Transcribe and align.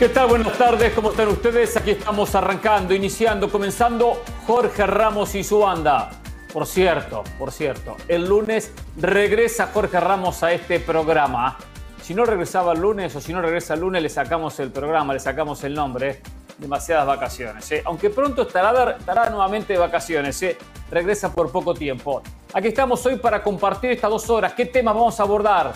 ¿Qué 0.00 0.08
tal? 0.08 0.28
Buenas 0.28 0.56
tardes, 0.56 0.94
¿cómo 0.94 1.10
están 1.10 1.28
ustedes? 1.28 1.76
Aquí 1.76 1.90
estamos 1.90 2.34
arrancando, 2.34 2.94
iniciando, 2.94 3.50
comenzando 3.50 4.22
Jorge 4.46 4.86
Ramos 4.86 5.34
y 5.34 5.44
su 5.44 5.58
banda. 5.58 6.08
Por 6.54 6.66
cierto, 6.66 7.22
por 7.38 7.52
cierto, 7.52 7.98
el 8.08 8.26
lunes 8.26 8.72
regresa 8.96 9.66
Jorge 9.66 10.00
Ramos 10.00 10.42
a 10.42 10.52
este 10.52 10.80
programa. 10.80 11.58
Si 12.00 12.14
no 12.14 12.24
regresaba 12.24 12.72
el 12.72 12.80
lunes 12.80 13.14
o 13.14 13.20
si 13.20 13.34
no 13.34 13.42
regresa 13.42 13.74
el 13.74 13.80
lunes, 13.80 14.02
le 14.02 14.08
sacamos 14.08 14.58
el 14.58 14.70
programa, 14.70 15.12
le 15.12 15.20
sacamos 15.20 15.62
el 15.64 15.74
nombre. 15.74 16.22
Demasiadas 16.56 17.06
vacaciones. 17.06 17.70
¿eh? 17.70 17.82
Aunque 17.84 18.08
pronto 18.08 18.40
estará, 18.40 18.92
estará 18.92 19.28
nuevamente 19.28 19.74
de 19.74 19.80
vacaciones. 19.80 20.42
¿eh? 20.42 20.56
Regresa 20.90 21.30
por 21.30 21.52
poco 21.52 21.74
tiempo. 21.74 22.22
Aquí 22.54 22.68
estamos 22.68 23.04
hoy 23.04 23.16
para 23.16 23.42
compartir 23.42 23.90
estas 23.90 24.08
dos 24.08 24.30
horas. 24.30 24.54
¿Qué 24.54 24.64
temas 24.64 24.94
vamos 24.94 25.20
a 25.20 25.24
abordar? 25.24 25.74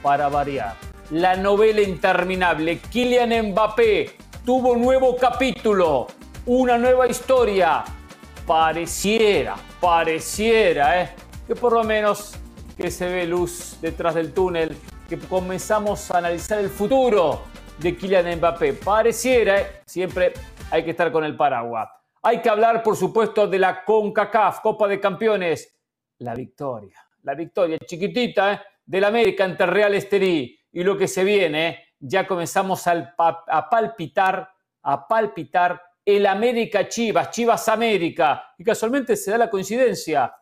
Para 0.00 0.28
variar 0.28 0.87
la 1.10 1.36
novela 1.36 1.80
interminable. 1.80 2.78
Kylian 2.78 3.50
Mbappé 3.50 4.16
tuvo 4.44 4.72
un 4.72 4.82
nuevo 4.82 5.16
capítulo, 5.16 6.06
una 6.46 6.76
nueva 6.76 7.06
historia. 7.06 7.84
Pareciera, 8.46 9.56
pareciera, 9.80 11.02
¿eh? 11.02 11.10
que 11.46 11.54
por 11.54 11.72
lo 11.72 11.84
menos 11.84 12.34
que 12.76 12.90
se 12.90 13.06
ve 13.06 13.26
luz 13.26 13.78
detrás 13.80 14.14
del 14.14 14.32
túnel, 14.32 14.76
que 15.08 15.18
comenzamos 15.18 16.10
a 16.10 16.18
analizar 16.18 16.58
el 16.58 16.70
futuro 16.70 17.42
de 17.78 17.96
Kylian 17.96 18.38
Mbappé. 18.38 18.74
Pareciera, 18.74 19.60
¿eh? 19.60 19.66
siempre 19.86 20.32
hay 20.70 20.84
que 20.84 20.90
estar 20.90 21.10
con 21.12 21.24
el 21.24 21.36
paraguas. 21.36 21.88
Hay 22.22 22.40
que 22.40 22.50
hablar, 22.50 22.82
por 22.82 22.96
supuesto, 22.96 23.46
de 23.46 23.58
la 23.58 23.84
CONCACAF, 23.84 24.60
Copa 24.60 24.88
de 24.88 25.00
Campeones. 25.00 25.74
La 26.18 26.34
victoria, 26.34 26.98
la 27.22 27.34
victoria 27.34 27.78
chiquitita 27.78 28.52
¿eh? 28.52 28.60
del 28.84 29.04
América 29.04 29.44
ante 29.44 29.64
Real 29.66 29.94
Esterí 29.94 30.57
y 30.72 30.82
lo 30.82 30.96
que 30.96 31.08
se 31.08 31.24
viene, 31.24 31.94
ya 31.98 32.26
comenzamos 32.26 32.86
a 32.86 33.68
palpitar, 33.70 34.50
a 34.82 35.08
palpitar 35.08 35.82
el 36.04 36.26
América 36.26 36.88
Chivas, 36.88 37.30
Chivas 37.30 37.68
América, 37.68 38.54
y 38.56 38.64
casualmente 38.64 39.16
se 39.16 39.30
da 39.30 39.38
la 39.38 39.50
coincidencia 39.50 40.34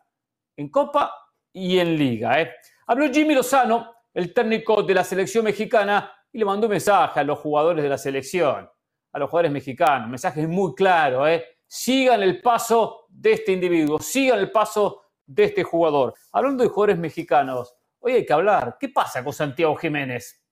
en 0.55 0.69
Copa 0.69 1.13
y 1.51 1.77
en 1.79 1.97
Liga. 1.97 2.41
¿eh? 2.41 2.53
Habló 2.87 3.11
Jimmy 3.11 3.35
Lozano, 3.35 3.93
el 4.13 4.33
técnico 4.33 4.83
de 4.83 4.93
la 4.93 5.03
selección 5.03 5.43
mexicana, 5.43 6.11
y 6.31 6.39
le 6.39 6.45
mandó 6.45 6.67
un 6.67 6.71
mensaje 6.71 7.19
a 7.19 7.23
los 7.23 7.39
jugadores 7.39 7.83
de 7.83 7.89
la 7.89 7.97
selección, 7.97 8.69
a 9.11 9.19
los 9.19 9.29
jugadores 9.29 9.51
mexicanos, 9.51 10.09
mensaje 10.09 10.47
muy 10.47 10.73
claro, 10.73 11.27
¿eh? 11.27 11.43
sigan 11.65 12.23
el 12.23 12.41
paso 12.41 13.07
de 13.09 13.33
este 13.33 13.51
individuo, 13.51 13.99
sigan 13.99 14.39
el 14.39 14.51
paso 14.51 15.03
de 15.25 15.45
este 15.45 15.63
jugador. 15.63 16.13
Hablando 16.31 16.63
de 16.63 16.69
jugadores 16.69 16.97
mexicanos, 16.97 17.75
Hay 18.13 18.25
que 18.25 18.33
hablar. 18.33 18.77
¿Qué 18.79 18.89
pasa 18.89 19.23
con 19.23 19.33
Santiago 19.33 19.75
Jiménez? 19.75 20.43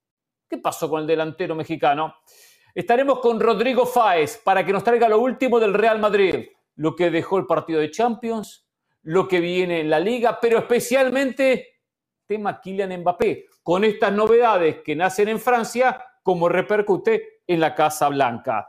¿Qué 0.48 0.58
pasó 0.58 0.88
con 0.88 1.02
el 1.02 1.06
delantero 1.06 1.54
mexicano? 1.54 2.16
Estaremos 2.74 3.20
con 3.20 3.40
Rodrigo 3.40 3.86
Fáez 3.86 4.38
para 4.44 4.64
que 4.64 4.72
nos 4.72 4.84
traiga 4.84 5.08
lo 5.08 5.18
último 5.18 5.58
del 5.58 5.74
Real 5.74 5.98
Madrid, 5.98 6.46
lo 6.76 6.94
que 6.94 7.10
dejó 7.10 7.38
el 7.38 7.46
partido 7.46 7.80
de 7.80 7.90
Champions, 7.90 8.68
lo 9.02 9.26
que 9.26 9.40
viene 9.40 9.80
en 9.80 9.90
la 9.90 9.98
liga, 9.98 10.38
pero 10.40 10.58
especialmente 10.58 11.80
tema 12.26 12.60
Kylian 12.60 13.00
Mbappé, 13.00 13.46
con 13.62 13.84
estas 13.84 14.12
novedades 14.12 14.82
que 14.84 14.96
nacen 14.96 15.28
en 15.28 15.40
Francia, 15.40 16.04
como 16.22 16.48
repercute 16.48 17.40
en 17.46 17.60
la 17.60 17.74
Casa 17.74 18.08
Blanca. 18.08 18.68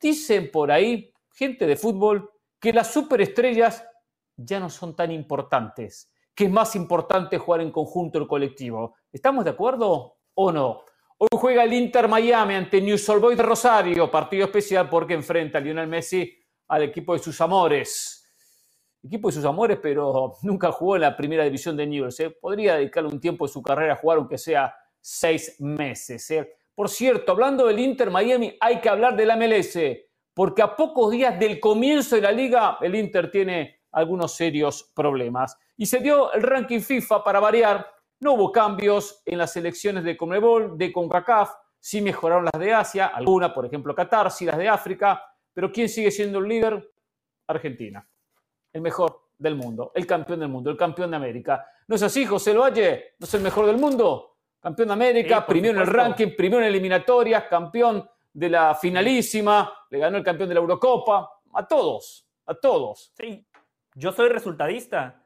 Dicen 0.00 0.50
por 0.50 0.70
ahí, 0.70 1.12
gente 1.30 1.66
de 1.66 1.76
fútbol, 1.76 2.30
que 2.60 2.72
las 2.72 2.92
superestrellas 2.92 3.86
ya 4.36 4.60
no 4.60 4.68
son 4.68 4.94
tan 4.94 5.12
importantes 5.12 6.12
que 6.36 6.44
es 6.44 6.50
más 6.50 6.76
importante 6.76 7.38
jugar 7.38 7.62
en 7.62 7.70
conjunto 7.70 8.18
el 8.18 8.28
colectivo. 8.28 8.96
¿Estamos 9.10 9.42
de 9.42 9.52
acuerdo 9.52 10.18
o 10.34 10.52
no? 10.52 10.82
Hoy 11.16 11.28
juega 11.32 11.64
el 11.64 11.72
Inter 11.72 12.08
Miami 12.08 12.54
ante 12.54 12.78
New 12.82 12.98
Old 13.08 13.22
Boys 13.22 13.38
de 13.38 13.42
Rosario, 13.42 14.10
partido 14.10 14.44
especial 14.44 14.90
porque 14.90 15.14
enfrenta 15.14 15.56
a 15.56 15.60
Lionel 15.62 15.88
Messi 15.88 16.30
al 16.68 16.82
equipo 16.82 17.14
de 17.14 17.20
sus 17.20 17.40
amores. 17.40 18.22
Equipo 19.02 19.28
de 19.28 19.32
sus 19.32 19.46
amores, 19.46 19.78
pero 19.80 20.34
nunca 20.42 20.70
jugó 20.70 20.96
en 20.96 21.02
la 21.02 21.16
primera 21.16 21.42
división 21.42 21.74
de 21.74 21.86
Newell's. 21.86 22.20
¿eh? 22.20 22.28
Podría 22.28 22.74
dedicarle 22.74 23.08
un 23.08 23.18
tiempo 23.18 23.46
de 23.46 23.52
su 23.54 23.62
carrera 23.62 23.94
a 23.94 23.96
jugar, 23.96 24.18
aunque 24.18 24.36
sea 24.36 24.74
seis 25.00 25.58
meses. 25.58 26.30
¿eh? 26.32 26.52
Por 26.74 26.90
cierto, 26.90 27.32
hablando 27.32 27.66
del 27.66 27.78
Inter 27.78 28.10
Miami, 28.10 28.54
hay 28.60 28.82
que 28.82 28.90
hablar 28.90 29.16
del 29.16 29.30
MLS, 29.38 29.78
porque 30.34 30.60
a 30.60 30.76
pocos 30.76 31.10
días 31.10 31.40
del 31.40 31.58
comienzo 31.58 32.16
de 32.16 32.22
la 32.22 32.32
liga, 32.32 32.76
el 32.82 32.94
Inter 32.94 33.30
tiene 33.30 33.75
algunos 33.92 34.34
serios 34.34 34.90
problemas. 34.94 35.58
Y 35.76 35.86
se 35.86 36.00
dio 36.00 36.32
el 36.32 36.42
ranking 36.42 36.80
FIFA 36.80 37.24
para 37.24 37.40
variar. 37.40 37.86
No 38.20 38.32
hubo 38.32 38.52
cambios 38.52 39.22
en 39.24 39.38
las 39.38 39.56
elecciones 39.56 40.04
de 40.04 40.16
Conmebol, 40.16 40.76
de 40.76 40.92
CONCACAF. 40.92 41.52
Sí 41.78 42.00
mejoraron 42.00 42.44
las 42.44 42.60
de 42.60 42.72
Asia, 42.72 43.06
algunas, 43.06 43.52
por 43.52 43.66
ejemplo, 43.66 43.94
Qatar, 43.94 44.30
sí 44.30 44.44
las 44.44 44.58
de 44.58 44.68
África. 44.68 45.22
Pero 45.52 45.70
¿quién 45.70 45.88
sigue 45.88 46.10
siendo 46.10 46.38
el 46.38 46.48
líder? 46.48 46.92
Argentina. 47.46 48.06
El 48.72 48.82
mejor 48.82 49.26
del 49.38 49.54
mundo, 49.54 49.92
el 49.94 50.06
campeón 50.06 50.40
del 50.40 50.48
mundo, 50.48 50.70
el 50.70 50.76
campeón 50.76 51.10
de 51.10 51.16
América. 51.16 51.66
¿No 51.86 51.96
es 51.96 52.02
así, 52.02 52.26
José 52.26 52.54
Valle? 52.54 53.14
¿No 53.18 53.24
es 53.24 53.34
el 53.34 53.42
mejor 53.42 53.66
del 53.66 53.76
mundo? 53.76 54.38
Campeón 54.60 54.88
de 54.88 54.94
América, 54.94 55.46
primero 55.46 55.74
en 55.74 55.80
el 55.80 55.86
ranking, 55.86 56.34
primero 56.36 56.62
en 56.62 56.68
eliminatorias, 56.68 57.44
campeón 57.44 58.08
de 58.32 58.50
la 58.50 58.74
finalísima, 58.74 59.72
le 59.90 59.98
ganó 59.98 60.18
el 60.18 60.24
campeón 60.24 60.48
de 60.48 60.54
la 60.54 60.60
Eurocopa. 60.60 61.30
A 61.54 61.66
todos, 61.66 62.28
a 62.46 62.54
todos. 62.54 63.12
Sí, 63.16 63.46
yo 63.96 64.12
soy 64.12 64.28
resultadista. 64.28 65.22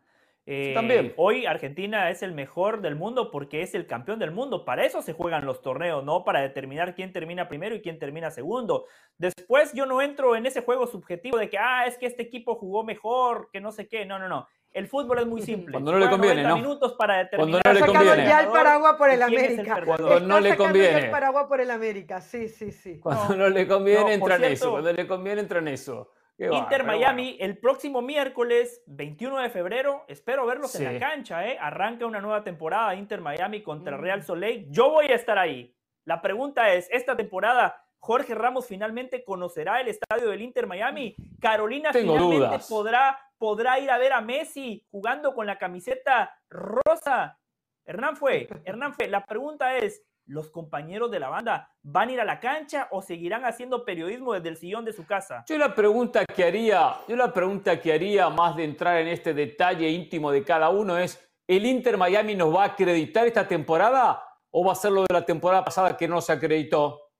Eh, 0.46 0.72
También. 0.74 1.12
Hoy 1.16 1.44
Argentina 1.44 2.08
es 2.10 2.22
el 2.22 2.32
mejor 2.32 2.80
del 2.80 2.96
mundo 2.96 3.30
porque 3.30 3.62
es 3.62 3.74
el 3.74 3.86
campeón 3.86 4.18
del 4.18 4.30
mundo. 4.30 4.64
Para 4.64 4.84
eso 4.84 5.02
se 5.02 5.12
juegan 5.12 5.44
los 5.44 5.60
torneos, 5.60 6.02
no 6.02 6.24
para 6.24 6.40
determinar 6.40 6.94
quién 6.94 7.12
termina 7.12 7.48
primero 7.48 7.74
y 7.74 7.82
quién 7.82 7.98
termina 7.98 8.30
segundo. 8.30 8.86
Después 9.18 9.72
yo 9.74 9.86
no 9.86 10.00
entro 10.00 10.34
en 10.36 10.46
ese 10.46 10.62
juego 10.62 10.86
subjetivo 10.86 11.36
de 11.36 11.50
que, 11.50 11.58
ah, 11.58 11.84
es 11.86 11.98
que 11.98 12.06
este 12.06 12.22
equipo 12.22 12.54
jugó 12.54 12.84
mejor, 12.84 13.50
que 13.52 13.60
no 13.60 13.70
sé 13.70 13.86
qué. 13.86 14.06
No, 14.06 14.18
no, 14.18 14.28
no. 14.28 14.48
El 14.72 14.86
fútbol 14.86 15.18
es 15.18 15.26
muy 15.26 15.42
simple. 15.42 15.72
Cuando 15.72 15.92
no 15.92 15.98
le 15.98 16.08
conviene, 16.08 16.42
¿no? 16.44 16.56
minutos 16.56 16.94
para 16.94 17.18
determinar. 17.18 17.62
Cuando 17.62 17.80
no 17.80 17.86
le 17.86 17.92
conviene. 17.92 18.28
ya 18.28 18.40
el 18.40 18.48
paraguas 18.48 18.94
por 18.94 19.10
el 19.10 19.22
América. 19.22 19.82
Cuando 19.84 20.20
no 20.20 20.40
le 20.40 20.56
conviene. 20.56 20.98
el 21.04 21.10
paraguas 21.10 21.46
por 21.46 21.60
el 21.60 21.70
América, 21.70 22.20
sí, 22.20 22.48
sí, 22.48 22.72
sí. 22.72 22.98
Cuando 22.98 23.36
no, 23.36 23.48
le 23.48 23.66
conviene, 23.66 24.14
entra 24.14 24.36
en 24.36 24.44
eso. 24.44 24.70
Cuando 24.70 24.92
le 24.92 25.06
conviene, 25.06 25.40
entra 25.42 25.58
en 25.58 25.68
eso. 25.68 26.12
Inter 26.40 26.84
Miami 26.84 27.36
el 27.38 27.58
próximo 27.58 28.00
miércoles 28.00 28.82
21 28.86 29.40
de 29.40 29.50
febrero. 29.50 30.04
Espero 30.08 30.46
verlos 30.46 30.74
en 30.76 30.84
la 30.84 30.98
cancha. 30.98 31.46
¿eh? 31.46 31.58
Arranca 31.60 32.06
una 32.06 32.20
nueva 32.20 32.42
temporada 32.42 32.94
Inter 32.94 33.20
Miami 33.20 33.62
contra 33.62 33.98
mm. 33.98 34.00
Real 34.00 34.22
Soleil. 34.22 34.66
Yo 34.70 34.90
voy 34.90 35.06
a 35.06 35.14
estar 35.14 35.38
ahí. 35.38 35.74
La 36.04 36.22
pregunta 36.22 36.72
es, 36.72 36.88
¿esta 36.90 37.14
temporada 37.14 37.84
Jorge 37.98 38.34
Ramos 38.34 38.66
finalmente 38.66 39.22
conocerá 39.22 39.82
el 39.82 39.88
estadio 39.88 40.30
del 40.30 40.40
Inter 40.40 40.66
Miami? 40.66 41.14
¿Carolina 41.40 41.92
finalmente 41.92 42.58
podrá, 42.68 43.18
podrá 43.36 43.78
ir 43.78 43.90
a 43.90 43.98
ver 43.98 44.14
a 44.14 44.22
Messi 44.22 44.86
jugando 44.90 45.34
con 45.34 45.46
la 45.46 45.58
camiseta 45.58 46.34
rosa? 46.48 47.38
Hernán 47.84 48.16
fue, 48.16 48.48
Hernán 48.64 48.94
fue. 48.94 49.08
La 49.08 49.26
pregunta 49.26 49.76
es, 49.76 50.02
los 50.30 50.50
compañeros 50.50 51.10
de 51.10 51.18
la 51.18 51.28
banda 51.28 51.68
van 51.82 52.08
a 52.08 52.12
ir 52.12 52.20
a 52.20 52.24
la 52.24 52.40
cancha 52.40 52.88
o 52.92 53.02
seguirán 53.02 53.44
haciendo 53.44 53.84
periodismo 53.84 54.32
desde 54.32 54.48
el 54.48 54.56
sillón 54.56 54.84
de 54.84 54.92
su 54.92 55.04
casa? 55.04 55.44
Yo 55.48 55.58
la 55.58 55.74
pregunta 55.74 56.24
que 56.24 56.44
haría, 56.44 56.94
yo 57.08 57.16
la 57.16 57.32
pregunta 57.32 57.80
que 57.80 57.92
haría 57.92 58.30
más 58.30 58.56
de 58.56 58.64
entrar 58.64 58.98
en 58.98 59.08
este 59.08 59.34
detalle 59.34 59.88
íntimo 59.88 60.30
de 60.30 60.44
cada 60.44 60.70
uno 60.70 60.96
es, 60.96 61.20
¿el 61.48 61.66
Inter 61.66 61.96
Miami 61.96 62.36
nos 62.36 62.54
va 62.54 62.62
a 62.62 62.66
acreditar 62.68 63.26
esta 63.26 63.46
temporada 63.46 64.22
o 64.50 64.64
va 64.64 64.72
a 64.72 64.76
ser 64.76 64.92
lo 64.92 65.02
de 65.02 65.12
la 65.12 65.24
temporada 65.24 65.64
pasada 65.64 65.96
que 65.96 66.06
no 66.06 66.20
se 66.20 66.32
acreditó? 66.32 67.10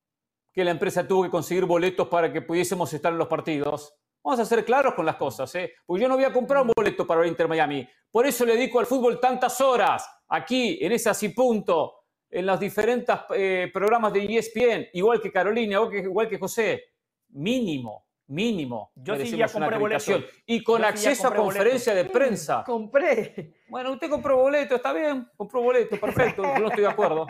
Que 0.52 0.64
la 0.64 0.70
empresa 0.70 1.06
tuvo 1.06 1.24
que 1.24 1.30
conseguir 1.30 1.64
boletos 1.64 2.06
para 2.08 2.32
que 2.32 2.42
pudiésemos 2.42 2.92
estar 2.92 3.12
en 3.12 3.18
los 3.18 3.28
partidos. 3.28 3.92
Vamos 4.22 4.38
a 4.38 4.44
ser 4.44 4.64
claros 4.64 4.94
con 4.94 5.06
las 5.06 5.16
cosas, 5.16 5.52
¿eh? 5.54 5.72
Porque 5.86 6.02
yo 6.02 6.08
no 6.08 6.14
voy 6.14 6.24
a 6.24 6.32
comprar 6.32 6.62
un 6.62 6.72
boleto 6.76 7.06
para 7.06 7.22
el 7.22 7.28
Inter 7.28 7.48
Miami. 7.48 7.88
Por 8.10 8.26
eso 8.26 8.44
le 8.44 8.54
dedico 8.54 8.78
al 8.78 8.86
fútbol 8.86 9.18
tantas 9.18 9.60
horas, 9.60 10.06
aquí, 10.28 10.78
en 10.80 10.92
ese 10.92 11.08
así 11.08 11.30
punto, 11.30 11.99
en 12.30 12.46
los 12.46 12.60
diferentes 12.60 13.16
eh, 13.34 13.70
programas 13.72 14.12
de 14.12 14.24
ESPN, 14.24 14.88
igual 14.92 15.20
que 15.20 15.32
Carolina, 15.32 15.74
igual 15.74 15.90
que, 15.90 15.98
igual 15.98 16.28
que 16.28 16.38
José, 16.38 16.84
mínimo, 17.30 18.06
mínimo. 18.28 18.92
Yo 18.94 19.16
sí 19.16 19.36
ya 19.36 19.48
compré 19.48 19.78
boleto. 19.78 20.20
Y 20.46 20.62
con 20.62 20.84
acceso 20.84 21.28
a 21.28 21.34
conferencia 21.34 21.94
de 21.94 22.04
prensa. 22.04 22.62
Compré. 22.66 23.54
Bueno, 23.68 23.92
usted 23.92 24.08
compró 24.08 24.36
boleto, 24.36 24.76
está 24.76 24.92
bien, 24.92 25.28
compró 25.36 25.62
boleto, 25.62 25.98
perfecto, 25.98 26.42
yo 26.42 26.58
no 26.58 26.68
estoy 26.68 26.82
de 26.82 26.90
acuerdo. 26.90 27.26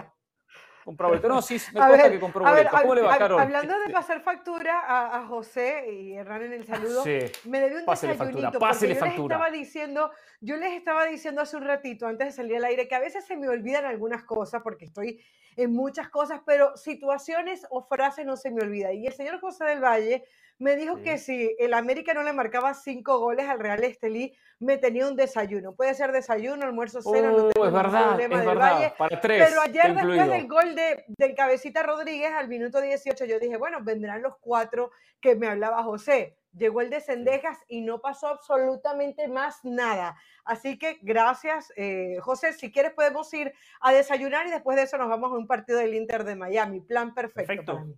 No, 1.29 1.43
sí, 1.43 1.61
me 1.73 1.81
consta 1.81 2.11
que 2.11 2.21
compró 2.21 2.45
boleto. 2.45 2.71
¿Cómo 2.83 2.95
le 2.95 3.03
va, 3.03 3.19
Carol? 3.19 3.41
Hablando 3.41 3.79
de 3.79 3.93
pasar 3.93 4.21
factura 4.21 5.17
a, 5.17 5.27
José 5.27 5.93
y 5.93 6.15
Hernán 6.15 6.45
en 6.45 6.53
el 6.53 6.67
saludo, 6.67 7.05
me 7.45 7.61
debió 7.61 7.79
un 7.79 7.85
pásale 7.85 8.13
desayunito. 8.13 8.59
Factura, 8.59 8.69
porque 8.69 8.89
yo 8.89 9.01
factura. 9.01 9.37
Les 9.37 9.45
estaba 9.45 9.51
diciendo, 9.51 10.11
yo 10.41 10.57
les 10.57 10.73
estaba 10.73 11.05
diciendo 11.07 11.41
hace 11.43 11.57
un 11.57 11.65
ratito, 11.65 12.07
antes 12.07 12.29
de 12.29 12.33
salir 12.33 12.57
al 12.57 12.65
aire, 12.65 12.89
que 12.89 12.95
a 12.95 13.01
veces 13.01 13.25
se 13.25 13.37
me 13.37 13.49
olvidan 13.49 13.85
algunas 13.85 14.25
cosas 14.25 14.63
porque 14.63 14.87
estoy 14.87 15.21
en 15.57 15.73
muchas 15.73 16.09
cosas, 16.09 16.41
pero 16.47 16.77
situaciones 16.77 17.67
o 17.71 17.83
frases 17.87 18.25
no 18.25 18.37
se 18.37 18.51
me 18.51 18.63
olvidan. 18.63 18.95
Y 18.95 19.07
el 19.07 19.13
señor 19.13 19.41
José 19.41 19.65
del 19.65 19.81
Valle 19.81 20.25
me 20.61 20.77
dijo 20.77 21.03
que 21.03 21.17
si 21.17 21.57
el 21.59 21.73
América 21.73 22.13
no 22.13 22.23
le 22.23 22.35
marcaba 22.35 22.75
cinco 22.75 23.19
goles 23.19 23.49
al 23.49 23.59
Real 23.59 23.83
Estelí, 23.83 24.37
me 24.59 24.77
tenía 24.77 25.09
un 25.09 25.17
desayuno. 25.17 25.75
Puede 25.75 25.95
ser 25.95 26.13
desayuno, 26.13 26.65
almuerzo, 26.67 27.01
cena, 27.01 27.31
no 27.33 27.47
Oh, 27.47 27.49
tengo 27.51 27.67
es 27.67 27.73
ningún 27.73 27.83
verdad, 27.83 28.07
problema 28.09 28.35
es 28.35 28.41
del 28.41 28.49
verdad. 28.49 28.73
Valle. 28.75 28.95
Para 28.99 29.21
tres. 29.23 29.49
Pero 29.49 29.63
ayer, 29.63 29.83
después 29.95 30.05
incluido. 30.05 30.27
del 30.29 30.49
gol 30.49 30.75
de, 30.75 31.05
del 31.09 31.35
Cabecita 31.35 31.83
Rodríguez 31.83 32.31
al 32.33 32.49
minuto 32.49 32.79
18, 32.81 33.25
yo 33.25 33.41
dije, 33.41 33.57
bueno, 33.57 33.79
vendrán 33.83 34.21
los 34.21 34.35
cuatro 34.39 34.91
que 35.21 35.35
me 35.35 35.49
hablaba 35.49 35.83
José. 35.83 36.37
Llegó 36.53 36.83
el 36.83 36.91
de 36.91 37.01
Cendejas 37.01 37.59
y 37.67 37.81
no 37.81 38.01
pasó 38.03 38.27
absolutamente 38.29 39.29
más 39.29 39.61
nada. 39.65 40.17
Así 40.45 40.79
que 40.79 40.99
gracias, 41.01 41.73
eh, 41.77 42.19
José. 42.21 42.53
Si 42.53 42.71
quieres, 42.71 42.93
podemos 42.93 43.33
ir 43.33 43.55
a 43.81 43.93
desayunar 43.93 44.47
y 44.47 44.51
después 44.51 44.77
de 44.77 44.83
eso 44.83 44.99
nos 44.99 45.09
vamos 45.09 45.33
a 45.33 45.37
un 45.37 45.47
partido 45.47 45.79
del 45.79 45.95
Inter 45.95 46.25
de 46.25 46.37
Miami. 46.37 46.81
Plan 46.81 47.15
perfecto. 47.15 47.47
Perfecto. 47.47 47.73
para 47.75 47.85
mí. 47.87 47.95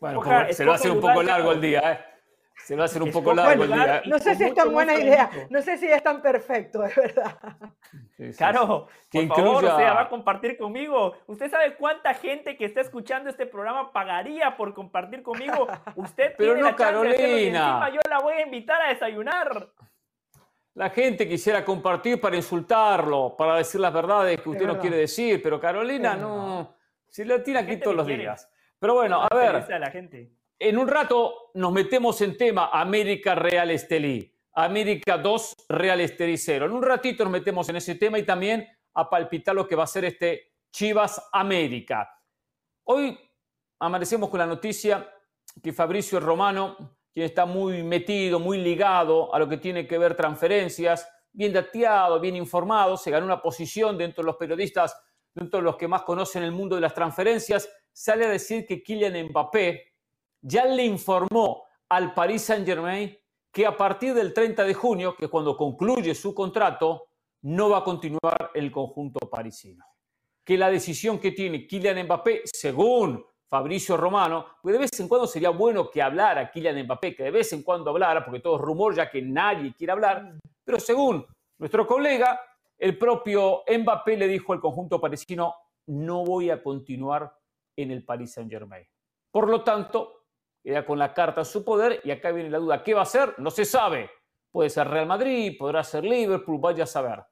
Bueno, 0.00 0.20
Escoja- 0.20 0.40
como- 0.42 0.52
se 0.52 0.64
lo 0.64 0.68
va 0.70 0.74
a 0.74 0.78
hacer 0.78 0.90
un 0.90 1.00
poco 1.00 1.22
largo 1.22 1.52
el 1.52 1.60
día, 1.60 1.92
¿eh? 1.92 2.04
Se 2.56 2.74
lo 2.74 2.78
va 2.78 2.84
a 2.84 2.86
hacer 2.86 3.02
un 3.02 3.10
poco 3.10 3.34
largo 3.34 3.64
el 3.64 3.72
día. 3.72 4.02
No 4.06 4.18
sé 4.18 4.34
si 4.36 4.44
es 4.44 4.54
tan 4.54 4.72
buena 4.72 4.94
idea. 4.94 5.28
No 5.50 5.60
sé 5.60 5.76
si 5.76 5.86
es 5.86 6.02
tan 6.02 6.22
perfecto, 6.22 6.80
de 6.80 6.92
verdad. 6.96 7.36
Sí, 7.90 7.98
sí, 8.16 8.32
sí. 8.32 8.38
Claro, 8.38 8.86
Que 9.10 9.26
por 9.26 9.36
favor, 9.36 9.54
incluya- 9.64 9.74
o 9.74 9.78
sea, 9.78 9.92
va 9.94 10.00
a 10.02 10.08
compartir 10.08 10.56
conmigo. 10.56 11.14
¿Usted 11.26 11.50
sabe 11.50 11.74
cuánta 11.76 12.14
gente 12.14 12.56
que 12.56 12.64
está 12.64 12.80
escuchando 12.80 13.28
este 13.28 13.44
programa 13.46 13.92
pagaría 13.92 14.56
por 14.56 14.72
compartir 14.72 15.22
conmigo? 15.22 15.66
Usted 15.96 16.34
Pero 16.38 16.54
tiene 16.54 16.60
no, 16.60 16.66
la 16.66 16.70
de 16.70 16.76
Carolina. 16.76 17.18
encima 17.18 17.90
yo 17.90 18.00
la 18.08 18.18
voy 18.20 18.34
a 18.34 18.42
invitar 18.42 18.80
a 18.80 18.88
desayunar. 18.88 19.68
La 20.74 20.90
gente 20.90 21.28
quisiera 21.28 21.64
compartir 21.64 22.20
para 22.20 22.34
insultarlo, 22.34 23.36
para 23.36 23.56
decir 23.56 23.80
las 23.80 23.92
verdades 23.92 24.40
que 24.40 24.48
usted 24.48 24.66
no 24.66 24.78
quiere 24.78 24.96
decir, 24.96 25.40
pero 25.42 25.60
Carolina 25.60 26.14
Es 26.14 26.18
no. 26.20 26.76
Se 27.08 27.24
lo 27.24 27.40
tira 27.42 27.60
aquí 27.60 27.76
todos 27.76 27.94
los 27.96 28.06
quiere. 28.06 28.22
días. 28.22 28.50
Pero 28.78 28.94
bueno, 28.94 29.22
a 29.22 29.34
ver, 29.34 29.46
Interesa 29.46 29.76
a 29.76 29.78
la 29.78 29.90
gente. 29.90 30.32
en 30.58 30.78
un 30.78 30.88
rato 30.88 31.50
nos 31.54 31.72
metemos 31.72 32.20
en 32.20 32.36
tema 32.36 32.70
América 32.72 33.34
Real 33.34 33.70
Estelí. 33.70 34.30
América 34.52 35.18
2, 35.18 35.54
Real 35.68 36.00
Estelí 36.00 36.36
0. 36.36 36.66
En 36.66 36.72
un 36.72 36.82
ratito 36.82 37.24
nos 37.24 37.32
metemos 37.32 37.68
en 37.68 37.76
ese 37.76 37.96
tema 37.96 38.18
y 38.18 38.24
también 38.24 38.68
a 38.94 39.10
palpitar 39.10 39.54
lo 39.54 39.66
que 39.66 39.74
va 39.74 39.84
a 39.84 39.88
ser 39.88 40.04
este 40.04 40.52
Chivas 40.70 41.28
América. 41.32 42.08
Hoy 42.84 43.18
amanecemos 43.80 44.28
con 44.28 44.38
la 44.38 44.46
noticia 44.46 45.10
que 45.62 45.72
Fabricio 45.72 46.20
Romano, 46.20 46.98
quien 47.12 47.26
está 47.26 47.46
muy 47.46 47.82
metido, 47.82 48.38
muy 48.38 48.58
ligado 48.58 49.34
a 49.34 49.38
lo 49.38 49.48
que 49.48 49.56
tiene 49.56 49.86
que 49.86 49.98
ver 49.98 50.16
transferencias, 50.16 51.08
bien 51.32 51.52
dateado, 51.52 52.20
bien 52.20 52.36
informado, 52.36 52.96
se 52.96 53.10
ganó 53.10 53.26
una 53.26 53.42
posición 53.42 53.98
dentro 53.98 54.22
de 54.22 54.26
los 54.26 54.36
periodistas, 54.36 54.96
dentro 55.34 55.58
de 55.58 55.64
los 55.64 55.76
que 55.76 55.88
más 55.88 56.02
conocen 56.02 56.42
el 56.42 56.52
mundo 56.52 56.76
de 56.76 56.80
las 56.80 56.94
transferencias, 56.94 57.68
sale 57.94 58.26
a 58.26 58.28
decir 58.28 58.66
que 58.66 58.82
Kylian 58.82 59.28
Mbappé 59.28 59.94
ya 60.42 60.66
le 60.66 60.84
informó 60.84 61.62
al 61.88 62.12
Paris 62.12 62.42
Saint-Germain 62.42 63.16
que 63.52 63.64
a 63.64 63.76
partir 63.76 64.12
del 64.14 64.34
30 64.34 64.64
de 64.64 64.74
junio, 64.74 65.14
que 65.16 65.28
cuando 65.28 65.56
concluye 65.56 66.12
su 66.14 66.34
contrato, 66.34 67.06
no 67.42 67.70
va 67.70 67.78
a 67.78 67.84
continuar 67.84 68.50
el 68.52 68.72
conjunto 68.72 69.20
parisino. 69.30 69.84
Que 70.42 70.58
la 70.58 70.70
decisión 70.70 71.20
que 71.20 71.30
tiene 71.30 71.66
Kylian 71.68 72.04
Mbappé, 72.04 72.42
según 72.46 73.24
Fabricio 73.48 73.96
Romano, 73.96 74.44
porque 74.60 74.72
de 74.72 74.80
vez 74.80 74.98
en 74.98 75.06
cuando 75.06 75.28
sería 75.28 75.50
bueno 75.50 75.88
que 75.88 76.02
hablara 76.02 76.50
Kylian 76.50 76.82
Mbappé, 76.82 77.14
que 77.14 77.22
de 77.22 77.30
vez 77.30 77.52
en 77.52 77.62
cuando 77.62 77.90
hablara, 77.90 78.24
porque 78.24 78.40
todo 78.40 78.56
es 78.56 78.62
rumor 78.62 78.96
ya 78.96 79.08
que 79.08 79.22
nadie 79.22 79.72
quiere 79.72 79.92
hablar, 79.92 80.36
pero 80.64 80.80
según 80.80 81.24
nuestro 81.58 81.86
colega, 81.86 82.40
el 82.76 82.98
propio 82.98 83.62
Mbappé 83.68 84.16
le 84.16 84.26
dijo 84.26 84.52
al 84.52 84.60
conjunto 84.60 85.00
parisino, 85.00 85.54
no 85.86 86.24
voy 86.24 86.50
a 86.50 86.60
continuar 86.60 87.32
en 87.76 87.90
el 87.90 88.04
Paris 88.04 88.32
Saint-Germain. 88.32 88.86
Por 89.30 89.48
lo 89.48 89.62
tanto, 89.62 90.26
queda 90.62 90.84
con 90.86 90.98
la 90.98 91.12
carta 91.12 91.42
a 91.42 91.44
su 91.44 91.64
poder 91.64 92.00
y 92.04 92.10
acá 92.10 92.30
viene 92.30 92.50
la 92.50 92.58
duda. 92.58 92.82
¿Qué 92.82 92.94
va 92.94 93.00
a 93.00 93.04
hacer? 93.04 93.34
No 93.38 93.50
se 93.50 93.64
sabe. 93.64 94.10
Puede 94.50 94.70
ser 94.70 94.88
Real 94.88 95.06
Madrid, 95.06 95.56
podrá 95.58 95.82
ser 95.82 96.04
Liverpool, 96.04 96.60
vaya 96.60 96.84
a 96.84 96.86
saber. 96.86 97.22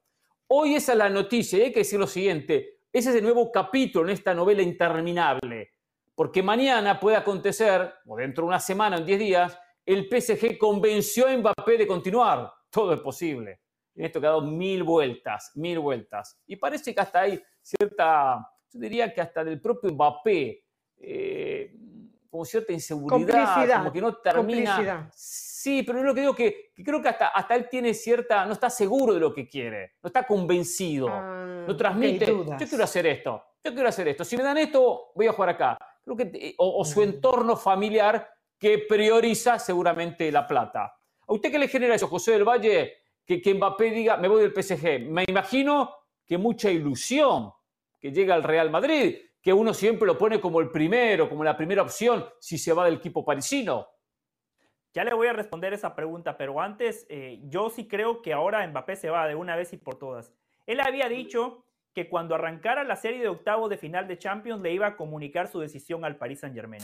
Hoy 0.47 0.75
esa 0.75 0.91
es 0.91 0.97
la 0.97 1.09
noticia 1.09 1.59
y 1.59 1.61
hay 1.63 1.71
que 1.71 1.79
decir 1.79 1.99
lo 1.99 2.07
siguiente. 2.07 2.81
Ese 2.91 3.09
es 3.09 3.15
el 3.15 3.23
nuevo 3.23 3.51
capítulo 3.51 4.05
en 4.05 4.13
esta 4.13 4.33
novela 4.33 4.61
interminable. 4.61 5.71
Porque 6.13 6.43
mañana 6.43 6.99
puede 6.99 7.17
acontecer, 7.17 7.91
o 8.05 8.17
dentro 8.17 8.43
de 8.43 8.49
una 8.49 8.59
semana, 8.59 8.97
en 8.97 9.05
10 9.05 9.19
días, 9.19 9.59
el 9.85 10.07
PSG 10.07 10.57
convenció 10.57 11.27
a 11.27 11.35
Mbappé 11.35 11.77
de 11.77 11.87
continuar. 11.87 12.53
Todo 12.69 12.93
es 12.93 12.99
posible. 12.99 13.61
En 13.95 14.05
esto 14.05 14.19
ha 14.19 14.23
dado 14.23 14.41
mil 14.41 14.83
vueltas, 14.83 15.51
mil 15.55 15.79
vueltas. 15.79 16.39
Y 16.45 16.55
parece 16.55 16.93
que 16.93 17.01
hasta 17.01 17.21
hay 17.21 17.43
cierta, 17.61 18.47
yo 18.73 18.79
diría 18.79 19.13
que 19.13 19.21
hasta 19.21 19.43
del 19.43 19.61
propio 19.61 19.91
Mbappé, 19.91 20.63
eh, 20.97 21.73
como 22.29 22.45
cierta 22.45 22.73
inseguridad, 22.73 23.77
como 23.77 23.91
que 23.91 24.01
no 24.01 24.15
termina. 24.17 24.75
complicidad. 24.75 25.09
Sí, 25.13 25.83
pero 25.83 25.99
es 25.99 26.05
lo 26.05 26.13
que 26.13 26.21
digo 26.21 26.35
que, 26.35 26.71
que 26.75 26.83
creo 26.83 27.01
que 27.01 27.07
hasta, 27.09 27.27
hasta 27.27 27.55
él 27.55 27.69
tiene 27.69 27.93
cierta, 27.93 28.45
no 28.45 28.53
está 28.53 28.69
seguro 28.69 29.13
de 29.13 29.19
lo 29.19 29.33
que 29.33 29.47
quiere, 29.47 29.93
no 30.01 30.07
está 30.07 30.25
convencido, 30.25 31.07
Ah, 31.09 31.63
no 31.67 31.77
transmite, 31.77 32.25
yo 32.25 32.57
quiero 32.67 32.83
hacer 32.83 33.05
esto, 33.05 33.43
yo 33.63 33.71
quiero 33.73 33.87
hacer 33.87 34.07
esto, 34.09 34.25
si 34.25 34.35
me 34.35 34.43
dan 34.43 34.57
esto, 34.57 35.11
voy 35.15 35.27
a 35.27 35.31
jugar 35.31 35.49
acá. 35.49 35.77
Creo 36.03 36.17
que, 36.17 36.23
eh, 36.33 36.55
o, 36.57 36.79
o 36.81 36.83
su 36.85 36.99
Mm. 36.99 37.03
entorno 37.03 37.55
familiar 37.55 38.27
que 38.57 38.79
prioriza 38.79 39.57
seguramente 39.59 40.29
la 40.31 40.45
plata. 40.47 40.93
¿A 41.27 41.33
usted 41.33 41.49
qué 41.51 41.59
le 41.59 41.67
genera 41.69 41.95
eso, 41.95 42.07
José 42.07 42.31
del 42.33 42.43
Valle? 42.43 42.93
Que, 43.25 43.41
que 43.41 43.53
Mbappé 43.53 43.91
diga, 43.91 44.17
me 44.17 44.27
voy 44.27 44.41
del 44.41 44.51
PSG. 44.53 44.99
Me 45.09 45.23
imagino 45.27 45.95
que 46.25 46.37
mucha 46.37 46.69
ilusión 46.69 47.53
que 48.03 48.11
llega 48.11 48.35
al 48.35 48.43
Real 48.43 48.69
Madrid, 48.69 49.15
que 49.41 49.53
uno 49.53 49.73
siempre 49.73 50.05
lo 50.05 50.17
pone 50.17 50.41
como 50.41 50.59
el 50.59 50.69
primero, 50.69 51.29
como 51.29 51.41
la 51.41 51.55
primera 51.55 51.83
opción 51.83 52.25
si 52.37 52.57
se 52.57 52.73
va 52.73 52.83
del 52.83 52.95
equipo 52.95 53.23
parisino. 53.23 53.87
Ya 54.93 55.05
le 55.05 55.13
voy 55.13 55.27
a 55.27 55.33
responder 55.33 55.71
esa 55.71 55.95
pregunta, 55.95 56.35
pero 56.35 56.59
antes, 56.59 57.05
eh, 57.07 57.39
yo 57.45 57.69
sí 57.69 57.87
creo 57.87 58.21
que 58.21 58.33
ahora 58.33 58.67
Mbappé 58.67 58.97
se 58.97 59.09
va 59.09 59.25
de 59.25 59.35
una 59.35 59.55
vez 59.55 59.71
y 59.71 59.77
por 59.77 59.97
todas. 59.97 60.33
Él 60.65 60.81
había 60.81 61.07
dicho 61.07 61.63
que 61.93 62.09
cuando 62.09 62.35
arrancara 62.35 62.83
la 62.83 62.97
serie 62.97 63.21
de 63.21 63.29
octavos 63.29 63.69
de 63.69 63.77
final 63.77 64.05
de 64.05 64.17
Champions 64.17 64.61
le 64.61 64.73
iba 64.73 64.87
a 64.87 64.97
comunicar 64.97 65.47
su 65.47 65.61
decisión 65.61 66.03
al 66.03 66.17
Paris 66.17 66.41
Saint-Germain. 66.41 66.83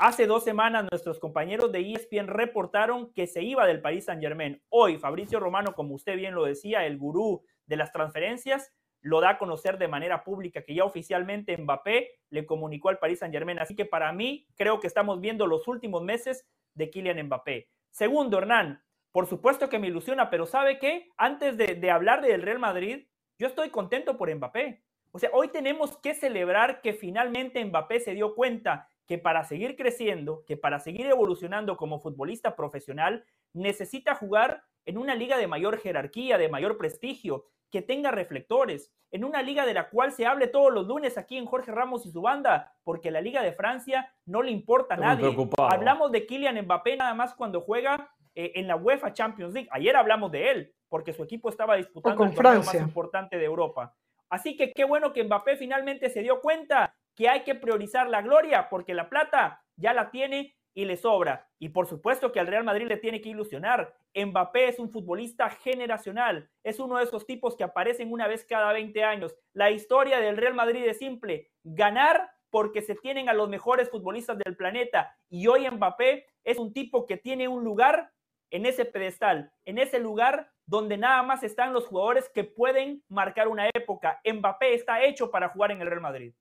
Hace 0.00 0.26
dos 0.26 0.42
semanas 0.42 0.88
nuestros 0.90 1.20
compañeros 1.20 1.70
de 1.70 1.92
ESPN 1.92 2.26
reportaron 2.26 3.12
que 3.12 3.28
se 3.28 3.44
iba 3.44 3.64
del 3.66 3.80
Paris 3.80 4.06
Saint-Germain. 4.06 4.60
Hoy 4.68 4.98
Fabricio 4.98 5.38
Romano, 5.38 5.74
como 5.74 5.94
usted 5.94 6.16
bien 6.16 6.34
lo 6.34 6.44
decía, 6.44 6.86
el 6.86 6.98
gurú 6.98 7.44
de 7.66 7.76
las 7.76 7.92
transferencias, 7.92 8.72
lo 9.06 9.20
da 9.20 9.30
a 9.30 9.38
conocer 9.38 9.78
de 9.78 9.86
manera 9.86 10.24
pública 10.24 10.62
que 10.62 10.74
ya 10.74 10.84
oficialmente 10.84 11.56
Mbappé 11.56 12.18
le 12.30 12.44
comunicó 12.44 12.88
al 12.88 12.98
Paris 12.98 13.20
Saint-Germain. 13.20 13.60
Así 13.60 13.76
que 13.76 13.84
para 13.84 14.12
mí 14.12 14.48
creo 14.56 14.80
que 14.80 14.88
estamos 14.88 15.20
viendo 15.20 15.46
los 15.46 15.68
últimos 15.68 16.02
meses 16.02 16.44
de 16.74 16.90
Kylian 16.90 17.24
Mbappé. 17.26 17.68
Segundo, 17.92 18.36
Hernán, 18.38 18.82
por 19.12 19.26
supuesto 19.26 19.68
que 19.68 19.78
me 19.78 19.86
ilusiona, 19.86 20.28
pero 20.28 20.44
¿sabe 20.44 20.80
qué? 20.80 21.08
Antes 21.16 21.56
de, 21.56 21.76
de 21.76 21.90
hablar 21.92 22.20
del 22.20 22.42
Real 22.42 22.58
Madrid, 22.58 23.06
yo 23.38 23.46
estoy 23.46 23.70
contento 23.70 24.16
por 24.16 24.34
Mbappé. 24.34 24.82
O 25.12 25.20
sea, 25.20 25.30
hoy 25.32 25.48
tenemos 25.48 25.96
que 25.98 26.12
celebrar 26.12 26.80
que 26.80 26.92
finalmente 26.92 27.64
Mbappé 27.64 28.00
se 28.00 28.12
dio 28.12 28.34
cuenta 28.34 28.88
que 29.06 29.18
para 29.18 29.44
seguir 29.44 29.76
creciendo, 29.76 30.44
que 30.46 30.56
para 30.56 30.80
seguir 30.80 31.06
evolucionando 31.06 31.76
como 31.76 32.00
futbolista 32.00 32.56
profesional, 32.56 33.24
necesita 33.52 34.16
jugar 34.16 34.64
en 34.84 34.98
una 34.98 35.14
liga 35.14 35.38
de 35.38 35.46
mayor 35.46 35.78
jerarquía, 35.78 36.38
de 36.38 36.48
mayor 36.48 36.76
prestigio, 36.76 37.44
que 37.70 37.82
tenga 37.82 38.10
reflectores, 38.10 38.92
en 39.10 39.24
una 39.24 39.42
liga 39.42 39.64
de 39.64 39.74
la 39.74 39.88
cual 39.88 40.12
se 40.12 40.26
hable 40.26 40.48
todos 40.48 40.72
los 40.72 40.86
lunes 40.86 41.16
aquí 41.16 41.36
en 41.36 41.46
Jorge 41.46 41.72
Ramos 41.72 42.06
y 42.06 42.10
su 42.10 42.22
banda, 42.22 42.74
porque 42.84 43.10
la 43.10 43.20
liga 43.20 43.42
de 43.42 43.52
Francia 43.52 44.12
no 44.24 44.42
le 44.42 44.50
importa 44.50 44.94
a 44.94 44.98
nadie. 44.98 45.20
preocupado. 45.20 45.70
Hablamos 45.70 46.10
de 46.12 46.26
Kylian 46.26 46.62
Mbappé 46.62 46.96
nada 46.96 47.14
más 47.14 47.34
cuando 47.34 47.60
juega 47.60 48.10
eh, 48.34 48.52
en 48.56 48.66
la 48.66 48.76
UEFA 48.76 49.12
Champions 49.12 49.54
League. 49.54 49.68
Ayer 49.72 49.96
hablamos 49.96 50.30
de 50.32 50.50
él, 50.50 50.74
porque 50.88 51.12
su 51.12 51.22
equipo 51.22 51.48
estaba 51.48 51.76
disputando 51.76 52.16
con 52.16 52.28
el 52.28 52.34
torneo 52.34 52.52
Francia. 52.52 52.80
más 52.80 52.88
importante 52.88 53.38
de 53.38 53.44
Europa. 53.44 53.94
Así 54.28 54.56
que 54.56 54.72
qué 54.72 54.84
bueno 54.84 55.12
que 55.12 55.24
Mbappé 55.24 55.56
finalmente 55.56 56.10
se 56.10 56.20
dio 56.20 56.40
cuenta 56.40 56.94
que 57.14 57.28
hay 57.28 57.42
que 57.42 57.54
priorizar 57.54 58.08
la 58.08 58.22
gloria, 58.22 58.68
porque 58.68 58.92
la 58.92 59.08
plata 59.08 59.62
ya 59.76 59.94
la 59.94 60.10
tiene 60.10 60.56
y 60.76 60.84
le 60.84 60.98
sobra. 60.98 61.48
Y 61.58 61.70
por 61.70 61.86
supuesto 61.86 62.30
que 62.30 62.38
al 62.38 62.46
Real 62.46 62.62
Madrid 62.62 62.86
le 62.86 62.98
tiene 62.98 63.22
que 63.22 63.30
ilusionar. 63.30 63.96
Mbappé 64.14 64.68
es 64.68 64.78
un 64.78 64.90
futbolista 64.90 65.48
generacional, 65.48 66.50
es 66.62 66.78
uno 66.78 66.98
de 66.98 67.04
esos 67.04 67.24
tipos 67.24 67.56
que 67.56 67.64
aparecen 67.64 68.12
una 68.12 68.28
vez 68.28 68.44
cada 68.44 68.72
20 68.74 69.02
años. 69.02 69.34
La 69.54 69.70
historia 69.70 70.20
del 70.20 70.36
Real 70.36 70.52
Madrid 70.52 70.84
es 70.84 70.98
simple, 70.98 71.50
ganar 71.64 72.30
porque 72.50 72.82
se 72.82 72.94
tienen 72.94 73.30
a 73.30 73.32
los 73.32 73.48
mejores 73.48 73.88
futbolistas 73.88 74.36
del 74.38 74.54
planeta. 74.54 75.18
Y 75.30 75.46
hoy 75.46 75.68
Mbappé 75.68 76.26
es 76.44 76.58
un 76.58 76.74
tipo 76.74 77.06
que 77.06 77.16
tiene 77.16 77.48
un 77.48 77.64
lugar 77.64 78.12
en 78.50 78.66
ese 78.66 78.84
pedestal, 78.84 79.50
en 79.64 79.78
ese 79.78 79.98
lugar 79.98 80.52
donde 80.66 80.98
nada 80.98 81.22
más 81.22 81.42
están 81.42 81.72
los 81.72 81.86
jugadores 81.86 82.28
que 82.28 82.44
pueden 82.44 83.02
marcar 83.08 83.48
una 83.48 83.70
época. 83.72 84.20
Mbappé 84.30 84.74
está 84.74 85.02
hecho 85.02 85.30
para 85.30 85.48
jugar 85.48 85.70
en 85.70 85.80
el 85.80 85.88
Real 85.88 86.02
Madrid. 86.02 86.34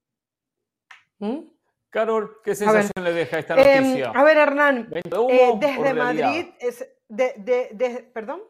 ¿Mm? 1.20 1.55
Carol, 1.96 2.42
¿qué 2.44 2.50
ver. 2.50 2.58
sensación 2.58 3.04
le 3.06 3.14
deja 3.14 3.40
esta 3.40 3.54
Em, 3.56 3.82
noticia? 3.84 4.12
a 4.14 4.24
ver, 4.26 4.36
Hernán, 4.38 4.90
¿Venta 4.90 5.18
humo 5.22 5.32
eh, 5.32 5.54
desde? 5.62 5.94
Madrid, 5.94 6.48
es, 6.60 6.86
de, 7.08 7.34
de- 7.38 7.70
de- 7.72 8.04
perdón. 8.14 8.42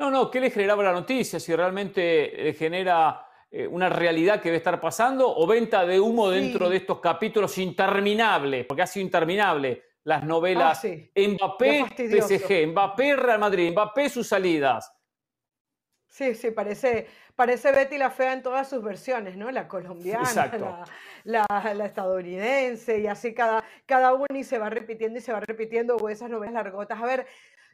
No, 0.00 0.10
no, 0.10 0.28
¿qué 0.28 0.40
le 0.40 0.50
generaba 0.50 0.82
la 0.82 0.90
noticia? 0.92 1.38
Si 1.38 1.54
realmente 1.54 2.32
le 2.36 2.54
genera 2.54 3.24
eh, 3.52 3.68
una 3.68 3.88
realidad 3.88 4.40
que 4.40 4.48
debe 4.48 4.56
estar 4.56 4.80
pasando 4.80 5.32
o 5.32 5.46
venta 5.46 5.86
de 5.86 6.00
humo 6.00 6.28
Sí. 6.32 6.40
dentro 6.40 6.68
de 6.68 6.78
estos 6.78 6.98
capítulos 7.00 7.56
interminables, 7.58 8.66
porque 8.66 8.82
ha 8.82 8.86
sido 8.88 9.04
interminable. 9.06 9.84
las 10.04 10.24
novelas 10.24 10.78
Ah, 10.78 10.80
sí. 10.80 11.12
Mbappé. 11.14 11.84
PSG, 12.10 12.66
Mbappé, 12.66 13.14
Real 13.14 13.38
Madrid, 13.38 13.70
Mbappé, 13.70 14.08
sus 14.08 14.26
salidas. 14.26 14.92
Sí, 16.12 16.34
sí, 16.34 16.50
parece, 16.50 17.06
parece 17.34 17.72
Betty 17.72 17.96
la 17.96 18.10
Fea 18.10 18.34
en 18.34 18.42
todas 18.42 18.68
sus 18.68 18.82
versiones, 18.84 19.34
¿no? 19.34 19.50
La 19.50 19.66
colombiana, 19.66 20.50
la, 21.24 21.46
la- 21.48 21.72
la 21.74 21.86
estadounidense, 21.86 22.98
y 22.98 23.06
así 23.06 23.32
cada, 23.32 23.64
cada 23.86 24.12
una 24.12 24.26
y 24.38 24.44
se 24.44 24.58
va 24.58 24.68
repitiendo 24.68 25.18
y 25.18 25.22
se 25.22 25.32
va 25.32 25.40
repitiendo, 25.40 25.96
o 25.96 26.10
esas 26.10 26.28
novelas 26.28 26.52
largotas. 26.52 27.00
A 27.00 27.06
ver, 27.06 27.26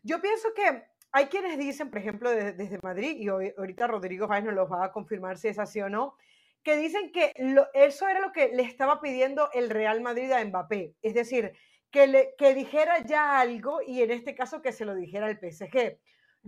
yo 0.05 0.21
pienso 0.21 0.55
que 0.55 0.85
hay 1.11 1.27
quienes 1.27 1.59
dicen, 1.59 1.91
por 1.91 1.99
ejemplo, 1.99 2.31
de- 2.31 2.53
desde 2.53 2.79
Madrid, 2.81 3.17
y 3.19 3.29
hoy- 3.29 3.53
ahorita 3.59 3.89
Rodrigo 3.89 4.29
Fáez 4.29 4.45
nos 4.45 4.55
los 4.55 4.71
va 4.71 4.85
a 4.85 4.93
confirmar 4.93 5.37
si 5.37 5.49
es 5.49 5.59
así 5.59 5.81
o 5.81 5.89
no, 5.89 6.15
que 6.63 6.77
dicen 6.77 7.11
que 7.11 7.33
lo- 7.39 7.67
eso 7.75 8.07
era 8.07 8.21
lo 8.21 8.31
que 8.31 8.51
le 8.55 8.63
estaba 8.63 9.01
pidiendo 9.01 9.51
el 9.53 9.69
Real 9.69 10.01
Madrid 10.01 10.31
a 10.31 10.45
Mbappé. 10.45 10.95
Es 11.03 11.13
decir, 11.15 11.55
que, 11.91 12.07
le, 12.07 12.37
que 12.39 12.55
dijera 12.55 13.05
ya 13.05 13.41
algo 13.41 13.81
y 13.85 14.01
en 14.01 14.13
este 14.13 14.37
caso 14.37 14.63
que 14.63 14.71
se 14.71 14.85
lo 14.85 14.95
dijera 14.95 15.27
al 15.27 15.41
PSG. 15.41 15.99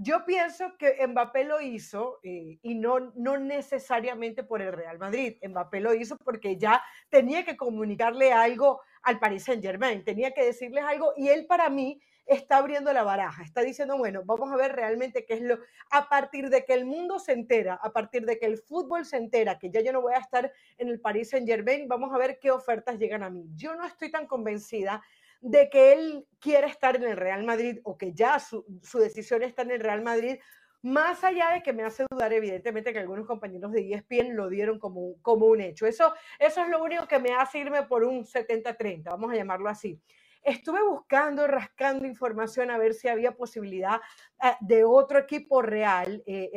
Yo 0.02 0.25
pienso 0.25 0.78
que 0.78 1.07
Mbappé 1.07 1.45
lo 1.45 1.61
hizo 1.61 2.21
eh, 2.23 2.59
y 2.62 2.75
no, 2.75 3.12
no 3.16 3.37
necesariamente 3.37 4.42
por 4.42 4.62
el 4.62 4.73
Real 4.73 4.99
Madrid. 4.99 5.37
Mbappé 5.47 5.80
lo 5.80 5.92
hizo 5.92 6.16
porque 6.16 6.57
ya 6.57 6.83
tenía 7.11 7.45
que 7.45 7.59
comunicarle 7.59 8.33
algo 8.33 8.80
al 9.02 9.19
Paris 9.19 9.45
Saint 9.45 9.62
Germain, 9.62 10.02
tenía 10.02 10.30
que 10.30 10.42
decirles 10.42 10.85
algo 10.85 11.12
y 11.19 11.28
él 11.28 11.45
para 11.45 11.69
mí 11.69 12.00
está 12.25 12.57
abriendo 12.57 12.95
la 12.95 13.02
baraja, 13.02 13.42
está 13.42 13.61
diciendo, 13.61 13.99
bueno, 13.99 14.23
vamos 14.25 14.50
a 14.50 14.57
ver 14.57 14.73
realmente 14.73 15.26
qué 15.26 15.35
es 15.35 15.42
lo, 15.42 15.59
a 15.90 16.09
partir 16.09 16.49
de 16.49 16.64
que 16.64 16.73
el 16.73 16.87
mundo 16.87 17.19
se 17.19 17.33
entera, 17.33 17.75
a 17.75 17.92
partir 17.92 18.25
de 18.25 18.38
que 18.38 18.47
el 18.47 18.57
fútbol 18.57 19.04
se 19.04 19.19
entera, 19.19 19.59
que 19.59 19.71
ya 19.71 19.83
yo 19.83 19.92
no 19.92 20.00
voy 20.00 20.14
a 20.14 20.19
estar 20.19 20.50
en 20.78 20.88
el 20.88 21.00
Paris 21.00 21.28
Saint 21.28 21.47
Germain, 21.47 21.88
vamos 21.88 22.11
a 22.14 22.19
ver 22.19 22.38
qué 22.38 22.50
ofertas 22.50 22.99
llegan 22.99 23.23
a 23.23 23.28
mí. 23.28 23.50
Yo 23.54 23.75
no 23.75 23.85
estoy 23.85 24.11
tan 24.11 24.26
convencida 24.26 25.02
de 25.40 25.68
que 25.70 25.92
él 25.92 26.26
quiera 26.38 26.66
estar 26.66 26.97
en 26.97 27.04
el 27.04 27.16
Real 27.16 27.44
Madrid 27.44 27.78
o 27.85 27.97
que 27.97 28.12
ya 28.12 28.38
su, 28.38 28.64
su 28.82 28.99
decisión 28.99 29.42
está 29.42 29.62
en 29.62 29.73
el 29.73 29.80
Real 29.80 30.02
Madrid, 30.02 30.38
más 30.82 31.23
allá 31.25 31.50
de 31.50 31.62
que 31.62 31.73
me 31.73 31.82
hace 31.82 32.06
dudar, 32.11 32.32
evidentemente, 32.32 32.92
que 32.92 32.99
algunos 32.99 33.26
compañeros 33.26 33.73
de 33.73 33.92
ESPN 33.92 34.35
lo 34.35 34.49
dieron 34.49 34.78
como, 34.78 35.20
como 35.20 35.47
un 35.47 35.61
hecho. 35.61 35.87
Eso, 35.87 36.14
eso 36.38 36.62
es 36.62 36.68
lo 36.68 36.82
único 36.82 37.06
que 37.06 37.18
me 37.18 37.35
hace 37.35 37.59
irme 37.59 37.82
por 37.82 38.04
un 38.04 38.25
70-30, 38.25 39.04
vamos 39.04 39.32
a 39.32 39.37
llamarlo 39.37 39.68
así. 39.68 40.00
Estuve 40.42 40.82
buscando, 40.82 41.47
rascando 41.47 42.06
información 42.06 42.70
a 42.70 42.78
ver 42.78 42.94
si 42.94 43.09
había 43.09 43.32
posibilidad 43.32 44.00
eh, 44.42 44.52
de 44.61 44.85
otro 44.85 45.18
equipo 45.18 45.61
real, 45.61 46.23
eh, 46.26 46.50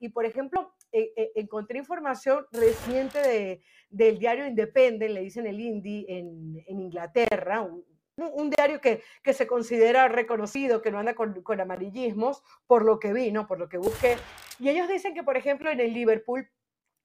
y 0.00 0.08
por 0.08 0.24
ejemplo, 0.24 0.74
eh, 0.92 1.12
eh, 1.14 1.32
encontré 1.34 1.78
información 1.78 2.46
reciente 2.52 3.18
de, 3.18 3.60
del 3.90 4.18
diario 4.18 4.46
Independent, 4.46 5.12
le 5.12 5.20
dicen 5.20 5.46
el 5.46 5.60
Indy 5.60 6.06
en, 6.08 6.64
en 6.66 6.80
Inglaterra, 6.80 7.60
un, 7.60 7.84
un- 8.16 8.50
diario 8.50 8.80
que, 8.80 9.02
que 9.22 9.32
se 9.32 9.46
considera 9.46 10.08
reconocido, 10.08 10.82
que 10.82 10.90
no 10.90 10.98
anda 10.98 11.14
con, 11.14 11.60
amarillismos, 11.60 12.42
por 12.66 12.84
lo 12.84 12.98
que 12.98 13.12
vi, 13.12 13.30
¿no? 13.30 13.46
por 13.46 13.58
lo 13.58 13.68
que 13.68 13.78
busqué. 13.78 14.16
Y 14.58 14.68
ellos 14.68 14.88
dicen 14.88 15.14
que, 15.14 15.22
por 15.22 15.36
ejemplo, 15.36 15.70
en 15.70 15.80
el 15.80 15.92
Liverpool, 15.92 16.50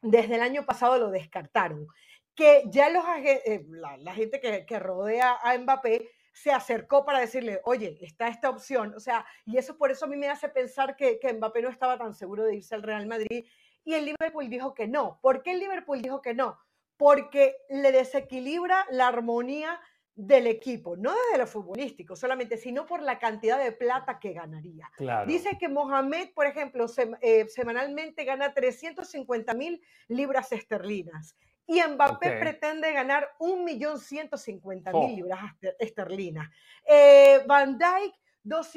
desde 0.02 0.36
el 0.36 0.42
año 0.42 0.66
pasado 0.66 0.98
lo 0.98 1.12
descartaron, 1.12 1.88
que 2.36 2.64
ya 2.68 2.90
los, 2.90 3.04
eh, 3.24 3.66
la, 3.70 3.98
la 3.98 4.14
gente 4.14 4.40
que, 4.40 4.66
que 4.66 4.80
rodea 4.80 5.38
a 5.44 5.58
Mbappé 5.58 6.10
se 6.34 6.52
acercó 6.52 7.04
para 7.06 7.20
decirle, 7.20 7.60
oye, 7.66 7.98
está 8.02 8.30
esta 8.30 8.50
opción, 8.50 8.94
o 8.96 9.00
sea, 9.02 9.26
y 9.46 9.58
eso 9.58 9.78
por 9.78 9.92
eso 9.92 10.06
a 10.06 10.08
mí 10.08 10.16
me 10.16 10.30
hace 10.30 10.48
pensar 10.48 10.96
que, 10.96 11.20
que 11.20 11.34
Mbappé 11.34 11.62
no 11.62 11.70
estaba 11.70 11.98
tan 11.98 12.14
seguro 12.14 12.46
de 12.46 12.56
irse 12.56 12.74
al 12.74 12.84
Real 12.84 13.06
Madrid, 13.06 13.46
y 13.84 13.96
el 13.96 14.06
Liverpool 14.06 14.48
dijo 14.50 14.74
que 14.74 14.88
no. 14.88 15.20
¿Por 15.22 15.44
qué 15.44 15.52
el 15.52 15.60
Liverpool 15.60 16.02
dijo 16.02 16.22
que 16.22 16.34
no? 16.34 16.58
Porque 16.98 17.58
le 17.70 17.92
desequilibra 17.92 18.86
la 18.92 19.08
armonía 19.08 19.80
del 20.28 20.46
equipo, 20.48 20.96
no 20.96 21.12
desde 21.14 21.40
lo 21.40 21.48
futbolístico 21.48 22.16
solamente, 22.16 22.56
sino 22.58 22.86
por 22.86 23.02
la 23.02 23.18
cantidad 23.18 23.58
de 23.62 23.72
plata 23.72 24.20
que 24.20 24.34
ganaría. 24.34 24.90
Claro. 24.96 25.26
Dice 25.26 25.58
que 25.58 25.68
Mohamed, 25.68 26.30
por 26.36 26.46
ejemplo, 26.46 26.86
sem- 26.88 27.18
eh, 27.22 27.48
semanalmente 27.50 28.24
gana 28.24 28.54
350 28.54 29.54
mil 29.56 29.82
libras 30.08 30.52
esterlinas 30.52 31.36
y 31.66 31.82
Mbappé 31.82 32.38
pretende 32.40 32.92
ganar 32.94 33.30
1.150.000 33.40 34.92
Oh. 34.94 35.08
libras 35.16 35.40
ester- 35.56 35.76
esterlinas. 35.80 36.50
Eh, 36.88 37.42
Van 37.48 37.78
Dijk, 37.78 38.14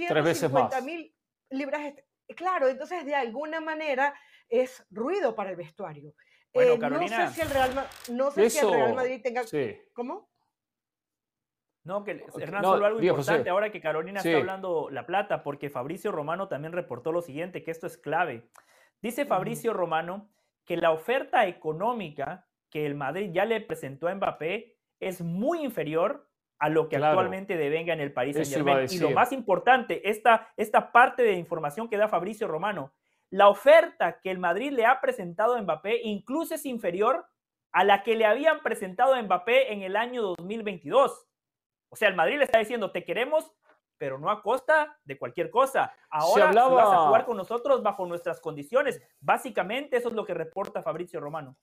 Tres 0.09 0.25
veces 0.25 0.51
más. 0.51 0.71
250 0.71 0.81
mil 0.83 1.15
libras 1.51 1.81
esterlinas. 1.81 2.11
Claro, 2.37 2.69
entonces 2.69 3.05
de 3.05 3.15
alguna 3.15 3.61
manera 3.61 4.15
es 4.49 4.83
ruido 4.91 5.35
para 5.35 5.51
el 5.51 5.57
vestuario. 5.57 6.15
Bueno, 6.55 6.73
Eh, 6.75 6.79
Carolina. 6.79 7.19
No 7.27 7.29
sé 7.29 7.35
si 7.35 7.41
el 7.43 7.51
Real, 7.51 7.89
no 8.13 8.31
sé 8.31 8.49
si 8.51 8.59
el 8.61 8.73
Real 8.73 8.95
Madrid 8.95 9.21
tenga... 9.23 9.45
sí. 9.45 9.77
¿Cómo? 9.93 10.31
No, 11.85 12.03
que 12.03 12.25
Hernán, 12.41 12.63
no, 12.63 12.73
solo 12.73 12.87
algo 12.87 13.01
importante 13.03 13.41
José. 13.41 13.51
ahora 13.51 13.71
que 13.71 13.81
Carolina 13.81 14.21
Sí. 14.21 14.29
está 14.29 14.41
hablando 14.41 14.89
la 14.91 15.05
plata, 15.07 15.43
porque 15.43 15.69
Fabricio 15.69 16.11
Romano 16.13 16.49
también 16.49 16.73
reportó 16.73 17.13
lo 17.13 17.21
siguiente, 17.21 17.63
que 17.63 17.71
esto 17.71 17.87
es 17.87 17.99
clave. 17.99 18.49
Dice 19.03 19.27
Fabricio 19.27 19.75
Romano 19.75 20.31
que 20.65 20.79
la 20.79 20.91
oferta 20.93 21.47
económica 21.47 22.47
que 22.71 22.87
el 22.87 22.95
Madrid 22.95 23.31
ya 23.33 23.45
le 23.45 23.61
presentó 23.61 24.09
a 24.09 24.15
Mbappé 24.15 24.77
es 24.99 25.21
muy 25.21 25.63
inferior 25.63 26.27
a 26.59 26.71
lo 26.71 26.89
que 26.89 26.97
Claro. 26.97 27.13
actualmente 27.19 27.57
devenga 27.59 27.93
en 27.93 28.01
el 28.01 28.13
Paris 28.15 28.37
Saint 28.37 28.49
Germain. 28.51 28.89
Y 28.91 28.99
lo 28.99 29.11
más 29.11 29.33
importante, 29.33 30.09
esta, 30.09 30.49
esta 30.57 30.91
parte 30.91 31.23
de 31.23 31.35
información 31.35 31.89
que 31.91 31.99
da 31.99 32.09
Fabricio 32.09 32.49
Romano, 32.49 32.95
la 33.29 33.49
oferta 33.49 34.21
que 34.23 34.31
el 34.31 34.39
Madrid 34.39 34.73
le 34.73 34.87
ha 34.87 35.01
presentado 35.03 35.55
a 35.55 35.61
Mbappé 35.61 36.01
incluso 36.05 36.55
es 36.55 36.65
inferior 36.65 37.27
a 37.73 37.85
la 37.85 38.03
que 38.03 38.15
le 38.17 38.25
habían 38.25 38.61
presentado 38.63 39.13
a 39.15 39.21
Mbappé 39.23 39.73
en 39.73 39.83
el 39.83 39.97
año 39.97 40.23
2022. 40.23 41.27
O 41.95 41.97
sea, 41.97 42.09
el 42.09 42.17
Madrid 42.17 42.39
le 42.39 42.45
está 42.45 42.59
diciendo, 42.59 42.91
te 42.91 43.05
queremos, 43.05 43.53
pero 43.97 44.19
no 44.19 44.29
a 44.29 44.43
costa 44.43 44.99
de 45.05 45.17
cualquier 45.17 45.49
cosa. 45.49 45.95
Ahora 46.11 46.47
vas 46.51 46.93
a 46.93 47.07
jugar 47.07 47.25
con 47.25 47.37
nosotros 47.37 47.85
bajo 47.85 48.05
nuestras 48.05 48.41
condiciones. 48.41 49.01
Básicamente 49.21 49.99
eso 49.99 50.09
es 50.09 50.15
lo 50.17 50.27
que 50.27 50.35
reporta 50.35 50.83
Fabricio 50.83 51.21
Romano. 51.21 51.57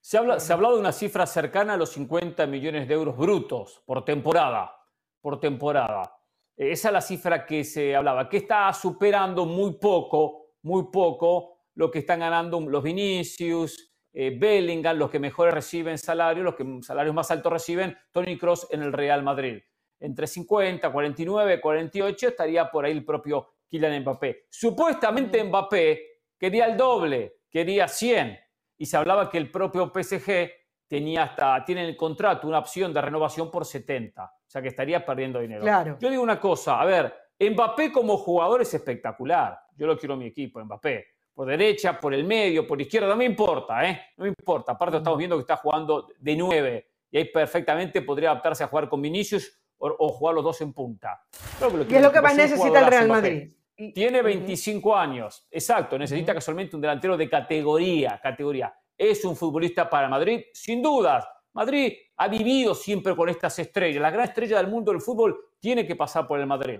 Se, 0.00 0.16
habla, 0.16 0.40
se 0.40 0.50
ha 0.50 0.56
hablado 0.56 0.76
de 0.76 0.80
una 0.80 0.92
cifra 0.92 1.26
cercana 1.26 1.74
a 1.74 1.76
los 1.76 1.90
50 1.90 2.46
millones 2.46 2.88
de 2.88 2.94
euros 2.94 3.18
brutos 3.18 3.82
por 3.84 4.02
temporada. 4.02 4.74
Por 5.20 5.38
temporada. 5.38 6.16
Eh, 6.56 6.72
Esa 6.72 6.88
es 6.88 6.92
la 6.94 7.02
cifra 7.02 7.44
que 7.44 7.64
se 7.64 7.94
hablaba, 7.94 8.30
que 8.30 8.38
está 8.38 8.72
superando 8.72 9.44
muy 9.44 9.74
poco, 9.74 10.54
muy 10.62 10.84
poco 10.90 11.66
lo 11.74 11.90
que 11.90 11.98
están 11.98 12.20
ganando 12.20 12.60
los 12.60 12.82
Vinicius, 12.82 13.93
eh, 14.16 14.36
Bellingham, 14.38 14.96
los 14.96 15.10
que 15.10 15.18
mejores 15.18 15.52
reciben 15.52 15.98
salarios, 15.98 16.44
los 16.44 16.54
que 16.54 16.64
salarios 16.82 17.14
más 17.14 17.30
altos 17.32 17.52
reciben 17.52 17.98
Tony 18.12 18.38
Cross 18.38 18.68
en 18.70 18.82
el 18.82 18.92
Real 18.92 19.24
Madrid. 19.24 19.60
Entre 19.98 20.28
50, 20.28 20.92
49, 20.92 21.60
48 21.60 22.28
estaría 22.28 22.70
por 22.70 22.84
ahí 22.84 22.92
el 22.92 23.04
propio 23.04 23.48
Kylian 23.68 24.02
Mbappé. 24.02 24.46
Supuestamente 24.50 25.42
Mm. 25.42 25.48
Mbappé 25.48 26.06
quería 26.38 26.66
el 26.66 26.76
doble, 26.76 27.38
quería 27.50 27.88
100 27.88 28.38
y 28.78 28.86
se 28.86 28.96
hablaba 28.96 29.28
que 29.28 29.38
el 29.38 29.50
propio 29.50 29.90
PSG 29.92 30.50
tenía 30.86 31.24
hasta, 31.24 31.64
tiene 31.64 31.82
en 31.82 31.88
el 31.88 31.96
contrato 31.96 32.46
una 32.46 32.60
opción 32.60 32.92
de 32.92 33.00
renovación 33.00 33.50
por 33.50 33.64
70, 33.64 34.24
o 34.24 34.30
sea 34.46 34.62
que 34.62 34.68
estaría 34.68 35.04
perdiendo 35.04 35.40
dinero. 35.40 35.62
Claro. 35.62 35.96
Yo 35.98 36.08
digo 36.08 36.22
una 36.22 36.38
cosa, 36.38 36.80
a 36.80 36.84
ver, 36.84 37.12
Mbappé 37.40 37.90
como 37.90 38.16
jugador 38.16 38.62
es 38.62 38.72
espectacular, 38.74 39.58
yo 39.76 39.88
lo 39.88 39.98
quiero 39.98 40.14
en 40.14 40.20
mi 40.20 40.26
equipo, 40.26 40.62
Mbappé, 40.64 41.13
por 41.34 41.48
derecha, 41.48 41.98
por 41.98 42.14
el 42.14 42.24
medio, 42.24 42.66
por 42.66 42.80
izquierda, 42.80 43.08
no 43.08 43.16
me 43.16 43.24
importa, 43.24 43.88
¿eh? 43.88 44.00
No 44.16 44.22
me 44.22 44.28
importa, 44.28 44.72
aparte 44.72 44.98
estamos 44.98 45.18
viendo 45.18 45.36
que 45.36 45.40
está 45.42 45.56
jugando 45.56 46.06
de 46.18 46.36
9 46.36 46.88
y 47.10 47.18
ahí 47.18 47.24
perfectamente 47.26 48.02
podría 48.02 48.30
adaptarse 48.30 48.62
a 48.64 48.68
jugar 48.68 48.88
con 48.88 49.02
Vinicius 49.02 49.58
o, 49.78 49.88
o 49.98 50.08
jugar 50.10 50.36
los 50.36 50.44
dos 50.44 50.60
en 50.60 50.72
punta. 50.72 51.20
Creo 51.58 51.70
que 51.70 51.76
lo 51.78 51.84
Y 51.90 51.94
es 51.96 52.02
lo 52.02 52.12
que 52.12 52.20
más 52.20 52.36
necesita 52.36 52.78
el 52.80 52.86
Real. 52.86 53.08
Madrid. 53.08 53.50
Y- 53.76 53.92
Tiene 53.92 54.18
Ujú. 54.20 54.26
25 54.26 54.96
años, 54.96 55.48
exacto, 55.50 55.98
necesita 55.98 56.32
casualmente 56.32 56.76
un 56.76 56.82
delantero 56.82 57.16
de 57.16 57.28
categoría, 57.28 58.20
categoría. 58.22 58.72
Es 58.96 59.24
un 59.24 59.34
futbolista 59.34 59.90
para 59.90 60.08
Madrid, 60.08 60.42
sin 60.52 60.80
dudas. 60.80 61.26
Madrid 61.52 61.92
ha 62.16 62.28
vivido 62.28 62.74
siempre 62.76 63.16
con 63.16 63.28
estas 63.28 63.58
estrellas. 63.58 64.00
La 64.00 64.10
gran 64.10 64.26
estrella 64.26 64.58
del 64.58 64.68
mundo 64.68 64.92
del 64.92 65.00
fútbol 65.00 65.36
tiene 65.58 65.84
que 65.84 65.96
pasar 65.96 66.28
por 66.28 66.38
el 66.38 66.46
Madrid. 66.46 66.78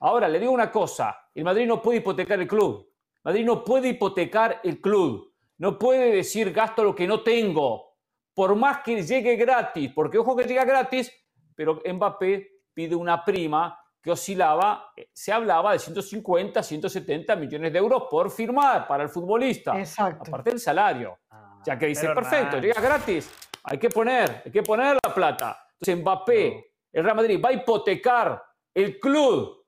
Ahora, 0.00 0.26
le 0.28 0.38
digo 0.40 0.52
una 0.52 0.70
cosa, 0.70 1.28
el 1.34 1.44
Madrid 1.44 1.66
no 1.66 1.80
puede 1.82 1.98
hipotecar 1.98 2.40
el 2.40 2.46
club. 2.48 2.90
Madrid 3.24 3.44
no 3.44 3.64
puede 3.64 3.88
hipotecar 3.88 4.60
el 4.62 4.80
club. 4.80 5.32
No 5.58 5.78
puede 5.78 6.12
decir 6.12 6.52
gasto 6.52 6.84
lo 6.84 6.94
que 6.94 7.06
no 7.06 7.22
tengo. 7.22 7.96
Por 8.34 8.54
más 8.54 8.80
que 8.80 9.02
llegue 9.02 9.36
gratis, 9.36 9.92
porque 9.94 10.18
ojo 10.18 10.36
que 10.36 10.44
llega 10.44 10.64
gratis, 10.64 11.10
pero 11.54 11.80
Mbappé 11.84 12.62
pide 12.74 12.94
una 12.94 13.24
prima 13.24 13.78
que 14.02 14.10
oscilaba, 14.10 14.92
eh, 14.96 15.08
se 15.14 15.32
hablaba 15.32 15.72
de 15.72 15.78
150, 15.78 16.62
170 16.62 17.36
millones 17.36 17.72
de 17.72 17.78
euros 17.78 18.02
por 18.10 18.30
firmar 18.30 18.86
para 18.86 19.04
el 19.04 19.08
futbolista. 19.08 19.78
Exacto. 19.78 20.24
Aparte 20.28 20.50
del 20.50 20.60
salario. 20.60 21.18
Ya 21.64 21.78
que 21.78 21.86
dice, 21.86 22.08
perfecto, 22.08 22.58
llega 22.58 22.80
gratis. 22.80 23.30
Hay 23.62 23.78
que 23.78 23.88
poner, 23.88 24.42
hay 24.44 24.52
que 24.52 24.62
poner 24.62 24.98
la 25.02 25.14
plata. 25.14 25.66
Entonces 25.80 26.02
Mbappé, 26.02 26.72
el 26.92 27.04
Real 27.04 27.16
Madrid 27.16 27.40
va 27.42 27.48
a 27.48 27.52
hipotecar 27.52 28.44
el 28.74 29.00
club 29.00 29.64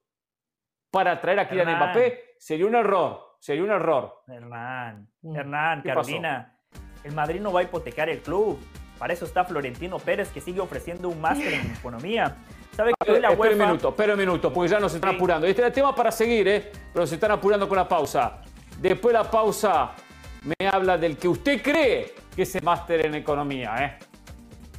para 0.91 1.19
traer 1.19 1.41
a 1.41 1.49
Kylian. 1.49 1.77
Mbappé. 1.77 2.35
Sería 2.39 2.67
un 2.67 2.75
error, 2.75 3.26
sería 3.47 3.63
un 3.63 3.71
error. 3.71 4.23
Hernán, 4.27 5.09
Mm. 5.23 5.37
Hernán. 5.37 5.83
Carolina, 5.83 6.53
el 7.05 7.13
Madrid 7.15 7.41
no 7.41 7.53
va 7.53 7.61
a 7.61 7.63
hipotecar 7.63 8.09
el 8.09 8.21
club. 8.21 8.59
Para 8.99 9.13
eso 9.13 9.25
está 9.25 9.45
Florentino 9.45 9.99
Pérez, 10.01 10.31
que 10.31 10.41
sigue 10.41 10.61
ofreciendo 10.61 11.09
un 11.09 11.21
máster 11.21 11.55
en 11.55 11.71
economía. 11.79 12.37
¿Sabe 12.75 12.93
que 13.05 13.21
la 13.21 13.31
espera 13.31 13.53
un 13.53 13.59
minuto, 13.59 13.89
espera 13.91 14.13
un 14.15 14.19
minuto, 14.19 14.53
porque 14.53 14.71
ya 14.71 14.81
nos 14.81 14.93
están 14.93 15.15
apurando. 15.15 15.47
Este 15.47 15.63
es 15.63 15.69
el 15.69 15.73
tema 15.73 15.95
para 15.95 16.11
seguir, 16.11 16.49
¿eh? 16.49 16.73
Pero 16.93 17.07
se 17.07 17.15
están 17.15 17.31
apurando 17.31 17.69
con 17.69 17.77
la 17.77 17.87
pausa. 17.87 18.43
Después 18.81 19.13
de 19.15 19.23
la 19.23 19.31
pausa 19.31 19.93
me 20.43 20.69
habla 20.69 20.99
del 20.99 21.17
que 21.17 21.29
usted 21.29 21.63
cree 21.63 22.15
que 22.35 22.43
es 22.43 22.55
el 22.57 22.65
máster 22.65 23.07
en 23.07 23.15
economía, 23.15 23.77
¿eh? 23.79 23.99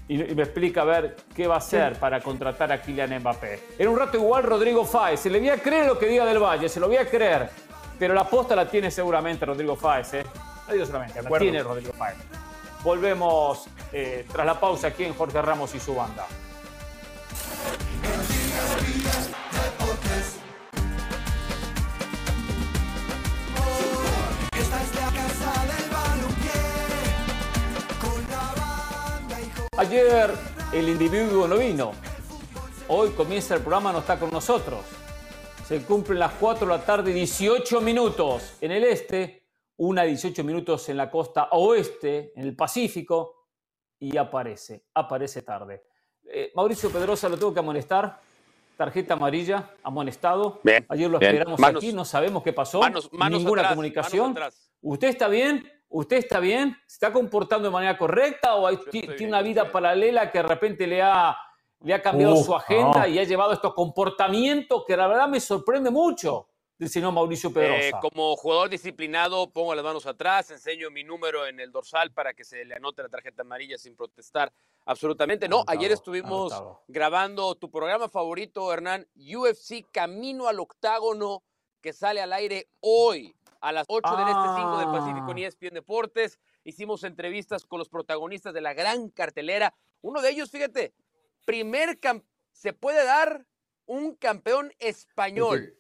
Y, 0.10 0.18
me 0.18 0.44
explica 0.44 0.82
a 0.82 0.86
ver 0.86 1.16
qué 1.34 1.48
va 1.48 1.56
a 1.56 1.58
hacer 1.58 1.98
para 2.00 2.20
contratar 2.22 2.72
a 2.72 2.82
Kylian 2.82 3.20
Mbappé. 3.20 3.60
En 3.80 3.88
un 3.88 3.98
rato 3.98 4.18
igual 4.18 4.44
Rodrigo 4.44 4.84
Fáez. 4.86 5.22
Se 5.22 5.30
le 5.30 5.40
voy 5.40 5.50
a 5.50 5.58
creer 5.58 5.86
lo 5.86 5.98
que 5.98 6.06
diga 6.08 6.26
del 6.26 6.40
Valle, 6.40 6.70
se 6.70 6.80
lo 6.80 6.88
voy 6.88 6.98
a 6.98 7.10
creer. 7.10 7.50
Pero 8.00 8.14
la 8.14 8.30
posta 8.30 8.56
la 8.56 8.70
tiene 8.70 8.92
seguramente 8.92 9.46
Rodrigo 9.46 9.76
Fáez, 9.76 10.14
¿eh? 10.14 10.26
No 10.68 10.74
digo 10.74 10.86
solamente, 10.86 11.22
la 11.22 11.40
tiene 11.40 11.64
Rodrigo 11.64 11.94
Fáez. 11.94 12.18
Volvemos 12.84 13.66
eh, 13.92 14.26
tras 14.32 14.46
la 14.46 14.60
pausa 14.60 14.88
aquí 14.88 15.04
en 15.04 15.14
Jorge 15.14 15.42
Ramos 15.42 15.74
y 15.74 15.80
su 15.80 15.96
banda. 15.96 16.26
Ayer 29.78 30.34
el 30.72 30.90
individuo 30.90 31.48
no 31.48 31.58
vino. 31.58 31.92
Hoy 32.88 33.12
comienza 33.12 33.54
el 33.56 33.62
programa, 33.62 33.92
no 33.92 34.00
está 34.00 34.18
con 34.18 34.32
nosotros. 34.32 34.97
Se 35.68 35.84
cumplen 35.84 36.20
las 36.20 36.32
4 36.36 36.66
de 36.66 36.78
la 36.78 36.82
tarde, 36.82 37.12
18 37.12 37.82
minutos 37.82 38.56
en 38.62 38.72
el 38.72 38.86
este, 38.86 39.44
una 39.76 40.04
18 40.04 40.42
minutos 40.46 40.88
en 40.88 40.96
la 40.96 41.12
costa 41.12 41.50
oeste, 41.52 42.32
en 42.38 42.46
el 42.46 42.56
Pacífico, 42.56 43.50
y 44.00 44.16
aparece, 44.16 44.86
aparece 44.94 45.42
tarde. 45.42 45.84
Eh, 46.24 46.54
Mauricio 46.56 46.90
Pedrosa 46.90 47.28
lo 47.28 47.38
tengo 47.38 47.54
que 47.54 47.60
amonestar. 47.60 48.18
Tarjeta 48.78 49.16
amarilla, 49.16 49.72
amonestado. 49.84 50.62
Ayer 50.88 51.10
lo 51.10 51.20
esperamos 51.20 51.62
aquí, 51.62 51.92
no 51.92 52.06
sabemos 52.06 52.44
qué 52.44 52.54
pasó. 52.54 52.80
ninguna 53.30 53.68
comunicación. 53.68 54.38
¿Usted 54.80 55.10
está 55.10 55.28
bien? 55.28 55.70
¿Usted 55.90 56.16
está 56.16 56.40
bien? 56.40 56.78
¿Se 56.86 56.96
está 56.96 57.12
comportando 57.12 57.68
de 57.68 57.74
manera 57.74 57.98
correcta 57.98 58.56
o 58.56 58.74
tiene 58.90 59.28
una 59.28 59.42
vida 59.42 59.70
paralela 59.70 60.32
que 60.32 60.38
de 60.38 60.44
repente 60.44 60.88
le 60.88 61.02
ha, 61.02 61.38
le 61.82 61.94
ha 61.94 62.02
cambiado 62.02 62.36
su 62.38 62.56
agenda 62.56 63.08
y 63.08 63.20
ha 63.20 63.24
llevado 63.24 63.54
estos 63.54 63.74
comportamientos 63.74 64.84
que 64.86 64.98
la 64.98 65.08
verdad 65.08 65.28
me 65.28 65.40
sorprende 65.40 65.90
mucho? 65.90 66.48
del 66.78 66.90
señor 66.90 67.12
Mauricio 67.12 67.52
Pedrosa. 67.52 67.88
Eh, 67.88 67.92
como 68.02 68.36
jugador 68.36 68.70
disciplinado, 68.70 69.50
pongo 69.50 69.74
las 69.74 69.84
manos 69.84 70.06
atrás, 70.06 70.52
enseño 70.52 70.92
mi 70.92 71.04
número 71.04 71.48
en 71.48 71.60
el 71.60 71.72
dorsal 71.72 72.12
para 72.12 72.34
que 72.34 72.44
se 72.44 72.64
le 72.66 72.76
anote 72.76 73.02
la 73.02 73.10
tarjeta 73.10 73.42
amarilla 73.42 73.78
sin 73.78 73.96
protestar 73.96 74.54
absolutamente. 74.86 75.50
No, 75.50 75.64
ayer 75.66 75.92
estuvimos 75.92 76.54
grabando 76.88 77.56
tu 77.56 77.72
programa 77.72 78.10
favorito, 78.10 78.72
Hernán, 78.72 79.08
UFC 79.16 79.86
Camino 79.92 80.48
al 80.48 80.60
Octágono, 80.60 81.44
que 81.82 81.94
sale 81.94 82.22
al 82.22 82.34
aire 82.34 82.70
hoy 82.80 83.36
a 83.60 83.72
las 83.72 83.86
8 83.88 84.16
del 84.16 84.28
este 84.28 84.50
5 84.56 84.78
del 84.78 84.88
Pacífico 84.88 85.32
en 85.32 85.38
ah. 85.38 85.48
ESPN 85.48 85.74
Deportes. 85.74 86.40
Hicimos 86.64 87.04
entrevistas 87.04 87.66
con 87.66 87.80
los 87.80 87.90
protagonistas 87.90 88.54
de 88.54 88.62
la 88.62 88.74
gran 88.74 89.10
cartelera. 89.10 89.74
Uno 90.02 90.22
de 90.22 90.30
ellos, 90.30 90.52
fíjate, 90.52 90.94
primer 91.48 91.98
se 92.52 92.74
puede 92.74 93.06
dar 93.06 93.48
un 93.86 94.16
campeón 94.16 94.74
español 94.80 95.74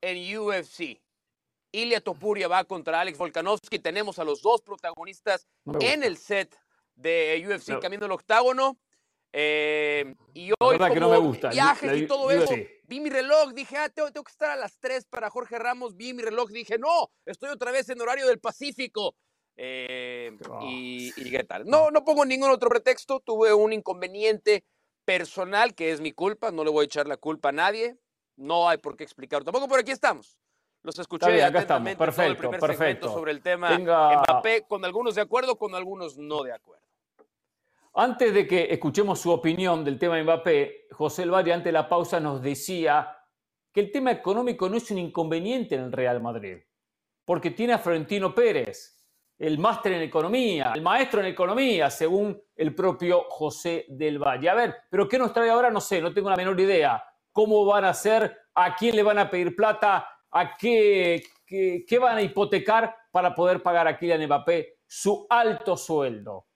en 0.00 0.38
UFC. 0.38 1.00
Ilia 1.70 2.00
Topuria 2.00 2.48
va 2.48 2.64
contra 2.64 3.00
Alex 3.00 3.16
Volkanovski. 3.16 3.78
Tenemos 3.78 4.18
a 4.18 4.24
los 4.24 4.42
dos 4.42 4.60
protagonistas 4.60 5.46
en 5.80 6.02
el 6.02 6.16
set 6.16 6.58
de 6.96 7.44
UFC 7.46 7.80
camino 7.80 8.06
al 8.06 8.12
octágono. 8.12 8.76
Eh, 9.32 10.14
y 10.32 10.50
hoy, 10.60 10.78
como 10.78 10.94
no 10.94 11.10
me 11.10 11.18
gusta. 11.18 11.50
viajes 11.50 12.02
y 12.02 12.06
todo 12.06 12.30
eso, 12.30 12.54
vi 12.84 13.00
mi 13.00 13.10
reloj, 13.10 13.52
dije, 13.52 13.76
ah, 13.76 13.88
tengo, 13.88 14.10
que 14.10 14.30
estar 14.30 14.50
a 14.50 14.56
las 14.56 14.78
3 14.78 15.06
para 15.06 15.30
Jorge 15.30 15.58
Ramos. 15.58 15.96
Vi 15.96 16.12
mi 16.12 16.22
reloj, 16.22 16.50
dije, 16.50 16.78
no, 16.78 17.10
estoy 17.24 17.50
otra 17.50 17.72
vez 17.72 17.88
en 17.88 18.00
horario 18.00 18.26
del 18.26 18.38
Pacífico. 18.40 19.16
Eh, 19.56 20.36
y, 20.62 21.12
y, 21.16 21.30
qué 21.30 21.44
tal. 21.44 21.66
No, 21.66 21.90
no 21.90 22.04
pongo 22.04 22.24
ningún 22.24 22.50
otro 22.50 22.68
pretexto. 22.68 23.20
Tuve 23.20 23.52
un 23.54 23.72
inconveniente 23.72 24.64
personal 25.04 25.74
que 25.74 25.92
es 25.92 26.00
mi 26.00 26.12
culpa. 26.12 26.50
No 26.50 26.64
le 26.64 26.70
voy 26.70 26.82
a 26.82 26.86
echar 26.86 27.06
la 27.06 27.16
culpa 27.16 27.50
a 27.50 27.52
nadie. 27.52 27.96
No 28.36 28.68
hay 28.68 28.78
por 28.78 28.96
qué 28.96 29.04
explicarlo 29.04 29.44
tampoco, 29.44 29.68
pero 29.68 29.80
aquí 29.80 29.92
estamos. 29.92 30.38
Los 30.82 30.98
escuché 30.98 31.32
bien, 31.32 31.46
atentamente 31.46 31.96
perfecto, 31.96 32.22
todo 32.22 32.30
el 32.30 32.36
primer 32.36 32.60
perfecto. 32.60 33.10
sobre 33.10 33.32
el 33.32 33.40
tema 33.40 33.70
Mbappé, 33.78 34.66
con 34.68 34.84
algunos 34.84 35.14
de 35.14 35.22
acuerdo, 35.22 35.56
con 35.56 35.74
algunos 35.74 36.18
no 36.18 36.42
de 36.42 36.52
acuerdo. 36.52 36.84
Antes 37.94 38.34
de 38.34 38.46
que 38.46 38.66
escuchemos 38.70 39.18
su 39.18 39.30
opinión 39.30 39.82
del 39.82 39.98
tema 39.98 40.22
Mbappé, 40.22 40.88
José 40.90 41.22
El 41.22 41.30
Valle, 41.32 41.54
ante 41.54 41.72
la 41.72 41.88
pausa, 41.88 42.20
nos 42.20 42.42
decía 42.42 43.16
que 43.72 43.80
el 43.80 43.92
tema 43.92 44.10
económico 44.12 44.68
no 44.68 44.76
es 44.76 44.90
un 44.90 44.98
inconveniente 44.98 45.74
en 45.74 45.84
el 45.84 45.92
Real 45.92 46.20
Madrid, 46.20 46.58
porque 47.24 47.50
tiene 47.50 47.72
a 47.72 47.78
Florentino 47.78 48.34
Pérez, 48.34 48.93
el 49.38 49.58
máster 49.58 49.92
en 49.92 50.02
economía, 50.02 50.72
el 50.74 50.82
maestro 50.82 51.20
en 51.20 51.26
economía, 51.26 51.90
según 51.90 52.40
el 52.54 52.74
propio 52.74 53.24
José 53.28 53.86
del 53.88 54.18
Valle. 54.18 54.48
A 54.48 54.54
ver, 54.54 54.74
pero 54.90 55.08
¿qué 55.08 55.18
nos 55.18 55.32
trae 55.32 55.50
ahora? 55.50 55.70
No 55.70 55.80
sé, 55.80 56.00
no 56.00 56.12
tengo 56.12 56.30
la 56.30 56.36
menor 56.36 56.58
idea 56.60 57.02
cómo 57.34 57.64
van 57.66 57.84
a 57.84 57.90
hacer, 57.90 58.38
a 58.54 58.76
quién 58.76 58.94
le 58.94 59.02
van 59.02 59.18
a 59.18 59.28
pedir 59.28 59.56
plata, 59.56 60.08
a 60.30 60.56
qué, 60.56 61.22
qué, 61.46 61.98
van 61.98 62.16
a 62.16 62.22
hipotecar 62.22 62.96
para 63.10 63.34
poder 63.34 63.60
pagar 63.60 63.88
a 63.88 63.98
Kylian 63.98 64.24
Mbappé 64.24 64.78
su 64.86 65.26
alto 65.28 65.76
sueldo. 65.76 66.46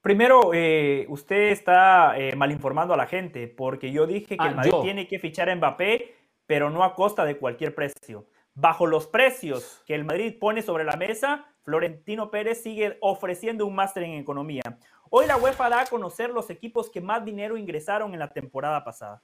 Primero, 0.00 0.54
eh, 0.54 1.04
usted 1.08 1.50
está 1.50 2.16
eh, 2.16 2.36
mal 2.36 2.52
informando 2.52 2.94
a 2.94 2.96
la 2.96 3.06
gente, 3.06 3.48
porque 3.48 3.90
yo 3.90 4.06
dije 4.06 4.36
que 4.36 4.44
el 4.44 4.52
ah, 4.52 4.56
Madrid 4.56 4.74
tiene 4.82 5.08
que 5.08 5.18
fichar 5.18 5.50
a 5.50 5.56
Mbappé, 5.56 6.14
pero 6.46 6.70
no 6.70 6.84
a 6.84 6.94
costa 6.94 7.24
de 7.24 7.36
cualquier 7.36 7.74
precio. 7.74 8.28
Bajo 8.54 8.86
los 8.86 9.08
precios 9.08 9.82
que 9.86 9.96
el 9.96 10.04
Madrid 10.04 10.38
pone 10.38 10.62
sobre 10.62 10.84
la 10.84 10.96
mesa, 10.96 11.46
Florentino 11.66 12.30
Pérez 12.30 12.62
sigue 12.62 12.96
ofreciendo 13.02 13.66
un 13.66 13.74
máster 13.74 14.04
en 14.04 14.12
economía. 14.12 14.62
Hoy 15.10 15.26
la 15.26 15.36
UEFA 15.36 15.68
da 15.68 15.80
a 15.82 15.86
conocer 15.86 16.30
los 16.30 16.48
equipos 16.48 16.88
que 16.88 17.02
más 17.02 17.22
dinero 17.22 17.58
ingresaron 17.58 18.14
en 18.14 18.20
la 18.20 18.32
temporada 18.32 18.82
pasada 18.82 19.20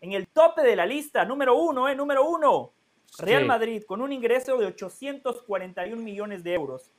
en 0.00 0.12
el 0.12 0.28
tope 0.28 0.62
de 0.62 0.76
la 0.76 0.86
lista, 0.86 1.24
número 1.24 1.56
uno, 1.56 1.88
¿eh? 1.88 1.94
Número 1.94 2.28
uno. 2.28 2.72
Real 3.18 3.46
Madrid 3.46 3.82
con 3.86 4.02
un 4.02 4.12
ingreso 4.12 4.58
de 4.58 4.66
841 4.66 6.00
millones 6.00 6.44
de 6.44 6.54
euros. 6.54 6.90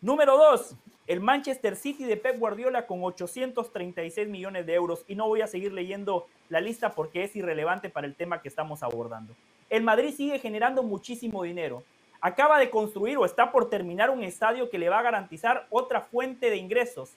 Número 0.00 0.36
dos, 0.36 0.76
el 1.08 1.20
Manchester 1.20 1.74
City 1.74 2.04
de 2.04 2.16
Pep 2.16 2.38
Guardiola 2.38 2.86
con 2.86 3.02
836 3.02 4.28
millones 4.28 4.64
de 4.64 4.74
euros. 4.74 5.04
Y 5.08 5.16
no 5.16 5.26
voy 5.26 5.40
a 5.40 5.48
seguir 5.48 5.72
leyendo 5.72 6.28
la 6.48 6.60
lista 6.60 6.92
porque 6.92 7.24
es 7.24 7.34
irrelevante 7.34 7.90
para 7.90 8.06
el 8.06 8.14
tema 8.14 8.40
que 8.40 8.48
estamos 8.48 8.82
abordando. 8.82 9.34
El 9.68 9.82
Madrid 9.82 10.14
sigue 10.14 10.38
generando 10.38 10.84
muchísimo 10.84 11.42
dinero. 11.42 11.82
Acaba 12.20 12.58
de 12.58 12.70
construir 12.70 13.18
o 13.18 13.24
está 13.24 13.52
por 13.52 13.70
terminar 13.70 14.10
un 14.10 14.22
estadio 14.22 14.70
que 14.70 14.78
le 14.78 14.88
va 14.88 14.98
a 14.98 15.02
garantizar 15.02 15.66
otra 15.70 16.00
fuente 16.00 16.50
de 16.50 16.56
ingresos. 16.56 17.12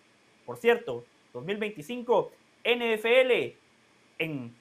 Por 0.45 0.57
cierto, 0.57 1.05
2025, 1.33 2.31
NFL 2.63 3.55
en 4.19 4.53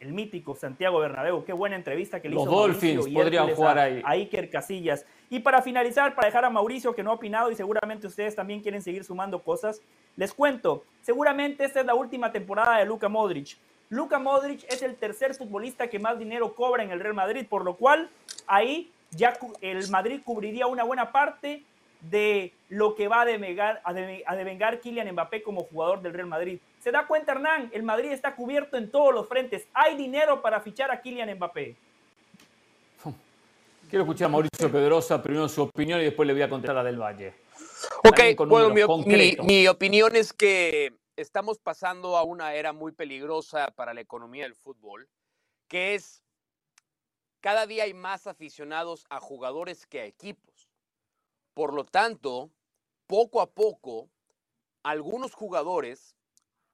el 0.00 0.12
mítico 0.12 0.54
Santiago 0.54 0.98
Bernabéu. 0.98 1.44
Qué 1.44 1.52
buena 1.52 1.76
entrevista 1.76 2.20
que 2.20 2.28
le 2.28 2.34
Los 2.34 2.44
hizo 2.44 2.52
Dolphins 2.52 3.08
podrían 3.08 3.54
jugar 3.54 3.78
ahí. 3.78 4.02
A 4.04 4.10
Iker 4.10 4.50
Casillas. 4.50 5.06
Y 5.30 5.40
para 5.40 5.62
finalizar, 5.62 6.14
para 6.14 6.26
dejar 6.26 6.44
a 6.44 6.50
Mauricio 6.50 6.94
que 6.94 7.02
no 7.02 7.10
ha 7.10 7.14
opinado 7.14 7.50
y 7.50 7.54
seguramente 7.54 8.06
ustedes 8.06 8.36
también 8.36 8.60
quieren 8.60 8.82
seguir 8.82 9.04
sumando 9.04 9.42
cosas, 9.42 9.80
les 10.16 10.32
cuento, 10.32 10.84
seguramente 11.02 11.64
esta 11.64 11.80
es 11.80 11.86
la 11.86 11.94
última 11.94 12.30
temporada 12.30 12.78
de 12.78 12.84
Luka 12.84 13.08
Modric. 13.08 13.56
Luka 13.88 14.18
Modric 14.18 14.64
es 14.64 14.82
el 14.82 14.96
tercer 14.96 15.34
futbolista 15.34 15.88
que 15.88 15.98
más 15.98 16.18
dinero 16.18 16.54
cobra 16.54 16.82
en 16.82 16.90
el 16.90 17.00
Real 17.00 17.14
Madrid, 17.14 17.46
por 17.48 17.64
lo 17.64 17.76
cual 17.76 18.10
ahí 18.46 18.90
ya 19.16 19.38
el 19.60 19.88
Madrid 19.90 20.20
cubriría 20.24 20.66
una 20.66 20.84
buena 20.84 21.12
parte 21.12 21.62
de 22.10 22.52
lo 22.68 22.94
que 22.94 23.08
va 23.08 23.22
a 23.22 23.24
devengar, 23.24 23.80
a 23.84 24.34
devengar 24.36 24.80
Kylian 24.80 25.12
Mbappé 25.12 25.42
como 25.42 25.64
jugador 25.64 26.02
del 26.02 26.12
Real 26.12 26.26
Madrid. 26.26 26.58
¿Se 26.80 26.90
da 26.90 27.06
cuenta 27.06 27.32
Hernán? 27.32 27.70
El 27.72 27.82
Madrid 27.82 28.12
está 28.12 28.34
cubierto 28.34 28.76
en 28.76 28.90
todos 28.90 29.14
los 29.14 29.26
frentes. 29.26 29.66
Hay 29.72 29.96
dinero 29.96 30.42
para 30.42 30.60
fichar 30.60 30.90
a 30.90 31.00
Kylian 31.00 31.34
Mbappé. 31.36 31.76
Quiero 33.88 34.04
escuchar 34.04 34.26
a 34.26 34.28
Mauricio 34.28 34.70
Pedrosa, 34.70 35.22
primero 35.22 35.48
su 35.48 35.62
opinión 35.62 36.00
y 36.00 36.04
después 36.04 36.26
le 36.26 36.34
voy 36.34 36.42
a 36.42 36.48
contar 36.48 36.76
a 36.76 36.84
Del 36.84 37.00
Valle. 37.00 37.34
Ok, 38.02 38.20
mi, 39.06 39.36
mi 39.42 39.66
opinión 39.66 40.16
es 40.16 40.32
que 40.32 40.92
estamos 41.16 41.58
pasando 41.58 42.16
a 42.16 42.22
una 42.22 42.54
era 42.54 42.72
muy 42.72 42.92
peligrosa 42.92 43.70
para 43.74 43.94
la 43.94 44.00
economía 44.00 44.44
del 44.44 44.54
fútbol, 44.54 45.08
que 45.68 45.94
es 45.94 46.23
cada 47.44 47.66
día 47.66 47.84
hay 47.84 47.92
más 47.92 48.26
aficionados 48.26 49.04
a 49.10 49.20
jugadores 49.20 49.84
que 49.84 50.00
a 50.00 50.06
equipos. 50.06 50.70
Por 51.52 51.74
lo 51.74 51.84
tanto, 51.84 52.50
poco 53.06 53.42
a 53.42 53.50
poco, 53.50 54.08
algunos 54.82 55.34
jugadores 55.34 56.16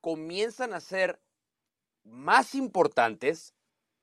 comienzan 0.00 0.72
a 0.72 0.78
ser 0.78 1.20
más 2.04 2.54
importantes, 2.54 3.52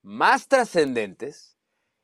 más 0.02 0.46
trascendentes 0.46 1.56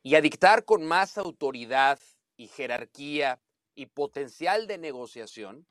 y 0.03 0.15
a 0.15 0.23
dictar 0.23 0.65
con 0.65 0.87
más 0.87 1.19
autoridad 1.19 2.01
y 2.39 2.47
jerarquía 2.49 3.43
y 3.75 3.85
potencial 3.85 4.67
de 4.67 4.79
negociación 4.79 5.67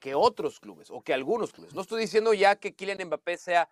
que 0.00 0.14
otros 0.14 0.60
clubes 0.60 0.90
o 0.90 1.00
que 1.00 1.14
algunos 1.14 1.54
clubes. 1.54 1.72
No 1.72 1.80
estoy 1.80 2.02
diciendo 2.02 2.34
ya 2.34 2.56
que 2.56 2.74
Kylian 2.74 3.06
Mbappé 3.06 3.38
sea 3.38 3.70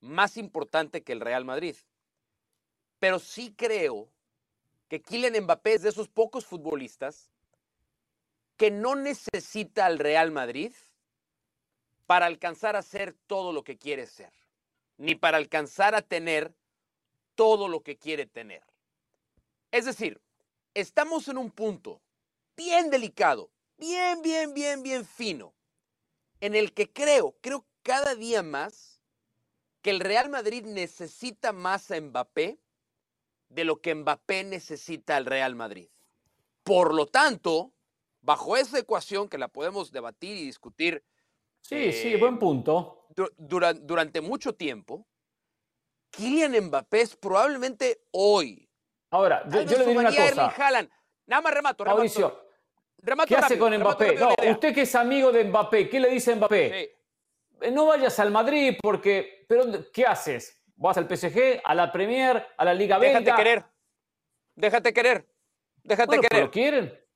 más 0.00 0.38
importante 0.38 1.02
que 1.02 1.12
el 1.12 1.20
Real 1.20 1.44
Madrid. 1.44 1.76
Pero 3.06 3.20
sí 3.20 3.54
creo 3.56 4.08
que 4.88 5.00
Kylian 5.00 5.44
Mbappé 5.44 5.74
es 5.74 5.82
de 5.82 5.90
esos 5.90 6.08
pocos 6.08 6.44
futbolistas 6.44 7.30
que 8.56 8.72
no 8.72 8.96
necesita 8.96 9.86
al 9.86 10.00
Real 10.00 10.32
Madrid 10.32 10.72
para 12.06 12.26
alcanzar 12.26 12.74
a 12.74 12.82
ser 12.82 13.14
todo 13.28 13.52
lo 13.52 13.62
que 13.62 13.78
quiere 13.78 14.08
ser, 14.08 14.32
ni 14.96 15.14
para 15.14 15.36
alcanzar 15.36 15.94
a 15.94 16.02
tener 16.02 16.52
todo 17.36 17.68
lo 17.68 17.84
que 17.84 17.96
quiere 17.96 18.26
tener. 18.26 18.64
Es 19.70 19.84
decir, 19.84 20.20
estamos 20.74 21.28
en 21.28 21.38
un 21.38 21.52
punto 21.52 22.00
bien 22.56 22.90
delicado, 22.90 23.52
bien, 23.78 24.20
bien, 24.20 24.52
bien, 24.52 24.82
bien 24.82 25.06
fino, 25.06 25.54
en 26.40 26.56
el 26.56 26.72
que 26.72 26.92
creo, 26.92 27.36
creo 27.40 27.64
cada 27.84 28.16
día 28.16 28.42
más 28.42 29.00
que 29.80 29.90
el 29.90 30.00
Real 30.00 30.28
Madrid 30.28 30.64
necesita 30.64 31.52
más 31.52 31.92
a 31.92 32.00
Mbappé 32.00 32.58
de 33.48 33.64
lo 33.64 33.80
que 33.80 33.94
Mbappé 33.94 34.44
necesita 34.44 35.16
al 35.16 35.26
Real 35.26 35.54
Madrid. 35.54 35.88
Por 36.62 36.94
lo 36.94 37.06
tanto, 37.06 37.72
bajo 38.20 38.56
esa 38.56 38.78
ecuación 38.78 39.28
que 39.28 39.38
la 39.38 39.48
podemos 39.48 39.92
debatir 39.92 40.36
y 40.36 40.46
discutir. 40.46 41.04
Sí, 41.60 41.92
sí, 41.92 42.14
eh, 42.14 42.16
buen 42.16 42.38
punto. 42.38 43.06
durante 43.38 44.20
mucho 44.20 44.54
tiempo, 44.54 45.06
Kylian 46.10 46.66
Mbappé 46.66 47.00
es 47.00 47.16
probablemente 47.16 48.02
hoy. 48.12 48.68
Ahora, 49.10 49.44
yo, 49.48 49.62
le 49.62 49.86
digo 49.86 50.00
una 50.00 50.10
cosa. 50.10 50.52
Nada 51.26 51.42
más 51.42 51.54
remato, 51.54 51.84
Mauricio, 51.84 52.40
¿qué 53.26 53.36
hace 53.36 53.58
con 53.58 53.76
Mbappé? 53.76 54.16
No, 54.16 54.34
usted 54.50 54.74
que 54.74 54.82
es 54.82 54.94
amigo 54.94 55.32
de 55.32 55.44
Mbappé, 55.44 55.88
¿qué 55.88 56.00
le 56.00 56.10
dice 56.10 56.34
Mbappé? 56.36 56.96
Eh, 57.60 57.70
no 57.72 57.86
vayas 57.86 58.18
al 58.20 58.30
Madrid 58.30 58.76
porque... 58.80 59.44
¿Pero 59.48 59.64
qué 59.92 60.04
haces? 60.04 60.55
¿Vas 60.76 60.98
al 60.98 61.08
PSG, 61.08 61.62
a 61.64 61.74
la 61.74 61.90
Premier, 61.90 62.46
a 62.56 62.64
la 62.64 62.74
Liga 62.74 62.98
Belga? 62.98 63.20
Déjate 63.20 63.42
querer. 63.42 63.64
Déjate 64.54 64.92
querer. 64.92 65.26
Déjate 65.82 66.16
querer. 66.16 66.28
Pero 66.30 66.50
quieren. 66.50 67.06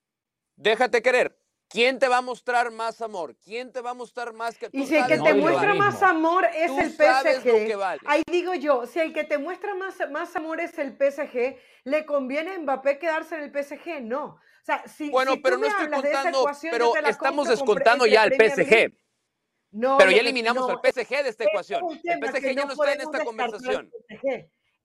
Déjate 0.57 1.03
querer. 1.03 1.37
¿Quién 1.69 1.99
te 2.01 2.09
va 2.09 2.19
a 2.19 2.23
mostrar 2.23 2.73
más 2.73 3.01
amor? 3.01 3.37
¿Quién 3.37 3.71
te 3.71 3.81
va 3.81 3.91
a 3.91 3.95
mostrar 3.95 4.33
más 4.33 4.59
que 4.59 4.71
tú 4.71 4.77
Y 4.77 4.87
si 4.87 4.97
el 4.97 5.07
que 5.07 5.19
te 5.19 5.35
muestra 5.35 5.75
más 5.75 6.03
amor 6.03 6.45
es 6.53 6.71
el 6.73 6.91
PSG, 6.91 7.79
ahí 8.07 8.23
digo 8.29 8.55
yo, 8.55 8.87
si 8.87 8.99
el 8.99 9.13
que 9.13 9.23
te 9.23 9.39
muestra 9.39 9.75
más, 9.75 9.97
más 10.11 10.35
amor 10.35 10.61
es 10.61 10.77
el 10.79 10.97
PSG, 10.97 11.57
¿le 11.85 12.05
conviene 12.07 12.55
a 12.55 12.59
Mbappé 12.59 12.99
quedarse 12.99 13.37
en 13.37 13.43
el 13.43 13.53
PSG? 13.53 14.03
No. 14.03 14.25
O 14.25 14.65
sea, 14.65 14.83
si, 14.89 15.11
bueno, 15.11 15.35
si 15.35 15.39
pero 15.39 15.57
tú 15.57 15.63
no 15.63 15.69
estoy 15.69 15.89
contando, 15.91 16.47
pero 16.63 16.93
estamos 17.07 17.49
descontando 17.49 18.07
ya 18.07 18.23
al 18.23 18.33
PSG. 18.33 18.93
No, 19.73 19.99
pero 19.99 20.11
ya 20.11 20.21
eliminamos 20.21 20.69
al 20.69 20.81
PSG 20.81 21.23
de 21.23 21.29
esta 21.29 21.45
ecuación. 21.45 21.83
El 22.03 22.19
PSG 22.19 22.57
ya 22.57 22.65
no 22.65 22.73
está 22.73 22.93
en 22.93 23.01
esta 23.01 23.25
conversación. 23.25 23.91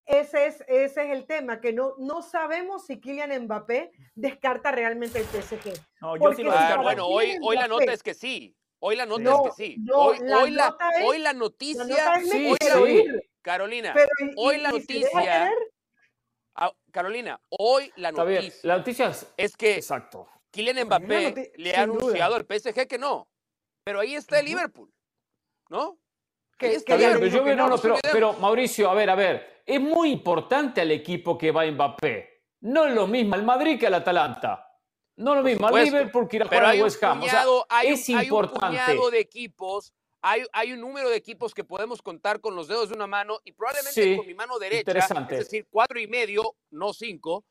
Ese 0.06 0.46
es, 0.46 0.64
ese 0.68 1.04
es 1.04 1.12
el 1.12 1.26
tema, 1.26 1.60
que 1.60 1.74
no, 1.74 1.96
no 1.98 2.22
sabemos 2.22 2.86
si 2.86 3.00
Kylian 3.00 3.46
Mbappé 3.46 3.92
descarta 4.14 4.72
realmente 4.72 5.18
el 5.18 5.26
PSG. 5.26 5.74
No, 6.00 6.16
yo 6.16 6.34
sí 6.34 6.44
bueno, 6.84 7.08
hoy, 7.08 7.40
hoy 7.42 7.56
la 7.56 7.68
nota 7.68 7.92
es 7.92 8.04
que 8.04 8.14
sí. 8.14 8.56
Hoy 8.80 8.96
la 8.96 9.08
nota 9.08 9.24
es 9.24 9.40
que 9.42 9.52
sí. 9.66 9.78
hoy, 9.92 10.20
la 10.20 10.38
hoy, 10.38 10.52
la, 10.52 10.78
hoy 11.04 11.18
la 11.18 11.34
noticia. 11.34 12.20
sí, 12.22 12.56
sí. 12.60 13.06
Carolina, 13.42 13.96
hoy 14.38 14.58
la 14.60 14.72
noticia. 14.72 15.52
Ah, 16.54 16.72
Carolina, 16.92 17.42
hoy 17.50 17.92
la 17.96 18.12
noticia. 18.12 18.60
La 18.62 18.78
noticia 18.78 19.12
es, 19.38 19.58
que 19.58 19.76
exacto. 19.76 20.28
Kylian 20.52 20.86
Mbappé 20.86 21.54
le 21.56 21.76
ha 21.76 21.82
anunciado 21.82 22.36
al 22.36 22.46
PSG 22.46 22.88
que 22.88 23.00
no. 23.00 23.28
Pero 23.86 24.02
ahí 24.02 24.16
está 24.16 24.40
el 24.40 24.46
Liverpool, 24.46 24.92
¿no? 25.70 25.98
Que, 26.58 26.76
está 26.76 26.96
bien, 26.96 27.14
pero 27.14 27.28
yo 27.28 27.56
no, 27.56 27.70
no, 27.70 27.78
pero, 27.78 27.98
pero 28.12 28.34
Mauricio, 28.34 28.90
a 28.90 28.94
ver, 28.94 29.10
a 29.10 29.16
ver 29.16 29.56
es 29.66 29.82
muy 29.82 30.12
importante 30.12 30.82
al 30.82 30.92
equipo 30.92 31.38
que 31.38 31.52
va 31.52 31.64
a 31.64 31.72
Mbappé. 31.72 32.44
No 32.62 32.86
es 32.86 32.94
lo 32.94 33.08
mismo 33.08 33.36
al 33.36 33.44
Madrid 33.44 33.80
que 33.80 33.88
al 33.88 33.96
Atalanta. 33.96 34.62
No 35.18 35.32
es 35.32 35.38
lo 35.38 35.44
mismo 35.44 35.68
al 35.68 35.84
Liverpool 35.84 36.28
que 36.28 36.36
ir 36.36 36.44
a 36.44 36.46
jugar 36.46 36.66
al 36.66 36.82
West 36.82 37.04
Ham. 37.04 37.22
hay 37.70 37.88
es 37.88 38.10
importante. 38.10 38.66
Hay 38.66 38.74
un 38.74 38.88
puñado 38.88 39.12
de 39.12 39.20
equipos, 39.20 39.94
hay, 40.22 40.44
hay, 40.52 40.74
un 40.74 40.82
número 40.82 41.10
de 41.10 41.16
equipos 41.16 41.54
que 41.54 41.64
podemos 41.64 42.02
contar 42.02 42.42
con 42.42 42.56
los 42.56 42.68
dedos 42.68 42.90
de 42.90 42.96
una 42.96 43.08
mano 43.08 43.40
y 43.44 43.54
probablemente 43.54 44.18
con 44.18 44.28
mi 44.28 44.34
mano 44.34 44.60
derecha, 44.60 44.92
es 45.30 45.38
decir, 45.40 45.68
cuatro 45.70 46.00
y 46.00 46.08
medio, 46.08 46.56
no 46.72 46.94
cinco, 46.94 47.46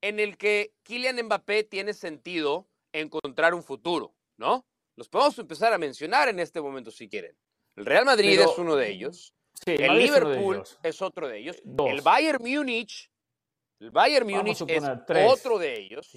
en 0.00 0.18
el 0.18 0.38
que 0.38 0.72
Kylian 0.82 1.24
Mbappé 1.24 1.64
tiene 1.64 1.92
sentido 1.92 2.68
encontrar 2.92 3.54
un 3.54 3.62
futuro, 3.62 4.14
¿no? 4.38 4.64
Los 5.00 5.08
podemos 5.08 5.38
empezar 5.38 5.72
a 5.72 5.78
mencionar 5.78 6.28
en 6.28 6.38
este 6.40 6.60
momento 6.60 6.90
si 6.90 7.08
quieren. 7.08 7.34
El 7.74 7.86
Real 7.86 8.04
Madrid 8.04 8.38
es 8.38 8.58
uno 8.58 8.76
de 8.76 8.90
ellos 8.90 9.34
el 9.64 9.98
Liverpool 9.98 10.62
es, 10.82 11.00
otro 11.00 11.26
de 11.26 11.38
ellos. 11.38 11.62
El 11.64 12.02
Bayern 12.02 12.42
Múnich, 12.42 13.10
el 13.78 13.90
Bayern 13.90 14.26
Múnich 14.28 14.62
es 14.66 14.84
otro 15.26 15.58
de 15.58 15.78
ellos. 15.78 16.14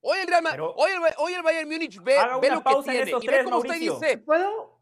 Hoy 0.00 0.18
el, 0.18 0.26
Real, 0.26 0.60
hoy, 0.60 0.90
hoy 1.18 1.32
el, 1.34 1.42
Bayern 1.42 1.68
Múnich 1.68 2.02
ve, 2.02 2.16
ve 2.40 2.50
lo 2.50 2.62
que 2.62 2.90
tiene. 2.90 3.10
y 3.10 3.26
tres, 3.26 3.44
cómo 3.44 3.58
usted 3.58 3.78
dice. 3.78 4.18
¿Puedo? 4.18 4.80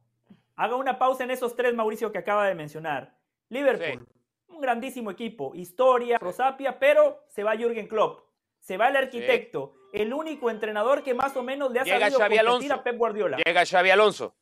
Haga 0.57 0.77
una 0.77 0.99
pausa 0.99 1.25
en 1.25 1.31
esos 1.31 1.57
tres, 1.57 1.75
Mauricio, 1.75 2.11
que 2.11 2.19
acaba 2.19 2.47
de 2.47 2.55
mencionar. 2.55 3.19
Liverpool, 3.49 4.07
un 4.47 4.61
grandísimo 4.61 5.11
equipo, 5.11 5.57
historia, 5.57 6.19
prosapia, 6.19 6.79
pero 6.79 7.25
se 7.29 7.43
va 7.43 7.57
Jürgen 7.57 7.89
Klopp, 7.89 8.21
se 8.71 8.77
va 8.77 8.87
el 8.87 8.95
arquitecto, 8.95 9.75
el 9.93 10.13
único 10.15 10.49
entrenador 10.49 11.03
que 11.03 11.13
más 11.13 11.37
o 11.37 11.43
menos 11.43 11.73
le 11.73 11.81
ha 11.81 11.83
Llega 11.83 12.09
sabido 12.09 12.45
competir 12.47 12.73
a 12.73 12.85
Pep 12.85 12.97
Guardiola. 12.97 13.39
Llega 13.45 13.67
Xavi 13.67 13.91
Alonso. 13.91 14.37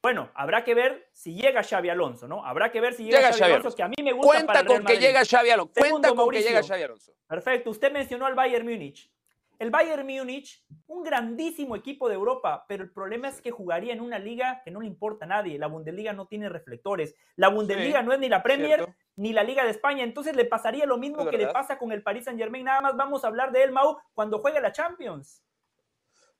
Bueno, 0.00 0.30
habrá 0.36 0.62
que 0.62 0.74
ver 0.74 1.08
si 1.12 1.34
llega 1.34 1.64
Xavi 1.64 1.88
Alonso, 1.88 2.28
¿no? 2.28 2.44
Habrá 2.44 2.70
que 2.70 2.80
ver 2.80 2.94
si 2.94 3.02
llega, 3.02 3.32
Xavi, 3.32 3.54
Alonso, 3.54 3.74
que 3.74 3.82
a 3.82 3.88
mí 3.88 3.96
me 4.00 4.12
gusta 4.12 4.28
Cuenta 4.28 4.46
para 4.46 4.60
el 4.60 4.66
con 4.68 4.84
que 4.84 4.98
llega 4.98 5.24
Xavi 5.24 5.50
Alonso. 5.50 5.72
Cuenta 5.76 6.14
con 6.14 6.30
que 6.30 6.40
llega 6.40 6.62
Xavi 6.62 6.82
Alonso. 6.84 7.12
Perfecto. 7.26 7.70
Usted 7.70 7.90
mencionó 7.90 8.26
al 8.26 8.36
Bayern 8.36 8.64
Múnich. 8.64 9.10
El 9.58 9.70
Bayern 9.70 10.06
Múnich, 10.06 10.64
un 10.86 11.02
grandísimo 11.02 11.74
equipo 11.74 12.08
de 12.08 12.14
Europa, 12.14 12.64
pero 12.68 12.84
el 12.84 12.92
problema 12.92 13.28
es 13.28 13.40
que 13.40 13.50
jugaría 13.50 13.92
en 13.92 14.00
una 14.00 14.20
liga 14.20 14.62
que 14.64 14.70
no 14.70 14.80
le 14.80 14.86
importa 14.86 15.24
a 15.24 15.28
nadie. 15.28 15.58
La 15.58 15.66
Bundesliga 15.66 16.12
no 16.12 16.26
tiene 16.26 16.48
reflectores. 16.48 17.16
La 17.34 17.48
Bundesliga 17.48 18.02
no 18.02 18.12
es 18.12 18.20
ni 18.20 18.28
la 18.28 18.42
Premier 18.42 18.88
ni 19.16 19.32
la 19.32 19.42
Liga 19.42 19.64
de 19.64 19.70
España. 19.70 20.04
Entonces 20.04 20.36
le 20.36 20.44
pasaría 20.44 20.86
lo 20.86 20.96
mismo 20.96 21.28
que 21.28 21.38
le 21.38 21.48
pasa 21.48 21.76
con 21.76 21.90
el 21.90 22.04
Paris 22.04 22.24
Saint 22.24 22.38
Germain. 22.38 22.64
Nada 22.64 22.80
más 22.80 22.96
vamos 22.96 23.24
a 23.24 23.26
hablar 23.26 23.50
de 23.50 23.64
él, 23.64 23.72
Mau, 23.72 23.98
cuando 24.14 24.38
juegue 24.38 24.60
la 24.60 24.70
Champions. 24.70 25.42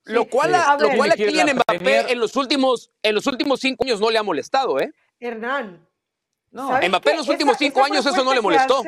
Lo 0.05 0.25
cual, 0.27 0.55
a, 0.55 0.79
lo 0.79 0.91
cual 0.97 1.13
Mbappé 1.19 2.13
en 2.13 2.21
los, 2.21 2.37
últimos, 2.37 2.91
en 3.03 3.15
los 3.17 3.27
últimos 3.27 3.59
cinco 3.61 3.85
años 3.85 4.01
no 4.01 4.11
le 4.11 4.19
ha 4.19 4.23
molestado, 4.23 4.79
¿eh? 4.79 4.93
Hernán. 5.19 5.87
No. 6.53 6.71
Mbappé 6.89 7.11
en 7.11 7.17
los 7.17 7.29
últimos 7.29 7.57
cinco 7.59 7.85
años 7.85 8.07
eso 8.07 8.23
no 8.23 8.33
le 8.33 8.41
molestó. 8.41 8.83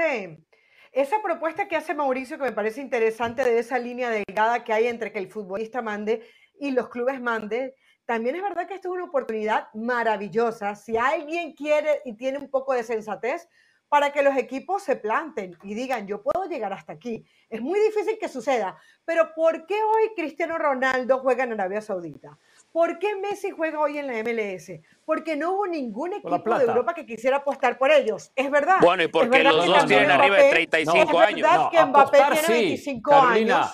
Esa 0.93 1.23
propuesta 1.23 1.69
que 1.69 1.77
hace 1.77 1.95
Mauricio, 1.95 2.37
que 2.37 2.45
me 2.45 2.53
parece 2.53 2.81
interesante 2.81 3.45
de 3.45 3.59
esa 3.59 3.79
línea 3.79 4.11
delgada 4.11 4.65
que 4.65 4.73
hay 4.73 4.87
entre 4.87 5.13
que 5.13 5.19
el 5.19 5.31
futbolista 5.31 5.83
mande 5.83 6.27
y 6.59 6.73
los 6.73 6.89
clubes 6.89 7.21
mande, 7.21 7.75
también 8.05 8.35
es 8.35 8.43
verdad 8.43 8.67
que 8.67 8.75
esto 8.75 8.89
es 8.89 8.95
una 8.95 9.05
oportunidad 9.05 9.69
maravillosa. 9.73 10.75
Si 10.75 10.97
alguien 10.97 11.53
quiere 11.53 12.01
y 12.05 12.17
tiene 12.17 12.39
un 12.39 12.51
poco 12.51 12.73
de 12.75 12.83
sensatez, 12.83 13.49
para 13.91 14.13
que 14.13 14.23
los 14.23 14.37
equipos 14.37 14.85
se 14.85 14.95
planten 14.95 15.59
y 15.65 15.75
digan, 15.75 16.07
yo 16.07 16.23
puedo 16.23 16.49
llegar 16.49 16.73
hasta 16.73 16.93
aquí. 16.93 17.27
Es 17.49 17.61
muy 17.61 17.79
difícil 17.81 18.19
que 18.21 18.29
suceda, 18.29 18.79
pero 19.05 19.35
¿por 19.35 19.67
qué 19.67 19.75
hoy 19.75 20.15
Cristiano 20.15 20.59
Ronaldo 20.59 21.19
juega 21.19 21.43
en 21.43 21.55
Arabia 21.55 21.81
Saudita? 21.81 22.39
¿Por 22.73 22.99
qué 22.99 23.17
Messi 23.17 23.51
juega 23.51 23.81
hoy 23.81 23.99
en 23.99 24.07
la 24.07 24.15
MLS? 24.23 24.81
Porque 25.05 25.37
no 25.37 25.55
hubo 25.55 25.67
ningún 25.67 26.13
equipo 26.13 26.59
de 26.59 26.65
Europa 26.65 26.95
que 26.95 27.05
quisiera 27.05 27.39
apostar 27.39 27.77
por 27.77 27.91
ellos. 27.91 28.31
Es 28.37 28.51
verdad. 28.51 28.77
Bueno, 28.81 29.03
y 29.03 29.09
porque 29.09 29.43
los 29.43 29.67
dos 29.67 29.87
tienen 29.87 30.11
arriba 30.11 30.37
de 30.37 30.51
35 30.51 31.19
años. 31.19 31.39
Es 31.39 31.43
verdad 31.43 31.71
que 31.71 31.85
Mbappé 31.85 32.19
tiene 32.19 32.49
25 32.49 33.15
años. 33.15 33.67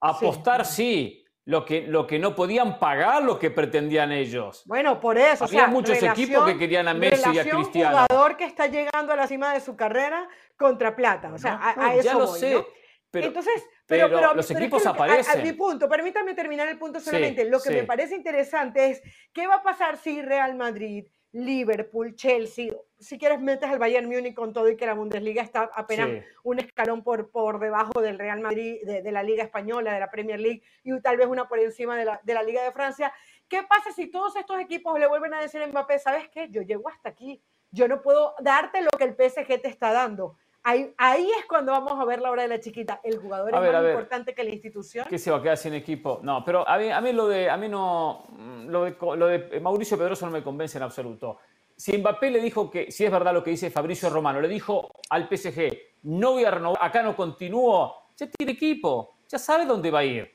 Apostar 0.00 0.64
sí 0.64 1.26
lo 1.46 1.64
que, 1.64 1.82
lo 1.82 2.06
que 2.06 2.18
no 2.18 2.34
podían 2.34 2.78
pagar 2.78 3.22
lo 3.22 3.38
que 3.38 3.50
pretendían 3.50 4.12
ellos. 4.12 4.62
Bueno, 4.66 5.00
por 5.00 5.16
eso. 5.16 5.44
Había 5.44 5.68
muchos 5.68 6.02
equipos 6.02 6.44
que 6.44 6.58
querían 6.58 6.88
a 6.88 6.94
Messi 6.94 7.30
y 7.32 7.38
a 7.38 7.48
Cristiano. 7.48 8.06
jugador 8.08 8.36
que 8.36 8.44
está 8.44 8.66
llegando 8.66 9.12
a 9.12 9.16
la 9.16 9.26
cima 9.26 9.54
de 9.54 9.60
su 9.60 9.76
carrera 9.76 10.28
contra 10.56 10.94
plata. 10.94 11.32
O 11.32 11.38
sea, 11.38 11.60
a, 11.62 11.94
eso 11.94 12.02
ya 12.02 12.14
lo 12.14 12.26
sé. 12.26 12.64
Pero, 13.10 13.28
Entonces, 13.28 13.64
pero, 13.86 14.34
los 14.34 14.50
equipos 14.50 14.84
aparecen. 14.86 15.40
A, 15.40 15.42
mi 15.42 15.52
punto, 15.52 15.88
permítame 15.88 16.34
terminar 16.34 16.68
el 16.68 16.78
punto 16.78 17.00
solamente. 17.00 17.44
lo 17.44 17.60
que 17.60 17.70
me 17.70 17.84
parece 17.84 18.14
interesante 18.14 18.90
es 18.90 19.02
qué 19.32 19.46
va 19.46 19.56
a 19.56 19.62
pasar 19.62 19.96
si 19.96 20.20
Real 20.22 20.54
Madrid, 20.56 21.06
Liverpool, 21.32 22.14
Chelsea, 22.14 22.72
si 22.98 23.18
quieres 23.18 23.40
metes 23.40 23.68
al 23.68 23.78
Bayern 23.78 24.08
Múnich 24.08 24.34
con 24.34 24.52
todo 24.52 24.70
y 24.70 24.76
que 24.76 24.86
la 24.86 24.94
Bundesliga 24.94 25.42
está 25.42 25.70
apenas 25.74 26.24
un 26.42 26.58
escalón 26.58 27.02
por, 27.02 27.30
por 27.30 27.58
debajo 27.58 28.00
del 28.00 28.18
Real 28.18 28.40
Madrid, 28.40 28.78
de, 28.84 29.12
la 29.12 29.22
Liga 29.22 29.44
Española, 29.44 29.92
de 29.92 30.00
la 30.00 30.10
Premier 30.10 30.40
League 30.40 30.62
y 30.82 30.98
tal 31.00 31.16
vez 31.16 31.26
una 31.26 31.46
por 31.46 31.58
encima 31.58 31.96
de 31.96 32.06
la, 32.06 32.20
de 32.24 32.34
la 32.34 32.42
Liga 32.42 32.62
de 32.62 32.72
Francia. 32.72 33.12
¿Qué 33.48 33.62
pasa 33.64 33.92
si 33.92 34.10
todos 34.10 34.34
estos 34.36 34.58
equipos 34.60 34.98
le 34.98 35.06
vuelven 35.06 35.34
a 35.34 35.40
decir 35.40 35.62
a 35.62 35.66
Mbappé, 35.66 35.98
sabes 35.98 36.28
qué, 36.30 36.48
yo 36.50 36.62
llego 36.62 36.88
hasta 36.88 37.10
aquí, 37.10 37.42
yo 37.70 37.86
no 37.86 38.00
puedo 38.00 38.34
darte 38.40 38.80
lo 38.80 38.90
que 38.90 39.04
el 39.04 39.14
PSG 39.14 39.60
te 39.60 39.68
está 39.68 39.92
dando? 39.92 40.38
Ahí, 40.68 40.92
ahí, 40.98 41.30
es 41.38 41.46
cuando 41.46 41.70
vamos 41.70 41.92
a 41.92 42.04
ver 42.04 42.20
la 42.20 42.28
hora 42.28 42.42
de 42.42 42.48
la 42.48 42.58
chiquita. 42.58 43.00
El 43.04 43.18
jugador 43.18 43.54
es 43.54 43.72
más 43.72 43.84
importante 43.84 44.34
que 44.34 44.42
la 44.42 44.50
institución. 44.50 45.06
¿Qué 45.08 45.16
se 45.16 45.30
va 45.30 45.36
a 45.36 45.42
quedar 45.42 45.56
sin 45.56 45.74
equipo? 45.74 46.18
No, 46.24 46.44
pero 46.44 46.68
a 46.68 46.76
mí, 46.76 46.90
a 46.90 47.00
mí 47.00 47.12
lo 47.12 47.28
de, 47.28 47.48
a 47.48 47.56
mí 47.56 47.68
no, 47.68 48.24
lo 48.66 48.82
de, 48.82 48.96
lo 49.16 49.26
de 49.28 49.60
Mauricio 49.60 49.96
Pedroso 49.96 50.26
no 50.26 50.32
me 50.32 50.42
convence 50.42 50.76
en 50.78 50.82
absoluto. 50.82 51.38
si 51.76 51.96
Mbappé 51.96 52.32
le 52.32 52.40
dijo 52.40 52.68
que, 52.68 52.90
si 52.90 53.04
es 53.04 53.12
verdad 53.12 53.32
lo 53.32 53.44
que 53.44 53.50
dice 53.50 53.70
Fabricio 53.70 54.10
Romano, 54.10 54.40
le 54.40 54.48
dijo 54.48 54.90
al 55.10 55.28
PSG, 55.28 55.70
no 56.02 56.32
voy 56.32 56.44
a 56.44 56.50
renovar, 56.50 56.78
acá 56.82 57.00
no 57.00 57.14
continúo, 57.14 58.08
ya 58.16 58.26
tiene 58.26 58.54
equipo, 58.54 59.18
ya 59.28 59.38
sabe 59.38 59.66
dónde 59.66 59.92
va 59.92 60.00
a 60.00 60.04
ir. 60.04 60.34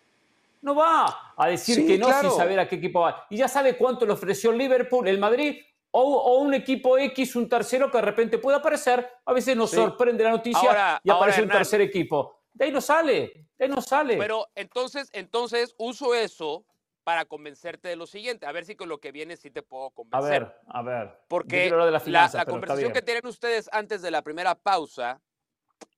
No 0.61 0.75
va 0.75 1.33
a 1.35 1.47
decir 1.47 1.85
que 1.85 1.97
no 1.97 2.07
sin 2.21 2.31
saber 2.31 2.57
a 2.57 2.69
qué 2.69 2.77
equipo 2.77 3.01
va. 3.01 3.25
Y 3.29 3.35
ya 3.35 3.49
sabe 3.49 3.75
cuánto 3.75 4.05
le 4.05 4.13
ofreció 4.13 4.51
el 4.51 4.59
Liverpool, 4.59 5.09
el 5.09 5.19
Madrid 5.19 5.57
o, 5.91 6.39
un 6.39 6.53
equipo 6.53 6.97
X, 6.97 7.35
un 7.35 7.49
tercero 7.49 7.91
que 7.91 7.97
de 7.97 8.03
repente 8.03 8.37
puede 8.37 8.57
aparecer. 8.57 9.07
A 9.25 9.33
veces 9.33 9.55
nos 9.55 9.71
sorprende 9.71 10.23
la 10.23 10.31
noticia 10.31 11.01
y 11.03 11.09
aparece 11.09 11.43
un 11.43 11.49
tercer 11.49 11.81
equipo. 11.81 12.41
De 12.53 12.65
ahí 12.65 12.71
no 12.71 12.81
sale, 12.81 13.47
de 13.57 13.65
ahí 13.65 13.69
no 13.69 13.81
sale. 13.81 14.17
Pero 14.17 14.47
entonces, 14.55 15.09
entonces 15.13 15.73
uso 15.77 16.13
eso 16.13 16.65
para 17.03 17.25
convencerte 17.25 17.87
de 17.87 17.95
lo 17.95 18.05
siguiente, 18.05 18.45
a 18.45 18.51
ver 18.51 18.65
si 18.65 18.75
con 18.75 18.87
lo 18.87 18.99
que 18.99 19.11
viene 19.11 19.35
sí 19.35 19.49
te 19.49 19.63
puedo 19.63 19.89
convencer. 19.91 20.21
A 20.33 20.39
ver, 20.41 20.55
a 20.67 20.81
ver. 20.81 21.19
Porque 21.27 21.69
la, 21.69 22.45
conversación 22.45 22.93
que 22.93 23.01
tienen 23.01 23.25
ustedes 23.25 23.69
antes 23.71 24.01
de 24.01 24.11
la 24.11 24.21
primera 24.21 24.55
pausa 24.55 25.19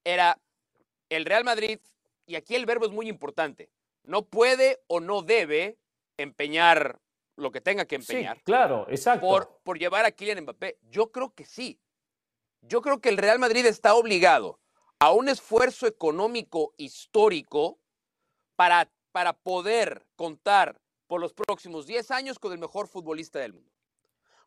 era 0.03 0.39
el 1.09 1.25
Real 1.25 1.43
Madrid, 1.43 1.79
y 2.25 2.35
aquí 2.35 2.55
el 2.55 2.65
verbo 2.65 2.85
es 2.85 2.91
muy 2.91 3.09
importante, 3.09 3.69
no 4.03 4.25
puede 4.25 4.81
o 4.87 5.01
no 5.01 5.21
debe 5.21 5.77
empeñar 6.17 6.99
lo 7.35 7.51
que 7.51 7.61
tenga 7.61 7.85
que 7.85 7.95
empeñar. 7.95 8.37
Sí, 8.37 8.43
claro, 8.43 8.85
exacto. 8.89 9.27
Por, 9.27 9.59
por 9.63 9.79
llevar 9.79 10.05
a 10.05 10.11
Kylian 10.11 10.41
Mbappé. 10.41 10.77
Yo 10.89 11.11
creo 11.11 11.33
que 11.33 11.45
sí. 11.45 11.79
Yo 12.61 12.81
creo 12.81 13.01
que 13.01 13.09
el 13.09 13.17
Real 13.17 13.39
Madrid 13.39 13.65
está 13.65 13.95
obligado 13.95 14.59
a 14.99 15.11
un 15.11 15.27
esfuerzo 15.27 15.85
económico 15.85 16.73
histórico 16.77 17.79
para, 18.55 18.89
para 19.11 19.33
poder 19.33 20.05
contar 20.15 20.79
por 21.07 21.19
los 21.19 21.33
próximos 21.33 21.85
10 21.85 22.11
años 22.11 22.39
con 22.39 22.53
el 22.53 22.59
mejor 22.59 22.87
futbolista 22.87 23.39
del 23.39 23.53
mundo. 23.53 23.71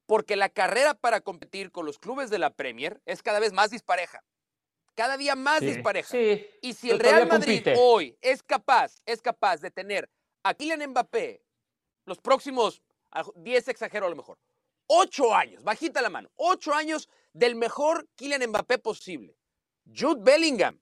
Porque 0.07 0.37
la 0.37 0.49
carrera 0.49 0.94
para 0.94 1.20
competir 1.20 1.70
con 1.72 1.85
los 1.85 1.99
clubes 1.99 2.31
de 2.31 2.38
la 2.38 2.55
Premier 2.55 3.03
es 3.05 3.22
cada 3.22 3.40
vez 3.40 3.53
más 3.53 3.70
dispareja. 3.70 4.25
Cada 4.94 5.18
día 5.18 5.37
más 5.37 5.61
dispareja. 5.61 6.16
y 6.16 6.72
si 6.72 6.90
el 6.90 7.01
Real 7.01 7.27
Madrid 7.27 7.66
hoy 7.77 8.16
es 8.22 8.42
capaz, 8.42 9.03
es 9.05 9.20
capaz 9.20 9.61
de 9.61 9.70
tener 9.70 10.09
a 10.42 10.55
Kylian 10.55 10.90
Mbappé 10.90 11.45
los 12.06 12.18
próximos 12.18 12.82
10 13.34 13.68
exagero 13.68 14.06
a 14.06 14.10
lo 14.10 14.16
mejor, 14.16 14.38
8 14.86 15.34
años, 15.34 15.62
bajita 15.62 16.00
la 16.00 16.10
mano, 16.10 16.30
8 16.36 16.72
años 16.74 17.08
del 17.32 17.54
mejor 17.54 18.08
Kylian 18.16 18.48
Mbappé 18.48 18.78
posible. 18.78 19.36
Jude 19.84 20.22
Bellingham. 20.22 20.80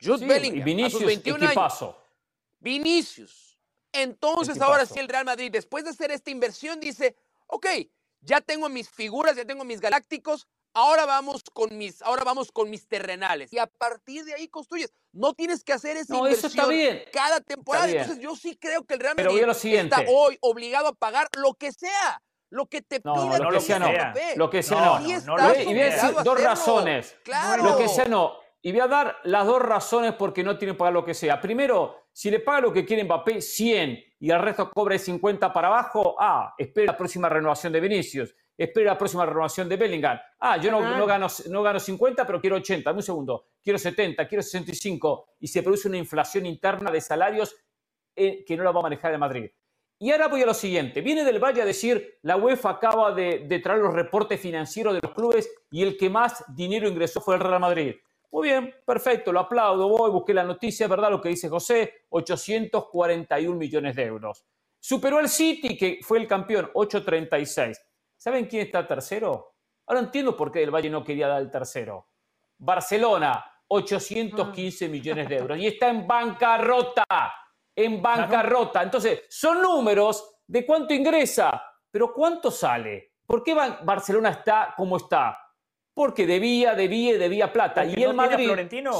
Jude 0.00 0.26
Bellingham. 0.26 0.64
Vinicius, 0.64 0.94
a 0.94 0.98
sus 0.98 1.06
21 1.06 1.48
años. 1.48 1.94
Vinicius. 2.60 3.58
Entonces, 3.92 4.60
ahora 4.60 4.86
sí, 4.86 4.98
el 4.98 5.08
Real 5.08 5.24
Madrid, 5.24 5.50
después 5.50 5.84
de 5.84 5.90
hacer 5.90 6.10
esta 6.10 6.30
inversión, 6.30 6.78
dice: 6.78 7.16
Ok, 7.46 7.66
ya 8.20 8.40
tengo 8.40 8.68
mis 8.68 8.88
figuras, 8.88 9.36
ya 9.36 9.44
tengo 9.44 9.64
mis 9.64 9.80
galácticos, 9.80 10.46
ahora 10.74 11.06
vamos 11.06 11.42
con 11.52 11.76
mis, 11.76 12.02
ahora 12.02 12.24
vamos 12.24 12.52
con 12.52 12.70
mis 12.70 12.86
terrenales. 12.86 13.52
Y 13.52 13.58
a 13.58 13.66
partir 13.66 14.24
de 14.24 14.34
ahí 14.34 14.48
construyes. 14.48 14.92
No 15.12 15.34
tienes 15.34 15.64
que 15.64 15.72
hacer 15.72 15.96
esa 15.96 16.16
inversión 16.16 16.52
cada 17.12 17.40
temporada. 17.40 17.88
Entonces, 17.88 18.18
yo 18.20 18.36
sí 18.36 18.56
creo 18.56 18.84
que 18.84 18.94
el 18.94 19.00
Real 19.00 19.16
Madrid 19.16 19.74
está 19.74 20.04
hoy 20.08 20.38
obligado 20.40 20.88
a 20.88 20.92
pagar 20.92 21.28
lo 21.36 21.54
que 21.54 21.72
sea. 21.72 22.22
Lo 22.50 22.66
que 22.66 22.80
te 22.80 23.00
no, 23.04 23.14
pida 23.14 23.38
lo 23.38 23.50
que 23.50 23.60
sea 23.60 23.78
no. 23.78 23.88
Lo 24.36 24.50
que 24.50 24.62
sea 24.62 24.80
no. 24.80 25.00
y 25.02 25.64
voy 25.64 25.80
a 25.80 25.84
decir 25.84 26.10
dos 26.24 26.40
razones. 26.40 27.16
Claro. 27.24 27.64
Lo 27.64 27.76
que 27.76 27.88
sea 27.88 28.06
no. 28.06 28.36
Y 28.60 28.72
voy 28.72 28.80
a 28.80 28.88
dar 28.88 29.16
las 29.24 29.46
dos 29.46 29.62
razones 29.62 30.14
porque 30.14 30.42
no 30.42 30.58
tiene 30.58 30.72
que 30.74 30.78
pagar 30.78 30.92
lo 30.92 31.04
que 31.04 31.14
sea. 31.14 31.40
Primero, 31.40 32.08
si 32.12 32.30
le 32.30 32.40
paga 32.40 32.62
lo 32.62 32.72
que 32.72 32.84
quiere 32.84 33.04
Mbappé, 33.04 33.40
100, 33.40 34.04
y 34.20 34.30
el 34.30 34.40
resto 34.40 34.70
cobre 34.70 34.98
50 34.98 35.52
para 35.52 35.68
abajo, 35.68 36.16
ah, 36.18 36.54
espera 36.58 36.92
la 36.92 36.98
próxima 36.98 37.28
renovación 37.28 37.72
de 37.72 37.80
Vinicius, 37.80 38.34
espera 38.58 38.92
la 38.92 38.98
próxima 38.98 39.24
renovación 39.24 39.68
de 39.68 39.76
Bellingham. 39.76 40.18
Ah, 40.40 40.56
yo 40.58 40.70
no, 40.70 40.80
no, 40.80 41.06
gano, 41.06 41.28
no 41.48 41.62
gano 41.62 41.78
50, 41.78 42.26
pero 42.26 42.40
quiero 42.40 42.56
80, 42.56 42.92
un 42.92 43.02
segundo, 43.02 43.46
quiero 43.62 43.78
70, 43.78 44.26
quiero 44.26 44.42
65, 44.42 45.28
y 45.40 45.46
se 45.46 45.62
produce 45.62 45.88
una 45.88 45.96
inflación 45.96 46.44
interna 46.44 46.90
de 46.90 47.00
salarios 47.00 47.54
eh, 48.16 48.44
que 48.44 48.56
no 48.56 48.64
la 48.64 48.72
va 48.72 48.80
a 48.80 48.82
manejar 48.82 49.12
el 49.12 49.18
Madrid. 49.18 49.50
Y 50.00 50.10
ahora 50.10 50.28
voy 50.28 50.42
a 50.42 50.46
lo 50.46 50.54
siguiente. 50.54 51.00
Viene 51.00 51.24
del 51.24 51.42
Valle 51.42 51.62
a 51.62 51.64
decir, 51.64 52.18
la 52.22 52.36
UEFA 52.36 52.70
acaba 52.70 53.12
de, 53.12 53.46
de 53.48 53.58
traer 53.60 53.80
los 53.80 53.94
reportes 53.94 54.40
financieros 54.40 54.94
de 54.94 55.00
los 55.02 55.12
clubes 55.12 55.50
y 55.70 55.82
el 55.82 55.96
que 55.96 56.10
más 56.10 56.44
dinero 56.54 56.88
ingresó 56.88 57.20
fue 57.20 57.34
el 57.36 57.40
Real 57.40 57.60
Madrid. 57.60 57.96
Muy 58.30 58.48
bien, 58.48 58.74
perfecto, 58.84 59.32
lo 59.32 59.40
aplaudo. 59.40 59.88
Voy, 59.88 60.10
busqué 60.10 60.34
la 60.34 60.44
noticia, 60.44 60.86
verdad 60.86 61.10
lo 61.10 61.20
que 61.20 61.30
dice 61.30 61.48
José, 61.48 62.04
841 62.10 63.56
millones 63.56 63.96
de 63.96 64.04
euros. 64.04 64.44
Superó 64.78 65.18
al 65.18 65.28
City, 65.28 65.76
que 65.76 65.98
fue 66.02 66.18
el 66.18 66.26
campeón, 66.28 66.70
836. 66.74 67.80
¿Saben 68.18 68.46
quién 68.46 68.66
está 68.66 68.86
tercero? 68.86 69.54
Ahora 69.86 70.00
entiendo 70.00 70.36
por 70.36 70.52
qué 70.52 70.62
el 70.62 70.70
Valle 70.70 70.90
no 70.90 71.02
quería 71.02 71.28
dar 71.28 71.40
el 71.40 71.50
tercero. 71.50 72.08
Barcelona, 72.58 73.44
815 73.68 74.84
ah. 74.84 74.88
millones 74.88 75.28
de 75.28 75.36
euros. 75.36 75.58
Y 75.58 75.68
está 75.68 75.88
en 75.88 76.06
bancarrota, 76.06 77.04
en 77.74 78.02
bancarrota. 78.02 78.82
Entonces, 78.82 79.22
son 79.30 79.62
números 79.62 80.40
de 80.46 80.66
cuánto 80.66 80.92
ingresa, 80.92 81.62
pero 81.90 82.12
cuánto 82.12 82.50
sale. 82.50 83.14
¿Por 83.24 83.42
qué 83.42 83.54
Barcelona 83.54 84.30
está 84.30 84.74
como 84.76 84.96
está? 84.96 85.38
porque 85.98 86.28
debía, 86.28 86.76
debía, 86.76 87.18
debía 87.18 87.52
plata. 87.52 87.84
y 87.84 88.00
el 88.00 88.14
Madrid, 88.14 88.48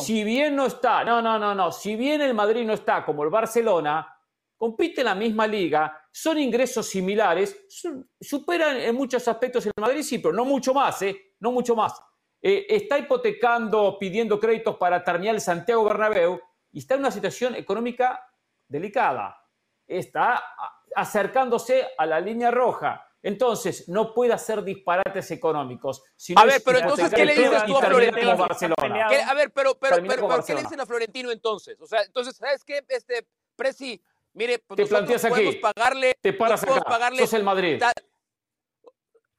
si 0.00 0.24
bien 0.24 0.56
no 0.56 0.66
está, 0.66 1.04
no, 1.04 1.22
no, 1.22 1.38
no, 1.38 1.54
no, 1.54 1.70
si 1.70 1.94
bien 1.94 2.20
el 2.20 2.34
Madrid 2.34 2.66
no 2.66 2.72
está 2.72 3.04
como 3.04 3.22
el 3.22 3.30
Barcelona, 3.30 4.17
compite 4.58 5.00
en 5.00 5.06
la 5.06 5.14
misma 5.14 5.46
liga, 5.46 6.04
son 6.10 6.38
ingresos 6.38 6.86
similares, 6.88 7.66
superan 8.20 8.76
en 8.76 8.94
muchos 8.94 9.26
aspectos 9.28 9.64
el 9.64 9.72
Madrid, 9.80 10.02
sí, 10.02 10.18
pero 10.18 10.34
no 10.34 10.44
mucho 10.44 10.74
más, 10.74 11.00
¿eh? 11.02 11.34
No 11.38 11.52
mucho 11.52 11.76
más. 11.76 11.94
Eh, 12.42 12.66
está 12.68 12.98
hipotecando, 12.98 13.96
pidiendo 13.98 14.38
créditos 14.38 14.76
para 14.76 15.02
terminar 15.02 15.36
el 15.36 15.40
Santiago 15.40 15.84
Bernabéu 15.84 16.40
y 16.72 16.80
está 16.80 16.94
en 16.94 17.00
una 17.00 17.10
situación 17.12 17.54
económica 17.54 18.20
delicada. 18.66 19.44
Está 19.86 20.42
acercándose 20.94 21.86
a 21.96 22.04
la 22.04 22.20
línea 22.20 22.50
roja. 22.50 23.04
Entonces, 23.22 23.88
no 23.88 24.14
puede 24.14 24.32
hacer 24.32 24.62
disparates 24.62 25.30
económicos. 25.30 26.02
a 26.36 26.44
ver, 26.44 26.62
pero 26.64 26.78
entonces, 26.78 27.12
¿qué 27.12 27.24
le 27.24 27.34
dices 27.34 27.64
tú 27.64 27.76
a 27.76 27.82
Florentino? 27.82 28.30
A 28.30 29.34
ver, 29.34 29.52
pero, 29.52 29.76
pero, 29.78 29.96
pero, 30.06 30.44
¿qué 30.44 30.54
le 30.54 30.62
dicen 30.62 30.80
a 30.80 30.86
Florentino 30.86 31.30
entonces? 31.30 31.80
O 31.80 31.86
sea, 31.86 32.02
entonces, 32.02 32.36
¿sabes 32.36 32.64
qué? 32.64 32.84
Este, 32.88 33.26
Presi, 33.56 34.00
mire, 34.38 34.58
pues 34.60 34.76
te 34.76 34.86
planteas 34.86 35.24
aquí, 35.24 35.52
pagarle, 35.56 36.16
te 36.20 36.32
paras 36.32 36.62
acá, 36.62 36.80
pagarle, 36.80 37.20
sos 37.20 37.34
el 37.34 37.44
Madrid. 37.44 37.82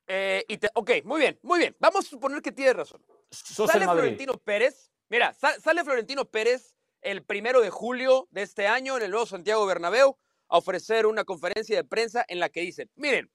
Eh, 0.07 0.43
y 0.47 0.59
ok, 0.73 0.91
muy 1.05 1.19
bien, 1.19 1.39
muy 1.43 1.59
bien. 1.59 1.75
Vamos 1.79 2.05
a 2.05 2.09
suponer 2.09 2.41
que 2.41 2.51
tiene 2.51 2.73
razón. 2.73 3.03
sale 3.31 3.85
Florentino 3.85 4.37
Pérez, 4.37 4.91
mira, 5.09 5.33
sale 5.33 5.83
Florentino 5.83 6.25
Pérez 6.25 6.75
el 7.01 7.23
primero 7.23 7.61
de 7.61 7.69
julio 7.69 8.27
de 8.31 8.41
este 8.41 8.67
año 8.67 8.97
en 8.97 9.03
el 9.03 9.11
nuevo 9.11 9.25
Santiago 9.25 9.65
Bernabéu 9.65 10.17
a 10.49 10.57
ofrecer 10.57 11.05
una 11.05 11.23
conferencia 11.23 11.75
de 11.75 11.83
prensa 11.83 12.25
en 12.27 12.39
la 12.39 12.49
que 12.49 12.61
dicen, 12.61 12.91
miren, 12.95 13.31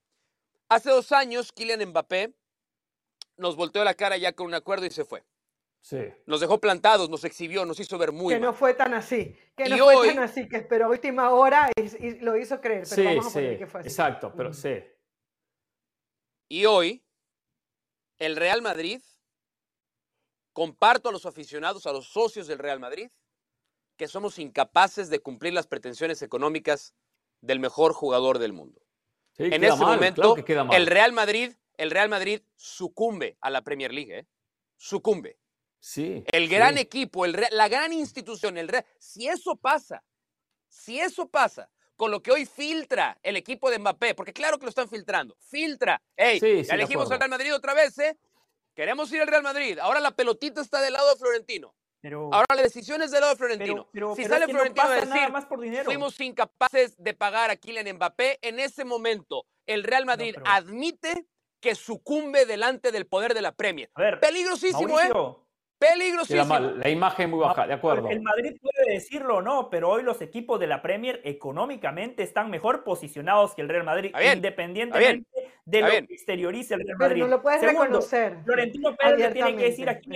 Hace 0.69 0.91
dos 0.91 1.13
años, 1.13 1.53
Kylian 1.53 1.89
Mbappé 1.91 2.35
nos 3.37 3.57
volteó 3.57 3.85
la 3.85 3.95
cara 3.95 4.17
ya 4.17 4.33
con 4.33 4.47
un 4.47 4.55
acuerdo 4.55 4.87
y 4.87 4.91
se 4.91 5.05
fue. 5.05 5.23
Sí. 5.85 5.99
Nos 6.25 6.41
dejó 6.41 6.59
plantados, 6.61 7.11
nos 7.11 7.25
exhibió, 7.25 7.67
nos 7.67 7.79
hizo 7.79 7.99
ver 7.99 8.11
muy 8.11 8.33
Que 8.33 8.41
no 8.41 8.55
fue 8.55 8.73
tan 8.73 8.95
así. 8.95 9.37
Que 9.55 9.69
no 9.69 9.77
fue 9.77 10.09
tan 10.15 10.19
así, 10.21 10.49
que 10.49 10.57
esperó 10.57 10.89
última 10.89 11.31
hora 11.31 11.71
y, 11.77 12.21
lo 12.21 12.39
hizo 12.39 12.59
creer. 12.61 12.85
Pero 12.89 13.03
sí, 13.03 13.05
vamos 13.05 13.37
a 13.37 13.41
sí. 13.41 13.59
que 13.59 13.67
fue 13.67 13.81
así. 13.81 13.89
Exacto, 13.91 14.33
pero 14.35 14.55
sí. 14.55 14.83
Y 16.49 16.65
hoy, 16.65 17.05
el 18.19 18.37
Real 18.37 18.63
Madrid, 18.63 19.03
comparto 20.55 21.11
a 21.11 21.13
los 21.13 21.27
aficionados, 21.27 21.87
a 21.87 21.93
los 21.93 22.07
socios 22.07 22.47
del 22.47 22.59
Real 22.59 22.81
Madrid, 22.81 23.11
que 23.99 24.09
somos 24.09 24.39
incapaces 24.39 25.11
de 25.11 25.19
cumplir 25.19 25.53
las 25.53 25.67
pretensiones 25.67 26.23
económicas 26.23 26.95
del 27.43 27.61
mejor 27.61 27.93
jugador 27.93 28.39
del 28.39 28.55
mundo 28.55 28.85
en 29.39 29.65
ese 29.65 29.77
momento, 29.77 30.37
el 30.73 30.87
Real 30.87 31.13
Madrid, 31.13 31.53
el 31.77 31.91
Real 31.91 32.09
Madrid 32.09 32.41
sucumbe 32.55 33.37
a 33.41 33.51
la 33.51 33.63
Premier 33.63 33.93
League, 33.93 34.19
¿eh? 34.19 34.27
Sucumbe. 34.77 35.39
Sí. 35.85 36.25
El 36.29 36.49
gran 36.49 36.79
equipo, 36.79 37.27
el, 37.27 37.39
la 37.51 37.69
gran 37.69 37.93
institución, 37.93 38.57
el 38.57 38.69
Real, 38.69 38.87
si 38.99 39.29
eso 39.29 39.55
pasa, 39.55 40.03
si 40.67 40.99
eso 40.99 41.29
pasa 41.29 41.69
con 41.95 42.11
lo 42.11 42.23
que 42.23 42.33
hoy 42.33 42.47
filtra 42.47 43.19
el 43.23 43.37
equipo 43.37 43.71
de 43.71 43.79
Mbappé, 43.79 44.15
porque 44.15 44.33
claro 44.33 44.59
que 44.59 44.65
lo 44.65 44.71
están 44.71 44.89
filtrando, 44.89 45.37
filtra, 45.41 46.01
hey, 46.17 46.41
ya 46.41 46.75
elegimos 46.75 47.11
al 47.11 47.19
Real 47.19 47.29
Madrid 47.29 47.55
otra 47.55 47.75
vez, 47.75 47.99
¿eh? 47.99 48.17
Queremos 48.75 49.13
ir 49.13 49.21
al 49.21 49.29
Real 49.29 49.43
Madrid. 49.43 49.79
Ahora 49.79 50.01
la 50.01 50.13
pelotita 50.13 50.63
está 50.63 50.81
del 50.81 50.95
lado 50.95 51.11
de 51.11 51.17
Florentino. 51.17 51.75
Ahora 52.33 52.55
la 52.57 52.63
decisión 52.63 53.03
es 53.03 53.11
del 53.11 53.21
lado 53.21 53.35
de 53.35 53.39
Florentino. 53.39 53.87
si 54.17 54.25
sale 54.25 54.49
Florentino 54.49 54.89
a 54.89 54.95
decir, 54.95 55.31
más 55.31 55.45
por 55.45 55.61
dinero. 55.61 55.85
fuimos 55.85 56.19
incapaces 56.19 56.97
de 56.97 57.13
pagar 57.13 57.51
a 57.51 57.57
Kylian 57.57 57.97
Mbappé, 57.97 58.39
en 58.41 58.59
ese 58.59 58.87
momento 58.87 59.45
el 59.67 59.85
Real 59.85 60.07
Madrid 60.07 60.35
admite 60.47 61.27
que 61.61 61.75
sucumbe 61.75 62.47
delante 62.47 62.91
del 62.91 63.07
poder 63.07 63.35
de 63.35 63.43
la 63.43 63.53
Premier. 63.53 63.91
Peligrosísimo, 64.23 64.99
¿eh? 64.99 65.11
Peligrosísimo. 65.79 66.59
La, 66.59 66.61
la, 66.61 66.89
imagen 66.89 67.31
muy 67.31 67.41
baja, 67.41 67.67
de 67.67 67.75
acuerdo. 67.75 68.09
El 68.09 68.23
Madrid 68.23 68.57
puede 68.61 68.95
decirlo 68.95 69.37
o 69.37 69.43
no, 69.43 69.69
pero 69.71 69.91
hoy 69.91 70.03
los 70.03 70.23
equipos 70.23 70.59
de 70.61 70.67
la 70.67 70.81
Premier 70.81 71.21
económicamente 71.25 72.23
están 72.23 72.51
mejor 72.51 72.85
posicionados 72.85 73.55
que 73.55 73.63
el 73.63 73.69
Real 73.69 73.85
Madrid, 73.85 74.15
independientemente 74.33 75.29
de 75.65 75.81
lo 75.81 75.89
que 75.89 76.15
exteriorice 76.15 76.75
el 76.75 76.81
Real 76.81 76.99
Madrid. 76.99 77.15
Pero 77.15 77.27
no 77.27 77.37
lo 77.37 77.43
puedes 77.43 77.63
reconocer. 77.63 78.39
Florentino 78.45 78.97
Pérez 78.97 79.33
tiene 79.33 79.57
que 79.57 79.65
decir 79.65 79.89
aquí, 79.89 80.11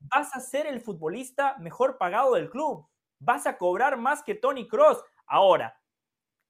vas 0.00 0.34
a 0.34 0.40
ser 0.40 0.66
el 0.66 0.80
futbolista 0.80 1.56
mejor 1.58 1.96
pagado 1.98 2.34
del 2.34 2.50
club, 2.50 2.86
vas 3.18 3.46
a 3.46 3.56
cobrar 3.56 3.96
más 3.96 4.22
que 4.22 4.34
Tony 4.34 4.66
Cross. 4.66 5.02
Ahora, 5.26 5.80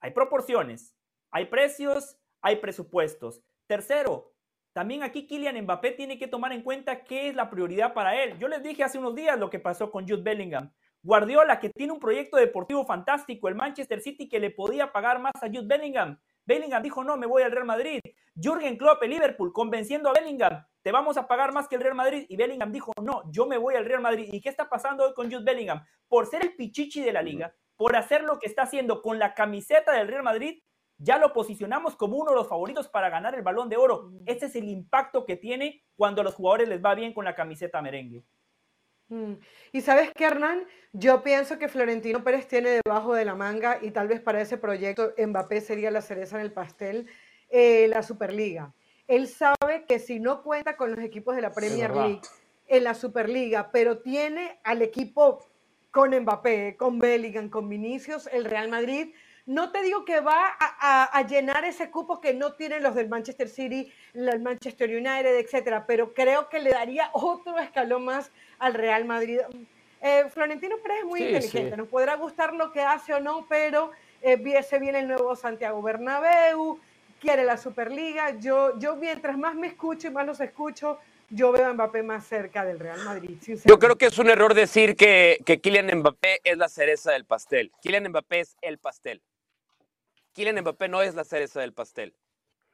hay 0.01 0.11
proporciones, 0.11 0.95
hay 1.31 1.47
precios, 1.47 2.17
hay 2.43 2.57
presupuestos. 2.57 3.43
Tercero, 3.67 4.34
también 4.75 5.05
aquí 5.05 5.25
Kylian 5.29 5.63
Mbappé 5.63 5.93
tiene 5.93 6.19
que 6.19 6.27
tomar 6.27 6.53
en 6.53 6.63
cuenta 6.63 7.05
qué 7.05 7.29
es 7.29 7.37
la 7.37 7.49
prioridad 7.49 7.95
para 7.95 8.21
él. 8.21 8.37
Yo 8.41 8.49
les 8.49 8.61
dije 8.61 8.83
hace 8.83 8.99
unos 8.99 9.15
días 9.15 9.39
lo 9.39 9.49
que 9.49 9.61
pasó 9.61 9.89
con 9.93 10.07
Jude 10.07 10.23
Bellingham. 10.23 10.73
Guardiola, 11.01 11.61
que 11.61 11.71
tiene 11.71 11.93
un 11.93 12.01
proyecto 12.01 12.39
deportivo 12.39 12.85
fantástico, 12.85 13.47
el 13.47 13.55
Manchester 13.55 14.01
City, 14.01 14.29
que 14.29 14.41
le 14.41 14.51
podía 14.51 14.91
pagar 14.91 15.21
más 15.21 15.35
a 15.41 15.47
Jude 15.47 15.69
Bellingham. 15.69 16.19
Bellingham 16.45 16.83
dijo, 16.83 17.05
no, 17.05 17.17
me 17.17 17.27
voy 17.27 17.45
al 17.45 17.53
Real 17.53 17.67
Madrid. 17.67 18.01
Jürgen 18.35 18.77
Klopp, 18.77 19.01
el 19.05 19.11
Liverpool, 19.11 19.53
convenciendo 19.53 20.11
a 20.11 20.13
Bellingham, 20.13 20.67
te 20.83 20.91
vamos 20.91 21.17
a 21.19 21.29
pagar 21.29 21.53
más 21.53 21.69
que 21.69 21.77
el 21.77 21.83
Real 21.83 21.95
Madrid. 21.95 22.27
Y 22.29 22.37
Bellingham 22.37 22.73
dijo, 22.73 22.91
no, 23.01 23.23
yo 23.31 23.47
me 23.47 23.59
voy 23.59 23.77
al 23.77 23.85
Real 23.85 24.01
Madrid. 24.01 24.29
¿Y 24.33 24.41
qué 24.41 24.49
está 24.49 24.69
pasando 24.69 25.07
hoy 25.07 25.15
con 25.15 25.31
Jude 25.31 25.45
Bellingham? 25.45 25.85
Por 26.09 26.27
ser 26.27 26.43
el 26.43 26.57
pichichi 26.57 27.01
de 27.01 27.13
la 27.13 27.23
liga, 27.23 27.55
por 27.77 27.95
hacer 27.95 28.25
lo 28.25 28.41
que 28.41 28.49
está 28.49 28.63
haciendo 28.63 29.03
con 29.03 29.21
la 29.21 29.35
camiseta 29.35 29.93
del 29.93 30.09
Real 30.09 30.25
Madrid, 30.25 30.63
ya 31.05 31.19
lo 31.19 31.33
posicionamos 31.33 31.97
como 31.97 32.17
uno 32.17 32.31
de 32.31 32.37
los 32.37 32.49
favoritos 32.49 32.89
para 32.89 33.11
ganar 33.11 33.35
el 33.35 33.43
balón 33.43 33.69
de 33.69 33.77
oro. 33.77 34.11
Ese 34.25 34.47
es 34.47 34.57
el 34.57 34.69
impacto 34.69 35.27
que 35.27 35.37
tiene 35.37 35.85
cuando 35.97 36.23
a 36.23 36.25
los 36.25 36.35
jugadores 36.35 36.69
les 36.69 36.83
va 36.83 36.95
bien 36.95 37.13
con 37.13 37.25
la 37.25 37.35
camiseta 37.35 37.83
merengue. 37.83 38.25
Mm. 39.09 39.35
Y 39.73 39.81
sabes 39.83 40.11
qué, 40.15 40.25
Hernán, 40.25 40.67
yo 40.93 41.23
pienso 41.23 41.59
que 41.59 41.69
Florentino 41.69 42.25
Pérez 42.25 42.49
tiene 42.49 42.81
debajo 42.85 43.15
de 43.15 43.25
la 43.25 43.35
manga 43.35 43.79
y 43.83 43.91
tal 43.91 44.09
vez 44.09 44.21
para 44.21 44.41
ese 44.41 44.57
proyecto 44.57 45.13
Mbappé 45.19 45.61
sería 45.61 45.91
la 45.91 46.01
cereza 46.01 46.37
en 46.37 46.43
el 46.43 46.53
pastel, 46.53 47.07
eh, 47.51 47.87
la 47.89 48.03
Superliga. 48.03 48.73
Él 49.07 49.29
sabe 49.29 49.85
que 49.87 49.99
si 49.99 50.19
no 50.19 50.43
cuenta 50.43 50.77
con 50.79 50.91
los 50.91 51.05
equipos 51.05 51.37
de 51.37 51.43
la 51.43 51.53
Premier 51.53 51.95
League 51.95 52.23
en 52.67 52.85
la 52.85 52.95
Superliga, 52.95 53.71
pero 53.71 53.99
tiene 53.99 54.59
al 54.65 54.81
equipo 54.81 55.45
con 55.91 56.19
Mbappé, 56.19 56.77
con 56.79 56.99
Bellingham, 56.99 57.51
con 57.51 57.69
Vinicius, 57.69 58.27
el 58.29 58.47
Real 58.47 58.69
Madrid 58.69 59.15
no 59.47 59.71
te 59.71 59.83
digo 59.83 60.05
que 60.05 60.21
va 60.21 60.57
a, 60.59 61.23
llenar 61.27 61.65
ese 61.65 61.91
cupo 61.91 62.21
que 62.21 62.33
no 62.33 62.55
tienen 62.55 62.83
los 62.83 62.95
del 62.95 63.09
Manchester 63.09 63.49
City, 63.49 63.93
el 64.15 64.41
Manchester 64.41 64.89
United, 64.89 65.39
etcétera, 65.39 65.87
pero 65.87 66.15
creo 66.15 66.49
que 66.49 66.61
le 66.61 66.71
daría 66.71 67.11
otro 67.13 67.59
escalón 67.59 68.05
más 68.07 68.31
al 68.59 68.75
Real 68.75 69.05
Madrid. 69.05 69.41
Eh, 70.01 70.25
Florentino 70.31 70.77
Pérez 70.79 70.99
es 71.01 71.05
muy 71.05 71.23
inteligente, 71.23 71.77
nos 71.77 71.89
podrá 71.89 72.17
gustar 72.17 72.55
lo 72.55 72.73
que 72.73 72.81
hace 72.81 73.13
o 73.15 73.21
no, 73.21 73.47
pero 73.49 73.91
eh, 74.23 74.63
se 74.63 74.79
viene 74.79 75.01
el 75.01 75.09
nuevo 75.09 75.37
Santiago 75.37 75.83
Bernabéu, 75.83 76.79
quiere 77.21 77.45
la 77.45 77.57
Superliga. 77.57 78.39
Yo, 78.39 78.79
yo 78.79 78.97
mientras 78.97 79.37
más 79.37 79.55
me 79.55 79.67
escucho 79.67 80.09
y 80.09 80.11
más 80.11 80.27
los 80.27 80.41
escucho, 80.41 80.99
yo 81.31 81.53
veo 81.53 81.67
a 81.67 81.73
Mbappé 81.73 82.03
más 82.03 82.27
cerca 82.27 82.65
del 82.65 82.79
Real 82.79 83.03
Madrid. 83.05 83.37
Yo 83.65 83.79
creo 83.79 83.97
que 83.97 84.07
es 84.07 84.19
un 84.19 84.31
error 84.31 84.55
decir 84.55 84.95
que, 84.97 85.39
que 85.45 85.61
Kylian 85.61 85.99
Mbappé 85.99 86.41
es 86.45 86.57
la 86.57 86.69
cereza 86.69 87.13
del 87.13 87.25
pastel. 87.25 87.73
Kylian 87.83 88.09
Mbappé 88.09 88.41
es 88.41 88.57
el 88.63 88.79
pastel. 88.79 89.23
Kylian 90.35 90.61
Mbappé 90.61 90.89
no 90.89 91.01
es 91.01 91.15
la 91.15 91.25
cereza 91.25 91.61
del 91.61 91.73
pastel. 91.73 92.15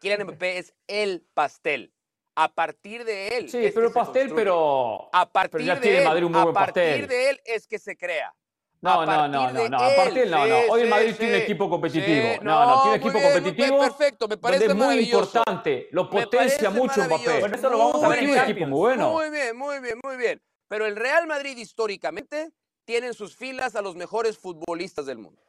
Kylian 0.01 0.25
Mbappé 0.25 0.59
es 0.59 0.75
el 0.89 1.25
pastel. 1.35 1.93
A 2.35 2.53
partir 2.55 3.05
de 3.05 3.37
él. 3.37 3.51
Sí, 3.51 3.71
pero 3.75 3.93
pastel, 3.93 4.33
pero. 4.35 5.11
A 5.13 5.31
partir 5.31 5.63
ya 5.63 5.75
de 5.75 5.81
tiene 5.81 5.99
él, 5.99 6.05
Madrid 6.05 6.25
un 6.25 6.33
muy 6.33 6.43
buen 6.43 6.55
pastel. 6.55 6.83
A 6.83 6.91
partir 6.91 7.09
de 7.09 7.31
él 7.31 7.41
es 7.45 7.67
que 7.67 7.79
se 7.79 7.97
crea. 7.97 8.35
No, 8.81 9.05
no, 9.05 9.29
no, 9.29 9.53
no, 9.53 9.69
no. 9.69 9.77
A 9.77 9.95
partir 9.95 10.27
no, 10.29 10.47
no. 10.47 10.59
Hoy 10.71 10.83
el 10.83 10.89
Madrid 10.89 11.15
tiene 11.19 11.37
un 11.37 11.43
equipo 11.43 11.69
competitivo. 11.69 12.43
no, 12.43 12.65
no, 12.65 12.83
tiene 12.83 12.97
equipo 12.97 13.21
competitivo. 13.21 13.79
perfecto, 13.81 14.27
me 14.27 14.39
parece 14.39 14.69
donde 14.69 14.85
es 14.85 14.91
muy 14.91 15.05
importante. 15.05 15.89
Lo 15.93 16.09
potencia 16.09 16.71
mucho 16.71 17.05
Mbappé. 17.05 17.57
Eso 17.57 17.69
lo 17.69 17.79
vamos 17.79 18.03
a 18.03 18.09
ver 18.09 18.25
un 18.25 18.39
equipo 18.39 18.67
muy 18.67 18.79
bueno. 18.79 19.11
Muy 19.11 19.29
bien, 19.29 19.57
muy 19.57 19.81
bien, 19.81 19.99
muy 20.03 20.17
bien. 20.17 20.41
Pero 20.69 20.87
el 20.87 20.97
Real 20.97 21.27
Madrid 21.27 21.59
históricamente 21.59 22.53
tiene 22.87 23.09
en 23.09 23.15
sus 23.15 23.37
filas 23.37 23.77
a 23.77 23.83
los 23.83 23.97
mejores 23.97 24.39
futbolistas 24.39 25.05
del 25.05 25.19
mundo. 25.19 25.43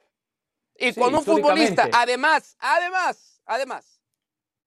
Y 0.81 0.93
cuando 0.93 1.19
un 1.19 1.25
futbolista, 1.25 1.89
además, 1.93 2.55
además, 2.59 3.41
además, 3.45 4.01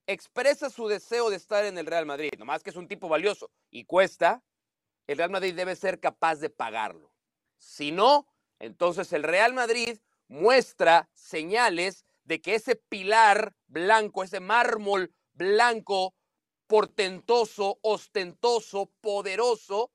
expresa 0.06 0.70
su 0.70 0.86
deseo 0.86 1.28
de 1.28 1.36
estar 1.36 1.64
en 1.64 1.76
el 1.76 1.86
Real 1.86 2.06
Madrid, 2.06 2.30
nomás 2.38 2.62
que 2.62 2.70
es 2.70 2.76
un 2.76 2.86
tipo 2.86 3.08
valioso 3.08 3.50
y 3.70 3.84
cuesta, 3.84 4.42
el 5.06 5.18
Real 5.18 5.30
Madrid 5.30 5.54
debe 5.54 5.74
ser 5.76 5.98
capaz 6.00 6.36
de 6.36 6.50
pagarlo. 6.50 7.12
Si 7.58 7.90
no, 7.90 8.26
entonces 8.58 9.12
el 9.12 9.22
Real 9.22 9.54
Madrid 9.54 9.98
muestra 10.28 11.08
señales 11.12 12.04
de 12.22 12.40
que 12.40 12.54
ese 12.54 12.76
pilar 12.76 13.54
blanco, 13.66 14.22
ese 14.22 14.40
mármol 14.40 15.12
blanco, 15.32 16.14
portentoso, 16.66 17.78
ostentoso, 17.82 18.90
poderoso, 19.00 19.90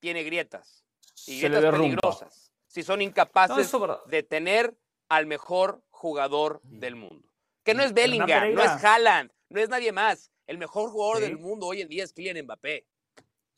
tiene 0.00 0.24
grietas. 0.24 0.84
Y 1.26 1.40
grietas 1.40 1.72
peligrosas. 1.72 2.52
Si 2.66 2.82
son 2.82 3.00
incapaces 3.00 3.72
de 4.06 4.22
tener 4.22 4.76
al 5.08 5.26
mejor 5.26 5.82
jugador 5.90 6.60
del 6.64 6.96
mundo. 6.96 7.28
Que 7.62 7.74
no 7.74 7.82
es 7.82 7.92
Bellingham, 7.92 8.54
no 8.54 8.62
es 8.62 8.84
Haaland, 8.84 9.30
no 9.48 9.60
es 9.60 9.68
nadie 9.68 9.92
más. 9.92 10.30
El 10.46 10.58
mejor 10.58 10.90
jugador 10.90 11.20
del 11.20 11.38
mundo 11.38 11.66
hoy 11.66 11.80
en 11.80 11.88
día 11.88 12.04
es 12.04 12.12
Kylian 12.12 12.44
Mbappé. 12.44 12.86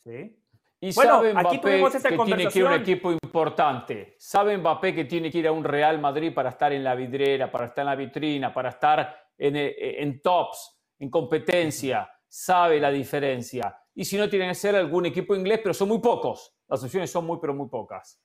Sí. 0.02 0.34
Y 0.80 0.92
bueno, 0.94 1.16
sabe 1.16 1.32
Mbappé 1.32 1.48
aquí 1.48 1.58
tuvimos 1.58 1.94
esa 1.94 2.08
que 2.08 2.18
tiene 2.18 2.46
que 2.48 2.58
ir 2.58 2.66
a 2.66 2.68
un 2.68 2.80
equipo 2.80 3.12
importante. 3.12 4.14
Sabe 4.18 4.56
Mbappé 4.56 4.94
que 4.94 5.04
tiene 5.04 5.30
que 5.30 5.38
ir 5.38 5.48
a 5.48 5.52
un 5.52 5.64
Real 5.64 6.00
Madrid 6.00 6.32
para 6.32 6.50
estar 6.50 6.72
en 6.72 6.84
la 6.84 6.94
vidriera, 6.94 7.50
para 7.50 7.66
estar 7.66 7.82
en 7.82 7.86
la 7.86 7.96
vitrina, 7.96 8.54
para 8.54 8.70
estar 8.70 9.14
en, 9.36 9.56
eh, 9.56 10.02
en 10.02 10.22
tops, 10.22 10.80
en 10.98 11.10
competencia. 11.10 12.08
Sabe 12.26 12.80
la 12.80 12.90
diferencia. 12.90 13.76
Y 13.94 14.04
si 14.04 14.16
no, 14.16 14.28
tiene 14.28 14.48
que 14.48 14.54
ser 14.54 14.76
algún 14.76 15.06
equipo 15.06 15.34
inglés, 15.34 15.60
pero 15.62 15.74
son 15.74 15.88
muy 15.88 15.98
pocos. 15.98 16.54
Las 16.68 16.82
opciones 16.84 17.10
son 17.10 17.26
muy, 17.26 17.38
pero 17.40 17.52
muy 17.52 17.68
pocas. 17.68 18.20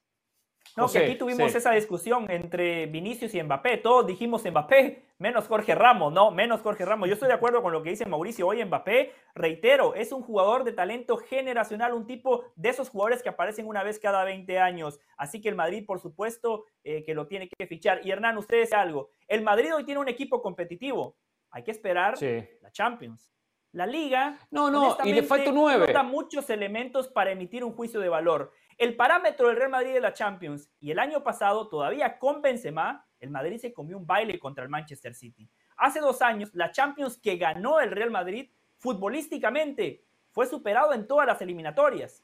No, 0.75 0.91
que 0.91 0.99
aquí 0.99 1.15
tuvimos 1.15 1.53
esa 1.53 1.71
discusión 1.71 2.29
entre 2.31 2.87
Vinicius 2.87 3.33
y 3.35 3.43
Mbappé. 3.43 3.77
Todos 3.77 4.07
dijimos 4.07 4.43
Mbappé, 4.43 5.03
menos 5.19 5.47
Jorge 5.47 5.75
Ramos, 5.75 6.11
no, 6.11 6.31
menos 6.31 6.61
Jorge 6.61 6.83
Ramos. 6.83 7.07
Yo 7.07 7.13
estoy 7.13 7.27
de 7.27 7.35
acuerdo 7.35 7.61
con 7.61 7.71
lo 7.71 7.83
que 7.83 7.91
dice 7.91 8.05
Mauricio. 8.05 8.47
Hoy 8.47 8.63
Mbappé, 8.65 9.13
reitero, 9.35 9.93
es 9.93 10.11
un 10.11 10.23
jugador 10.23 10.63
de 10.63 10.73
talento 10.73 11.17
generacional, 11.17 11.93
un 11.93 12.07
tipo 12.07 12.45
de 12.55 12.69
esos 12.69 12.89
jugadores 12.89 13.21
que 13.21 13.29
aparecen 13.29 13.67
una 13.67 13.83
vez 13.83 13.99
cada 13.99 14.23
20 14.23 14.59
años. 14.59 14.99
Así 15.17 15.41
que 15.41 15.49
el 15.49 15.55
Madrid, 15.55 15.85
por 15.85 15.99
supuesto, 15.99 16.65
eh, 16.83 17.03
que 17.03 17.13
lo 17.13 17.27
tiene 17.27 17.49
que 17.49 17.67
fichar. 17.67 18.01
Y 18.03 18.11
Hernán, 18.11 18.37
ustedes 18.37 18.73
algo. 18.73 19.09
El 19.27 19.43
Madrid 19.43 19.73
hoy 19.75 19.83
tiene 19.83 20.01
un 20.01 20.09
equipo 20.09 20.41
competitivo. 20.41 21.17
Hay 21.51 21.63
que 21.63 21.71
esperar 21.71 22.15
la 22.61 22.71
Champions. 22.71 23.33
La 23.73 23.87
liga, 23.87 24.37
no, 24.51 24.69
no, 24.69 24.95
y 25.03 25.13
le 25.13 25.23
falta 25.23 25.51
nueve. 25.51 25.91
da 25.91 26.03
muchos 26.03 26.47
elementos 26.51 27.07
para 27.07 27.31
emitir 27.31 27.63
un 27.63 27.73
juicio 27.73 27.99
de 27.99 28.07
valor. 28.07 28.51
El 28.77 28.95
parámetro 28.95 29.47
del 29.47 29.57
Real 29.57 29.69
Madrid 29.69 29.93
de 29.93 30.01
la 30.01 30.13
Champions 30.13 30.69
y 30.79 30.91
el 30.91 30.99
año 30.99 31.23
pasado, 31.23 31.67
todavía 31.67 32.17
con 32.17 32.41
Benzema, 32.41 33.05
el 33.19 33.29
Madrid 33.29 33.57
se 33.57 33.73
comió 33.73 33.97
un 33.97 34.05
baile 34.05 34.39
contra 34.39 34.63
el 34.63 34.69
Manchester 34.69 35.13
City. 35.15 35.47
Hace 35.77 35.99
dos 35.99 36.21
años, 36.21 36.49
la 36.53 36.71
Champions 36.71 37.17
que 37.17 37.37
ganó 37.37 37.79
el 37.79 37.91
Real 37.91 38.11
Madrid 38.11 38.49
futbolísticamente 38.77 40.03
fue 40.31 40.45
superado 40.45 40.93
en 40.93 41.07
todas 41.07 41.27
las 41.27 41.41
eliminatorias. 41.41 42.23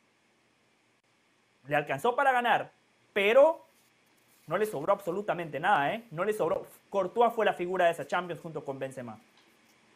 Le 1.67 1.75
alcanzó 1.75 2.15
para 2.15 2.31
ganar, 2.31 2.73
pero 3.13 3.65
no 4.47 4.57
le 4.57 4.65
sobró 4.65 4.93
absolutamente 4.93 5.59
nada, 5.59 5.93
¿eh? 5.93 6.05
No 6.11 6.25
le 6.25 6.33
sobró. 6.33 6.65
Courtois 6.89 7.31
fue 7.33 7.45
la 7.45 7.53
figura 7.53 7.85
de 7.85 7.91
esa 7.91 8.07
Champions 8.07 8.41
junto 8.41 8.65
con 8.65 8.79
Benzema. 8.79 9.19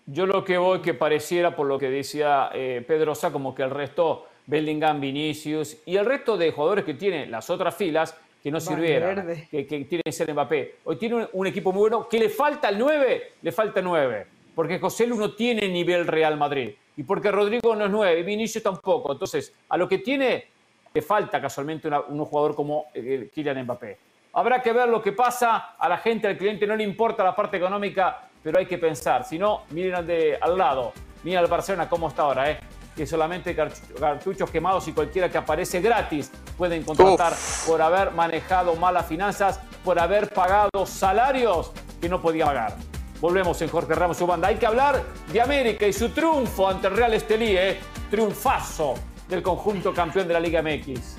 Yo 0.06 0.26
lo 0.26 0.44
que 0.44 0.58
voy 0.58 0.82
que 0.82 0.94
pareciera, 0.94 1.56
por 1.56 1.66
lo 1.66 1.80
que 1.80 1.90
decía 1.90 2.50
eh, 2.54 2.84
Pedrosa, 2.86 3.32
como 3.32 3.56
que 3.56 3.64
el 3.64 3.72
resto 3.72 4.28
Bellingham, 4.46 5.00
Vinicius 5.00 5.78
y 5.86 5.96
el 5.96 6.06
resto 6.06 6.38
de 6.38 6.52
jugadores 6.52 6.86
que 6.86 6.94
tiene 6.94 7.28
las 7.28 7.50
otras 7.50 7.76
filas 7.76 8.16
que 8.42 8.52
no 8.52 8.60
sirvieran, 8.60 9.26
que, 9.50 9.66
que 9.66 9.86
tiene 9.86 10.04
que 10.04 10.12
ser 10.12 10.32
Mbappé. 10.34 10.76
Hoy 10.84 10.98
tiene 10.98 11.28
un, 11.32 11.48
equipo 11.48 11.72
muy 11.72 11.82
bueno, 11.82 12.10
que 12.10 12.20
le 12.20 12.28
falta 12.28 12.68
el 12.68 12.78
9, 12.78 13.32
le 13.42 13.52
falta 13.54 13.82
9, 13.82 14.28
porque 14.54 14.80
José 14.80 15.08
Lu 15.08 15.16
no 15.16 15.34
tiene 15.34 15.70
nivel 15.70 16.06
Real 16.06 16.38
Madrid 16.38 16.72
y 16.98 17.04
porque 17.04 17.32
Rodrigo 17.32 17.74
no 17.74 17.86
es 17.86 17.92
9 17.92 18.20
y 18.20 18.24
Vinicius 18.24 18.62
tampoco. 18.62 19.14
Entonces, 19.14 19.54
a 19.70 19.78
lo 19.78 19.88
que 19.88 20.00
tiene 20.00 20.48
le 20.94 21.02
falta 21.02 21.42
casualmente 21.42 21.90
un 22.10 22.26
jugador 22.26 22.54
como 22.54 22.88
eh, 22.94 23.30
Kylian 23.34 23.64
Mbappé. 23.64 23.98
Habrá 24.34 24.62
que 24.62 24.74
ver 24.74 24.90
lo 24.90 25.02
que 25.02 25.12
pasa, 25.12 25.76
a 25.78 25.88
la 25.88 25.98
gente, 25.98 26.28
al 26.28 26.38
cliente 26.38 26.68
no 26.68 26.76
le 26.76 26.84
importa 26.84 27.24
la 27.24 27.36
parte 27.36 27.58
económica, 27.58 28.28
pero 28.42 28.60
hay 28.60 28.66
que 28.66 28.78
pensar. 28.78 29.24
Si 29.24 29.40
no, 29.40 29.64
miren 29.70 30.06
de, 30.06 30.38
al 30.40 30.58
lado, 30.58 30.92
miren 31.24 31.40
al 31.40 31.48
Barcelona 31.48 31.88
cómo 31.88 32.10
está 32.10 32.24
ahora. 32.24 32.52
¿eh? 32.52 32.60
Que 32.96 33.08
solamente 33.08 33.56
cartuchos 33.56 34.50
quemados 34.50 34.88
y 34.88 34.94
cualquiera 34.94 35.30
que 35.30 35.38
aparece 35.38 35.82
gratis 35.82 36.32
pueden 36.58 36.84
contratar 36.84 37.34
por 37.66 37.82
haber 37.82 38.12
manejado 38.12 38.76
malas 38.76 39.08
finanzas, 39.08 39.60
por 39.84 40.00
haber 40.00 40.30
pagado 40.30 40.86
salarios 40.86 41.72
que 42.00 42.10
no 42.10 42.22
podía 42.22 42.46
pagar. 42.46 42.76
Volvemos 43.20 43.62
en 43.62 43.70
Jorge 43.70 43.96
Ramos 43.96 44.18
su 44.18 44.28
banda. 44.28 44.50
Hay 44.50 44.58
que 44.58 44.66
hablar 44.66 45.02
de 45.32 45.42
América 45.42 45.88
y 45.88 45.94
su 45.94 46.10
triunfo 46.10 46.68
ante 46.68 46.88
el 46.88 46.96
Real 46.96 47.14
Estelí, 47.14 47.56
¿eh? 47.56 47.80
triunfazo 48.10 48.96
del 49.30 49.42
conjunto 49.42 49.94
campeón 49.94 50.28
de 50.28 50.34
la 50.34 50.40
Liga 50.40 50.62
MX. 50.62 51.18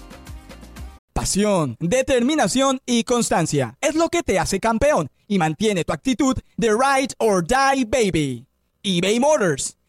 Pasión, 1.12 1.76
determinación 1.80 2.80
y 2.84 3.04
constancia 3.04 3.76
es 3.80 3.94
lo 3.94 4.08
que 4.10 4.22
te 4.22 4.38
hace 4.38 4.60
campeón 4.60 5.08
y 5.26 5.38
mantiene 5.38 5.84
tu 5.84 5.92
actitud 5.92 6.36
de 6.56 6.68
ride 6.70 7.14
or 7.18 7.42
die 7.42 7.84
baby. 7.84 8.46
eBay 8.82 9.18
Motors 9.18 9.78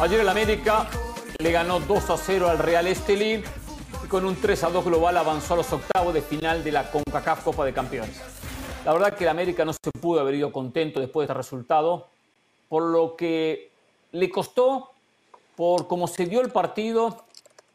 Ayer 0.00 0.20
el 0.20 0.28
América 0.28 0.88
le 1.38 1.52
ganó 1.52 1.78
2 1.78 2.10
a 2.10 2.16
0 2.16 2.48
al 2.48 2.58
Real 2.58 2.86
Estelí 2.88 3.44
y 4.04 4.08
con 4.08 4.24
un 4.24 4.34
3 4.34 4.64
a 4.64 4.70
2 4.70 4.84
global 4.84 5.16
avanzó 5.16 5.54
a 5.54 5.58
los 5.58 5.72
octavos 5.72 6.12
de 6.12 6.20
final 6.20 6.64
de 6.64 6.72
la 6.72 6.90
CONCACAF 6.90 7.44
Copa 7.44 7.64
de 7.64 7.72
Campeones. 7.72 8.20
La 8.84 8.92
verdad 8.92 9.14
que 9.14 9.22
el 9.22 9.30
América 9.30 9.64
no 9.64 9.72
se 9.72 9.90
pudo 10.00 10.20
haber 10.20 10.34
ido 10.34 10.50
contento 10.50 10.98
después 10.98 11.28
de 11.28 11.32
este 11.32 11.38
resultado, 11.38 12.08
por 12.68 12.82
lo 12.82 13.14
que 13.14 13.70
le 14.10 14.30
costó, 14.30 14.90
por 15.54 15.86
cómo 15.86 16.08
se 16.08 16.26
dio 16.26 16.40
el 16.40 16.50
partido, 16.50 17.24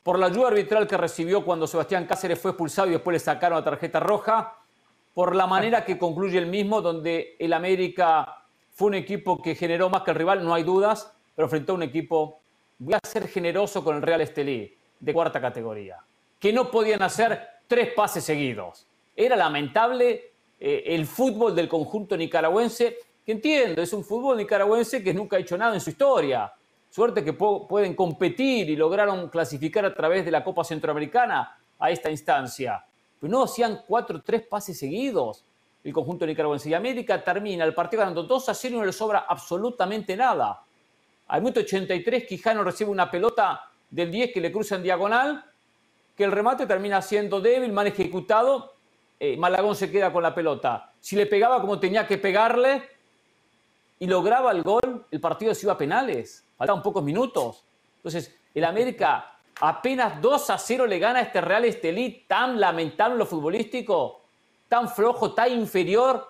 por 0.03 0.20
la 0.20 0.26
ayuda 0.26 0.49
arbitral 0.49 0.88
que 0.88 0.97
recibió 0.97 1.45
cuando 1.45 1.67
Sebastián 1.67 2.05
Cáceres 2.05 2.38
fue 2.38 2.51
expulsado 2.51 2.89
y 2.89 2.91
después 2.91 3.13
le 3.13 3.20
sacaron 3.20 3.57
la 3.57 3.63
tarjeta 3.63 4.01
roja, 4.01 4.55
por 5.13 5.36
la 5.36 5.47
manera 5.47 5.86
que 5.86 5.97
concluye 5.97 6.38
el 6.38 6.47
mismo, 6.47 6.82
donde 6.82 7.38
el 7.39 7.53
América 7.53 8.43
fue 8.74 8.89
un 8.89 8.95
equipo 8.95 9.41
que 9.41 9.55
generó 9.55 9.89
más 9.89 10.03
que 10.03 10.11
el 10.11 10.17
rival, 10.17 10.43
no 10.43 10.53
hay 10.53 10.63
dudas, 10.63 11.13
pero 11.40 11.48
frente 11.48 11.72
a 11.72 11.76
un 11.76 11.84
equipo, 11.84 12.42
voy 12.80 12.96
a 12.96 13.00
ser 13.02 13.26
generoso 13.30 13.82
con 13.82 13.96
el 13.96 14.02
Real 14.02 14.20
Estelí, 14.20 14.76
de 15.00 15.14
cuarta 15.14 15.40
categoría, 15.40 15.96
que 16.38 16.52
no 16.52 16.70
podían 16.70 17.02
hacer 17.02 17.40
tres 17.66 17.94
pases 17.94 18.26
seguidos. 18.26 18.86
Era 19.16 19.38
lamentable 19.38 20.34
eh, 20.60 20.84
el 20.88 21.06
fútbol 21.06 21.56
del 21.56 21.70
conjunto 21.70 22.18
nicaragüense, 22.18 22.98
que 23.26 23.32
entiendo, 23.32 23.82
es 23.82 23.94
un 23.94 24.04
fútbol 24.04 24.36
nicaragüense 24.36 25.02
que 25.02 25.14
nunca 25.14 25.38
ha 25.38 25.40
hecho 25.40 25.58
nada 25.58 25.76
en 25.76 25.80
su 25.80 25.92
historia. 25.92 26.52
Suerte 26.90 27.24
que 27.24 27.32
pueden 27.32 27.96
competir 27.96 28.70
y 28.70 28.76
lograron 28.76 29.30
clasificar 29.30 29.86
a 29.86 29.94
través 29.94 30.26
de 30.26 30.32
la 30.32 30.44
Copa 30.44 30.66
Centroamericana 30.66 31.58
a 31.80 31.90
esta 31.90 32.12
instancia. 32.12 32.84
Pero 33.18 33.32
no 33.32 33.44
hacían 33.44 33.84
cuatro, 33.88 34.22
tres 34.22 34.42
pases 34.42 34.78
seguidos 34.78 35.46
el 35.86 35.94
conjunto 35.94 36.26
nicaragüense. 36.26 36.70
Y 36.70 36.74
América 36.74 37.24
termina 37.24 37.64
el 37.64 37.74
partido 37.74 38.02
ganando 38.02 38.24
2 38.24 38.50
a 38.50 38.54
0 38.54 38.76
y 38.76 38.80
no 38.80 38.86
le 38.86 38.92
sobra 38.92 39.20
absolutamente 39.20 40.18
nada. 40.18 40.66
Al 41.30 41.41
minuto 41.41 41.59
83, 41.59 42.25
Quijano 42.25 42.63
recibe 42.63 42.89
una 42.89 43.09
pelota 43.09 43.69
del 43.91 44.09
10 44.09 44.34
que 44.34 44.41
le 44.41 44.51
cruza 44.51 44.75
en 44.75 44.84
diagonal, 44.84 45.45
que 46.17 46.23
el 46.23 46.32
remate 46.32 46.65
termina 46.65 47.03
siendo 47.03 47.39
débil, 47.39 47.71
mal 47.71 47.86
ejecutado. 47.86 48.73
Eh, 49.19 49.38
Malagón 49.38 49.75
se 49.75 49.91
queda 49.91 50.11
con 50.11 50.23
la 50.23 50.34
pelota. 50.34 50.91
Si 50.99 51.15
le 51.15 51.27
pegaba 51.27 51.61
como 51.61 51.80
tenía 51.80 52.07
que 52.07 52.17
pegarle 52.17 52.82
y 53.99 54.07
lograba 54.07 54.51
el 54.51 54.63
gol, 54.63 55.05
el 55.11 55.19
partido 55.19 55.53
se 55.53 55.67
iba 55.67 55.73
a 55.73 55.77
penales. 55.77 56.43
Faltaban 56.57 56.82
pocos 56.82 57.03
minutos. 57.03 57.63
Entonces, 57.97 58.36
el 58.55 58.65
América 58.65 59.36
apenas 59.61 60.19
2 60.19 60.49
a 60.49 60.57
0 60.57 60.88
le 60.88 60.97
gana 60.97 61.19
a 61.19 61.21
este 61.21 61.41
Real 61.41 61.63
Estelí 61.63 62.25
tan 62.27 62.59
lamentable 62.59 63.13
en 63.13 63.19
lo 63.19 63.25
futbolístico, 63.27 64.21
tan 64.67 64.89
flojo, 64.89 65.34
tan 65.34 65.51
inferior 65.51 66.27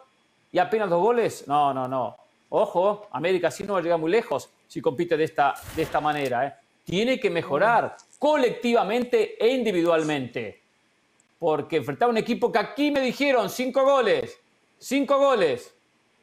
y 0.52 0.60
apenas 0.60 0.90
dos 0.90 1.02
goles. 1.02 1.48
No, 1.48 1.74
no, 1.74 1.88
no. 1.88 2.18
Ojo, 2.50 3.08
América 3.12 3.50
sí 3.50 3.64
no 3.64 3.74
va 3.74 3.80
a 3.80 3.82
llegar 3.82 3.98
muy 3.98 4.12
lejos 4.12 4.50
si 4.70 4.82
compite 4.82 5.18
de 5.18 5.24
esta, 5.24 5.56
de 5.76 5.82
esta 5.82 6.00
manera. 6.00 6.46
¿eh? 6.46 6.54
Tiene 6.86 7.20
que 7.20 7.30
mejorar 7.30 7.98
colectivamente 8.20 9.44
e 9.44 9.50
individualmente. 9.50 10.62
Porque 11.40 11.78
enfrentar 11.78 12.08
a 12.08 12.12
un 12.12 12.18
equipo 12.18 12.52
que 12.52 12.60
aquí 12.60 12.92
me 12.92 13.02
dijeron 13.02 13.50
cinco 13.50 13.84
goles, 13.84 14.40
cinco 14.78 15.18
goles. 15.18 15.74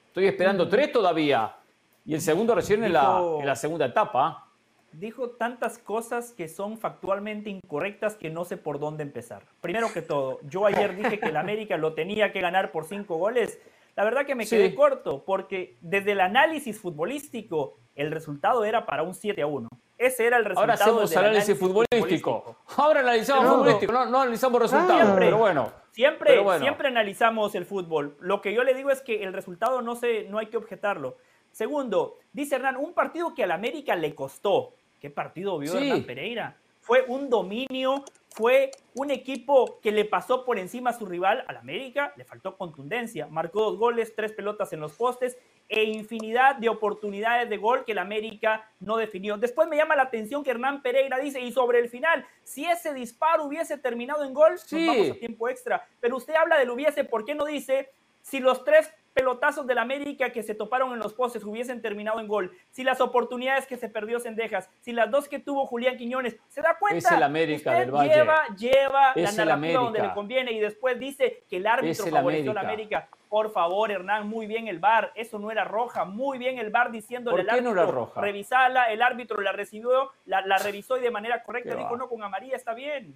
Estoy 0.08 0.26
esperando 0.26 0.68
tres 0.68 0.92
todavía. 0.92 1.56
Y 2.04 2.14
el 2.14 2.20
segundo 2.20 2.54
recién 2.54 2.84
en, 2.84 2.92
la, 2.92 3.20
en 3.40 3.46
la 3.46 3.56
segunda 3.56 3.86
etapa. 3.86 4.46
Dijo 4.92 5.30
tantas 5.30 5.78
cosas 5.78 6.30
que 6.30 6.48
son 6.48 6.78
factualmente 6.78 7.50
incorrectas 7.50 8.14
que 8.14 8.30
no 8.30 8.44
sé 8.44 8.56
por 8.56 8.78
dónde 8.78 9.02
empezar. 9.02 9.42
Primero 9.60 9.92
que 9.92 10.02
todo, 10.02 10.38
yo 10.48 10.66
ayer 10.66 10.96
dije 10.96 11.18
que 11.18 11.30
el 11.30 11.36
América 11.36 11.76
lo 11.76 11.94
tenía 11.94 12.32
que 12.32 12.40
ganar 12.40 12.70
por 12.70 12.84
cinco 12.84 13.16
goles 13.16 13.58
la 13.96 14.04
verdad 14.04 14.26
que 14.26 14.34
me 14.34 14.46
quedé 14.46 14.74
corto, 14.74 15.24
porque 15.24 15.78
desde 15.80 16.12
el 16.12 16.20
análisis 16.20 16.78
futbolístico, 16.78 17.78
el 17.94 18.10
resultado 18.10 18.64
era 18.64 18.84
para 18.84 19.02
un 19.02 19.14
7 19.14 19.40
a 19.40 19.46
1. 19.46 19.70
Ese 19.96 20.26
era 20.26 20.36
el 20.36 20.44
resultado. 20.44 20.72
Ahora 20.72 20.74
hacemos 20.74 21.16
análisis, 21.16 21.58
futbolístico. 21.58 22.56
Ahora 22.76 23.00
analizamos 23.00 23.48
futbolístico, 23.48 23.92
no, 23.92 24.04
no, 24.04 24.20
analizamos 24.20 24.60
resultados, 24.60 25.02
siempre, 25.02 25.24
pero 25.24 25.38
bueno. 25.38 25.72
Siempre, 25.92 26.58
siempre 26.60 26.88
analizamos 26.88 27.54
el 27.54 27.64
fútbol. 27.64 28.18
Lo 28.20 28.42
que 28.42 28.52
yo 28.52 28.64
le 28.64 28.74
digo 28.74 28.90
es 28.90 29.00
que 29.00 29.22
el 29.22 29.32
resultado 29.32 29.80
no, 29.80 29.96
se, 29.96 30.24
no 30.24 30.36
hay 30.36 30.48
que 30.48 30.58
objetarlo. 30.58 31.16
Segundo, 31.50 32.18
dice 32.34 32.56
Hernán, 32.56 32.76
un 32.76 32.92
partido 32.92 33.34
que 33.34 33.44
al 33.44 33.52
América 33.52 33.96
le 33.96 34.14
costó. 34.14 34.74
¿Qué 35.00 35.08
partido 35.08 35.58
vio 35.58 35.74
Hernán 35.74 36.04
Pereira? 36.04 36.58
Fue 36.80 37.02
un 37.08 37.30
dominio 37.30 38.04
fue 38.36 38.70
un 38.94 39.10
equipo 39.10 39.80
que 39.80 39.90
le 39.90 40.04
pasó 40.04 40.44
por 40.44 40.58
encima 40.58 40.90
a 40.90 40.92
su 40.92 41.06
rival, 41.06 41.42
al 41.48 41.56
América, 41.56 42.12
le 42.16 42.24
faltó 42.26 42.58
contundencia, 42.58 43.26
marcó 43.28 43.62
dos 43.62 43.78
goles, 43.78 44.14
tres 44.14 44.32
pelotas 44.32 44.74
en 44.74 44.80
los 44.80 44.92
postes 44.92 45.38
e 45.70 45.84
infinidad 45.84 46.56
de 46.56 46.68
oportunidades 46.68 47.48
de 47.48 47.56
gol 47.56 47.86
que 47.86 47.92
el 47.92 47.98
América 47.98 48.70
no 48.78 48.98
definió. 48.98 49.38
Después 49.38 49.68
me 49.68 49.76
llama 49.78 49.96
la 49.96 50.02
atención 50.02 50.44
que 50.44 50.50
Hernán 50.50 50.82
Pereira 50.82 51.18
dice, 51.18 51.40
y 51.40 51.50
sobre 51.50 51.78
el 51.78 51.88
final, 51.88 52.26
si 52.44 52.66
ese 52.66 52.92
disparo 52.92 53.44
hubiese 53.44 53.78
terminado 53.78 54.22
en 54.22 54.34
gol, 54.34 54.58
sí. 54.58 54.84
nos 54.84 54.96
vamos 54.96 55.16
a 55.16 55.18
tiempo 55.18 55.48
extra. 55.48 55.88
Pero 56.00 56.18
usted 56.18 56.34
habla 56.34 56.58
del 56.58 56.68
hubiese, 56.68 57.04
¿por 57.04 57.24
qué 57.24 57.34
no 57.34 57.46
dice 57.46 57.88
si 58.20 58.40
los 58.40 58.64
tres 58.64 58.92
pelotazos 59.16 59.66
del 59.66 59.78
América 59.78 60.28
que 60.28 60.42
se 60.42 60.54
toparon 60.54 60.92
en 60.92 60.98
los 60.98 61.14
postes 61.14 61.42
hubiesen 61.42 61.80
terminado 61.80 62.20
en 62.20 62.28
gol, 62.28 62.52
si 62.70 62.84
las 62.84 63.00
oportunidades 63.00 63.66
que 63.66 63.78
se 63.78 63.88
perdió 63.88 64.20
Sendejas, 64.20 64.68
si 64.82 64.92
las 64.92 65.10
dos 65.10 65.26
que 65.26 65.38
tuvo 65.38 65.64
Julián 65.64 65.96
Quiñones, 65.96 66.36
¿se 66.48 66.60
da 66.60 66.76
cuenta? 66.78 66.98
Es 66.98 67.10
el 67.10 67.22
América 67.22 67.72
del 67.72 67.90
Valle. 67.90 68.14
Lleva, 68.14 68.42
lleva 68.58 69.12
la 69.16 69.32
narrativa 69.32 69.80
donde 69.80 70.02
le 70.02 70.12
conviene 70.12 70.52
y 70.52 70.60
después 70.60 71.00
dice 71.00 71.44
que 71.48 71.56
el 71.56 71.66
árbitro 71.66 72.06
favoreció 72.08 72.50
a 72.50 72.54
la 72.54 72.60
América. 72.60 73.08
Por 73.30 73.50
favor, 73.50 73.90
Hernán, 73.90 74.28
muy 74.28 74.46
bien 74.46 74.68
el 74.68 74.80
VAR, 74.80 75.12
eso 75.14 75.38
no 75.38 75.50
era 75.50 75.64
roja, 75.64 76.04
muy 76.04 76.36
bien 76.36 76.58
el 76.58 76.68
VAR 76.70 76.90
diciéndole 76.90 77.40
al 77.40 77.48
árbitro, 77.48 77.74
no 77.74 77.82
era 77.82 77.90
roja? 77.90 78.20
revisala, 78.20 78.92
el 78.92 79.00
árbitro 79.00 79.40
la 79.40 79.52
recibió, 79.52 80.12
la, 80.26 80.42
la 80.42 80.58
revisó 80.58 80.98
y 80.98 81.00
de 81.00 81.10
manera 81.10 81.42
correcta 81.42 81.74
dijo, 81.74 81.96
no, 81.96 82.06
con 82.06 82.22
amarilla 82.22 82.54
está 82.54 82.74
bien. 82.74 83.14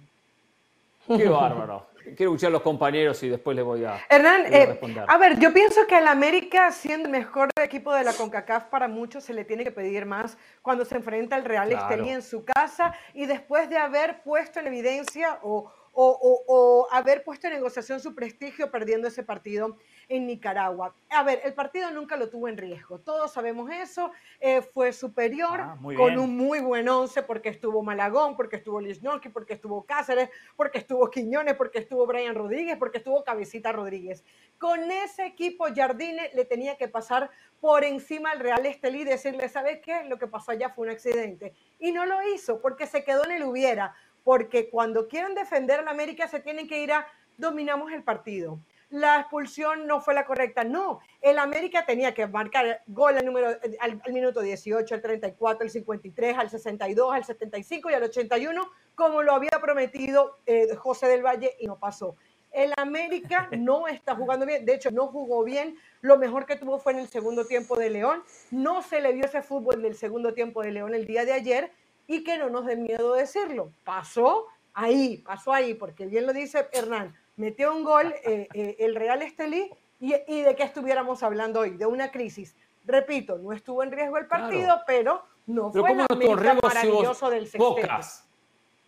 Qué 1.07 1.29
bárbaro. 1.29 1.87
Quiero 2.03 2.31
escuchar 2.31 2.49
a 2.49 2.51
los 2.51 2.61
compañeros 2.61 3.21
y 3.23 3.29
después 3.29 3.55
le 3.55 3.61
voy 3.61 3.85
a, 3.85 3.99
Hernán, 4.09 4.53
eh, 4.53 4.79
a 5.07 5.17
ver, 5.17 5.39
yo 5.39 5.53
pienso 5.53 5.85
que 5.87 5.95
al 5.95 6.07
América, 6.07 6.71
siendo 6.71 7.05
el 7.05 7.11
mejor 7.11 7.49
equipo 7.61 7.93
de 7.93 8.03
la 8.03 8.13
CONCACAF, 8.13 8.65
para 8.65 8.87
muchos 8.87 9.23
se 9.23 9.33
le 9.33 9.45
tiene 9.45 9.63
que 9.63 9.71
pedir 9.71 10.05
más 10.05 10.37
cuando 10.61 10.85
se 10.85 10.95
enfrenta 10.95 11.35
al 11.35 11.45
Real 11.45 11.71
Estelí 11.71 12.09
en 12.09 12.21
su 12.21 12.43
casa 12.43 12.93
y 13.13 13.25
después 13.25 13.69
de 13.69 13.77
haber 13.77 14.21
puesto 14.23 14.59
en 14.59 14.67
evidencia 14.67 15.39
o, 15.43 15.71
o, 15.93 16.87
haber 16.91 17.23
puesto 17.23 17.47
en 17.47 17.53
negociación 17.53 17.99
su 17.99 18.15
prestigio 18.15 18.71
perdiendo 18.71 19.07
ese 19.07 19.23
partido 19.23 19.77
en 20.07 20.27
Nicaragua. 20.27 20.93
A 21.09 21.23
ver, 21.23 21.41
el 21.43 21.53
partido 21.53 21.91
nunca 21.91 22.17
lo 22.17 22.29
tuvo 22.29 22.47
en 22.47 22.57
riesgo, 22.57 22.99
todos 22.99 23.31
sabemos 23.31 23.69
eso, 23.71 24.11
eh, 24.39 24.61
fue 24.61 24.93
superior 24.93 25.61
ah, 25.61 25.77
con 25.95 26.17
un 26.17 26.35
muy 26.35 26.59
buen 26.59 26.87
once 26.89 27.23
porque 27.23 27.49
estuvo 27.49 27.81
Malagón, 27.83 28.35
porque 28.35 28.57
estuvo 28.57 28.81
Lichnowsky, 28.81 29.29
porque 29.29 29.53
estuvo 29.53 29.85
Cáceres, 29.85 30.29
porque 30.55 30.79
estuvo 30.79 31.09
Quiñones, 31.09 31.55
porque 31.55 31.79
estuvo 31.79 32.05
Brian 32.05 32.35
Rodríguez, 32.35 32.77
porque 32.77 32.97
estuvo 32.97 33.23
Cabecita 33.23 33.71
Rodríguez. 33.71 34.23
Con 34.57 34.91
ese 34.91 35.25
equipo 35.25 35.65
Jardine 35.73 36.31
le 36.33 36.45
tenía 36.45 36.77
que 36.77 36.87
pasar 36.87 37.29
por 37.59 37.83
encima 37.83 38.31
al 38.31 38.39
Real 38.39 38.65
Estelí 38.65 39.01
y 39.01 39.05
decirle, 39.05 39.47
¿sabes 39.47 39.79
qué? 39.81 40.03
Lo 40.05 40.17
que 40.17 40.27
pasó 40.27 40.51
allá 40.51 40.69
fue 40.69 40.87
un 40.87 40.91
accidente. 40.91 41.53
Y 41.79 41.91
no 41.91 42.05
lo 42.05 42.21
hizo 42.33 42.59
porque 42.59 42.87
se 42.87 43.03
quedó 43.03 43.23
en 43.25 43.33
el 43.33 43.43
hubiera 43.43 43.95
porque 44.23 44.69
cuando 44.69 45.07
quieren 45.07 45.35
defender 45.35 45.79
al 45.79 45.87
América 45.87 46.27
se 46.27 46.39
tienen 46.39 46.67
que 46.67 46.83
ir 46.83 46.91
a 46.91 47.07
dominamos 47.37 47.91
el 47.91 48.03
partido. 48.03 48.59
La 48.89 49.21
expulsión 49.21 49.87
no 49.87 50.01
fue 50.01 50.13
la 50.13 50.25
correcta. 50.25 50.65
No, 50.65 50.99
el 51.21 51.39
América 51.39 51.85
tenía 51.85 52.13
que 52.13 52.27
marcar 52.27 52.81
gol 52.87 53.17
al, 53.17 53.25
número, 53.25 53.57
al, 53.79 54.01
minuto 54.11 54.41
18, 54.41 54.95
al 54.95 55.01
34, 55.01 55.63
al 55.63 55.69
53, 55.69 56.37
al 56.37 56.49
62, 56.49 57.13
al 57.13 57.23
75 57.23 57.89
y 57.89 57.93
al 57.93 58.03
81, 58.03 58.69
como 58.95 59.23
lo 59.23 59.33
había 59.33 59.59
prometido 59.61 60.39
eh, 60.45 60.75
José 60.75 61.07
del 61.07 61.23
Valle 61.23 61.55
y 61.59 61.67
no 61.67 61.79
pasó. 61.79 62.17
El 62.51 62.73
América 62.75 63.47
no 63.57 63.87
está 63.87 64.13
jugando 64.13 64.45
bien, 64.45 64.65
de 64.65 64.73
hecho 64.73 64.91
no 64.91 65.07
jugó 65.07 65.45
bien, 65.45 65.77
lo 66.01 66.17
mejor 66.17 66.45
que 66.45 66.57
tuvo 66.57 66.77
fue 66.77 66.91
en 66.91 66.99
el 66.99 67.07
segundo 67.07 67.45
tiempo 67.45 67.77
de 67.77 67.89
León, 67.89 68.23
no 68.51 68.81
se 68.81 68.99
le 68.99 69.13
vio 69.13 69.23
ese 69.23 69.41
fútbol 69.41 69.81
del 69.81 69.95
segundo 69.95 70.33
tiempo 70.33 70.61
de 70.61 70.71
León 70.71 70.93
el 70.93 71.07
día 71.07 71.23
de 71.23 71.31
ayer 71.31 71.71
y 72.11 72.25
que 72.25 72.37
no 72.37 72.49
nos 72.49 72.65
den 72.65 72.83
miedo 72.83 73.13
decirlo, 73.13 73.71
pasó 73.85 74.47
ahí, 74.73 75.19
pasó 75.25 75.53
ahí, 75.53 75.73
porque 75.75 76.05
bien 76.05 76.25
lo 76.25 76.33
dice 76.33 76.67
Hernán, 76.73 77.15
metió 77.37 77.73
un 77.73 77.85
gol 77.85 78.13
eh, 78.25 78.49
eh, 78.53 78.75
el 78.79 78.95
Real 78.95 79.21
Estelí 79.21 79.71
y, 80.01 80.13
y, 80.27 80.41
de 80.41 80.53
qué 80.57 80.63
estuviéramos 80.63 81.23
hablando 81.23 81.61
hoy, 81.61 81.77
de 81.77 81.85
una 81.85 82.11
crisis. 82.11 82.53
Repito, 82.85 83.37
no 83.37 83.53
estuvo 83.53 83.81
en 83.81 83.93
riesgo 83.93 84.17
el 84.17 84.27
partido, 84.27 84.81
pero 84.85 85.23
no 85.47 85.71
fue 85.71 85.89
el 85.89 86.05
América 86.09 86.57
maravilloso 86.61 87.29
del 87.29 87.47
sextete. 87.47 87.87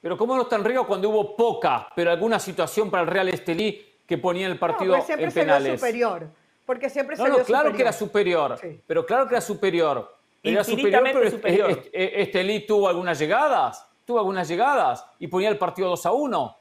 Pero 0.02 0.18
¿cómo 0.18 0.36
no 0.36 0.42
está 0.42 0.58
en 0.58 0.66
riesgo 0.66 0.86
cuando 0.86 1.08
hubo 1.08 1.38
poca, 1.38 1.88
pero 1.96 2.12
alguna 2.12 2.40
situación 2.40 2.92
para 2.92 3.04
el 3.04 3.10
Real 3.10 3.30
Estelí 3.30 3.86
que 4.06 4.18
ponía 4.18 4.48
el 4.48 4.60
partido 4.60 4.98
no, 4.98 5.02
siempre 5.02 5.28
en 5.28 5.34
penales? 5.34 5.80
superior, 5.80 6.28
porque 6.66 6.90
siempre 6.90 7.16
no, 7.16 7.24
se 7.24 7.30
no, 7.30 7.38
claro 7.38 7.72
que 7.72 7.84
era 7.84 7.94
superior, 7.94 8.60
pero 8.86 9.06
claro 9.06 9.30
que 9.30 9.36
era 9.36 9.42
superior. 9.42 10.23
Era 10.44 10.64
superior, 10.64 11.04
pero 11.04 11.32
superior. 11.32 11.84
Estelí 11.94 12.66
tuvo 12.66 12.90
algunas 12.90 13.18
llegadas, 13.18 13.86
tuvo 14.06 14.20
algunas 14.20 14.48
llegadas 14.48 15.06
y 15.20 15.28
ponía 15.28 15.50
el 15.50 15.58
partido 15.58 15.90
2 15.90 16.06
a 16.06 16.12
1. 16.12 16.58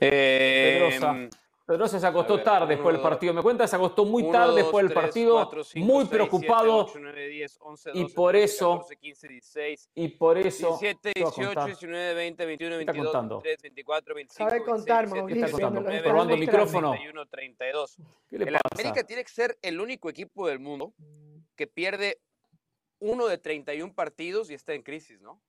Eh, 0.00 1.30
Pedrosa 1.72 1.98
se 1.98 2.06
acostó 2.06 2.42
tarde 2.42 2.74
después 2.74 2.92
del 2.92 3.00
partido. 3.02 3.32
Me 3.32 3.40
cuenta, 3.40 3.66
se 3.66 3.76
acostó 3.76 4.04
muy 4.04 4.30
tarde 4.30 4.56
después 4.56 4.84
del 4.84 4.92
partido, 4.92 5.50
muy 5.76 6.04
preocupado. 6.04 6.86
y 7.94 8.04
por 8.12 8.36
eso. 8.36 8.72
14, 8.80 8.96
15, 8.98 9.28
16, 9.28 9.90
y 9.94 10.08
por 10.08 10.36
eso. 10.36 10.76
17, 10.78 11.12
18, 11.14 11.64
19, 11.64 12.12
20, 12.14 12.44
21, 12.44 12.76
22, 12.76 13.12
23, 13.12 13.62
24, 13.62 14.14
25. 14.14 14.50
Sabe 14.50 14.62
contar, 14.62 15.08
27, 15.08 15.16
Mauricio. 15.16 15.46
Está 15.46 15.66
contando. 15.66 16.02
Probando 16.02 16.34
el 16.34 16.40
micrófono. 16.40 16.90
31, 16.90 17.26
32. 17.26 17.96
¿Qué 18.28 18.38
le 18.38 18.44
el 18.44 18.52
pasa? 18.52 18.68
América 18.74 19.04
tiene 19.06 19.24
que 19.24 19.32
ser 19.32 19.58
el 19.62 19.80
único 19.80 20.10
equipo 20.10 20.48
del 20.48 20.58
mundo 20.58 20.92
que 21.56 21.66
pierde 21.66 22.20
uno 22.98 23.28
de 23.28 23.38
31 23.38 23.94
partidos 23.94 24.50
y 24.50 24.54
está 24.54 24.74
en 24.74 24.82
crisis, 24.82 25.22
¿no? 25.22 25.40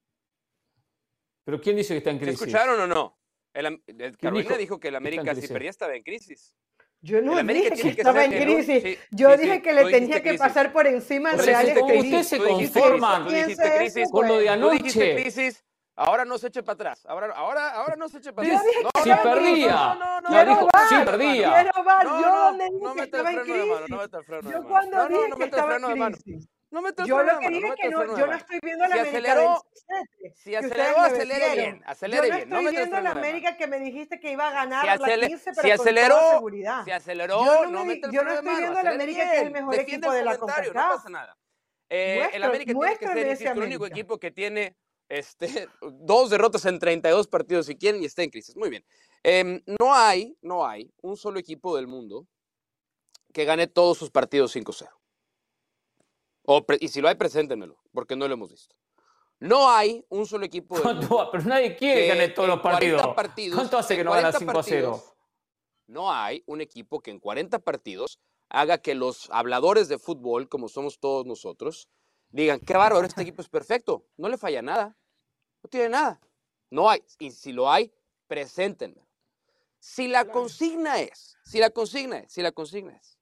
¿Pero 1.44 1.60
quién 1.60 1.76
dice 1.76 1.94
que 1.94 1.98
está 1.98 2.12
en 2.12 2.20
¿Se 2.20 2.26
crisis? 2.28 2.42
escucharon 2.44 2.80
o 2.80 2.88
no? 2.88 3.18
El, 3.54 3.84
el 3.88 4.18
Carolina 4.18 4.50
dijo 4.50 4.58
dijo 4.58 4.80
que 4.80 4.88
el 4.90 4.96
América 4.96 5.24
si 5.24 5.32
crisis? 5.32 5.52
perdía 5.52 5.70
estaba 5.70 5.96
en 5.96 6.04
crisis. 6.04 6.56
Yo 7.02 7.22
no 7.22 7.34
El 7.34 7.40
América 7.40 7.76
dije 7.76 7.96
que 7.96 8.02
estaba 8.02 8.24
en 8.26 8.32
crisis. 8.32 8.82
sí, 8.84 8.98
Yo 9.12 9.32
sí, 9.36 9.42
dije 9.42 9.62
que 9.62 9.74
le 9.74 9.92
tenía 9.92 10.16
que 10.18 10.30
crisis. 10.30 10.40
pasar 10.40 10.72
por 10.74 10.88
encima 10.88 11.32
al 11.32 11.40
Real 11.40 11.68
Estelí. 11.68 12.00
Ustedes 12.00 12.28
se 12.28 12.38
conforman 12.40 13.28
crisis, 13.28 14.10
con 14.10 14.28
lo 14.28 14.38
de 14.38 14.50
anoche. 14.50 15.16
crisis, 15.22 15.64
ahora 15.96 16.24
no 16.26 16.38
se 16.38 16.48
eche 16.48 16.64
para 16.64 16.74
atrás. 16.76 17.06
Ahora, 17.06 17.34
ahora, 17.36 17.70
ahora 17.72 17.96
no 17.98 18.08
se 18.10 18.20
eche 18.20 18.32
para 18.34 18.48
atrás. 18.48 18.64
dije 18.66 18.84
No, 18.84 18.90
que 18.94 19.02
Si 19.02 19.10
no, 19.10 19.16
estaba 19.16 19.34
en 19.38 19.44
no, 19.44 19.44
perdía. 19.46 19.76
No, 19.76 19.96
no, 19.96 20.22
no, 20.22 20.30
No, 20.30 20.46
no, 20.46 20.50
dijo, 20.50 20.70
no, 20.74 20.80
sí 20.90 20.96
no, 20.96 21.06
perdía. 21.06 21.54
Quiero 21.54 21.84
ver, 21.84 22.06
No, 22.06 22.22
yo 22.22 22.32
no, 22.32 22.44
donde 22.46 22.70
dije 22.72 22.80
no 22.80 22.96
que 22.96 23.02
meta 23.02 23.18
el 23.20 23.28
estaba 23.28 23.32
en 23.34 23.42
freno 23.42 23.58
de 23.58 23.66
mano, 23.66 23.88
no 23.90 23.98
crisis. 23.98 24.02
meta 24.02 24.18
el 24.18 24.26
freno 24.26 24.42
de 24.42 24.50
Yo 24.52 24.58
mano. 24.60 24.70
cuando 24.70 24.98
No, 24.98 25.10
no, 25.10 25.10
dije 25.10 25.30
no 25.30 25.38
que 25.38 25.44
meta 25.44 25.58
el 25.58 25.64
estaba 25.64 25.68
freno 25.72 25.88
de 25.88 25.94
en 25.94 26.00
mano. 26.00 26.18
crisis. 26.24 26.26
No 26.26 26.32
meta 26.32 26.32
el 26.32 26.32
Yo 26.32 26.32
freno 26.32 26.32
lo 26.32 26.38
de 26.38 26.40
que 26.40 26.40
mano, 26.40 26.50
no 26.50 26.53
dije 26.82 27.62
meta 27.70 27.76
que 27.80 27.88
el 27.88 27.92
no, 27.92 27.98
freno 27.98 28.14
de 28.14 28.20
yo 28.22 28.28
no 28.28 28.34
estoy 28.34 28.60
viendo 28.64 28.88
la 28.88 28.96
Si 28.96 29.00
América 29.02 29.18
aceleró, 29.32 29.50
del 29.50 29.60
sextete, 29.74 30.34
si 30.36 30.50
que 30.50 30.58
aceleró, 30.58 30.98
me 31.02 31.06
acelere 31.08 31.52
bien, 31.56 31.84
acelere 31.86 32.28
Yo 32.28 32.34
no 32.34 32.36
bien, 32.38 32.50
no 32.50 32.56
estoy 32.58 32.66
el 32.68 32.72
viendo 32.76 32.96
freno 32.96 33.02
la 33.04 33.14
de. 33.14 33.20
América 33.20 33.58
que 33.58 33.68
me 33.68 33.80
dijiste 33.80 34.20
que 34.20 34.32
iba 34.32 34.48
a 34.48 34.52
ganar 34.52 34.82
Si, 34.82 34.88
la 34.88 34.96
acele- 34.96 35.28
15, 35.28 35.54
si 35.54 35.62
pero 35.62 35.76
con 35.78 35.82
aceleró, 35.88 36.16
toda 36.16 36.32
seguridad. 36.34 36.84
si 36.86 36.92
aceleró, 36.92 37.46
Yo 37.46 37.66
no 37.66 37.72
no, 37.72 37.86
me 37.86 37.94
el 37.94 38.02
yo 38.12 38.24
no 38.24 38.30
de 38.30 38.36
estoy 38.36 38.46
mano. 38.46 38.58
viendo 38.60 38.80
a 38.80 38.84
la 38.84 38.90
América 38.92 39.20
que 39.20 39.26
es 39.26 39.32
el 39.34 39.40
bien, 39.50 39.54
mejor 39.54 39.76
equipo 39.80 40.12
de 40.12 40.20
el 40.20 40.26
la 40.26 40.38
comentario, 40.38 40.74
No 40.74 40.90
pasa 40.90 41.10
nada. 41.10 41.38
Eh, 41.90 42.14
el 42.16 42.42
Muestra- 42.42 42.46
América 42.48 42.74
tiene 43.14 43.30
que 43.30 43.36
ser, 43.36 43.48
el 43.58 43.60
único 43.64 43.86
equipo 43.86 44.18
que 44.18 44.32
tiene 44.32 44.76
este, 45.10 45.48
dos 45.82 46.30
derrotas 46.30 46.66
en 46.66 46.80
32 46.80 47.28
partidos 47.28 47.68
si 47.68 47.76
quieren 47.78 48.02
y 48.02 48.06
está 48.06 48.24
en 48.24 48.30
crisis. 48.32 48.56
Muy 48.56 48.70
bien. 48.70 48.84
Em, 49.22 49.62
no 49.80 49.94
hay, 49.94 50.36
no 50.42 50.66
hay 50.66 50.92
un 51.02 51.18
solo 51.18 51.40
equipo 51.40 51.76
del 51.76 51.88
mundo 51.88 52.26
que 53.32 53.46
gane 53.46 53.68
todos 53.68 53.98
sus 53.98 54.10
partidos 54.12 54.56
5-0. 54.56 54.90
O 56.46 56.66
y 56.80 56.88
si 56.90 57.02
lo 57.02 57.08
hay, 57.08 57.16
preséntenmelo, 57.16 57.78
porque 57.94 58.16
no 58.16 58.28
lo 58.28 58.34
hemos 58.34 58.52
visto. 58.52 58.76
No 59.40 59.70
hay 59.70 60.06
un 60.10 60.26
solo 60.26 60.46
equipo 60.46 60.76
¿Cuánto- 60.82 61.30
Pero 61.32 61.44
nadie 61.44 61.76
quiere 61.76 62.08
gane 62.08 62.30
todos 62.30 62.48
los 62.48 62.62
partidos. 62.62 63.02
40 63.02 63.16
partidos, 63.16 63.56
¿Cuánto 63.58 63.78
hace 63.78 63.96
que 63.96 64.04
no 64.04 64.12
gana 64.12 64.32
40 64.32 64.40
5 64.40 64.60
a 64.60 64.64
0? 64.64 64.92
partidos, 64.92 65.14
No 65.88 66.12
hay 66.14 66.44
un 66.46 66.62
equipo 66.62 67.02
que 67.02 67.12
en 67.12 67.20
40 67.20 67.60
partidos 67.60 68.20
haga 68.50 68.78
que 68.78 68.96
los 68.96 69.30
habladores 69.32 69.90
de 69.90 69.98
fútbol, 69.98 70.48
como 70.48 70.70
somos 70.70 71.00
todos 71.00 71.26
nosotros, 71.26 71.90
digan, 72.30 72.60
qué 72.60 72.74
bárbaro, 72.74 73.06
este 73.06 73.22
equipo 73.34 73.42
es 73.42 73.50
perfecto, 73.50 74.06
no 74.18 74.30
le 74.30 74.38
falla 74.38 74.62
nada, 74.62 74.98
no 75.62 75.70
tiene 75.70 75.90
nada. 75.90 76.22
No 76.70 76.90
hay, 76.90 77.04
y 77.20 77.32
si 77.32 77.52
lo 77.52 77.70
hay, 77.70 77.92
preséntenme. 78.28 79.08
Si 79.80 80.08
la 80.08 80.26
consigna 80.26 81.00
es, 81.02 81.36
si 81.44 81.60
la 81.60 81.70
consigna 81.70 82.20
es, 82.20 82.32
si 82.32 82.42
la 82.42 82.52
consigna 82.54 82.96
es, 82.96 83.20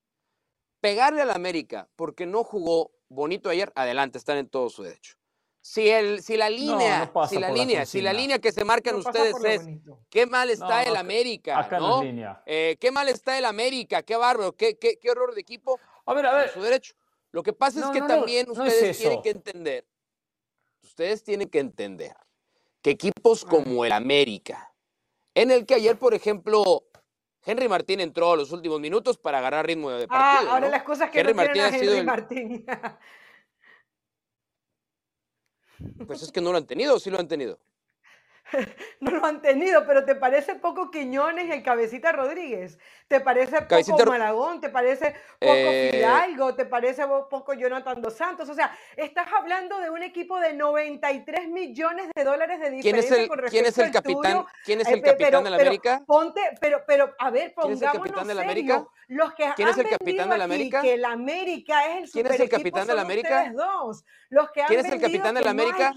pegarle 0.80 1.24
al 1.24 1.32
América 1.32 1.90
porque 1.96 2.26
no 2.28 2.44
jugó 2.44 2.92
bonito 3.12 3.50
ayer, 3.50 3.72
adelante, 3.76 4.18
están 4.18 4.38
en 4.38 4.48
todo 4.48 4.70
su 4.70 4.84
derecho. 4.84 5.16
Si, 5.64 5.88
el, 5.90 6.24
si 6.24 6.38
la 6.38 6.50
línea, 6.50 7.12
no 7.14 7.28
si 7.28 7.38
la 7.38 7.52
línea, 7.52 7.86
si 7.86 8.02
la 8.02 8.14
línea 8.14 8.40
que 8.40 8.52
se 8.52 8.66
marcan 8.66 8.96
No 8.96 9.02
ustedes 9.02 9.36
es 9.44 9.62
qué 10.10 10.26
mal 10.26 10.50
está 10.50 10.84
el 10.84 10.96
América, 10.96 11.60
Acá 11.60 11.80
no. 11.80 12.02
Eh, 12.48 12.78
qué 12.80 12.90
mal 12.90 13.08
está 13.10 13.38
el 13.38 13.46
América, 13.46 14.02
qué 14.02 14.16
bárbaro, 14.16 14.54
qué, 14.54 14.80
qué, 14.80 14.98
qué 14.98 15.12
horror 15.12 15.36
de 15.36 15.42
equipo, 15.42 15.80
A 16.06 16.14
ver, 16.16 16.26
a 16.26 16.34
ver. 16.34 16.50
su 16.50 16.62
derecho. 16.62 16.96
Lo 17.32 17.44
que 17.44 17.54
pasa 17.54 17.80
es 17.80 17.86
que 17.92 18.02
también 18.02 18.48
es 18.52 18.58
ustedes 18.58 18.98
tienen 18.98 19.22
que 19.22 19.30
entender, 19.30 19.88
ustedes 20.82 21.24
tienen 21.24 21.48
que 21.48 21.60
entender 21.60 22.16
que 22.82 22.90
equipos 22.90 23.46
como 23.46 23.86
el 23.86 23.92
América, 23.92 24.74
en 25.36 25.52
el 25.52 25.68
que 25.68 25.76
ayer, 25.76 25.98
por 25.98 26.16
ejemplo, 26.16 26.84
Henry 27.44 27.68
Martín 27.68 28.00
entró 28.00 28.34
a 28.34 28.38
los 28.38 28.52
últimos 28.52 28.80
minutos 28.80 29.18
para 29.18 29.40
agarrar 29.40 29.66
ritmo 29.66 29.90
de 29.92 30.06
Ah, 30.06 30.08
partido. 30.08 30.52
ahora 30.52 30.66
¿no? 30.68 30.72
las 30.72 30.84
cosas 30.84 31.10
que 31.10 31.20
Henry 31.20 31.34
no 31.34 31.42
quieren 31.44 31.60
a 31.62 31.64
Martín 31.64 31.76
ha 31.76 31.80
sido 31.80 31.92
Henry 31.94 32.00
el- 32.00 32.06
Martín. 32.06 32.66
Pues 36.06 36.22
es 36.22 36.32
que 36.32 36.42
no 36.42 36.52
lo 36.52 36.58
han 36.58 36.68
tenido, 36.68 37.00
sí 37.00 37.10
lo 37.10 37.18
han 37.20 37.28
tenido. 37.28 37.58
no 39.00 39.12
lo 39.12 39.26
han 39.26 39.42
tenido, 39.42 39.86
pero 39.86 40.06
¿te 40.06 40.16
parece 40.16 40.56
poco 40.56 40.92
Quiñones 40.92 41.50
el 41.50 41.64
Cabecita 41.64 42.12
Rodríguez? 42.12 42.78
¿Te 43.08 43.20
parece 43.20 43.58
poco 43.58 43.68
Cabecita 43.70 44.06
Malagón? 44.06 44.62
¿Te 44.62 44.70
parece 44.70 45.12
poco 45.40 45.54
Eh, 45.54 45.90
Fidalgo? 45.94 46.56
¿Te 46.56 46.66
parece 46.66 47.06
poco 47.30 47.54
Jonathan 47.54 48.02
Dos 48.02 48.16
Santos? 48.16 48.50
O 48.50 48.54
sea, 48.54 48.76
estás 48.96 49.28
hablando 49.38 49.80
de 49.80 49.90
un 49.90 50.04
equipo 50.04 50.40
de 50.40 50.54
93 50.54 51.48
millones 51.50 52.08
de 52.16 52.24
dólares 52.24 52.60
de 52.60 52.70
¿Quién 52.82 52.96
es 52.96 53.06
diferencia 53.10 53.18
el, 53.24 53.28
con 53.28 53.40
quién 53.50 53.66
es 53.66 53.78
respecto 53.78 53.82
el 53.82 53.88
al 53.88 53.94
capitán? 53.94 54.32
tuyo. 54.44 54.48
¿Quién 54.66 54.82
es 54.82 54.88
Eh, 54.88 54.94
el 54.94 55.02
capitán 55.02 55.28
pero- 55.30 55.42
de 55.44 55.50
la 55.50 55.58
pero 55.58 55.70
América? 55.70 56.04
Ponte, 56.06 56.42
pero, 56.60 56.84
pero, 56.88 57.14
a 57.20 57.30
ver, 57.30 57.54
¿Quién 57.54 57.74
es 57.74 57.82
el 57.82 57.88
pongámonos 57.88 58.08
capitán 58.08 58.28
de 58.28 58.34
la. 58.36 58.42
América? 58.42 58.86
Los 59.08 59.34
que 59.34 59.52
¿Quién 59.56 59.68
es 59.70 59.78
el 59.78 59.90
capitán 59.90 60.30
de 60.30 60.38
la 60.38 60.44
América? 60.46 60.82
que 60.82 60.94
el 60.94 61.06
América 61.06 61.86
es 61.98 62.04
el 62.06 62.12
¿Quién 62.12 62.28
es 62.28 62.40
el 62.40 62.50
capitán 62.50 62.88
de 62.88 62.96
la 62.96 63.02
América? 63.02 63.52
dos. 63.54 64.04
Los 64.30 64.52
que 64.52 64.62
han 64.62 64.68
¿Quién 64.68 64.80
es 64.80 64.92
el 64.92 65.02
capitán 65.02 65.36
de 65.36 65.42
la 65.42 65.52
América? 65.52 65.94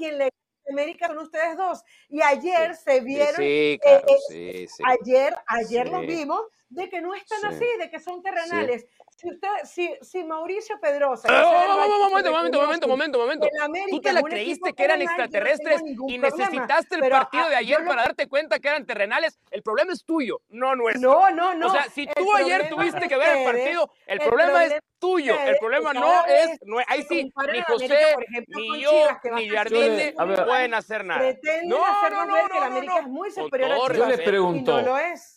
América 0.70 1.08
son 1.08 1.18
ustedes 1.18 1.56
dos. 1.56 1.82
Y 2.08 2.22
ayer 2.22 2.74
se 2.76 3.00
vieron 3.00 3.36
sí, 3.36 3.78
claro, 3.82 4.06
eh, 4.08 4.16
sí, 4.28 4.66
sí. 4.68 4.82
ayer, 4.86 5.34
ayer 5.46 5.88
los 5.88 6.02
vimos 6.02 6.42
de 6.74 6.88
que 6.90 7.00
no 7.00 7.14
están 7.14 7.38
Sí. 7.40 7.46
así, 7.46 7.66
de 7.78 7.90
que 7.90 8.00
son 8.00 8.22
terrenales. 8.22 8.86
Si 9.16 9.28
usted, 9.30 9.48
si, 9.64 9.94
si 10.02 10.24
Mauricio 10.24 10.78
Pedrosa, 10.80 11.28
Ah, 11.30 11.44
José 11.44 11.58
del 11.60 11.68
momento, 11.68 12.30
momento, 12.32 12.60
momento, 12.60 12.88
momento, 12.88 13.18
momento, 13.18 13.46
el 13.46 13.90
Tú 13.90 14.00
te 14.00 14.08
es 14.08 14.14
la 14.14 14.22
creíste 14.22 14.72
que 14.72 14.84
eran 14.84 14.98
no 14.98 15.04
extraterrestres 15.04 15.82
ningún 15.82 16.10
y 16.10 16.18
problema. 16.18 16.36
necesitaste 16.50 16.94
el 16.96 17.00
Pero, 17.00 17.16
partido 17.16 17.44
ah, 17.46 17.48
de 17.50 17.56
ayer 17.56 17.80
lo- 17.80 17.86
para 17.88 18.02
darte 18.02 18.26
cuenta 18.28 18.58
que 18.58 18.68
eran 18.68 18.84
terrenales. 18.86 19.38
El 19.52 19.62
problema 19.62 19.92
es 19.92 20.04
tuyo, 20.04 20.40
no 20.48 20.74
nuestro. 20.74 21.12
No, 21.12 21.30
no, 21.30 21.54
no. 21.54 21.68
O 21.68 21.70
sea, 21.70 21.84
si 21.84 22.02
el 22.02 22.14
tú 22.14 22.34
ayer 22.34 22.66
problema 22.68 22.68
tuviste 22.90 23.08
que 23.08 23.16
ver 23.16 23.36
el 23.38 23.44
partido, 23.44 23.90
el, 24.06 24.20
el 24.20 24.28
problema 24.28 24.64
es 24.64 24.70
problema 24.72 24.80
tuyo. 24.98 25.40
El 25.40 25.58
problema 25.58 25.92
no 25.94 26.24
es, 26.26 26.58
no, 26.64 26.78
ahí 26.88 27.02
sí, 27.04 27.24
ni 27.52 27.60
José, 27.62 28.16
ejemplo, 28.28 28.58
ni 28.58 28.80
yo, 28.80 28.90
ni 29.34 29.48
Jardine 29.48 30.12
pueden 30.44 30.74
hacer 30.74 31.04
nada. 31.04 31.20
Pretenden 31.20 31.68
No, 31.68 31.84
hacernos 31.86 32.26
no, 32.26 32.34
ver 32.34 32.42
no, 32.44 32.48
que 32.48 32.54
la 32.60 32.68
no, 32.68 32.76
América 32.76 32.94
no. 32.94 33.00
es 33.00 33.06
muy 33.06 33.30
superior 33.30 33.70
a 33.70 33.74
Chivas. 33.76 33.96
Yo 33.96 34.04
le 34.04 34.08
respeto. 34.10 34.30
pregunto. 34.30 34.80
No 34.80 34.86
lo 34.86 34.98
es. 34.98 35.33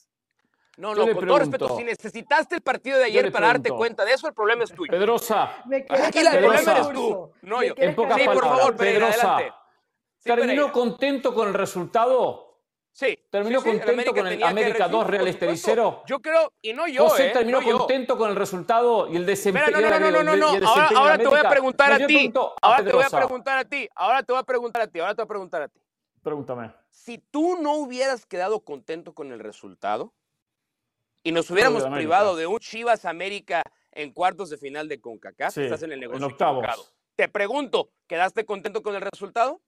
No, 0.78 0.94
no, 0.94 1.06
le 1.08 1.16
con 1.16 1.26
todo 1.26 1.40
respeto, 1.40 1.66
pregunto. 1.66 1.78
si 1.80 1.84
necesitaste 1.84 2.56
el 2.56 2.62
partido 2.62 3.00
de 3.00 3.06
ayer 3.06 3.32
para 3.32 3.48
darte 3.48 3.64
pregunto. 3.64 3.80
cuenta 3.80 4.06
de 4.06 4.14
eso, 4.14 4.28
el 4.28 4.34
problema 4.36 4.64
es 4.64 4.72
tuyo. 4.72 4.92
Pedrosa, 4.92 5.64
Aquí 6.06 6.20
el 6.20 6.30
problema 6.38 6.72
eres 6.72 6.90
tú, 6.90 7.32
no 7.42 7.64
yo. 7.64 7.74
en 7.78 7.96
pocas 7.96 8.16
Sí, 8.16 8.22
el 8.22 8.28
por 8.28 8.36
palabras, 8.42 8.60
favor. 8.60 8.76
Pereira, 8.78 9.08
Pedrosa. 9.08 9.38
Sí, 10.20 10.30
¿terminó 10.30 10.72
contento 10.72 11.34
con 11.34 11.48
el 11.48 11.54
resultado? 11.56 12.44
Sí. 12.92 13.18
¿Terminó 13.30 13.60
sí, 13.62 13.70
sí, 13.70 13.70
el 13.76 13.84
contento 13.86 14.14
con 14.14 14.28
el 14.28 14.44
América 14.44 14.88
recibir, 14.88 14.92
2 14.92 15.08
Real. 15.40 15.58
0? 15.58 16.04
Yo 16.08 16.20
creo, 16.20 16.54
y 16.62 16.74
no 16.74 16.88
yo, 16.88 17.10
José 17.10 17.28
¿eh? 17.28 17.32
terminó 17.32 17.62
no 17.62 17.68
yo. 17.68 17.78
contento 17.80 18.18
con 18.18 18.30
el 18.30 18.36
resultado 18.36 19.08
y 19.08 19.16
el 19.16 19.26
desempeño. 19.26 19.66
Espera, 19.78 20.00
no, 20.00 20.12
no, 20.12 20.24
no, 20.24 20.36
no, 20.36 20.60
no. 20.60 20.68
Ahora, 20.96 21.18
te 21.18 21.28
voy 21.28 21.40
a 21.40 21.50
preguntar 21.50 21.94
a 21.94 21.98
ti. 21.98 22.06
pregunto 22.06 22.54
Ahora 22.62 22.84
te 22.84 22.92
voy 22.92 23.04
a 23.04 23.10
preguntar 23.10 23.58
a 23.58 23.66
ti. 23.66 23.90
Ahora 23.96 24.24
te 24.24 24.32
voy 24.32 24.40
a 24.40 24.44
preguntar 24.44 24.82
a 24.84 24.88
ti. 24.88 25.00
Ahora 25.00 25.16
te 25.16 25.22
voy 25.22 25.26
a 25.26 25.28
preguntar 25.28 25.62
a 25.64 25.68
ti. 25.68 25.80
Pregúntame. 26.24 26.72
Si 26.90 27.18
tú 27.18 27.58
no 27.62 27.74
hubieras 27.76 28.26
quedado 28.26 28.60
contento 28.60 29.14
con 29.14 29.32
el 29.32 29.40
resultado 29.40 30.14
y 31.28 31.32
nos 31.34 31.50
hubiéramos 31.52 31.84
privado 31.84 32.38
de 32.38 32.48
un 32.48 32.58
Chivas 32.58 33.04
América 33.04 33.62
en 33.92 34.14
cuartos 34.14 34.50
de 34.50 34.58
final 34.58 34.88
de 34.88 35.02
CONCACAF, 35.02 35.58
estás 35.58 35.84
en 35.84 35.92
el 35.92 36.00
negocio 36.00 36.26
en 36.26 36.32
octavos. 36.32 36.96
Te 37.18 37.28
pregunto, 37.28 37.90
¿quedaste 38.08 38.46
contento 38.46 38.82
con 38.82 38.96
el 38.96 39.02
resultado? 39.02 39.60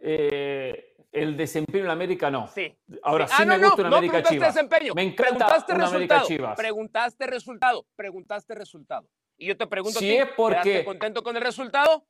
Eh, 0.00 0.96
el 1.12 1.36
desempeño 1.36 1.84
en 1.84 1.90
América 1.90 2.30
no. 2.30 2.48
Sí. 2.48 2.74
Ahora 3.02 3.28
sí, 3.28 3.34
ah, 3.36 3.44
me 3.44 3.58
gusta 3.58 3.82
una 3.82 3.98
América 3.98 4.22
Chivas. 4.22 4.54
Desempeño. 4.54 4.94
Me 4.94 5.02
encanta 5.02 5.46
preguntaste 5.46 5.74
una 5.74 6.22
Chivas. 6.22 6.56
Preguntaste 6.56 7.26
resultado, 7.26 7.86
preguntaste 7.94 8.54
resultado. 8.54 9.10
Y 9.36 9.48
yo 9.48 9.56
te 9.58 9.66
pregunto 9.66 9.98
si 9.98 10.16
es 10.16 10.28
porque... 10.34 10.62
¿quedaste 10.62 10.84
contento 10.86 11.22
con 11.22 11.36
el 11.36 11.42
resultado? 11.42 12.06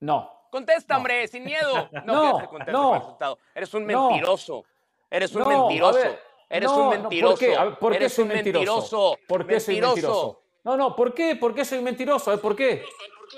No. 0.00 0.30
Contesta, 0.50 0.98
hombre, 0.98 1.26
sin 1.28 1.44
miedo. 1.44 1.88
No, 2.04 2.38
no 2.38 2.48
contento 2.48 2.82
con 2.82 2.94
el 2.96 3.00
resultado. 3.00 3.38
Eres 3.54 3.72
un 3.72 3.86
mentiroso. 3.86 4.66
Eres 5.10 5.34
un 5.34 5.48
mentiroso. 5.48 6.18
Eres 6.54 6.70
un 6.70 6.88
mentiroso. 6.88 7.36
¿por 7.36 7.38
qué? 7.38 7.76
¿Por 7.80 7.98
qué 7.98 8.08
soy 8.08 8.24
mentiroso? 8.26 9.18
¿Por 9.26 9.46
qué 9.46 9.58
soy 9.58 9.80
mentiroso? 9.80 10.42
No, 10.62 10.76
no, 10.76 10.94
¿por 10.94 11.12
qué? 11.12 11.34
¿Por 11.34 11.52
qué 11.52 11.64
soy 11.64 11.82
mentiroso? 11.82 12.40
¿Por 12.40 12.54
qué? 12.54 12.84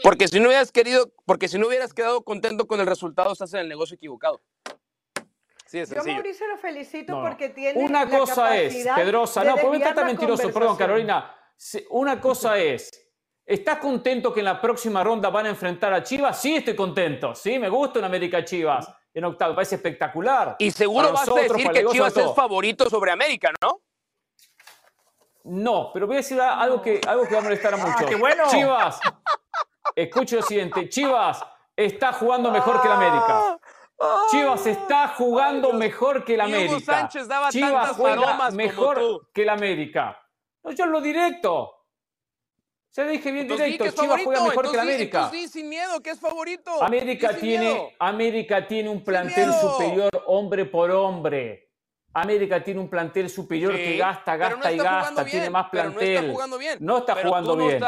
Porque 0.02 0.28
si 0.28 0.38
no 0.38 0.48
hubieras 0.48 0.70
querido, 0.70 1.10
porque 1.24 1.48
si 1.48 1.58
no 1.58 1.66
hubieras 1.66 1.94
quedado 1.94 2.22
contento 2.22 2.66
con 2.66 2.78
el 2.78 2.86
resultado, 2.86 3.32
estás 3.32 3.54
en 3.54 3.60
el 3.60 3.68
negocio 3.68 3.94
equivocado. 3.94 4.42
Sí, 5.64 5.78
es 5.78 5.90
Yo 5.90 6.04
Mauricio 6.04 6.46
lo 6.46 6.58
felicito 6.58 7.18
porque 7.20 7.48
tiene 7.48 7.82
Una 7.82 8.06
cosa 8.06 8.56
es, 8.56 8.86
Pedrosa, 8.94 9.42
no, 9.42 9.56
por 9.56 9.72
qué 9.80 10.04
mentiroso, 10.04 10.52
perdón, 10.52 10.76
Carolina. 10.76 11.34
Una 11.90 12.20
cosa 12.20 12.58
es, 12.58 12.90
¿estás 13.46 13.78
contento 13.78 14.32
que 14.32 14.40
en 14.40 14.44
la 14.44 14.60
próxima 14.60 15.02
ronda 15.02 15.30
van 15.30 15.46
a 15.46 15.48
enfrentar 15.48 15.92
a 15.94 16.02
Chivas? 16.02 16.40
Sí, 16.40 16.56
estoy 16.56 16.76
contento. 16.76 17.34
Sí, 17.34 17.58
me 17.58 17.70
gusta 17.70 17.98
una 17.98 18.08
América 18.08 18.44
Chivas 18.44 18.86
en 19.16 19.24
octavo, 19.24 19.54
parece 19.54 19.76
espectacular. 19.76 20.56
Y 20.58 20.70
seguro 20.70 21.10
vas 21.10 21.26
a 21.26 21.34
decir 21.34 21.70
que 21.70 21.86
Chivas 21.86 22.14
es 22.14 22.34
favorito 22.34 22.90
sobre 22.90 23.10
América, 23.10 23.50
¿no? 23.62 23.80
No, 25.44 25.90
pero 25.94 26.06
voy 26.06 26.16
a 26.16 26.18
decir 26.18 26.38
algo 26.38 26.82
que, 26.82 27.00
algo 27.06 27.26
que 27.26 27.32
va 27.32 27.40
a 27.40 27.44
molestar 27.44 27.72
a 27.72 27.76
ah, 27.82 27.86
muchos. 27.86 28.10
qué 28.10 28.16
bueno. 28.16 28.44
Chivas, 28.50 29.00
escuche 29.94 30.36
lo 30.36 30.42
siguiente, 30.42 30.90
Chivas 30.90 31.42
está 31.74 32.12
jugando 32.12 32.50
mejor 32.50 32.82
que 32.82 32.88
la 32.88 32.96
América. 32.96 33.58
Chivas 34.30 34.66
está 34.66 35.08
jugando 35.08 35.72
mejor 35.72 36.22
que 36.22 36.36
la 36.36 36.44
América. 36.44 36.80
Sánchez 36.80 37.26
daba 37.26 37.48
Chivas 37.48 37.92
juega 37.96 38.50
mejor 38.50 39.30
que 39.32 39.46
la 39.46 39.54
América. 39.54 40.22
No, 40.62 40.72
yo 40.72 40.84
lo 40.84 41.00
directo. 41.00 41.75
Se 42.96 43.04
dije 43.04 43.30
bien 43.30 43.46
directo. 43.46 43.90
Chivas 43.90 44.22
juega 44.24 44.42
mejor 44.42 44.70
que 44.70 44.76
la 44.78 44.82
América. 44.82 45.30
Sí, 45.30 45.48
sin 45.48 45.68
miedo, 45.68 46.00
que 46.00 46.08
es 46.08 46.18
favorito. 46.18 46.82
América 46.82 47.36
tiene, 47.36 47.94
América 47.98 48.66
tiene 48.66 48.88
un 48.88 49.04
plantel 49.04 49.52
superior 49.52 50.08
hombre 50.24 50.64
por 50.64 50.90
hombre. 50.90 51.74
América 52.14 52.64
tiene 52.64 52.80
un 52.80 52.88
plantel 52.88 53.28
superior 53.28 53.74
que 53.74 53.98
gasta, 53.98 54.38
gasta 54.38 54.72
y 54.72 54.78
gasta, 54.78 55.26
tiene 55.26 55.50
más 55.50 55.68
plantel. 55.68 55.98
no 56.00 56.00
está 56.00 56.32
jugando 56.32 56.56
bien. 56.56 56.78
No 56.80 56.96
está 56.96 57.14
jugando 57.22 57.56
bien. 57.56 57.80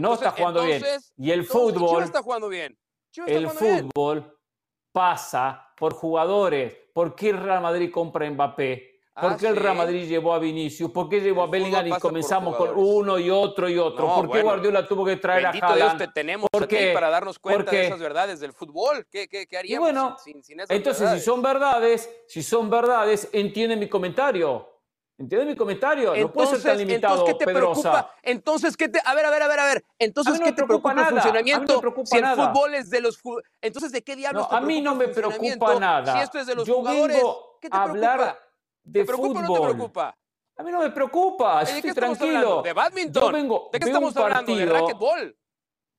no 0.00 0.14
está 0.14 0.30
jugando 0.32 0.64
bien. 0.64 0.82
Y 1.16 1.30
el 1.30 1.44
fútbol. 1.44 2.02
está 2.02 2.20
jugando 2.20 2.48
bien. 2.48 2.76
el 3.28 3.48
fútbol 3.50 4.36
pasa 4.90 5.68
por 5.76 5.94
jugadores. 5.94 6.76
¿Por 6.92 7.14
qué 7.14 7.32
Real 7.32 7.62
Madrid 7.62 7.88
compra 7.92 8.28
Mbappé? 8.28 8.93
¿Por 9.20 9.32
ah, 9.32 9.36
qué 9.38 9.46
el 9.46 9.54
Real 9.54 9.76
Madrid 9.76 10.08
llevó 10.08 10.34
a 10.34 10.40
Vinicius? 10.40 10.90
¿Por 10.90 11.08
qué 11.08 11.20
llevó 11.20 11.44
a 11.44 11.46
Bellingham 11.46 11.86
y 11.86 11.90
comenzamos 12.00 12.56
con 12.56 12.70
uno 12.74 13.16
y 13.16 13.30
otro 13.30 13.68
y 13.68 13.78
otro? 13.78 14.12
¿Por 14.12 14.30
qué 14.30 14.42
Guardiola 14.42 14.88
tuvo 14.88 15.04
que 15.04 15.16
traer 15.16 15.46
a 15.46 15.50
Haaland? 15.50 15.76
Dios 15.76 15.96
te 15.98 16.08
tenemos 16.08 16.48
aquí 16.60 16.76
para 16.92 17.10
darnos 17.10 17.38
cuenta 17.38 17.70
de 17.70 17.86
esas 17.86 18.00
verdades 18.00 18.40
del 18.40 18.52
fútbol. 18.52 19.06
¿Qué, 19.08 19.28
qué, 19.28 19.46
qué 19.46 19.56
haríamos 19.56 19.86
bueno, 19.86 20.16
sin, 20.18 20.42
sin 20.42 20.60
entonces, 20.68 21.10
si 21.10 21.20
son 21.20 21.42
verdades, 21.42 22.10
si 22.26 22.42
son 22.42 22.68
verdades, 22.68 23.28
entiende 23.32 23.76
mi 23.76 23.88
comentario. 23.88 24.68
¿Entiendes 25.16 25.46
mi 25.46 25.54
comentario? 25.54 26.12
no 26.16 26.32
puede 26.32 26.48
ser 26.48 26.62
tan 26.62 26.78
limitado, 26.78 27.14
entonces, 27.14 27.36
¿qué 27.38 27.44
te 27.44 27.52
preocupa? 27.52 28.10
Entonces, 28.20 28.76
¿qué 28.76 28.88
te...? 28.88 29.00
A 29.04 29.14
ver, 29.14 29.24
a 29.26 29.30
ver, 29.30 29.42
a 29.42 29.46
ver, 29.46 29.60
a 29.60 29.66
ver. 29.66 29.84
Entonces, 29.96 30.40
¿qué 30.40 30.50
te 30.50 30.64
preocupa 30.64 30.92
el 30.92 31.06
funcionamiento? 31.06 31.80
si 32.04 32.16
el 32.16 32.26
fútbol 32.26 32.74
es 32.74 32.90
de 32.90 33.00
los... 33.00 33.20
Entonces, 33.60 33.92
¿de 33.92 34.02
qué 34.02 34.16
diablos 34.16 34.48
no, 34.50 34.56
A 34.56 34.60
mí 34.60 34.80
no 34.80 34.96
me 34.96 35.06
preocupa 35.06 35.78
nada. 35.78 36.16
Si 36.16 36.18
esto 36.18 36.40
es 36.40 36.48
de 36.48 36.56
los 36.56 36.68
jugadores, 36.68 37.22
¿qué 37.60 37.70
te 37.70 37.76
preocupa? 37.76 37.90
Hablar 37.90 38.44
de 38.84 39.00
¿Te 39.00 39.06
preocupa 39.06 39.40
fútbol. 39.40 39.58
o 39.58 39.62
no 39.62 39.68
te 39.68 39.74
preocupa? 39.74 40.18
A 40.56 40.62
mí 40.62 40.70
no 40.70 40.80
me 40.80 40.90
preocupa, 40.90 41.62
estoy 41.62 41.92
tranquilo. 41.92 42.62
¿De 42.62 42.72
badminton? 42.72 43.32
vengo, 43.32 43.70
¿De 43.72 43.80
qué 43.80 43.86
estamos 43.86 44.16
hablando? 44.16 44.54
¿De 44.54 44.66
racquetball? 44.66 45.36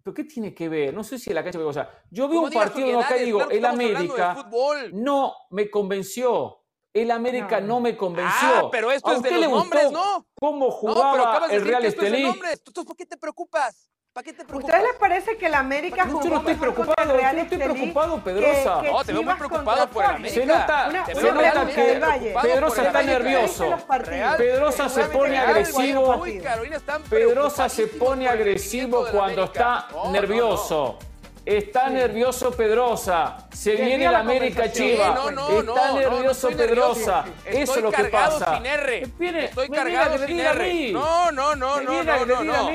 ¿Pero 0.01 0.13
qué 0.13 0.23
tiene 0.23 0.53
que 0.53 0.69
ver? 0.69 0.93
No 0.93 1.03
sé 1.03 1.17
si 1.17 1.33
la 1.33 1.43
cancha... 1.43 1.59
O 1.59 1.73
sea, 1.73 1.89
yo 2.11 2.29
veo 2.29 2.41
un 2.41 2.51
partido 2.51 2.99
acá 2.99 3.17
y 3.17 3.25
digo, 3.25 3.49
el 3.49 3.65
América 3.65 4.47
no 4.93 5.33
me 5.49 5.69
convenció. 5.69 6.61
El 6.93 7.11
América 7.11 7.59
no, 7.59 7.81
me 7.81 7.97
convenció. 7.97 8.47
Ah, 8.47 8.69
pero 8.71 8.89
esto 8.89 9.11
es 9.11 9.21
de 9.21 9.31
los 9.31 9.51
nombres, 9.51 9.91
¿no? 9.91 10.25
¿Cómo 10.36 10.71
jugaba 10.71 11.47
el 11.51 11.65
Real 11.65 11.83
Estelí? 11.83 12.23
Entonces, 12.23 12.86
¿por 12.86 12.95
qué 12.95 13.05
te 13.05 13.17
preocupas? 13.17 13.89
¿Para 14.16 14.24
qué 14.24 14.32
te 14.32 14.45
preocupas? 14.45 14.74
¿Ustedes 14.74 14.91
les 14.93 14.97
parece 14.97 15.38
que 15.38 15.45
el 15.47 15.53
América 15.55 16.05
jugó 16.05 16.24
Yo 16.24 16.30
no 16.30 16.38
estoy 16.38 16.55
preocupado, 16.55 17.18
yo 17.20 17.34
no 17.34 17.41
estoy 17.41 17.57
preocupado, 17.57 18.24
Pedrosa. 18.24 18.82
no, 18.82 19.03
te 19.03 19.11
veo 19.11 19.24
muy 19.24 19.34
preocupado 19.34 19.89
por 19.89 20.05
el 20.05 20.09
América. 20.09 20.39
Se 20.39 20.45
nota, 20.45 21.05
se 21.13 21.32
nota 21.34 21.68
que 21.68 22.34
Pedrosa 22.41 22.84
está 22.84 23.03
nervioso. 23.03 23.78
Pedrosa 24.38 24.88
se 24.88 25.03
pone 25.03 25.38
agresivo. 25.38 26.24
Pedrosa 27.09 27.68
se 27.68 27.88
pone 27.88 28.30
agresivo 28.30 29.05
cuando 29.11 29.43
está 29.43 29.89
nervioso. 30.09 30.97
Está 31.45 31.89
nervioso 31.89 32.51
Pedrosa. 32.51 33.49
Se 33.51 33.76
viene 33.76 34.05
el 34.05 34.16
América 34.16 34.72
Chiva. 34.72 35.13
Está 35.59 35.91
nervioso 35.91 36.47
Pedrosa. 36.51 37.26
Eso 37.45 37.76
es 37.76 37.84
lo 37.84 37.91
que 37.91 38.05
pasa. 38.05 38.61
Estoy 39.20 39.68
cargado 39.68 40.26
sin 40.26 40.39
R. 40.39 40.91
No, 40.93 41.34
no, 41.34 41.53
no, 41.53 41.82
no, 41.82 42.01
no, 42.01 42.43
no, 42.45 42.72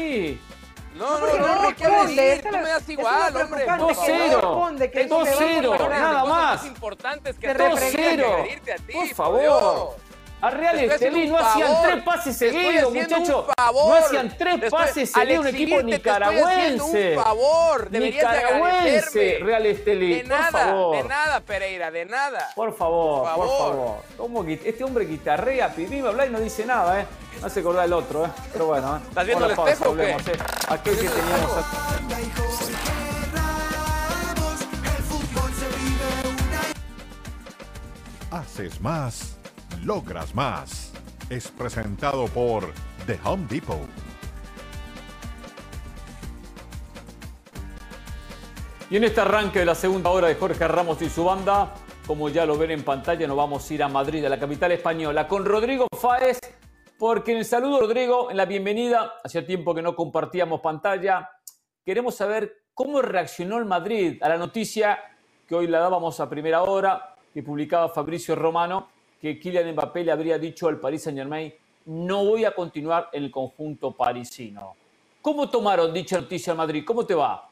no. 0.94 1.18
No, 1.18 1.38
no, 1.38 1.62
no, 1.62 1.76
¿qué 1.76 1.88
decir? 1.88 2.42
Tú 2.42 2.56
me 2.56 2.68
das 2.68 2.88
igual, 2.88 3.36
hombre. 3.36 3.66
2-0. 3.66 5.08
2-0, 5.08 5.88
nada 5.88 6.24
más. 6.24 6.64
importantes 6.66 7.36
que 7.36 7.54
2-0. 7.54 8.92
Por 8.92 9.08
favor. 9.08 9.96
A 10.42 10.50
Real 10.50 10.78
Estelí 10.78 11.28
no 11.28 11.36
hacían 11.36 11.82
tres 11.82 12.02
pases 12.02 12.36
seguidos, 12.36 12.92
muchachos. 12.92 13.44
No 13.58 13.94
hacían 13.94 14.36
tres 14.38 14.70
pases 14.70 15.12
seguidos 15.12 15.40
un 15.40 15.46
equipo 15.48 15.82
nicaragüense. 15.82 17.16
un 17.16 17.22
favor, 17.22 17.90
nicaragüense, 17.90 19.38
Real 19.42 19.66
Estelí. 19.66 20.14
De 20.14 20.24
nada, 20.24 20.72
de 20.92 21.04
nada, 21.04 21.40
Pereira, 21.40 21.90
de 21.90 22.06
nada. 22.06 22.50
Por 22.54 22.74
favor, 22.74 23.34
por 23.34 23.48
favor. 23.48 23.96
¿Cómo 24.16 24.44
este 24.44 24.82
hombre 24.82 25.04
guitarrea, 25.04 25.74
pibí, 25.74 26.00
habla 26.00 26.26
y 26.26 26.30
no 26.30 26.40
dice 26.40 26.64
nada, 26.64 27.00
¿eh? 27.00 27.06
No 27.42 27.48
se 27.48 27.60
acordar 27.60 27.84
el 27.84 27.92
otro, 27.92 28.26
¿eh? 28.26 28.30
Pero 28.52 28.66
bueno, 28.66 28.96
¿eh? 28.96 29.00
¿Estás 29.08 29.26
viendo 29.26 29.44
el 29.44 29.52
espejo 29.52 29.90
o 29.90 29.96
qué? 29.96 30.10
¿eh? 30.10 30.16
Aquel 30.68 30.98
que 30.98 31.08
teníamos... 31.08 31.50
Haces 38.30 38.80
más 38.80 39.39
logras 39.84 40.34
más. 40.34 40.92
Es 41.28 41.48
presentado 41.48 42.26
por 42.26 42.72
The 43.06 43.18
Home 43.24 43.46
Depot. 43.48 43.88
Y 48.90 48.96
en 48.96 49.04
este 49.04 49.20
arranque 49.20 49.60
de 49.60 49.64
la 49.64 49.76
segunda 49.76 50.10
hora 50.10 50.26
de 50.28 50.34
Jorge 50.34 50.66
Ramos 50.66 51.00
y 51.00 51.08
su 51.08 51.24
banda, 51.24 51.74
como 52.06 52.28
ya 52.28 52.44
lo 52.44 52.58
ven 52.58 52.72
en 52.72 52.82
pantalla, 52.82 53.26
nos 53.28 53.36
vamos 53.36 53.70
a 53.70 53.74
ir 53.74 53.82
a 53.84 53.88
Madrid, 53.88 54.24
a 54.24 54.28
la 54.28 54.38
capital 54.40 54.72
española, 54.72 55.28
con 55.28 55.44
Rodrigo 55.44 55.86
Fáez, 55.96 56.40
porque 56.98 57.30
en 57.30 57.38
el 57.38 57.44
saludo, 57.44 57.80
Rodrigo, 57.80 58.32
en 58.32 58.36
la 58.36 58.46
bienvenida, 58.46 59.14
hacía 59.22 59.46
tiempo 59.46 59.76
que 59.76 59.82
no 59.82 59.94
compartíamos 59.94 60.60
pantalla, 60.60 61.30
queremos 61.84 62.16
saber 62.16 62.64
cómo 62.74 63.00
reaccionó 63.00 63.58
el 63.58 63.64
Madrid 63.64 64.20
a 64.22 64.28
la 64.28 64.38
noticia 64.38 64.98
que 65.46 65.54
hoy 65.54 65.68
la 65.68 65.78
dábamos 65.78 66.18
a 66.18 66.28
primera 66.28 66.62
hora, 66.62 67.14
que 67.32 67.44
publicaba 67.44 67.88
Fabricio 67.88 68.34
Romano, 68.34 68.88
que 69.20 69.38
Kylian 69.38 69.72
Mbappé 69.72 70.04
le 70.04 70.12
habría 70.12 70.38
dicho 70.38 70.68
al 70.68 70.78
Paris 70.78 71.02
Saint-Germain, 71.02 71.52
no 71.86 72.24
voy 72.24 72.44
a 72.44 72.52
continuar 72.52 73.10
en 73.12 73.24
el 73.24 73.30
conjunto 73.30 73.92
parisino. 73.92 74.76
¿Cómo 75.20 75.50
tomaron 75.50 75.92
dicha 75.92 76.20
noticia 76.20 76.52
en 76.52 76.56
Madrid? 76.56 76.84
¿Cómo 76.86 77.04
te 77.04 77.14
va? 77.14 77.46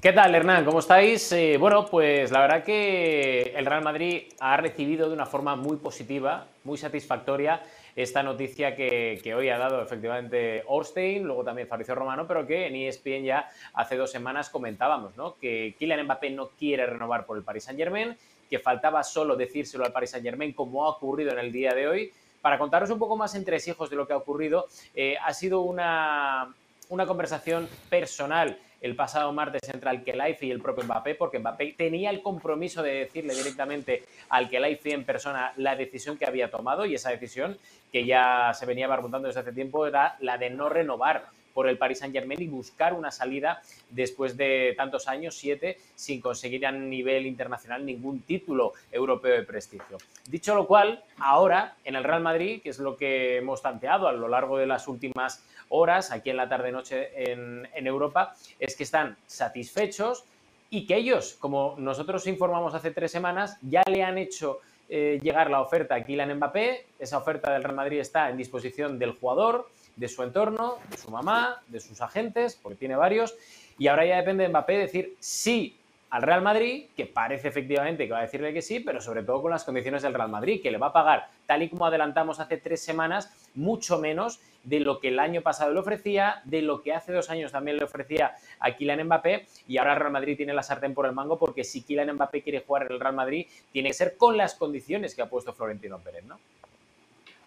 ¿Qué 0.00 0.12
tal, 0.12 0.34
Hernán? 0.34 0.64
¿Cómo 0.64 0.80
estáis? 0.80 1.30
Eh, 1.32 1.56
bueno, 1.58 1.86
pues 1.86 2.30
la 2.32 2.40
verdad 2.40 2.64
que 2.64 3.52
el 3.56 3.66
Real 3.66 3.84
Madrid 3.84 4.24
ha 4.40 4.56
recibido 4.56 5.08
de 5.08 5.14
una 5.14 5.26
forma 5.26 5.54
muy 5.54 5.76
positiva, 5.76 6.46
muy 6.64 6.76
satisfactoria, 6.76 7.62
esta 7.94 8.22
noticia 8.22 8.74
que, 8.74 9.34
hoy 9.36 9.48
ha 9.48 9.58
dado 9.58 9.82
efectivamente 9.82 10.64
Orstein, 10.66 11.24
luego 11.24 11.44
también 11.44 11.68
Fabricio 11.68 11.94
Romano, 11.94 12.26
pero 12.26 12.46
que 12.46 12.66
en 12.66 12.74
ESPN 12.74 13.24
ya 13.24 13.48
hace 13.74 13.96
dos 13.96 14.10
semanas 14.10 14.50
comentábamos, 14.50 15.16
¿no? 15.16 15.36
Que 15.38 15.74
Kylian 15.78 16.04
Mbappé 16.04 16.30
no 16.30 16.48
quiere 16.48 16.86
renovar 16.86 17.26
por 17.26 17.36
el 17.36 17.44
Paris 17.44 17.64
Saint-Germain 17.64 18.16
que 18.52 18.58
faltaba 18.58 19.02
solo 19.02 19.34
decírselo 19.34 19.82
al 19.82 19.92
Paris 19.92 20.10
Saint 20.10 20.26
Germain, 20.26 20.52
como 20.52 20.84
ha 20.84 20.90
ocurrido 20.90 21.32
en 21.32 21.38
el 21.38 21.50
día 21.50 21.72
de 21.72 21.88
hoy. 21.88 22.12
Para 22.42 22.58
contaros 22.58 22.90
un 22.90 22.98
poco 22.98 23.16
más 23.16 23.34
entre 23.34 23.56
hijos 23.66 23.88
de 23.88 23.96
lo 23.96 24.06
que 24.06 24.12
ha 24.12 24.18
ocurrido, 24.18 24.66
eh, 24.94 25.16
ha 25.24 25.32
sido 25.32 25.62
una, 25.62 26.54
una 26.90 27.06
conversación 27.06 27.66
personal 27.88 28.58
el 28.82 28.94
pasado 28.94 29.32
martes 29.32 29.62
entre 29.72 29.88
Alkelaifi 29.88 30.48
y 30.48 30.50
el 30.50 30.60
propio 30.60 30.84
Mbappé, 30.84 31.14
porque 31.14 31.38
Mbappé 31.38 31.72
tenía 31.78 32.10
el 32.10 32.20
compromiso 32.20 32.82
de 32.82 32.92
decirle 32.92 33.34
directamente 33.34 34.02
al 34.28 34.44
Alkelaifi 34.44 34.90
en 34.90 35.04
persona 35.04 35.54
la 35.56 35.74
decisión 35.74 36.18
que 36.18 36.26
había 36.26 36.50
tomado 36.50 36.84
y 36.84 36.94
esa 36.94 37.08
decisión 37.08 37.56
que 37.90 38.04
ya 38.04 38.52
se 38.52 38.66
venía 38.66 38.86
barbuntando 38.86 39.28
desde 39.28 39.40
hace 39.40 39.52
tiempo 39.52 39.86
era 39.86 40.16
la 40.20 40.36
de 40.36 40.50
no 40.50 40.68
renovar 40.68 41.24
por 41.52 41.68
el 41.68 41.78
Paris 41.78 41.98
Saint 41.98 42.14
Germain 42.14 42.40
y 42.40 42.48
buscar 42.48 42.94
una 42.94 43.10
salida 43.10 43.62
después 43.90 44.36
de 44.36 44.74
tantos 44.76 45.08
años, 45.08 45.36
siete, 45.36 45.78
sin 45.94 46.20
conseguir 46.20 46.66
a 46.66 46.72
nivel 46.72 47.26
internacional 47.26 47.84
ningún 47.84 48.20
título 48.22 48.72
europeo 48.90 49.34
de 49.34 49.42
prestigio. 49.42 49.98
Dicho 50.28 50.54
lo 50.54 50.66
cual, 50.66 51.02
ahora 51.18 51.76
en 51.84 51.96
el 51.96 52.04
Real 52.04 52.22
Madrid, 52.22 52.62
que 52.62 52.70
es 52.70 52.78
lo 52.78 52.96
que 52.96 53.38
hemos 53.38 53.62
tanteado 53.62 54.08
a 54.08 54.12
lo 54.12 54.28
largo 54.28 54.58
de 54.58 54.66
las 54.66 54.88
últimas 54.88 55.44
horas, 55.68 56.10
aquí 56.10 56.30
en 56.30 56.36
la 56.36 56.48
tarde-noche 56.48 57.32
en, 57.32 57.68
en 57.74 57.86
Europa, 57.86 58.34
es 58.58 58.76
que 58.76 58.82
están 58.82 59.16
satisfechos 59.26 60.24
y 60.70 60.86
que 60.86 60.96
ellos, 60.96 61.36
como 61.38 61.74
nosotros 61.78 62.26
informamos 62.26 62.74
hace 62.74 62.90
tres 62.90 63.12
semanas, 63.12 63.58
ya 63.62 63.82
le 63.86 64.02
han 64.02 64.16
hecho 64.16 64.60
eh, 64.88 65.18
llegar 65.22 65.50
la 65.50 65.60
oferta 65.60 65.94
a 65.94 66.04
Kylian 66.04 66.34
Mbappé. 66.36 66.86
Esa 66.98 67.18
oferta 67.18 67.52
del 67.52 67.62
Real 67.62 67.76
Madrid 67.76 68.00
está 68.00 68.30
en 68.30 68.36
disposición 68.36 68.98
del 68.98 69.12
jugador 69.12 69.68
de 69.96 70.08
su 70.08 70.22
entorno, 70.22 70.78
de 70.90 70.96
su 70.96 71.10
mamá, 71.10 71.62
de 71.68 71.80
sus 71.80 72.00
agentes, 72.00 72.58
porque 72.62 72.78
tiene 72.78 72.96
varios, 72.96 73.34
y 73.78 73.88
ahora 73.88 74.06
ya 74.06 74.16
depende 74.16 74.44
de 74.44 74.48
Mbappé 74.48 74.78
decir 74.78 75.16
sí 75.20 75.78
al 76.10 76.22
Real 76.22 76.42
Madrid, 76.42 76.88
que 76.94 77.06
parece 77.06 77.48
efectivamente 77.48 78.06
que 78.06 78.12
va 78.12 78.18
a 78.18 78.22
decirle 78.22 78.52
que 78.52 78.60
sí, 78.60 78.80
pero 78.80 79.00
sobre 79.00 79.22
todo 79.22 79.40
con 79.40 79.50
las 79.50 79.64
condiciones 79.64 80.02
del 80.02 80.12
Real 80.12 80.28
Madrid, 80.28 80.60
que 80.62 80.70
le 80.70 80.76
va 80.76 80.88
a 80.88 80.92
pagar, 80.92 81.28
tal 81.46 81.62
y 81.62 81.70
como 81.70 81.86
adelantamos 81.86 82.38
hace 82.38 82.58
tres 82.58 82.84
semanas, 82.84 83.32
mucho 83.54 83.98
menos 83.98 84.38
de 84.62 84.80
lo 84.80 85.00
que 85.00 85.08
el 85.08 85.18
año 85.18 85.40
pasado 85.40 85.72
le 85.72 85.80
ofrecía, 85.80 86.42
de 86.44 86.60
lo 86.60 86.82
que 86.82 86.92
hace 86.92 87.12
dos 87.12 87.30
años 87.30 87.50
también 87.50 87.78
le 87.78 87.84
ofrecía 87.84 88.34
a 88.60 88.76
Kylian 88.76 89.04
Mbappé, 89.04 89.46
y 89.66 89.78
ahora 89.78 89.94
el 89.94 90.00
Real 90.00 90.12
Madrid 90.12 90.36
tiene 90.36 90.52
la 90.52 90.62
sartén 90.62 90.92
por 90.92 91.06
el 91.06 91.12
mango, 91.12 91.38
porque 91.38 91.64
si 91.64 91.82
Kylian 91.82 92.12
Mbappé 92.12 92.42
quiere 92.42 92.60
jugar 92.60 92.82
en 92.82 92.92
el 92.92 93.00
Real 93.00 93.14
Madrid, 93.14 93.46
tiene 93.72 93.88
que 93.88 93.94
ser 93.94 94.18
con 94.18 94.36
las 94.36 94.54
condiciones 94.54 95.14
que 95.14 95.22
ha 95.22 95.30
puesto 95.30 95.54
Florentino 95.54 95.98
Pérez, 95.98 96.24
¿no? 96.24 96.38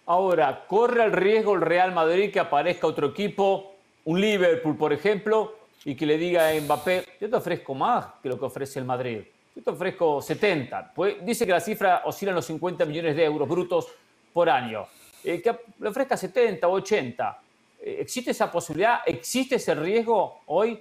Ahora, 0.07 0.65
¿corre 0.67 1.03
el 1.03 1.11
riesgo 1.11 1.55
el 1.55 1.61
Real 1.61 1.91
Madrid 1.91 2.31
que 2.31 2.39
aparezca 2.39 2.85
otro 2.85 3.07
equipo, 3.07 3.73
un 4.03 4.21
Liverpool, 4.21 4.77
por 4.77 4.93
ejemplo, 4.93 5.55
y 5.83 5.95
que 5.95 6.05
le 6.05 6.17
diga 6.17 6.49
a 6.49 6.53
Mbappé, 6.53 7.05
yo 7.19 7.29
te 7.29 7.35
ofrezco 7.35 7.73
más 7.73 8.05
que 8.21 8.29
lo 8.29 8.39
que 8.39 8.45
ofrece 8.45 8.77
el 8.77 8.85
Madrid? 8.85 9.21
Yo 9.55 9.63
te 9.63 9.69
ofrezco 9.71 10.21
70. 10.21 10.91
Pues 10.93 11.25
dice 11.25 11.45
que 11.45 11.51
la 11.51 11.59
cifra 11.59 12.03
oscila 12.05 12.31
en 12.31 12.35
los 12.35 12.45
50 12.45 12.85
millones 12.85 13.15
de 13.15 13.23
euros 13.23 13.47
brutos 13.47 13.87
por 14.31 14.49
año. 14.49 14.85
Eh, 15.23 15.41
que 15.41 15.55
le 15.79 15.89
ofrezca 15.89 16.15
70 16.15 16.67
o 16.67 16.73
80. 16.73 17.39
Eh, 17.81 17.97
¿Existe 18.01 18.31
esa 18.31 18.51
posibilidad? 18.51 18.99
¿Existe 19.05 19.55
ese 19.55 19.73
riesgo 19.73 20.41
hoy? 20.47 20.79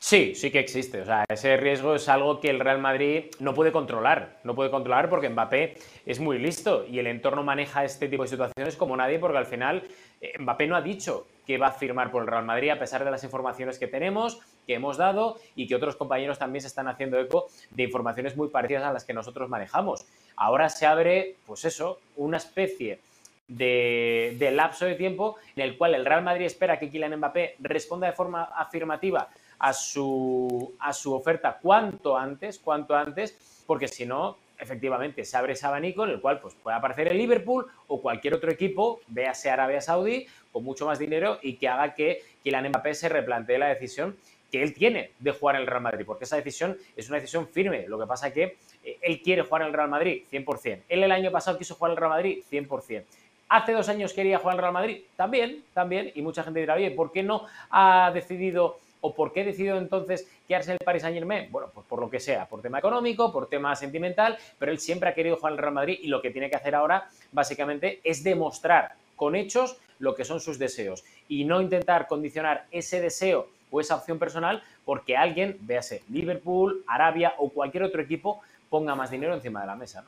Sí, 0.00 0.34
sí 0.36 0.50
que 0.50 0.60
existe. 0.60 1.00
O 1.00 1.04
sea, 1.04 1.24
ese 1.28 1.56
riesgo 1.56 1.96
es 1.96 2.08
algo 2.08 2.40
que 2.40 2.50
el 2.50 2.60
Real 2.60 2.78
Madrid 2.78 3.24
no 3.40 3.52
puede 3.52 3.72
controlar. 3.72 4.38
No 4.44 4.54
puede 4.54 4.70
controlar 4.70 5.10
porque 5.10 5.28
Mbappé 5.28 5.76
es 6.06 6.20
muy 6.20 6.38
listo 6.38 6.86
y 6.86 7.00
el 7.00 7.08
entorno 7.08 7.42
maneja 7.42 7.84
este 7.84 8.08
tipo 8.08 8.22
de 8.22 8.28
situaciones 8.28 8.76
como 8.76 8.96
nadie 8.96 9.18
porque 9.18 9.38
al 9.38 9.46
final 9.46 9.82
eh, 10.20 10.34
Mbappé 10.38 10.68
no 10.68 10.76
ha 10.76 10.82
dicho 10.82 11.26
que 11.46 11.58
va 11.58 11.68
a 11.68 11.72
firmar 11.72 12.12
por 12.12 12.22
el 12.22 12.28
Real 12.28 12.44
Madrid 12.44 12.70
a 12.70 12.78
pesar 12.78 13.04
de 13.04 13.10
las 13.10 13.24
informaciones 13.24 13.78
que 13.78 13.88
tenemos, 13.88 14.38
que 14.66 14.74
hemos 14.74 14.98
dado 14.98 15.38
y 15.56 15.66
que 15.66 15.74
otros 15.74 15.96
compañeros 15.96 16.38
también 16.38 16.60
se 16.62 16.68
están 16.68 16.86
haciendo 16.86 17.18
eco 17.18 17.48
de 17.70 17.82
informaciones 17.82 18.36
muy 18.36 18.48
parecidas 18.48 18.84
a 18.84 18.92
las 18.92 19.04
que 19.04 19.14
nosotros 19.14 19.48
manejamos. 19.48 20.06
Ahora 20.36 20.68
se 20.68 20.86
abre, 20.86 21.36
pues 21.44 21.64
eso, 21.64 21.98
una 22.16 22.36
especie 22.36 23.00
de, 23.48 24.36
de 24.38 24.50
lapso 24.52 24.84
de 24.84 24.94
tiempo 24.94 25.36
en 25.56 25.64
el 25.64 25.76
cual 25.76 25.94
el 25.94 26.04
Real 26.04 26.22
Madrid 26.22 26.46
espera 26.46 26.78
que 26.78 26.88
Kylian 26.88 27.16
Mbappé 27.16 27.56
responda 27.58 28.06
de 28.06 28.12
forma 28.12 28.44
afirmativa 28.44 29.28
a 29.58 29.72
su, 29.72 30.74
a 30.78 30.92
su 30.92 31.14
oferta 31.14 31.58
cuanto 31.60 32.16
antes, 32.16 32.58
cuanto 32.58 32.94
antes, 32.94 33.36
porque 33.66 33.88
si 33.88 34.06
no, 34.06 34.36
efectivamente, 34.58 35.24
se 35.24 35.36
abre 35.36 35.52
ese 35.52 35.66
abanico 35.66 36.04
en 36.04 36.10
el 36.10 36.20
cual 36.20 36.40
pues, 36.40 36.54
puede 36.54 36.76
aparecer 36.76 37.08
el 37.08 37.18
Liverpool 37.18 37.66
o 37.86 38.00
cualquier 38.00 38.34
otro 38.34 38.50
equipo, 38.50 39.00
véase 39.08 39.50
Arabia 39.50 39.80
Saudí, 39.80 40.26
con 40.52 40.64
mucho 40.64 40.86
más 40.86 40.98
dinero 40.98 41.38
y 41.42 41.56
que 41.56 41.68
haga 41.68 41.94
que 41.94 42.22
Kylian 42.42 42.68
Mbappé 42.68 42.94
se 42.94 43.08
replantee 43.08 43.58
la 43.58 43.68
decisión 43.68 44.16
que 44.50 44.62
él 44.62 44.74
tiene 44.74 45.10
de 45.18 45.32
jugar 45.32 45.56
en 45.56 45.62
el 45.62 45.66
Real 45.66 45.82
Madrid, 45.82 46.06
porque 46.06 46.24
esa 46.24 46.36
decisión 46.36 46.76
es 46.96 47.08
una 47.08 47.18
decisión 47.18 47.48
firme. 47.48 47.86
Lo 47.86 47.98
que 47.98 48.06
pasa 48.06 48.32
que 48.32 48.56
eh, 48.82 48.98
él 49.02 49.20
quiere 49.22 49.42
jugar 49.42 49.62
en 49.62 49.68
el 49.68 49.74
Real 49.74 49.88
Madrid, 49.88 50.22
100%. 50.32 50.82
Él 50.88 51.02
el 51.02 51.12
año 51.12 51.30
pasado 51.30 51.58
quiso 51.58 51.74
jugar 51.74 51.90
en 51.90 51.96
el 51.96 52.00
Real 52.00 52.10
Madrid, 52.10 52.42
100%. 52.50 53.04
Hace 53.50 53.72
dos 53.72 53.88
años 53.88 54.12
quería 54.12 54.38
jugar 54.38 54.54
en 54.54 54.58
el 54.58 54.62
Real 54.62 54.72
Madrid, 54.72 55.02
también, 55.16 55.64
también, 55.72 56.12
y 56.14 56.22
mucha 56.22 56.42
gente 56.42 56.60
dirá, 56.60 56.74
oye, 56.74 56.90
¿por 56.90 57.12
qué 57.12 57.22
no 57.22 57.46
ha 57.70 58.10
decidido 58.12 58.78
¿O 59.00 59.14
por 59.14 59.32
qué 59.32 59.44
decidió 59.44 59.76
entonces 59.76 60.28
quedarse 60.46 60.70
en 60.70 60.78
el 60.80 60.84
Paris 60.84 61.02
Saint 61.02 61.16
Germain? 61.16 61.50
Bueno, 61.50 61.68
pues 61.72 61.86
por 61.86 62.00
lo 62.00 62.10
que 62.10 62.20
sea, 62.20 62.46
por 62.46 62.60
tema 62.60 62.78
económico, 62.78 63.32
por 63.32 63.48
tema 63.48 63.74
sentimental, 63.76 64.36
pero 64.58 64.72
él 64.72 64.78
siempre 64.78 65.08
ha 65.08 65.14
querido 65.14 65.36
jugar 65.36 65.52
el 65.52 65.58
Real 65.58 65.74
Madrid 65.74 65.98
y 66.02 66.08
lo 66.08 66.20
que 66.20 66.30
tiene 66.30 66.50
que 66.50 66.56
hacer 66.56 66.74
ahora 66.74 67.08
básicamente 67.32 68.00
es 68.02 68.24
demostrar 68.24 68.94
con 69.16 69.36
hechos 69.36 69.78
lo 69.98 70.14
que 70.14 70.24
son 70.24 70.40
sus 70.40 70.58
deseos 70.58 71.04
y 71.28 71.44
no 71.44 71.60
intentar 71.60 72.06
condicionar 72.06 72.66
ese 72.70 73.00
deseo 73.00 73.48
o 73.70 73.80
esa 73.80 73.96
opción 73.96 74.18
personal 74.18 74.62
porque 74.84 75.16
alguien, 75.16 75.58
véase 75.60 76.02
Liverpool, 76.08 76.84
Arabia 76.86 77.34
o 77.38 77.50
cualquier 77.50 77.84
otro 77.84 78.00
equipo, 78.00 78.40
ponga 78.70 78.94
más 78.94 79.10
dinero 79.10 79.34
encima 79.34 79.60
de 79.60 79.66
la 79.66 79.76
mesa. 79.76 80.04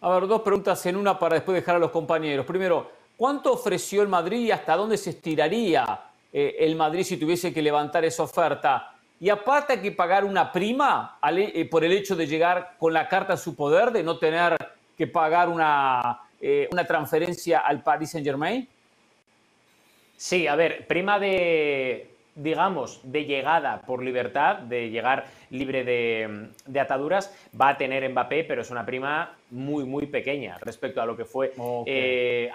A 0.00 0.10
ver, 0.10 0.26
dos 0.26 0.42
preguntas 0.42 0.84
en 0.86 0.96
una 0.96 1.18
para 1.18 1.36
después 1.36 1.54
dejar 1.54 1.76
a 1.76 1.78
los 1.78 1.90
compañeros. 1.90 2.44
Primero, 2.44 2.90
¿cuánto 3.16 3.52
ofreció 3.52 4.02
el 4.02 4.08
Madrid 4.08 4.40
y 4.40 4.50
hasta 4.50 4.76
dónde 4.76 4.98
se 4.98 5.10
estiraría 5.10 6.00
eh, 6.36 6.56
el 6.58 6.74
Madrid 6.74 7.04
si 7.04 7.16
tuviese 7.16 7.54
que 7.54 7.62
levantar 7.62 8.04
esa 8.04 8.24
oferta. 8.24 8.92
Y 9.20 9.28
aparte 9.30 9.74
hay 9.74 9.78
que 9.78 9.92
pagar 9.92 10.24
una 10.24 10.50
prima 10.50 11.16
eh, 11.30 11.64
por 11.70 11.84
el 11.84 11.92
hecho 11.92 12.16
de 12.16 12.26
llegar 12.26 12.74
con 12.76 12.92
la 12.92 13.08
carta 13.08 13.34
a 13.34 13.36
su 13.36 13.54
poder, 13.54 13.92
de 13.92 14.02
no 14.02 14.18
tener 14.18 14.56
que 14.98 15.06
pagar 15.06 15.48
una, 15.48 16.22
eh, 16.40 16.68
una 16.72 16.84
transferencia 16.84 17.60
al 17.60 17.84
Paris 17.84 18.10
Saint 18.10 18.26
Germain. 18.26 18.68
Sí, 20.16 20.48
a 20.48 20.56
ver, 20.56 20.88
prima 20.88 21.20
de, 21.20 22.13
digamos, 22.34 23.00
de 23.04 23.24
llegada 23.24 23.82
por 23.82 24.02
libertad, 24.02 24.58
de 24.58 24.90
llegar 24.90 25.26
libre 25.50 25.84
de, 25.84 26.80
ataduras, 26.80 27.34
va 27.58 27.70
a 27.70 27.76
tener 27.78 28.08
Mbappé, 28.08 28.44
pero 28.44 28.62
es 28.62 28.70
una 28.70 28.84
prima 28.84 29.36
muy, 29.50 29.84
muy 29.84 30.06
pequeña 30.06 30.58
respecto 30.60 31.00
a 31.00 31.06
lo 31.06 31.16
que 31.16 31.24
fue 31.24 31.52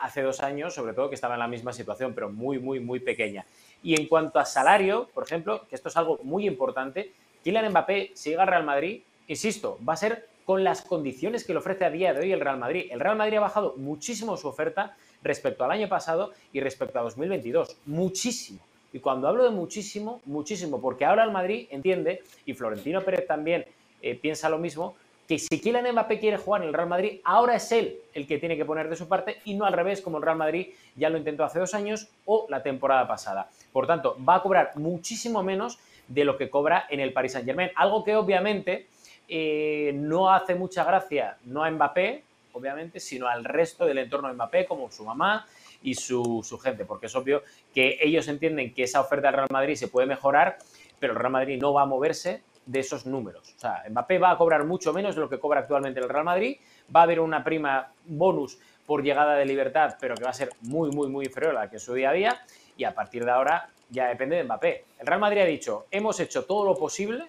hace 0.02 0.22
dos 0.22 0.42
años, 0.42 0.74
sobre 0.74 0.94
todo 0.94 1.10
que 1.10 1.16
estaba 1.16 1.36
en 1.36 1.40
la 1.40 1.48
misma 1.48 1.74
situación, 1.74 2.14
pero 2.14 2.30
muy, 2.30 2.60
muy, 2.60 2.80
muy 2.80 3.00
pequeña. 3.00 3.46
Y 3.82 4.00
en 4.00 4.08
cuanto 4.08 4.40
a 4.40 4.46
salario, 4.46 5.10
por 5.14 5.24
ejemplo, 5.24 5.66
que 5.70 5.76
esto 5.76 5.90
es 5.90 5.98
algo 5.98 6.20
muy 6.24 6.46
importante, 6.46 7.14
Kylian 7.44 7.70
Mbappé, 7.70 8.12
si 8.16 8.32
llega 8.32 8.44
al 8.44 8.50
Real 8.50 8.66
Madrid, 8.66 9.02
insisto, 9.28 9.80
va 9.88 9.94
a 9.94 9.98
ser 9.98 10.28
con 10.44 10.64
las 10.64 10.82
condiciones 10.82 11.46
que 11.46 11.54
le 11.54 11.60
ofrece 11.60 11.86
a 11.86 11.90
día 11.90 12.14
de 12.14 12.22
hoy 12.22 12.32
el 12.32 12.42
Real 12.42 12.58
Madrid. 12.58 12.88
El 12.90 13.00
Real 13.00 13.16
Madrid 13.16 13.38
ha 13.38 13.42
bajado 13.42 13.76
muchísimo 13.78 14.36
su 14.36 14.48
oferta 14.48 14.96
respecto 15.22 15.64
al 15.64 15.72
año 15.72 15.88
pasado 15.88 16.32
y 16.52 16.60
respecto 16.60 17.00
a 17.00 17.04
2022. 17.04 17.78
Muchísimo. 17.86 18.60
Y 18.92 19.00
cuando 19.00 19.28
hablo 19.28 19.44
de 19.44 19.52
muchísimo, 19.52 20.22
muchísimo, 20.26 20.82
porque 20.82 21.06
ahora 21.06 21.24
el 21.24 21.32
Madrid 21.32 21.68
entiende, 21.70 22.24
y 22.46 22.54
Florentino 22.54 23.02
Pérez 23.02 23.28
también 23.28 23.66
eh, 24.02 24.16
piensa 24.16 24.50
lo 24.50 24.58
mismo, 24.58 24.96
que 25.28 25.38
si 25.38 25.60
Kylian 25.60 25.92
Mbappé 25.92 26.20
quiere 26.20 26.38
jugar 26.38 26.64
en 26.64 26.70
el 26.70 26.74
Real 26.74 26.90
Madrid, 26.90 27.20
ahora 27.24 27.54
es 27.54 27.72
él 27.72 28.00
el 28.16 28.26
que 28.26 28.40
tiene 28.40 28.58
que 28.58 28.66
poner 28.66 28.90
de 28.90 28.96
su 28.96 29.08
parte 29.08 29.38
y 29.46 29.54
no 29.54 29.66
al 29.66 29.74
revés, 29.74 30.02
como 30.02 30.18
el 30.18 30.24
Real 30.24 30.38
Madrid 30.38 30.70
ya 30.96 31.10
lo 31.10 31.20
intentó 31.20 31.44
hace 31.44 31.60
dos 31.60 31.76
años 31.76 32.08
o 32.26 32.48
la 32.50 32.64
temporada 32.64 33.08
pasada. 33.08 33.48
Por 33.72 33.86
tanto, 33.86 34.18
va 34.28 34.36
a 34.36 34.42
cobrar 34.42 34.72
muchísimo 34.76 35.44
menos 35.44 35.78
de 36.08 36.24
lo 36.26 36.36
que 36.36 36.50
cobra 36.50 36.88
en 36.90 37.00
el 37.00 37.14
Paris 37.14 37.34
Saint 37.34 37.46
Germain, 37.46 37.70
algo 37.76 38.04
que 38.04 38.16
obviamente 38.16 38.88
eh, 39.28 39.92
no 39.94 40.32
hace 40.32 40.56
mucha 40.56 40.84
gracia, 40.84 41.38
no 41.46 41.64
a 41.64 41.70
Mbappé, 41.70 42.24
obviamente, 42.54 43.00
sino 43.00 43.28
al 43.28 43.46
resto 43.46 43.86
del 43.86 44.00
entorno 44.00 44.30
de 44.30 44.34
Mbappé, 44.34 44.66
como 44.66 44.90
su 44.90 45.06
mamá 45.06 45.46
y 45.82 45.96
su, 45.96 46.42
su 46.44 46.58
gente, 46.58 46.86
porque 46.86 47.08
es 47.08 47.16
obvio 47.16 47.44
que 47.74 47.98
ellos 48.02 48.28
entienden 48.28 48.74
que 48.74 48.84
esa 48.84 49.02
oferta 49.02 49.28
del 49.28 49.36
Real 49.36 49.48
Madrid 49.52 49.76
se 49.76 49.88
puede 49.88 50.08
mejorar, 50.08 50.58
pero 51.00 51.14
el 51.14 51.20
Real 51.20 51.32
Madrid 51.32 51.60
no 51.62 51.74
va 51.74 51.84
a 51.84 51.86
moverse 51.86 52.42
de 52.66 52.80
esos 52.80 53.06
números. 53.06 53.54
O 53.58 53.60
sea, 53.60 53.84
Mbappé 53.90 54.20
va 54.20 54.32
a 54.32 54.38
cobrar 54.38 54.64
mucho 54.66 54.94
menos 54.94 55.16
de 55.16 55.22
lo 55.22 55.30
que 55.30 55.40
cobra 55.40 55.62
actualmente 55.62 56.00
el 56.00 56.10
Real 56.10 56.24
Madrid, 56.24 56.58
va 56.96 57.02
a 57.02 57.04
haber 57.04 57.20
una 57.20 57.44
prima 57.44 57.92
bonus 58.06 58.60
por 58.86 59.04
llegada 59.04 59.36
de 59.36 59.46
libertad, 59.46 59.98
pero 60.00 60.16
que 60.16 60.24
va 60.24 60.30
a 60.30 60.34
ser 60.34 60.50
muy, 60.62 60.92
muy, 60.92 61.08
muy 61.10 61.26
inferior 61.26 61.56
a 61.58 61.62
la 61.62 61.70
que 61.70 61.80
su 61.80 61.94
día 61.94 62.10
a 62.10 62.14
día, 62.14 62.42
y 62.78 62.84
a 62.84 62.94
partir 62.94 63.26
de 63.26 63.32
ahora 63.32 63.70
ya 63.90 64.08
depende 64.08 64.36
de 64.36 64.44
Mbappé. 64.44 64.86
El 65.00 65.08
Real 65.08 65.20
Madrid 65.20 65.42
ha 65.42 65.46
dicho, 65.46 65.86
hemos 65.92 66.20
hecho 66.20 66.46
todo 66.46 66.64
lo 66.66 66.76
posible 66.76 67.26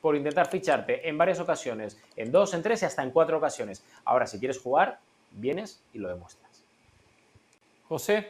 por 0.00 0.16
intentar 0.16 0.48
ficharte 0.48 1.08
en 1.08 1.16
varias 1.16 1.40
ocasiones, 1.40 1.98
en 2.16 2.30
dos, 2.30 2.52
en 2.52 2.62
tres 2.62 2.82
y 2.82 2.84
hasta 2.84 3.02
en 3.02 3.10
cuatro 3.10 3.38
ocasiones. 3.38 3.82
Ahora, 4.04 4.26
si 4.26 4.38
quieres 4.38 4.58
jugar, 4.58 4.98
vienes 5.30 5.82
y 5.94 5.98
lo 5.98 6.08
demuestras. 6.08 6.43
José. 7.88 8.28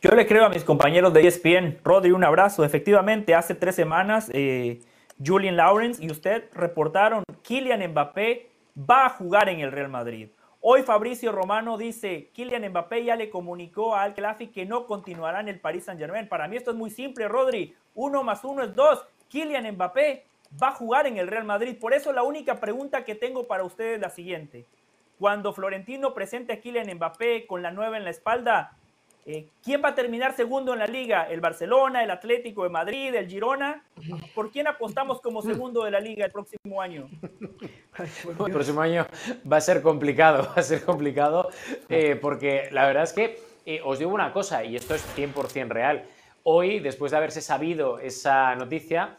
Yo 0.00 0.10
le 0.10 0.26
creo 0.26 0.44
a 0.44 0.50
mis 0.50 0.64
compañeros 0.64 1.12
de 1.14 1.26
ESPN. 1.26 1.78
Rodri, 1.82 2.12
un 2.12 2.24
abrazo. 2.24 2.64
Efectivamente, 2.64 3.34
hace 3.34 3.54
tres 3.54 3.74
semanas 3.74 4.30
eh, 4.34 4.80
Julian 5.24 5.56
Lawrence 5.56 6.04
y 6.04 6.10
usted 6.10 6.44
reportaron 6.52 7.24
Kylian 7.42 7.90
Mbappé 7.90 8.50
va 8.78 9.06
a 9.06 9.10
jugar 9.10 9.48
en 9.48 9.60
el 9.60 9.72
Real 9.72 9.88
Madrid. 9.88 10.28
Hoy 10.60 10.82
Fabricio 10.82 11.30
Romano 11.30 11.76
dice, 11.76 12.30
Kylian 12.34 12.68
Mbappé 12.70 13.04
ya 13.04 13.16
le 13.16 13.30
comunicó 13.30 13.94
a 13.94 14.02
Al 14.02 14.14
Khelaifi 14.14 14.48
que 14.48 14.64
no 14.64 14.86
continuará 14.86 15.40
en 15.40 15.48
el 15.48 15.60
Paris 15.60 15.84
Saint 15.84 16.00
Germain. 16.00 16.28
Para 16.28 16.48
mí 16.48 16.56
esto 16.56 16.70
es 16.70 16.76
muy 16.76 16.90
simple, 16.90 17.28
Rodri. 17.28 17.74
Uno 17.94 18.22
más 18.22 18.44
uno 18.44 18.62
es 18.62 18.74
dos. 18.74 19.04
Kylian 19.28 19.74
Mbappé 19.74 20.24
va 20.62 20.68
a 20.68 20.72
jugar 20.72 21.06
en 21.06 21.18
el 21.18 21.28
Real 21.28 21.44
Madrid. 21.44 21.76
Por 21.78 21.92
eso 21.92 22.12
la 22.12 22.22
única 22.22 22.60
pregunta 22.60 23.04
que 23.04 23.14
tengo 23.14 23.46
para 23.46 23.64
ustedes 23.64 23.96
es 23.96 24.00
la 24.00 24.10
siguiente. 24.10 24.66
Cuando 25.18 25.52
Florentino 25.52 26.14
presente 26.14 26.52
a 26.52 26.60
Kylian 26.60 26.94
Mbappé 26.94 27.46
con 27.46 27.62
la 27.62 27.70
nueva 27.70 27.96
en 27.96 28.04
la 28.04 28.10
espalda, 28.10 28.76
eh, 29.26 29.48
¿Quién 29.62 29.82
va 29.82 29.90
a 29.90 29.94
terminar 29.94 30.36
segundo 30.36 30.74
en 30.74 30.80
la 30.80 30.86
liga? 30.86 31.26
¿El 31.30 31.40
Barcelona, 31.40 32.04
el 32.04 32.10
Atlético 32.10 32.64
de 32.64 32.68
Madrid, 32.68 33.14
el 33.14 33.26
Girona? 33.26 33.82
¿Por 34.34 34.50
quién 34.50 34.66
apostamos 34.66 35.22
como 35.22 35.40
segundo 35.40 35.84
de 35.84 35.90
la 35.90 36.00
liga 36.00 36.26
el 36.26 36.32
próximo 36.32 36.82
año? 36.82 37.08
El 37.96 38.52
próximo 38.52 38.80
año 38.80 39.06
va 39.50 39.58
a 39.58 39.60
ser 39.60 39.80
complicado, 39.80 40.42
va 40.48 40.54
a 40.56 40.62
ser 40.62 40.84
complicado, 40.84 41.48
eh, 41.88 42.16
porque 42.20 42.68
la 42.72 42.86
verdad 42.86 43.04
es 43.04 43.12
que 43.12 43.38
eh, 43.64 43.80
os 43.84 44.00
digo 44.00 44.12
una 44.12 44.32
cosa, 44.32 44.64
y 44.64 44.74
esto 44.74 44.96
es 44.96 45.06
100% 45.16 45.68
real. 45.68 46.04
Hoy, 46.42 46.80
después 46.80 47.12
de 47.12 47.18
haberse 47.18 47.40
sabido 47.40 48.00
esa 48.00 48.56
noticia, 48.56 49.16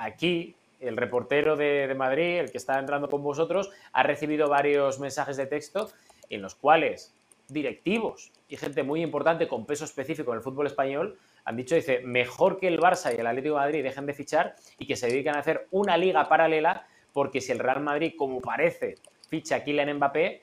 aquí 0.00 0.55
el 0.80 0.96
reportero 0.96 1.56
de, 1.56 1.92
Madrid, 1.96 2.38
el 2.38 2.50
que 2.50 2.58
está 2.58 2.78
entrando 2.78 3.08
con 3.08 3.22
vosotros, 3.22 3.70
ha 3.92 4.02
recibido 4.02 4.48
varios 4.48 5.00
mensajes 5.00 5.36
de 5.36 5.46
texto 5.46 5.90
en 6.30 6.42
los 6.42 6.54
cuales 6.54 7.14
directivos 7.48 8.32
y 8.48 8.56
gente 8.56 8.82
muy 8.82 9.02
importante 9.02 9.48
con 9.48 9.66
peso 9.66 9.84
específico 9.84 10.32
en 10.32 10.38
el 10.38 10.42
fútbol 10.42 10.66
español 10.66 11.18
han 11.44 11.56
dicho, 11.56 11.76
dice, 11.76 12.00
mejor 12.00 12.58
que 12.58 12.66
el 12.66 12.80
Barça 12.80 13.14
y 13.14 13.20
el 13.20 13.26
Atlético 13.26 13.54
de 13.54 13.60
Madrid 13.60 13.82
dejen 13.84 14.06
de 14.06 14.14
fichar 14.14 14.56
y 14.78 14.86
que 14.86 14.96
se 14.96 15.06
dediquen 15.06 15.36
a 15.36 15.38
hacer 15.38 15.68
una 15.70 15.96
liga 15.96 16.28
paralela, 16.28 16.86
porque 17.12 17.40
si 17.40 17.52
el 17.52 17.60
Real 17.60 17.80
Madrid, 17.80 18.14
como 18.18 18.40
parece, 18.40 18.96
ficha 19.28 19.56
a 19.56 19.64
Kylian 19.64 19.94
Mbappé, 19.94 20.42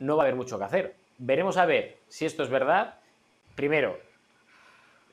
no 0.00 0.16
va 0.16 0.24
a 0.24 0.26
haber 0.26 0.36
mucho 0.36 0.58
que 0.58 0.64
hacer. 0.64 0.94
Veremos 1.16 1.56
a 1.56 1.64
ver 1.64 1.96
si 2.06 2.26
esto 2.26 2.42
es 2.42 2.50
verdad. 2.50 2.96
Primero, 3.54 3.98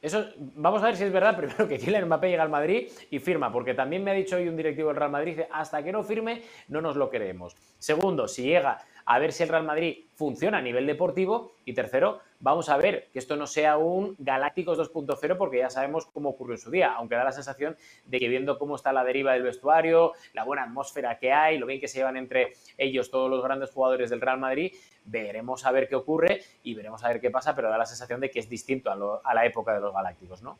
eso, 0.05 0.25
vamos 0.37 0.83
a 0.83 0.87
ver 0.87 0.95
si 0.95 1.03
es 1.03 1.11
verdad, 1.11 1.35
primero 1.37 1.67
que 1.67 1.77
Kylian 1.77 2.05
Mbappé 2.05 2.29
llega 2.29 2.43
al 2.43 2.49
Madrid 2.49 2.89
y 3.09 3.19
firma, 3.19 3.51
porque 3.51 3.73
también 3.73 4.03
me 4.03 4.11
ha 4.11 4.13
dicho 4.13 4.35
hoy 4.35 4.47
un 4.47 4.55
directivo 4.55 4.89
del 4.89 4.97
Real 4.97 5.11
Madrid, 5.11 5.41
hasta 5.51 5.83
que 5.83 5.91
no 5.91 6.03
firme, 6.03 6.43
no 6.67 6.81
nos 6.81 6.95
lo 6.95 7.09
queremos. 7.09 7.55
Segundo, 7.79 8.27
si 8.27 8.43
llega 8.43 8.79
a 9.05 9.19
ver 9.19 9.31
si 9.31 9.43
el 9.43 9.49
Real 9.49 9.63
Madrid 9.63 10.05
funciona 10.15 10.57
a 10.57 10.61
nivel 10.61 10.85
deportivo. 10.85 11.53
Y 11.65 11.73
tercero, 11.73 12.19
vamos 12.39 12.69
a 12.69 12.77
ver 12.77 13.07
que 13.11 13.19
esto 13.19 13.35
no 13.35 13.47
sea 13.47 13.77
un 13.77 14.15
Galácticos 14.19 14.77
2.0 14.77 15.37
porque 15.37 15.59
ya 15.59 15.69
sabemos 15.69 16.05
cómo 16.05 16.29
ocurrió 16.29 16.55
en 16.55 16.61
su 16.61 16.71
día, 16.71 16.93
aunque 16.93 17.15
da 17.15 17.23
la 17.23 17.31
sensación 17.31 17.75
de 18.05 18.19
que 18.19 18.27
viendo 18.27 18.57
cómo 18.57 18.75
está 18.75 18.93
la 18.93 19.03
deriva 19.03 19.33
del 19.33 19.43
vestuario, 19.43 20.13
la 20.33 20.43
buena 20.43 20.63
atmósfera 20.63 21.17
que 21.17 21.31
hay, 21.31 21.57
lo 21.57 21.65
bien 21.65 21.79
que 21.79 21.87
se 21.87 21.99
llevan 21.99 22.17
entre 22.17 22.53
ellos 22.77 23.09
todos 23.09 23.29
los 23.29 23.43
grandes 23.43 23.71
jugadores 23.71 24.09
del 24.09 24.21
Real 24.21 24.39
Madrid, 24.39 24.73
veremos 25.05 25.65
a 25.65 25.71
ver 25.71 25.87
qué 25.87 25.95
ocurre 25.95 26.41
y 26.63 26.73
veremos 26.75 27.03
a 27.03 27.09
ver 27.09 27.21
qué 27.21 27.31
pasa, 27.31 27.55
pero 27.55 27.69
da 27.69 27.77
la 27.77 27.85
sensación 27.85 28.19
de 28.19 28.29
que 28.29 28.39
es 28.39 28.49
distinto 28.49 28.91
a, 28.91 29.33
la 29.33 29.45
época 29.45 29.73
de 29.73 29.79
los 29.79 29.93
Galácticos, 29.93 30.41
¿no? 30.41 30.57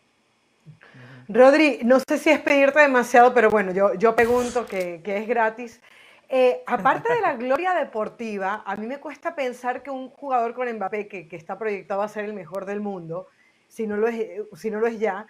Rodri, 1.27 1.79
no 1.83 1.99
sé 1.99 2.17
si 2.17 2.29
es 2.29 2.39
pedirte 2.39 2.79
demasiado, 2.79 3.33
pero 3.33 3.49
bueno, 3.49 3.71
yo, 3.71 3.93
yo 3.95 4.15
pregunto 4.15 4.65
que, 4.65 5.01
que 5.03 5.17
es 5.17 5.27
gratis. 5.27 5.81
Eh, 6.29 6.63
aparte 6.65 7.13
de 7.13 7.21
la 7.21 7.35
gloria 7.35 7.73
deportiva, 7.73 8.63
a 8.65 8.75
mí 8.75 8.87
me 8.87 8.99
cuesta 8.99 9.35
pensar 9.35 9.83
que 9.83 9.91
un 9.91 10.09
jugador 10.09 10.53
con 10.53 10.71
Mbappé, 10.71 11.07
que, 11.07 11.27
está 11.31 11.57
proyectado 11.57 12.01
a 12.01 12.07
ser 12.07 12.25
el 12.25 12.33
mejor 12.33 12.65
del 12.65 12.79
mundo, 12.79 13.27
si 13.67 13.85
no 13.85 13.97
lo 13.97 14.07
es, 14.07 14.41
si 14.55 14.71
no 14.71 14.79
lo 14.79 14.87
es 14.87 14.99
ya, 14.99 15.27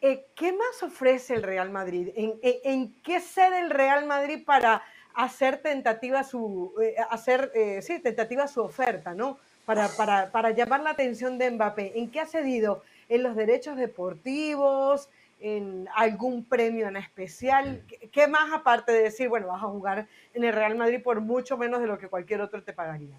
eh, 0.00 0.26
¿qué 0.36 0.52
más 0.52 0.82
ofrece 0.82 1.34
el 1.34 1.42
Real 1.42 1.70
Madrid? 1.70 2.10
¿En, 2.14 2.94
qué 3.02 3.20
cede 3.20 3.60
el 3.60 3.70
Real 3.70 4.06
Madrid 4.06 4.44
para 4.44 4.82
hacer 5.14 5.62
tentativa 5.62 6.22
su, 6.22 6.74
eh, 6.80 6.94
hacer, 7.10 7.50
sí, 7.82 7.98
tentativa 8.00 8.46
su 8.46 8.62
oferta, 8.62 9.14
¿no? 9.14 9.38
Para, 9.64 9.88
para, 9.88 10.30
para 10.30 10.50
llamar 10.50 10.80
la 10.80 10.90
atención 10.90 11.38
de 11.38 11.50
Mbappé. 11.50 11.98
¿En 11.98 12.10
qué 12.10 12.20
ha 12.20 12.26
cedido? 12.26 12.84
¿En 13.08 13.24
los 13.24 13.34
derechos 13.34 13.76
deportivos? 13.76 15.08
En 15.40 15.88
algún 15.94 16.44
premio 16.44 16.88
en 16.88 16.96
especial? 16.96 17.84
¿Qué 18.12 18.26
más 18.26 18.52
aparte 18.52 18.92
de 18.92 19.02
decir, 19.02 19.28
bueno, 19.28 19.48
vas 19.48 19.62
a 19.62 19.66
jugar 19.66 20.06
en 20.34 20.44
el 20.44 20.52
Real 20.52 20.76
Madrid 20.76 21.02
por 21.02 21.20
mucho 21.20 21.56
menos 21.56 21.80
de 21.80 21.86
lo 21.86 21.98
que 21.98 22.08
cualquier 22.08 22.40
otro 22.40 22.62
te 22.62 22.72
pagaría? 22.72 23.16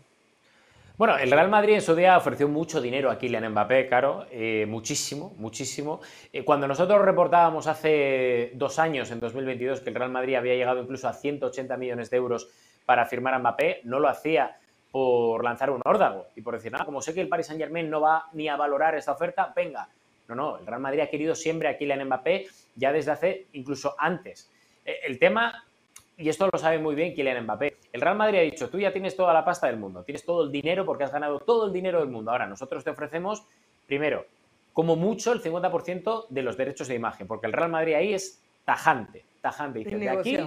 Bueno, 0.98 1.16
el 1.16 1.30
Real 1.30 1.48
Madrid 1.48 1.76
en 1.76 1.82
su 1.82 1.96
día 1.96 2.18
ofreció 2.18 2.48
mucho 2.48 2.82
dinero 2.82 3.12
a 3.12 3.20
Kylian 3.20 3.52
Mbappé, 3.52 3.88
claro, 3.88 4.26
eh, 4.32 4.66
muchísimo, 4.68 5.36
muchísimo. 5.38 6.02
Eh, 6.34 6.44
cuando 6.44 6.68
nosotros 6.68 7.00
reportábamos 7.06 7.68
hace 7.68 8.52
dos 8.56 8.80
años, 8.80 9.12
en 9.12 9.20
2022, 9.20 9.82
que 9.82 9.90
el 9.90 9.96
Real 9.96 10.10
Madrid 10.10 10.34
había 10.34 10.56
llegado 10.56 10.82
incluso 10.82 11.08
a 11.08 11.14
180 11.14 11.78
millones 11.78 12.10
de 12.10 12.18
euros 12.18 12.50
para 12.88 13.06
firmar 13.06 13.36
a 13.36 13.40
Mbappé, 13.40 13.82
no 13.84 14.00
lo 14.00 14.08
hacía 14.08 14.58
por 14.92 15.44
lanzar 15.44 15.70
un 15.70 15.82
órdago 15.86 16.26
y 16.36 16.42
por 16.42 16.56
decir, 16.56 16.72
nada, 16.72 16.86
como 16.86 17.00
sé 17.00 17.14
que 17.14 17.22
el 17.22 17.30
Paris 17.30 17.46
Saint 17.46 17.62
Germain 17.62 17.88
no 17.88 18.02
va 18.02 18.26
ni 18.34 18.48
a 18.50 18.56
valorar 18.56 18.96
esta 18.96 19.12
oferta, 19.12 19.54
venga, 19.56 19.90
no, 20.28 20.36
no, 20.36 20.58
el 20.58 20.66
Real 20.66 20.82
Madrid 20.82 21.02
ha 21.02 21.10
querido 21.10 21.36
siempre 21.36 21.68
a 21.68 21.78
Kylian 21.78 22.06
Mbappé 22.06 22.48
ya 22.76 22.92
desde 22.92 23.12
hace 23.12 23.46
incluso 23.54 23.96
antes. 23.98 24.50
Eh, 24.86 25.00
el 25.06 25.20
tema, 25.20 25.64
y 26.18 26.30
esto 26.30 26.50
lo 26.52 26.58
sabe 26.58 26.80
muy 26.80 26.96
bien 26.96 27.14
Kylian 27.14 27.44
Mbappé, 27.44 27.78
el 27.94 28.02
Real 28.02 28.18
Madrid 28.18 28.40
ha 28.40 28.42
dicho, 28.42 28.70
tú 28.70 28.80
ya 28.80 28.92
tienes 28.92 29.16
toda 29.16 29.34
la 29.34 29.46
pasta 29.46 29.68
del 29.68 29.78
mundo, 29.78 30.04
tienes 30.04 30.26
todo 30.26 30.44
el 30.44 30.52
dinero 30.52 30.86
porque 30.86 31.04
has 31.04 31.12
ganado 31.12 31.40
todo 31.40 31.68
el 31.68 31.74
dinero 31.74 32.00
del 32.00 32.10
mundo. 32.10 32.32
Ahora, 32.32 32.48
nosotros 32.48 32.84
te 32.84 32.90
ofrecemos, 32.90 33.44
primero, 33.86 34.26
como 34.74 34.96
mucho 34.96 35.32
el 35.32 35.42
50% 35.42 36.28
de 36.30 36.42
los 36.44 36.56
derechos 36.56 36.88
de 36.88 36.94
imagen, 36.96 37.26
porque 37.26 37.48
el 37.48 37.54
Real 37.54 37.72
Madrid 37.72 37.96
ahí 37.96 38.14
es 38.14 38.44
tajante, 38.64 39.24
tajante. 39.42 39.80
Dice, 39.80 39.98
de 39.98 40.10
aquí 40.10 40.38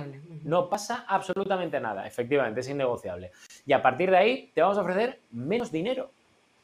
no 0.44 0.68
pasa 0.68 1.04
absolutamente 1.08 1.80
nada, 1.80 2.06
efectivamente, 2.06 2.60
es 2.60 2.68
innegociable. 2.68 3.32
Y 3.66 3.72
a 3.72 3.82
partir 3.82 4.10
de 4.10 4.16
ahí 4.16 4.50
te 4.54 4.60
vamos 4.62 4.78
a 4.78 4.82
ofrecer 4.82 5.18
menos 5.32 5.72
dinero. 5.72 6.10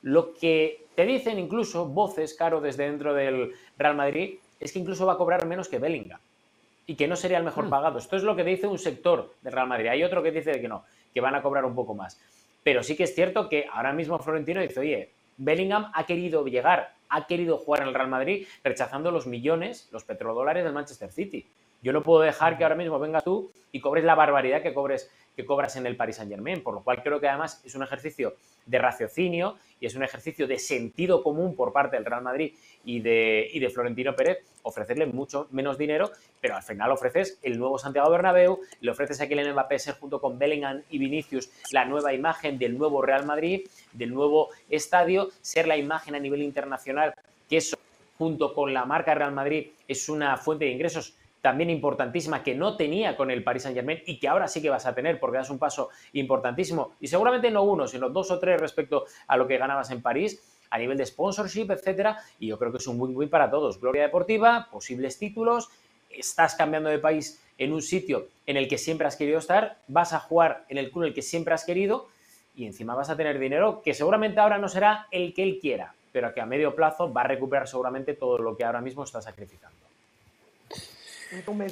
Lo 0.07 0.35
que 0.35 0.87
te 0.95 1.05
dicen 1.05 1.37
incluso 1.37 1.85
voces, 1.87 2.35
Caro, 2.35 2.61
desde 2.61 2.85
dentro 2.85 3.13
del 3.13 3.51
Real 3.77 3.97
Madrid, 3.97 4.39
es 4.61 4.73
que 4.73 4.79
incluso 4.79 5.05
va 5.05 5.15
a 5.15 5.17
cobrar 5.17 5.47
menos 5.47 5.69
que 5.69 5.81
Bellingham 5.81 6.21
y 6.87 6.95
que 6.95 7.09
no 7.09 7.17
sería 7.17 7.39
el 7.39 7.45
mejor 7.45 7.65
mm. 7.65 7.71
pagado. 7.71 7.99
Esto 7.99 8.15
es 8.15 8.23
lo 8.23 8.37
que 8.37 8.45
dice 8.45 8.69
un 8.69 8.79
sector 8.79 9.35
del 9.43 9.53
Real 9.53 9.67
Madrid. 9.67 9.89
Hay 9.89 10.05
otro 10.05 10.23
que 10.23 10.31
dice 10.31 10.61
que 10.61 10.69
no, 10.69 10.85
que 11.13 11.21
van 11.21 11.35
a 11.35 11.43
cobrar 11.43 11.65
un 11.65 11.75
poco 11.75 11.93
más. 11.93 12.21
Pero 12.63 12.85
sí 12.85 12.97
que 12.97 13.03
es 13.03 13.17
cierto 13.17 13.49
que 13.49 13.67
ahora 13.69 13.93
mismo 13.93 14.17
Florentino 14.21 14.61
dice, 14.61 14.79
oye, 14.79 15.11
Bellingham 15.39 15.91
ha 15.93 16.07
querido 16.07 16.47
llegar, 16.47 16.93
ha 17.09 17.27
querido 17.27 17.59
jugar 17.59 17.83
en 17.83 17.89
el 17.89 17.95
Real 17.95 18.09
Madrid 18.09 18.47
rechazando 18.63 19.11
los 19.11 19.27
millones, 19.27 19.89
los 19.91 20.05
petrodólares 20.05 20.63
del 20.63 20.73
Manchester 20.73 21.11
City. 21.11 21.49
Yo 21.83 21.93
no 21.93 22.05
puedo 22.05 22.21
dejar 22.21 22.57
que 22.57 22.63
ahora 22.63 22.77
mismo 22.77 23.01
vengas 23.01 23.25
tú 23.25 23.51
y 23.73 23.81
cobres 23.81 24.05
la 24.05 24.15
barbaridad 24.15 24.63
que 24.63 24.73
cobres 24.73 25.11
que 25.35 25.45
cobras 25.45 25.75
en 25.75 25.85
el 25.85 25.97
Paris 25.97 26.17
Saint 26.17 26.31
Germain, 26.31 26.63
por 26.63 26.75
lo 26.75 26.83
cual 26.83 27.03
creo 27.03 27.21
que 27.21 27.29
además 27.29 27.61
es 27.65 27.75
un 27.75 27.83
ejercicio 27.83 28.37
de 28.67 28.79
raciocinio 28.79 29.57
y 29.81 29.87
es 29.87 29.95
un 29.95 30.03
ejercicio 30.03 30.47
de 30.47 30.59
sentido 30.59 31.23
común 31.23 31.55
por 31.55 31.73
parte 31.73 31.97
del 31.97 32.05
Real 32.05 32.23
Madrid 32.23 32.55
y 32.85 33.01
de, 33.01 33.49
y 33.53 33.61
de 33.61 33.71
Florentino 33.71 34.15
Pérez 34.15 34.39
ofrecerle 34.63 35.07
mucho 35.07 35.49
menos 35.51 35.79
dinero, 35.79 36.11
pero 36.41 36.57
al 36.57 36.63
final 36.63 36.91
ofreces 36.91 37.39
el 37.43 37.59
nuevo 37.59 37.79
Santiago 37.79 38.11
Bernabéu, 38.11 38.61
le 38.81 38.91
ofreces 38.91 39.21
a 39.21 39.29
Kylian 39.29 39.53
Mbappé 39.53 39.79
ser 39.79 39.95
junto 39.95 40.21
con 40.21 40.39
Bellingham 40.39 40.83
y 40.91 40.99
Vinicius 40.99 41.51
la 41.73 41.85
nueva 41.85 42.13
imagen 42.15 42.59
del 42.59 42.77
nuevo 42.77 43.03
Real 43.03 43.27
Madrid, 43.27 43.69
del 43.93 44.13
nuevo 44.13 44.49
estadio, 44.69 45.31
ser 45.41 45.69
la 45.69 45.77
imagen 45.77 46.15
a 46.15 46.19
nivel 46.19 46.43
internacional, 46.43 47.15
que 47.49 47.59
eso 47.59 47.77
junto 48.19 48.55
con 48.55 48.73
la 48.73 48.85
marca 48.85 49.15
Real 49.15 49.33
Madrid 49.33 49.69
es 49.87 50.09
una 50.09 50.37
fuente 50.37 50.65
de 50.65 50.73
ingresos 50.73 51.15
también 51.47 51.71
importantísima 51.71 52.43
que 52.43 52.57
no 52.57 52.77
tenía 52.77 53.17
con 53.17 53.31
el 53.31 53.45
Paris 53.45 53.63
Saint 53.63 53.77
Germain 53.77 54.03
y 54.05 54.19
que 54.19 54.27
ahora 54.27 54.49
sí 54.49 54.61
que 54.61 54.69
vas 54.69 54.85
a 54.85 54.97
tener 54.97 55.21
porque 55.21 55.37
das 55.37 55.49
un 55.49 55.61
paso 55.61 55.91
importantísimo 56.13 56.97
y 56.99 57.07
seguramente 57.07 57.53
no 57.53 57.63
uno, 57.63 57.87
sino 57.87 58.11
dos 58.11 58.33
o 58.33 58.41
tres 58.41 58.61
respecto 58.61 59.05
a 59.29 59.37
lo 59.37 59.47
que 59.47 59.57
ganabas 59.57 59.93
en 59.93 60.03
París 60.03 60.43
a 60.71 60.77
nivel 60.77 60.99
de 60.99 61.07
sponsorship, 61.07 61.71
etcétera, 61.71 62.19
y 62.41 62.49
yo 62.49 62.59
creo 62.59 62.73
que 62.73 62.79
es 62.79 62.87
un 62.89 63.01
win-win 63.01 63.29
para 63.29 63.49
todos. 63.49 63.81
Gloria 63.81 64.03
deportiva, 64.03 64.67
posibles 64.73 65.21
títulos, 65.21 65.69
estás 66.11 66.57
cambiando 66.57 66.91
de 66.91 66.99
país 66.99 67.41
en 67.59 67.73
un 67.73 67.81
sitio 67.81 68.27
en 68.45 68.57
el 68.57 68.67
que 68.67 68.77
siempre 68.77 69.07
has 69.07 69.15
querido 69.15 69.39
estar, 69.39 69.79
vas 69.87 70.15
a 70.15 70.19
jugar 70.19 70.65
en 70.69 70.79
el 70.79 70.91
club 70.91 71.05
en 71.05 71.09
el 71.11 71.15
que 71.15 71.23
siempre 71.23 71.55
has 71.55 71.65
querido 71.65 72.09
y 72.57 72.67
encima 72.67 72.97
vas 72.97 73.09
a 73.09 73.17
tener 73.17 73.39
dinero 73.39 73.83
que 73.85 73.95
seguramente 73.95 74.41
ahora 74.41 74.59
no 74.59 74.69
será 74.69 75.07
el 75.13 75.33
que 75.33 75.45
él 75.45 75.61
quiera, 75.61 75.95
pero 76.11 76.35
que 76.35 76.41
a 76.41 76.47
medio 76.47 76.75
plazo 76.75 77.13
va 77.13 77.21
a 77.21 77.29
recuperar 77.29 77.69
seguramente 77.69 78.15
todo 78.15 78.37
lo 78.37 78.57
que 78.57 78.65
ahora 78.65 78.81
mismo 78.81 79.05
está 79.05 79.23
sacrificando. 79.23 79.86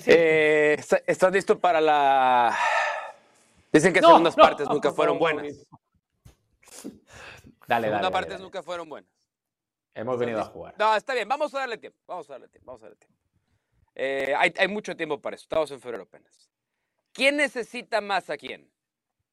Eh, 0.06 0.76
¿Estás 1.06 1.32
listo 1.32 1.58
para 1.58 1.80
la...? 1.80 2.56
Dicen 3.72 3.92
que 3.92 4.00
segundas 4.00 4.34
partes 4.36 4.68
nunca 4.68 4.92
fueron 4.92 5.18
buenas. 5.18 5.66
Dale, 7.66 7.88
Segundas 7.88 8.10
partes 8.10 8.40
nunca 8.40 8.62
fueron 8.62 8.88
buenas. 8.88 9.10
Hemos 9.94 10.18
venido 10.18 10.40
a 10.40 10.44
jugar. 10.44 10.74
No, 10.78 10.94
está 10.96 11.14
bien, 11.14 11.28
vamos 11.28 11.54
a 11.54 11.60
darle 11.60 11.78
tiempo. 11.78 11.98
Vamos 12.06 12.28
a 12.28 12.34
darle 12.34 12.48
tiempo. 12.48 12.66
Vamos 12.66 12.82
a 12.82 12.86
darle 12.86 12.98
tiempo. 12.98 13.16
Eh, 13.94 14.34
hay, 14.36 14.52
hay, 14.58 14.68
mucho 14.68 14.96
tiempo 14.96 15.20
para 15.20 15.36
eso. 15.36 15.44
Estamos 15.44 15.70
en 15.70 15.80
febrero 15.80 16.02
apenas. 16.04 16.50
¿Quién 17.12 17.36
necesita 17.36 18.00
más 18.00 18.28
a 18.28 18.36
quién? 18.36 18.68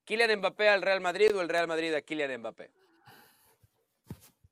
¿Kylian 0.05 0.39
Mbappé 0.39 0.69
al 0.69 0.81
Real 0.81 1.01
Madrid 1.01 1.35
o 1.35 1.41
el 1.41 1.49
Real 1.49 1.67
Madrid 1.67 1.93
a 1.93 2.01
Kylian 2.01 2.39
Mbappé? 2.39 2.71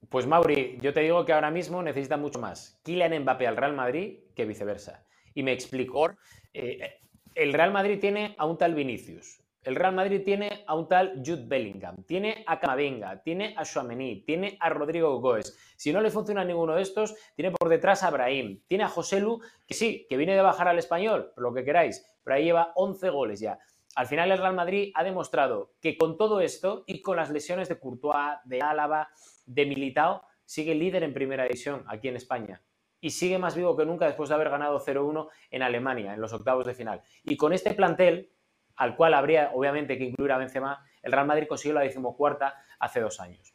Pues 0.09 0.25
Mauri, 0.25 0.79
yo 0.81 0.93
te 0.93 1.01
digo 1.01 1.23
que 1.25 1.33
ahora 1.33 1.51
mismo 1.51 1.83
necesita 1.83 2.17
mucho 2.17 2.39
más 2.39 2.79
Kylian 2.83 3.21
Mbappé 3.21 3.47
al 3.47 3.57
Real 3.57 3.73
Madrid 3.73 4.19
que 4.35 4.45
viceversa. 4.45 5.05
Y 5.33 5.43
me 5.43 5.51
explico. 5.51 6.11
Eh, 6.53 6.99
el 7.35 7.53
Real 7.53 7.71
Madrid 7.71 7.99
tiene 7.99 8.35
a 8.37 8.45
un 8.45 8.57
tal 8.57 8.75
Vinicius, 8.75 9.41
El 9.63 9.75
Real 9.75 9.93
Madrid 9.93 10.23
tiene 10.23 10.63
a 10.65 10.75
un 10.75 10.87
tal 10.87 11.21
Jude 11.25 11.45
Bellingham, 11.45 12.03
tiene 12.03 12.43
a 12.47 12.59
Camavinga, 12.59 13.21
tiene 13.21 13.53
a 13.57 13.63
Chouameni, 13.63 14.23
tiene 14.25 14.57
a 14.59 14.69
Rodrigo 14.69 15.19
Goes. 15.19 15.55
Si 15.77 15.93
no 15.93 16.01
le 16.01 16.11
funciona 16.11 16.43
ninguno 16.43 16.75
de 16.75 16.81
estos, 16.81 17.15
tiene 17.35 17.51
por 17.51 17.69
detrás 17.69 18.03
a 18.03 18.09
Brahim, 18.09 18.61
tiene 18.67 18.83
a 18.83 18.89
José 18.89 19.19
Lu, 19.19 19.41
que 19.67 19.73
sí, 19.73 20.05
que 20.09 20.17
viene 20.17 20.35
de 20.35 20.41
bajar 20.41 20.67
al 20.67 20.79
español, 20.79 21.31
por 21.35 21.43
lo 21.43 21.53
que 21.53 21.63
queráis, 21.63 22.05
pero 22.23 22.35
ahí 22.35 22.45
lleva 22.45 22.71
11 22.75 23.09
goles 23.09 23.39
ya. 23.39 23.59
Al 23.95 24.07
final 24.07 24.31
el 24.31 24.37
Real 24.37 24.55
Madrid 24.55 24.91
ha 24.95 25.03
demostrado 25.03 25.73
que 25.81 25.97
con 25.97 26.17
todo 26.17 26.41
esto 26.41 26.83
y 26.87 27.01
con 27.01 27.17
las 27.17 27.29
lesiones 27.29 27.69
de 27.69 27.79
Courtois, 27.79 28.37
de 28.45 28.61
Álava, 28.61 29.09
de 29.45 29.65
Militao, 29.65 30.23
sigue 30.45 30.73
líder 30.75 31.03
en 31.03 31.13
primera 31.13 31.43
división 31.43 31.83
aquí 31.87 32.07
en 32.07 32.15
España. 32.15 32.61
Y 33.01 33.11
sigue 33.11 33.37
más 33.37 33.55
vivo 33.55 33.77
que 33.77 33.85
nunca 33.85 34.05
después 34.05 34.29
de 34.29 34.35
haber 34.35 34.49
ganado 34.49 34.79
0-1 34.79 35.29
en 35.51 35.63
Alemania, 35.63 36.13
en 36.13 36.21
los 36.21 36.33
octavos 36.33 36.65
de 36.65 36.73
final. 36.73 37.01
Y 37.23 37.37
con 37.37 37.53
este 37.53 37.73
plantel, 37.73 38.29
al 38.75 38.95
cual 38.95 39.13
habría 39.13 39.51
obviamente 39.53 39.97
que 39.97 40.05
incluir 40.05 40.31
a 40.31 40.37
Benzema, 40.37 40.85
el 41.01 41.11
Real 41.11 41.27
Madrid 41.27 41.47
consiguió 41.47 41.75
la 41.75 41.81
decimocuarta 41.81 42.55
hace 42.79 42.99
dos 42.99 43.19
años. 43.19 43.53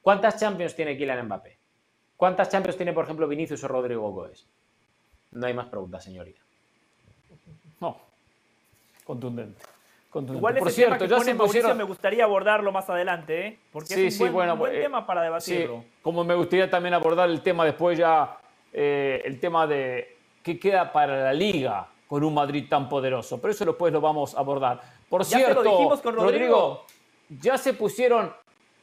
¿Cuántas 0.00 0.38
Champions 0.40 0.74
tiene 0.74 0.96
Kylian 0.96 1.26
Mbappé? 1.26 1.58
¿Cuántas 2.16 2.48
Champions 2.48 2.76
tiene, 2.76 2.92
por 2.92 3.04
ejemplo, 3.04 3.28
Vinicius 3.28 3.62
o 3.64 3.68
Rodrigo 3.68 4.10
Gómez? 4.10 4.46
No 5.32 5.46
hay 5.46 5.52
más 5.52 5.66
preguntas, 5.66 6.02
señoría. 6.04 6.40
No. 7.80 7.98
Contundente. 9.04 9.76
Igual 10.14 10.56
por 10.56 10.70
cierto, 10.70 11.06
tema 11.06 11.44
que 11.52 11.60
se 11.60 11.74
me 11.74 11.84
gustaría 11.84 12.24
abordarlo 12.24 12.72
más 12.72 12.88
adelante, 12.88 13.46
¿eh? 13.46 13.58
porque 13.70 14.06
es 14.06 14.18
un 14.20 14.32
buen, 14.32 14.58
buen 14.58 14.74
eh, 14.74 14.80
tema 14.80 15.06
para 15.06 15.22
debatirlo. 15.22 15.84
como 16.00 16.24
me 16.24 16.34
gustaría 16.34 16.70
también 16.70 16.94
abordar 16.94 17.28
el 17.28 17.42
tema 17.42 17.64
después 17.66 17.98
ya, 17.98 18.38
eh, 18.78 19.22
el 19.24 19.40
tema 19.40 19.66
de 19.66 20.18
qué 20.42 20.58
queda 20.58 20.92
para 20.92 21.24
la 21.24 21.32
liga 21.32 21.88
con 22.06 22.22
un 22.22 22.34
Madrid 22.34 22.66
tan 22.68 22.90
poderoso. 22.90 23.40
Pero 23.40 23.52
eso 23.52 23.64
después 23.64 23.90
lo 23.90 24.02
vamos 24.02 24.34
a 24.34 24.40
abordar. 24.40 24.82
Por 25.08 25.24
cierto, 25.24 25.62
Rodrigo, 26.12 26.84
ya 27.40 27.56
se 27.56 27.72
pusieron 27.72 28.30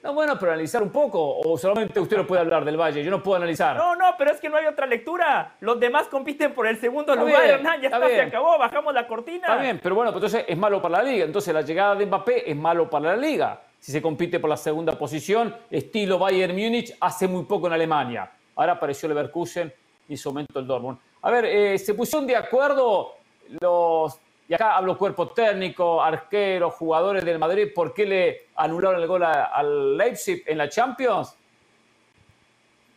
no, 0.04 0.14
bueno, 0.14 0.38
pero 0.38 0.52
analizar 0.52 0.84
un 0.84 0.90
poco, 0.90 1.40
o 1.40 1.58
solamente 1.58 1.98
usted 1.98 2.18
no 2.18 2.28
puede 2.28 2.42
hablar 2.42 2.66
del 2.66 2.76
Valle, 2.76 3.02
yo 3.02 3.10
no 3.10 3.24
puedo 3.24 3.38
analizar. 3.38 3.78
No, 3.78 3.96
no, 3.96 4.16
pero 4.18 4.32
es 4.32 4.42
que 4.42 4.50
no 4.50 4.58
hay 4.58 4.66
otra 4.66 4.86
lectura. 4.86 5.56
Los 5.62 5.80
demás 5.80 6.08
compiten 6.08 6.54
por 6.54 6.68
el 6.68 6.78
segundo 6.78 7.16
lugar, 7.16 7.46
Hernán, 7.46 7.80
ya 7.82 7.88
está, 7.88 8.06
se 8.10 8.22
acabó, 8.22 8.58
bajamos 8.58 8.94
la 8.94 9.08
cortina. 9.08 9.48
Está 9.48 9.56
bien, 9.62 9.80
pero 9.82 9.96
bueno, 9.96 10.12
pues 10.12 10.22
entonces 10.26 10.46
es 10.50 10.58
malo 10.58 10.82
para 10.82 10.98
la 10.98 11.04
liga. 11.10 11.24
Entonces 11.24 11.54
la 11.54 11.62
llegada 11.62 11.96
de 11.96 12.06
Mbappé 12.06 12.52
es 12.52 12.58
malo 12.58 12.90
para 12.90 13.16
la 13.16 13.16
liga. 13.16 13.62
Si 13.80 13.94
se 13.94 14.02
compite 14.02 14.42
por 14.42 14.50
la 14.50 14.58
segunda 14.58 14.98
posición, 14.98 15.56
estilo 15.72 16.20
Bayern 16.20 16.54
Múnich, 16.54 16.94
hace 17.00 17.26
muy 17.30 17.46
poco 17.46 17.68
en 17.68 17.74
Alemania. 17.74 18.30
Ahora 18.58 18.74
apareció 18.74 19.08
Leverkusen 19.08 19.74
y 20.08 20.18
su 20.18 20.30
momento 20.30 20.60
el 20.60 20.68
Dortmund. 20.68 20.98
A 21.22 21.32
ver, 21.32 21.46
eh, 21.46 21.78
se 21.78 21.94
pusieron 21.94 22.28
de 22.28 22.36
acuerdo 22.36 23.14
los 23.62 24.20
y 24.48 24.54
acá 24.54 24.76
hablo 24.76 24.98
cuerpo 24.98 25.30
técnico, 25.30 26.02
arquero, 26.02 26.70
jugadores 26.70 27.24
del 27.24 27.40
Madrid, 27.40 27.70
¿por 27.74 27.94
qué 27.94 28.06
le 28.06 28.42
anularon 28.56 29.02
el 29.02 29.08
gol 29.08 29.24
al 29.24 29.98
Leipzig 29.98 30.44
en 30.46 30.58
la 30.58 30.68
Champions? 30.68 31.36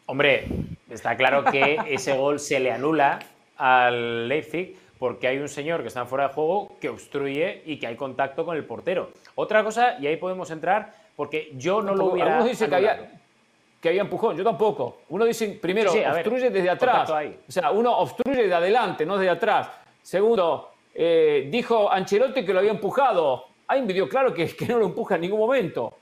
Hombre, 0.07 0.47
está 0.91 1.17
claro 1.17 1.45
que 1.45 1.79
ese 1.87 2.17
gol 2.17 2.41
se 2.41 2.59
le 2.59 2.73
anula 2.73 3.21
al 3.57 4.29
Leipzig 4.29 4.77
porque 4.99 5.29
hay 5.29 5.39
un 5.39 5.49
señor 5.49 5.83
que 5.83 5.89
está 5.89 6.05
fuera 6.07 6.29
de 6.29 6.35
juego 6.35 6.77
que 6.81 6.89
obstruye 6.89 7.63
y 7.65 7.79
que 7.79 7.87
hay 7.87 7.97
contacto 7.97 8.45
con 8.45 8.57
el 8.57 8.65
portero. 8.65 9.11
Otra 9.35 9.63
cosa, 9.63 9.99
y 10.01 10.07
ahí 10.07 10.17
podemos 10.17 10.51
entrar, 10.51 10.95
porque 11.15 11.53
yo 11.55 11.83
no 11.83 11.95
lo 11.95 12.07
hubiera. 12.07 12.33
Algunos 12.33 12.51
dicen 12.51 12.71
que 12.71 12.77
había, 12.77 13.21
que 13.81 13.89
había 13.91 14.03
empujón, 14.03 14.37
yo 14.37 14.45
tampoco. 14.45 15.03
Uno 15.11 15.25
dice, 15.25 15.59
primero, 15.61 15.93
obstruye 15.93 16.51
desde 16.51 16.71
atrás. 16.71 17.11
O 17.11 17.53
sea, 17.53 17.71
uno 17.71 17.97
obstruye 17.99 18.47
de 18.47 18.55
adelante, 18.55 19.05
no 19.05 19.17
desde 19.17 19.31
atrás. 19.31 19.69
Segundo, 20.03 20.71
eh, 20.95 21.49
dijo 21.51 21.91
Ancelotti 21.91 22.45
que 22.45 22.53
lo 22.53 22.61
había 22.61 22.71
empujado. 22.71 23.45
Hay 23.69 23.81
un 23.81 23.87
video 23.87 24.09
claro 24.09 24.33
que, 24.33 24.47
que 24.55 24.67
no 24.67 24.79
lo 24.79 24.87
empuja 24.87 25.17
en 25.17 25.23
ningún 25.23 25.41
momento. 25.41 25.95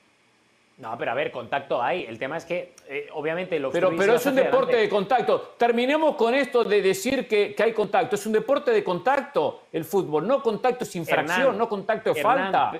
No, 0.76 0.98
pero 0.98 1.12
a 1.12 1.14
ver, 1.14 1.30
contacto 1.30 1.80
hay. 1.80 2.04
El 2.04 2.18
tema 2.18 2.36
es 2.36 2.44
que, 2.44 2.74
eh, 2.88 3.08
obviamente, 3.14 3.58
lo 3.60 3.70
Pero, 3.70 3.92
pero 3.96 4.14
es 4.14 4.26
un 4.26 4.34
deporte 4.34 4.76
de 4.76 4.88
contacto. 4.88 5.54
Terminemos 5.56 6.16
con 6.16 6.34
esto 6.34 6.64
de 6.64 6.82
decir 6.82 7.28
que, 7.28 7.54
hay 7.58 7.72
contacto. 7.72 8.16
Es 8.16 8.26
un 8.26 8.32
deporte 8.32 8.72
de 8.72 8.82
contacto 8.82 9.62
el 9.72 9.84
fútbol. 9.84 10.26
No 10.26 10.42
contacto 10.42 10.82
es 10.82 10.96
infracción, 10.96 11.56
no 11.56 11.68
contacto 11.68 12.10
es 12.10 12.20
falta 12.20 12.72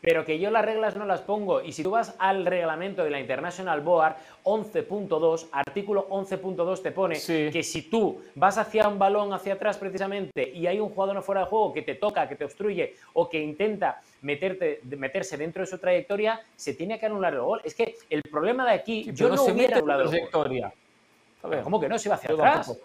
pero 0.00 0.24
que 0.24 0.38
yo 0.38 0.50
las 0.50 0.64
reglas 0.64 0.96
no 0.96 1.04
las 1.04 1.22
pongo. 1.22 1.60
Y 1.60 1.72
si 1.72 1.82
tú 1.82 1.90
vas 1.90 2.14
al 2.18 2.46
reglamento 2.46 3.02
de 3.02 3.10
la 3.10 3.20
International 3.20 3.80
Board 3.80 4.16
11.2, 4.44 5.48
artículo 5.52 6.08
11.2 6.08 6.82
te 6.82 6.92
pone 6.92 7.16
que 7.50 7.62
si 7.62 7.82
tú 7.82 8.20
vas 8.34 8.58
hacia 8.58 8.88
un 8.88 8.98
balón 8.98 9.32
hacia 9.32 9.54
atrás 9.54 9.76
precisamente 9.76 10.48
y 10.48 10.66
hay 10.66 10.78
un 10.78 10.90
jugador 10.90 11.16
no 11.16 11.22
fuera 11.22 11.42
de 11.42 11.46
juego 11.48 11.72
que 11.72 11.82
te 11.82 11.96
toca, 11.96 12.28
que 12.28 12.36
te 12.36 12.44
obstruye 12.44 12.94
o 13.14 13.28
que 13.28 13.40
intenta 13.40 14.00
meterte, 14.22 14.80
meterse 14.84 15.36
dentro 15.36 15.62
de 15.62 15.66
su 15.66 15.78
trayectoria, 15.78 16.40
se 16.54 16.74
tiene 16.74 16.98
que 16.98 17.06
anular 17.06 17.34
el 17.34 17.40
gol. 17.40 17.60
Es 17.64 17.74
que 17.74 17.96
el 18.08 18.22
problema 18.22 18.64
de 18.64 18.72
aquí, 18.72 19.10
yo 19.12 19.28
no, 19.28 19.36
no 19.36 19.44
hubiera 19.44 19.78
anulado 19.78 20.04
la 20.04 20.10
trayectoria. 20.10 20.72
A 21.42 21.48
ver, 21.48 21.62
¿Cómo 21.62 21.80
que 21.80 21.88
no? 21.88 21.98
Se 21.98 22.08
va 22.08 22.16
hacia 22.16 22.32
atrás. 22.34 22.78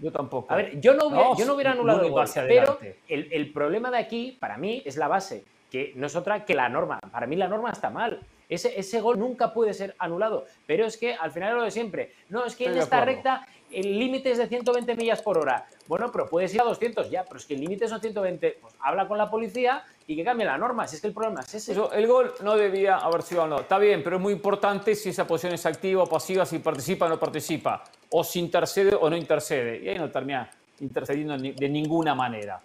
Yo 0.00 0.12
tampoco. 0.12 0.52
A 0.52 0.56
ver, 0.56 0.80
yo 0.80 0.94
no 0.94 1.06
hubiera, 1.06 1.30
yo 1.36 1.44
no 1.44 1.54
hubiera 1.54 1.72
anulado 1.72 2.02
el 2.02 2.10
gol, 2.10 2.26
pero 2.46 2.78
el, 3.08 3.32
el 3.32 3.52
problema 3.52 3.90
de 3.90 3.98
aquí, 3.98 4.36
para 4.38 4.56
mí, 4.56 4.82
es 4.84 4.96
la 4.96 5.08
base 5.08 5.44
que 5.70 5.92
no 5.96 6.06
es 6.06 6.16
otra 6.16 6.44
que 6.44 6.54
la 6.54 6.68
norma. 6.68 6.98
Para 7.12 7.26
mí 7.26 7.36
la 7.36 7.48
norma 7.48 7.70
está 7.70 7.90
mal. 7.90 8.20
Ese, 8.48 8.78
ese 8.78 9.00
gol 9.00 9.18
nunca 9.18 9.52
puede 9.52 9.74
ser 9.74 9.94
anulado. 9.98 10.46
Pero 10.66 10.86
es 10.86 10.96
que 10.96 11.14
al 11.14 11.30
final 11.30 11.50
es 11.50 11.56
lo 11.56 11.62
de 11.64 11.70
siempre. 11.70 12.14
No, 12.30 12.44
es 12.44 12.56
que 12.56 12.66
en 12.66 12.78
esta 12.78 13.04
recta 13.04 13.46
el 13.70 13.98
límite 13.98 14.30
es 14.30 14.38
de 14.38 14.46
120 14.46 14.94
millas 14.94 15.20
por 15.20 15.36
hora. 15.36 15.66
Bueno, 15.86 16.10
pero 16.10 16.26
puedes 16.26 16.54
ir 16.54 16.60
a 16.62 16.64
200 16.64 17.10
ya, 17.10 17.24
pero 17.24 17.36
es 17.36 17.44
que 17.44 17.54
el 17.54 17.60
límite 17.60 17.86
son 17.88 18.00
120. 18.00 18.58
Pues 18.60 18.74
habla 18.80 19.06
con 19.06 19.18
la 19.18 19.30
policía 19.30 19.84
y 20.06 20.16
que 20.16 20.24
cambie 20.24 20.46
la 20.46 20.56
norma. 20.56 20.86
Si 20.86 20.96
es 20.96 21.02
que 21.02 21.08
el 21.08 21.12
problema 21.12 21.40
es 21.40 21.54
ese. 21.54 21.72
el 21.92 22.06
gol 22.06 22.32
no 22.42 22.56
debía 22.56 22.96
haber 22.96 23.22
sido 23.22 23.46
no. 23.46 23.60
Está 23.60 23.78
bien, 23.78 24.02
pero 24.02 24.16
es 24.16 24.22
muy 24.22 24.32
importante 24.32 24.94
si 24.94 25.10
esa 25.10 25.26
posición 25.26 25.52
es 25.52 25.66
activa 25.66 26.02
o 26.04 26.06
pasiva, 26.06 26.46
si 26.46 26.58
participa 26.60 27.06
o 27.06 27.08
no 27.10 27.18
participa, 27.18 27.84
o 28.10 28.24
si 28.24 28.40
intercede 28.40 28.94
o 28.94 29.10
no 29.10 29.16
intercede. 29.16 29.82
Y 29.82 29.88
ahí 29.88 29.98
no 29.98 30.10
termina 30.10 30.48
intercediendo 30.80 31.36
de 31.36 31.68
ninguna 31.68 32.14
manera. 32.14 32.60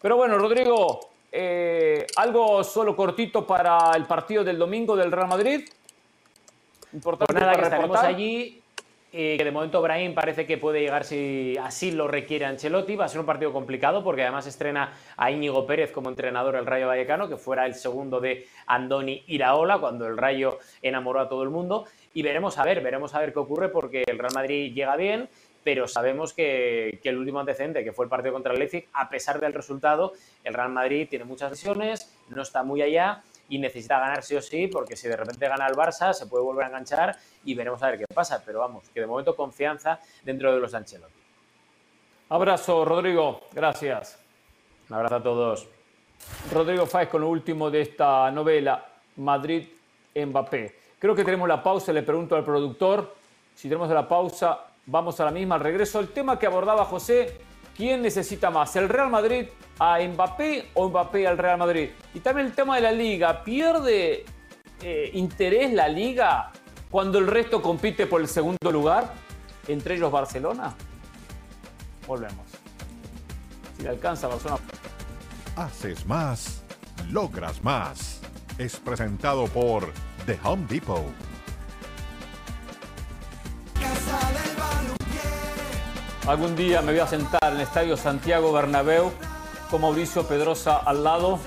Pero 0.00 0.16
bueno, 0.16 0.38
Rodrigo, 0.38 1.15
eh, 1.32 2.06
algo 2.16 2.62
solo 2.64 2.96
cortito 2.96 3.46
para 3.46 3.92
el 3.96 4.04
partido 4.04 4.44
del 4.44 4.58
domingo 4.58 4.96
del 4.96 5.12
Real 5.12 5.28
Madrid. 5.28 5.68
Importante 6.92 7.32
pues 7.32 7.42
nada, 7.42 7.56
que 7.56 7.62
estaremos 7.62 7.98
allí. 7.98 8.62
que 9.10 9.42
de 9.42 9.50
momento 9.50 9.80
Brahim 9.80 10.14
parece 10.14 10.46
que 10.46 10.58
puede 10.58 10.80
llegar 10.80 11.04
si 11.04 11.56
así 11.62 11.90
lo 11.90 12.06
requiere 12.06 12.44
Ancelotti. 12.44 12.96
Va 12.96 13.06
a 13.06 13.08
ser 13.08 13.20
un 13.20 13.26
partido 13.26 13.52
complicado 13.52 14.04
porque 14.04 14.22
además 14.22 14.46
estrena 14.46 14.92
a 15.16 15.30
Íñigo 15.30 15.66
Pérez 15.66 15.90
como 15.90 16.08
entrenador 16.10 16.54
del 16.54 16.66
Rayo 16.66 16.86
Vallecano, 16.86 17.28
que 17.28 17.36
fuera 17.36 17.66
el 17.66 17.74
segundo 17.74 18.20
de 18.20 18.46
Andoni 18.66 19.24
Iraola 19.26 19.78
cuando 19.78 20.06
el 20.06 20.16
Rayo 20.16 20.58
enamoró 20.82 21.20
a 21.20 21.28
todo 21.28 21.42
el 21.42 21.50
mundo. 21.50 21.86
Y 22.14 22.22
veremos 22.22 22.58
a 22.58 22.64
ver, 22.64 22.82
veremos 22.82 23.14
a 23.14 23.20
ver 23.20 23.32
qué 23.32 23.38
ocurre 23.38 23.68
porque 23.68 24.04
el 24.06 24.18
Real 24.18 24.32
Madrid 24.34 24.72
llega 24.72 24.96
bien 24.96 25.28
pero 25.66 25.88
sabemos 25.88 26.32
que, 26.32 27.00
el 27.02 27.18
último 27.18 27.40
antecedente, 27.40 27.82
que 27.82 27.92
fue 27.92 28.04
el 28.04 28.08
partido 28.08 28.32
contra 28.34 28.52
el 28.52 28.58
Leipzig, 28.60 28.88
a 28.92 29.08
pesar 29.08 29.40
del 29.40 29.52
resultado, 29.52 30.12
el 30.44 30.54
Real 30.54 30.70
Madrid 30.70 31.08
tiene 31.10 31.24
muchas 31.24 31.50
lesiones, 31.50 32.16
no 32.28 32.42
está 32.42 32.62
muy 32.62 32.82
allá 32.82 33.24
y 33.48 33.58
necesita 33.58 33.98
ganar 33.98 34.22
sí 34.22 34.36
o 34.36 34.40
sí, 34.40 34.68
porque 34.68 34.94
si 34.94 35.08
de 35.08 35.16
repente 35.16 35.48
gana 35.48 35.66
el 35.66 35.74
Barça, 35.74 36.12
se 36.12 36.28
puede 36.28 36.44
volver 36.44 36.66
a 36.66 36.68
enganchar 36.68 37.16
y 37.44 37.56
veremos 37.56 37.82
a 37.82 37.90
ver 37.90 37.98
qué 37.98 38.04
pasa. 38.14 38.44
Pero 38.46 38.60
vamos, 38.60 38.88
que 38.90 39.00
de 39.00 39.08
momento 39.08 39.34
confianza 39.34 39.98
dentro 40.22 40.54
de 40.54 40.60
los 40.60 40.72
Ancelotti. 40.72 41.18
Abrazo, 42.28 42.84
Rodrigo. 42.84 43.40
Gracias. 43.50 44.20
Un 44.88 44.94
abrazo 44.94 45.16
a 45.16 45.22
todos. 45.24 45.68
Rodrigo 46.52 46.86
Fáez 46.86 47.08
con 47.08 47.22
lo 47.22 47.28
último 47.28 47.72
de 47.72 47.80
esta 47.80 48.30
novela, 48.30 48.86
Madrid-Mbappé. 49.16 50.76
Creo 51.00 51.16
que 51.16 51.24
tenemos 51.24 51.48
la 51.48 51.60
pausa, 51.60 51.92
le 51.92 52.04
pregunto 52.04 52.36
al 52.36 52.44
productor 52.44 53.16
si 53.52 53.68
tenemos 53.68 53.90
la 53.90 54.06
pausa. 54.06 54.65
Vamos 54.86 55.18
a 55.18 55.24
la 55.24 55.32
misma, 55.32 55.56
al 55.56 55.62
regreso. 55.62 55.98
El 55.98 56.08
tema 56.08 56.38
que 56.38 56.46
abordaba 56.46 56.84
José, 56.84 57.40
¿quién 57.76 58.02
necesita 58.02 58.50
más? 58.50 58.76
¿El 58.76 58.88
Real 58.88 59.10
Madrid 59.10 59.46
a 59.80 59.98
Mbappé 59.98 60.70
o 60.74 60.88
Mbappé 60.88 61.26
al 61.26 61.36
Real 61.36 61.58
Madrid? 61.58 61.90
Y 62.14 62.20
también 62.20 62.46
el 62.46 62.52
tema 62.54 62.76
de 62.76 62.82
la 62.82 62.92
liga. 62.92 63.42
¿Pierde 63.42 64.24
eh, 64.80 65.10
interés 65.14 65.72
la 65.72 65.88
liga 65.88 66.52
cuando 66.88 67.18
el 67.18 67.26
resto 67.26 67.60
compite 67.60 68.06
por 68.06 68.20
el 68.20 68.28
segundo 68.28 68.70
lugar? 68.70 69.12
Entre 69.66 69.96
ellos 69.96 70.12
Barcelona. 70.12 70.72
Volvemos. 72.06 72.46
Si 73.76 73.82
le 73.82 73.88
alcanza 73.88 74.28
Barcelona. 74.28 74.60
Haces 75.56 76.06
más, 76.06 76.62
logras 77.10 77.64
más. 77.64 78.20
Es 78.56 78.76
presentado 78.76 79.46
por 79.48 79.92
The 80.26 80.38
Home 80.44 80.66
Depot. 80.68 81.04
Algún 86.26 86.56
día 86.56 86.82
me 86.82 86.90
voy 86.90 87.00
a 87.00 87.06
sentar 87.06 87.40
en 87.44 87.54
el 87.54 87.60
Estadio 87.60 87.96
Santiago 87.96 88.52
Bernabéu 88.52 89.12
con 89.70 89.80
Mauricio 89.80 90.26
Pedrosa 90.26 90.78
al 90.78 91.04
lado. 91.04 91.38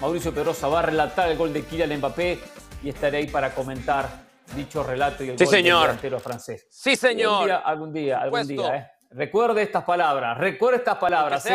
Mauricio 0.00 0.34
Pedrosa 0.34 0.66
va 0.66 0.80
a 0.80 0.82
relatar 0.82 1.30
el 1.30 1.38
gol 1.38 1.52
de 1.52 1.64
Kylian 1.64 1.96
Mbappé 1.98 2.40
y 2.82 2.88
estaré 2.88 3.18
ahí 3.18 3.28
para 3.28 3.54
comentar 3.54 4.26
dicho 4.56 4.82
relato 4.82 5.22
y 5.22 5.28
el 5.28 5.36
gol 5.36 5.46
señor. 5.46 5.78
del 5.78 5.86
delantero 5.86 6.18
francés. 6.18 6.66
Sí, 6.68 6.96
señor. 6.96 7.48
Algún 7.52 7.92
día, 7.92 8.20
algún 8.20 8.48
día, 8.48 8.76
¿eh? 8.76 8.90
Recuerde 9.10 9.62
estas 9.62 9.84
palabras, 9.84 10.36
recuerde 10.38 10.78
estas 10.78 10.96
palabras. 10.98 11.46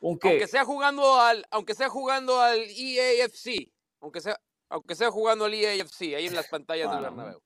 Aunque 0.00 0.46
sea, 0.46 0.62
¿eh? 0.62 0.64
jugando 0.64 1.20
al, 1.20 1.44
aunque 1.50 1.74
sea 1.74 1.88
jugando 1.88 2.40
al 2.40 2.60
EAFC, 2.60 3.72
aunque 4.00 4.20
sea, 4.20 4.38
aunque 4.68 4.94
sea 4.94 5.10
jugando 5.10 5.46
al 5.46 5.54
EAFC, 5.54 6.14
ahí 6.14 6.26
en 6.26 6.36
las 6.36 6.46
pantallas 6.46 6.92
del 6.92 7.00
Bernabéu 7.00 7.42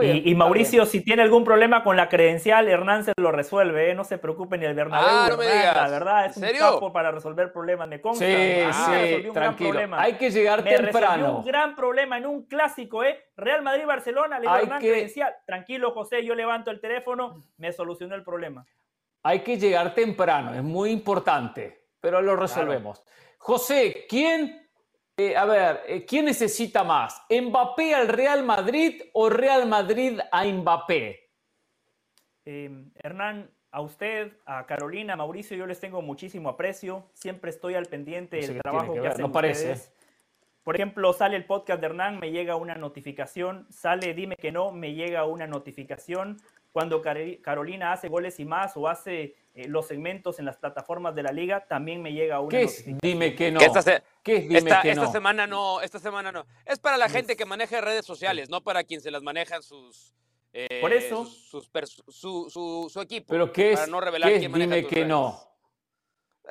y, 0.00 0.34
Mauricio, 0.34 0.86
si 0.86 1.04
tiene 1.04 1.22
algún 1.22 1.44
problema 1.44 1.84
con 1.84 1.96
la 1.96 2.08
credencial, 2.08 2.68
Hernán 2.68 3.04
se 3.04 3.12
lo 3.18 3.30
resuelve, 3.32 3.90
¿eh? 3.90 3.94
no 3.94 4.04
se 4.04 4.16
preocupe 4.16 4.56
ni 4.56 4.64
el 4.64 4.74
Bernabéu. 4.74 5.08
Ah, 5.10 5.26
no 5.28 5.36
me 5.36 5.44
digas. 5.44 5.76
La 5.76 5.88
verdad, 5.88 6.26
es 6.26 6.36
un 6.38 6.44
capo 6.58 6.92
para 6.92 7.10
resolver 7.10 7.52
problemas, 7.52 7.88
me 7.88 8.00
consta. 8.00 8.24
Sí, 8.24 8.34
ah, 8.64 8.96
sí, 9.22 9.28
tranquilo. 9.32 9.80
Hay 9.96 10.14
que 10.14 10.30
llegar 10.30 10.64
me 10.64 10.74
temprano. 10.74 11.38
un 11.38 11.44
gran 11.44 11.76
problema 11.76 12.16
en 12.16 12.26
un 12.26 12.46
clásico, 12.46 13.04
¿eh? 13.04 13.26
Real 13.36 13.62
Madrid-Barcelona, 13.62 14.38
le 14.38 14.46
Hernán 14.46 14.80
credencial. 14.80 15.34
Tranquilo, 15.46 15.90
José, 15.92 16.24
yo 16.24 16.34
levanto 16.34 16.70
el 16.70 16.80
teléfono, 16.80 17.42
me 17.58 17.72
solucionó 17.72 18.14
el 18.14 18.24
problema. 18.24 18.64
Hay 19.22 19.40
que 19.40 19.58
llegar 19.58 19.94
temprano, 19.94 20.54
es 20.54 20.62
muy 20.62 20.90
importante, 20.90 21.88
pero 22.00 22.22
lo 22.22 22.36
resolvemos. 22.36 23.02
José, 23.38 24.06
¿quién 24.08 24.63
eh, 25.16 25.36
a 25.36 25.44
ver, 25.44 25.80
eh, 25.86 26.04
¿quién 26.04 26.24
necesita 26.24 26.82
más? 26.82 27.22
¿Mbappé 27.30 27.94
al 27.94 28.08
Real 28.08 28.42
Madrid 28.42 29.00
o 29.12 29.28
Real 29.28 29.66
Madrid 29.68 30.18
a 30.32 30.44
Mbappé? 30.44 31.30
Em, 32.44 32.90
Hernán, 32.96 33.48
a 33.70 33.80
usted, 33.80 34.32
a 34.44 34.66
Carolina, 34.66 35.14
a 35.14 35.16
Mauricio, 35.16 35.56
yo 35.56 35.66
les 35.66 35.78
tengo 35.78 36.02
muchísimo 36.02 36.48
aprecio. 36.48 37.10
Siempre 37.12 37.50
estoy 37.50 37.74
al 37.74 37.86
pendiente 37.86 38.38
del 38.38 38.60
trabajo 38.60 38.94
que, 38.94 39.06
hacen 39.06 39.22
no 39.22 39.32
parece. 39.32 39.76
Por 40.64 40.74
ejemplo, 40.76 41.12
sale 41.12 41.36
el 41.36 41.44
podcast 41.44 41.80
de 41.80 41.86
Hernán, 41.86 42.18
me 42.18 42.30
llega 42.32 42.56
una 42.56 42.74
notificación. 42.74 43.66
Sale 43.70 44.14
Dime 44.14 44.36
que 44.36 44.50
no, 44.50 44.72
me 44.72 44.94
llega 44.94 45.26
una 45.26 45.46
notificación. 45.46 46.38
Cuando 46.72 47.02
Carolina 47.02 47.92
hace 47.92 48.08
goles 48.08 48.40
y 48.40 48.44
más 48.44 48.76
o 48.76 48.88
hace 48.88 49.36
eh, 49.54 49.68
los 49.68 49.86
segmentos 49.86 50.40
en 50.40 50.46
las 50.46 50.56
plataformas 50.56 51.14
de 51.14 51.22
la 51.22 51.30
liga, 51.30 51.64
también 51.66 52.02
me 52.02 52.12
llega 52.12 52.40
una 52.40 52.50
¿Qué 52.50 52.62
es? 52.64 52.84
Dime 53.00 53.36
que 53.36 53.52
no. 53.52 53.60
esta, 53.60 54.02
¿Qué 54.22 54.36
es 54.36 54.48
dime 54.48 54.72
que 54.82 54.90
esta 54.90 55.12
semana 55.12 55.46
no, 55.46 55.80
esta 55.80 56.00
semana 56.00 56.32
no. 56.32 56.44
Es 56.66 56.80
para 56.80 56.96
la 56.96 57.08
gente 57.08 57.36
que 57.36 57.44
maneja 57.44 57.80
redes 57.80 58.04
sociales, 58.04 58.50
no 58.50 58.62
para 58.62 58.82
quien 58.82 59.00
se 59.00 59.12
las 59.12 59.22
manejan 59.22 59.62
sus 59.62 60.12
eh, 60.52 60.80
Por 60.80 60.92
eso 60.92 61.24
sus, 61.24 61.70
su, 62.08 62.90
su, 62.90 63.00
equipo. 63.00 63.26
Pero 63.28 63.52
qué 63.52 63.72
es, 63.72 63.78
para 63.78 63.90
no 63.90 64.00
revelar 64.00 64.32
quién 64.38 64.52
dime 64.52 64.86
que 64.86 65.04
no. 65.04 65.38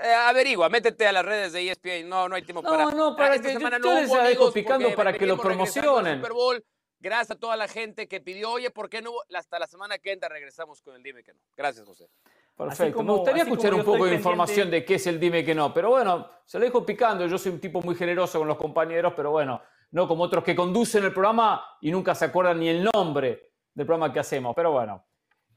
Eh, 0.01 0.13
averigua, 0.13 0.69
métete 0.69 1.05
a 1.05 1.11
las 1.11 1.25
redes 1.25 1.53
de 1.53 1.69
ESPN. 1.69 2.07
No, 2.07 2.29
no 2.29 2.35
hay 2.35 2.43
tiempo 2.43 2.63
para. 2.63 2.85
No, 2.85 2.91
no, 2.91 3.15
para 3.15 3.35
esta 3.35 3.49
que 3.49 3.53
semana 3.53 3.79
no 3.79 3.89
hubo 3.91 4.51
picando 4.51 4.95
para 4.95 5.13
que 5.13 5.25
lo 5.25 5.37
promocionen. 5.37 6.17
Super 6.17 6.33
Bowl. 6.33 6.65
Gracias 6.99 7.31
a 7.31 7.35
toda 7.35 7.57
la 7.57 7.67
gente 7.67 8.07
que 8.07 8.21
pidió, 8.21 8.51
oye, 8.51 8.71
¿por 8.71 8.89
qué 8.89 9.01
no? 9.01 9.11
Hasta 9.33 9.59
la 9.59 9.67
semana 9.67 9.99
que 9.99 10.13
entra 10.13 10.29
regresamos 10.29 10.81
con 10.81 10.95
el 10.95 11.03
Dime 11.03 11.21
que 11.21 11.33
no. 11.33 11.39
Gracias, 11.57 11.85
José. 11.85 12.07
Perfecto. 12.55 13.03
Me 13.03 13.11
gustaría 13.13 13.43
escuchar 13.43 13.73
un 13.73 13.83
poco 13.83 14.05
de 14.05 14.15
información 14.15 14.69
de 14.69 14.85
qué 14.85 14.95
es 14.95 15.07
el 15.07 15.19
dime 15.19 15.43
que 15.43 15.55
no. 15.55 15.73
Pero 15.73 15.89
bueno, 15.89 16.27
se 16.45 16.59
lo 16.59 16.65
dejo 16.65 16.85
picando. 16.85 17.25
Yo 17.25 17.37
soy 17.37 17.51
un 17.51 17.59
tipo 17.59 17.81
muy 17.81 17.95
generoso 17.95 18.39
con 18.39 18.47
los 18.47 18.57
compañeros, 18.57 19.13
pero 19.15 19.31
bueno, 19.31 19.61
no 19.91 20.07
como 20.07 20.23
otros 20.23 20.43
que 20.43 20.55
conducen 20.55 21.03
el 21.03 21.13
programa 21.13 21.63
y 21.81 21.91
nunca 21.91 22.13
se 22.13 22.25
acuerdan 22.25 22.59
ni 22.59 22.69
el 22.69 22.87
nombre 22.93 23.53
del 23.73 23.85
programa 23.85 24.13
que 24.13 24.19
hacemos. 24.19 24.53
Pero 24.55 24.71
bueno, 24.71 25.03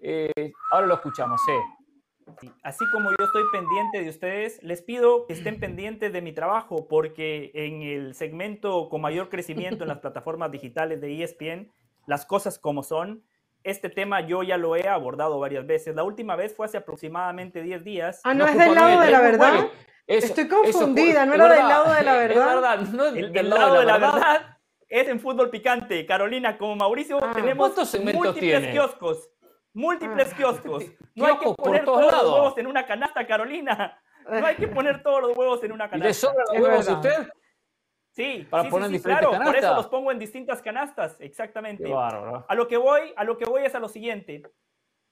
eh, 0.01 0.53
ahora 0.73 0.87
lo 0.87 0.95
escuchamos. 0.95 1.41
Así 2.63 2.85
como 2.91 3.11
yo 3.11 3.25
estoy 3.25 3.45
pendiente 3.53 4.03
de 4.03 4.09
ustedes, 4.09 4.63
les 4.63 4.83
pido 4.83 5.27
que 5.27 5.35
estén 5.35 5.61
pendientes 5.61 6.13
de 6.13 6.23
mi 6.23 6.33
trabajo, 6.33 6.89
porque 6.89 7.53
en 7.55 7.83
el 7.83 8.15
segmento 8.15 8.89
con 8.89 9.01
mayor 9.01 9.29
crecimiento 9.29 9.85
en 9.85 9.89
las 9.89 9.99
plataformas 10.01 10.51
digitales 10.51 11.01
de 11.01 11.23
ESPN, 11.23 11.71
las 12.07 12.27
cosas 12.27 12.59
como 12.59 12.83
son, 12.83 13.23
este 13.67 13.91
tema 13.91 14.21
yo 14.21 14.43
ya 14.43 14.57
lo 14.57 14.77
he 14.77 14.89
abordado 14.89 15.39
varias 15.39 15.67
veces. 15.67 15.95
La 15.95 16.05
última 16.05 16.37
vez 16.37 16.55
fue 16.55 16.67
hace 16.67 16.79
aproximadamente 16.79 17.63
10 17.63 17.85
días. 17.85 18.21
Ah, 18.25 18.35
no, 18.35 18.47
es 18.47 18.57
del 18.57 18.75
lado 18.75 19.01
de 19.01 19.11
la 19.11 19.21
verdad. 19.21 19.67
Estoy 20.07 20.49
confundida, 20.49 21.27
no 21.27 21.35
era 21.35 21.49
del 21.49 21.69
lado 21.69 21.93
de 21.93 22.03
la 22.03 22.15
verdad. 22.15 22.55
verdad 22.55 22.79
no 22.93 23.07
el, 23.07 23.33
del 23.33 23.51
lado, 23.51 23.81
de 23.81 23.87
la, 23.87 23.99
verdad. 23.99 24.59
es 24.89 25.09
en 25.09 25.19
fútbol 25.19 25.51
picante. 25.51 26.07
Carolina, 26.07 26.57
como 26.57 26.77
Mauricio, 26.77 27.19
ah. 27.23 27.33
tenemos 27.35 27.73
múltiples 28.01 28.69
kioscos 28.69 29.31
múltiples 29.77 30.29
ah. 30.33 30.37
kioscos. 30.37 30.85
No 31.15 31.27
hay 31.27 31.39
que 31.39 31.55
poner 31.55 31.85
todos, 31.85 32.13
los 32.13 32.25
huevos 32.25 32.59
en 32.59 32.67
una 32.67 32.87
canasta, 32.87 33.27
Carolina. 33.27 33.99
No 34.29 34.45
hay 34.45 34.57
que 34.57 34.69
poner 34.69 35.03
todos 35.03 35.23
los 35.23 35.37
huevos 35.37 35.65
en 35.65 35.73
una 35.73 35.89
canasta. 35.89 36.05
¿Y 36.05 36.09
le 36.09 36.15
sobran 36.15 36.45
los 36.53 36.63
huevos 36.63 36.89
a 36.89 36.93
usted? 36.93 37.29
Sí, 38.17 38.47
para 38.49 38.71
poner 38.71 38.91
en 38.95 39.03
claro, 39.03 39.31
canastas. 39.31 39.47
por 39.47 39.57
eso 39.63 39.75
los 39.75 39.87
pongo 39.89 40.11
en 40.11 40.19
distintas 40.19 40.63
canastas, 40.63 41.21
exactamente. 41.21 41.85
A 41.95 42.55
lo 42.55 42.67
que 42.67 42.79
voy, 42.79 43.13
a 43.15 43.25
lo 43.25 43.37
que 43.37 43.45
voy 43.45 43.67
es 43.67 43.75
a 43.75 43.79
lo 43.79 43.91
siguiente. 43.91 44.43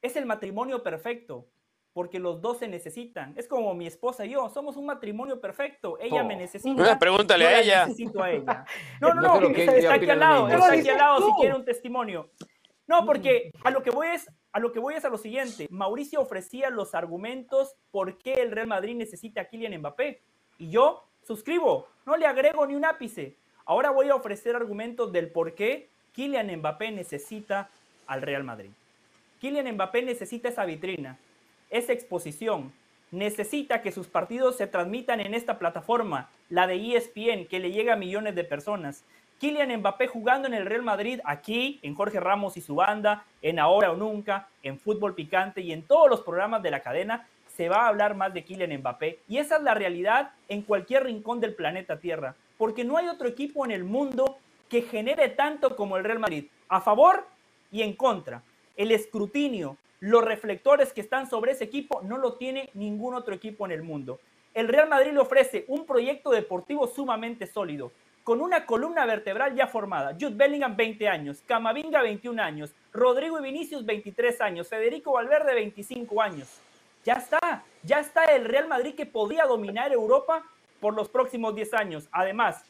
Es 0.00 0.16
el 0.16 0.24
matrimonio 0.24 0.82
perfecto, 0.82 1.46
porque 1.92 2.18
los 2.18 2.40
dos 2.40 2.60
se 2.60 2.66
necesitan. 2.66 3.34
Es 3.36 3.46
como 3.46 3.74
mi 3.74 3.86
esposa 3.86 4.24
y 4.24 4.30
yo, 4.30 4.48
somos 4.48 4.78
un 4.78 4.86
matrimonio 4.86 5.38
perfecto. 5.38 5.98
Ella 6.00 6.24
me 6.24 6.34
necesita. 6.34 6.98
Pregúntale 6.98 7.46
a 7.46 7.60
ella. 7.60 7.86
Necesito 7.86 8.22
a 8.22 8.30
ella. 8.30 8.64
No, 9.02 9.12
no, 9.12 9.38
no, 9.38 9.48
está 9.50 9.94
aquí 9.94 10.08
al 10.08 10.18
lado, 10.18 10.48
está 10.48 10.72
aquí 10.72 10.88
al 10.88 10.96
lado 10.96 11.26
si 11.26 11.32
quiere 11.40 11.54
un 11.56 11.64
testimonio. 11.66 12.30
No, 12.86 13.04
porque 13.04 13.50
a 13.64 13.70
lo 13.70 13.82
que 13.82 13.90
voy 13.90 14.08
es 14.08 14.30
a 14.52 14.60
lo 14.60 14.72
que 14.72 14.78
voy 14.78 14.94
es 14.94 15.04
a 15.04 15.10
lo 15.10 15.18
siguiente. 15.18 15.66
Mauricio 15.68 16.22
ofrecía 16.22 16.70
los 16.70 16.94
argumentos 16.94 17.76
por 17.90 18.16
qué 18.16 18.34
el 18.34 18.50
Real 18.50 18.68
Madrid 18.68 18.96
necesita 18.96 19.42
a 19.42 19.44
Kylian 19.44 19.78
Mbappé. 19.78 20.22
Y 20.56 20.70
yo 20.70 21.10
suscribo, 21.26 21.88
no 22.06 22.16
le 22.16 22.26
agrego 22.26 22.66
ni 22.66 22.74
un 22.74 22.84
ápice. 22.84 23.34
Ahora 23.66 23.90
voy 23.90 24.10
a 24.10 24.14
ofrecer 24.14 24.54
argumentos 24.56 25.12
del 25.12 25.28
por 25.28 25.54
qué 25.54 25.88
Kylian 26.14 26.54
Mbappé 26.58 26.90
necesita 26.92 27.70
al 28.06 28.22
Real 28.22 28.44
Madrid. 28.44 28.70
Kylian 29.40 29.74
Mbappé 29.74 30.02
necesita 30.02 30.48
esa 30.48 30.64
vitrina, 30.64 31.18
esa 31.70 31.92
exposición. 31.92 32.72
Necesita 33.10 33.80
que 33.80 33.92
sus 33.92 34.06
partidos 34.06 34.56
se 34.56 34.66
transmitan 34.66 35.20
en 35.20 35.34
esta 35.34 35.58
plataforma, 35.58 36.28
la 36.50 36.66
de 36.66 36.96
ESPN, 36.96 37.46
que 37.46 37.60
le 37.60 37.70
llega 37.70 37.94
a 37.94 37.96
millones 37.96 38.34
de 38.34 38.44
personas. 38.44 39.04
Kylian 39.40 39.76
Mbappé 39.78 40.06
jugando 40.06 40.48
en 40.48 40.54
el 40.54 40.66
Real 40.66 40.82
Madrid, 40.82 41.20
aquí, 41.24 41.78
en 41.82 41.94
Jorge 41.94 42.20
Ramos 42.20 42.56
y 42.56 42.60
su 42.60 42.76
banda, 42.76 43.24
en 43.42 43.58
Ahora 43.58 43.92
o 43.92 43.96
Nunca, 43.96 44.48
en 44.62 44.78
Fútbol 44.78 45.14
Picante 45.14 45.60
y 45.60 45.72
en 45.72 45.82
todos 45.82 46.08
los 46.08 46.20
programas 46.20 46.62
de 46.62 46.70
la 46.70 46.80
cadena, 46.80 47.26
se 47.56 47.68
va 47.68 47.84
a 47.84 47.88
hablar 47.88 48.14
más 48.14 48.34
de 48.34 48.44
Kylian 48.44 48.78
Mbappé. 48.80 49.20
Y 49.28 49.38
esa 49.38 49.56
es 49.56 49.62
la 49.62 49.74
realidad 49.74 50.32
en 50.48 50.62
cualquier 50.62 51.04
rincón 51.04 51.40
del 51.40 51.54
planeta 51.54 51.98
Tierra, 51.98 52.34
porque 52.58 52.84
no 52.84 52.96
hay 52.96 53.08
otro 53.08 53.28
equipo 53.28 53.64
en 53.64 53.70
el 53.70 53.84
mundo 53.84 54.38
que 54.68 54.82
genere 54.82 55.28
tanto 55.28 55.76
como 55.76 55.96
el 55.96 56.04
Real 56.04 56.18
Madrid, 56.18 56.46
a 56.68 56.80
favor 56.80 57.26
y 57.70 57.82
en 57.82 57.94
contra. 57.94 58.42
El 58.76 58.90
escrutinio, 58.90 59.76
los 60.00 60.24
reflectores 60.24 60.92
que 60.92 61.00
están 61.00 61.28
sobre 61.28 61.52
ese 61.52 61.64
equipo 61.64 62.02
no 62.02 62.18
lo 62.18 62.34
tiene 62.34 62.70
ningún 62.74 63.14
otro 63.14 63.34
equipo 63.34 63.66
en 63.66 63.72
el 63.72 63.82
mundo. 63.82 64.18
El 64.52 64.68
Real 64.68 64.88
Madrid 64.88 65.12
le 65.12 65.20
ofrece 65.20 65.64
un 65.68 65.84
proyecto 65.86 66.30
deportivo 66.30 66.86
sumamente 66.86 67.46
sólido, 67.46 67.92
con 68.24 68.40
una 68.40 68.66
columna 68.66 69.04
vertebral 69.04 69.54
ya 69.54 69.66
formada. 69.66 70.14
Jude 70.14 70.34
Bellingham, 70.34 70.76
20 70.76 71.08
años. 71.08 71.42
Camavinga, 71.46 72.02
21 72.02 72.42
años. 72.42 72.72
Rodrigo 72.92 73.38
y 73.38 73.42
Vinicius, 73.42 73.84
23 73.84 74.40
años. 74.40 74.68
Federico 74.68 75.12
Valverde, 75.12 75.54
25 75.54 76.22
años. 76.22 76.48
Ya 77.04 77.14
está, 77.14 77.64
ya 77.82 78.00
está 78.00 78.24
el 78.24 78.46
Real 78.46 78.66
Madrid 78.66 78.94
que 78.94 79.04
podría 79.04 79.44
dominar 79.44 79.92
Europa 79.92 80.42
por 80.80 80.94
los 80.94 81.08
próximos 81.08 81.54
10 81.54 81.74
años. 81.74 82.08
Además, 82.10 82.64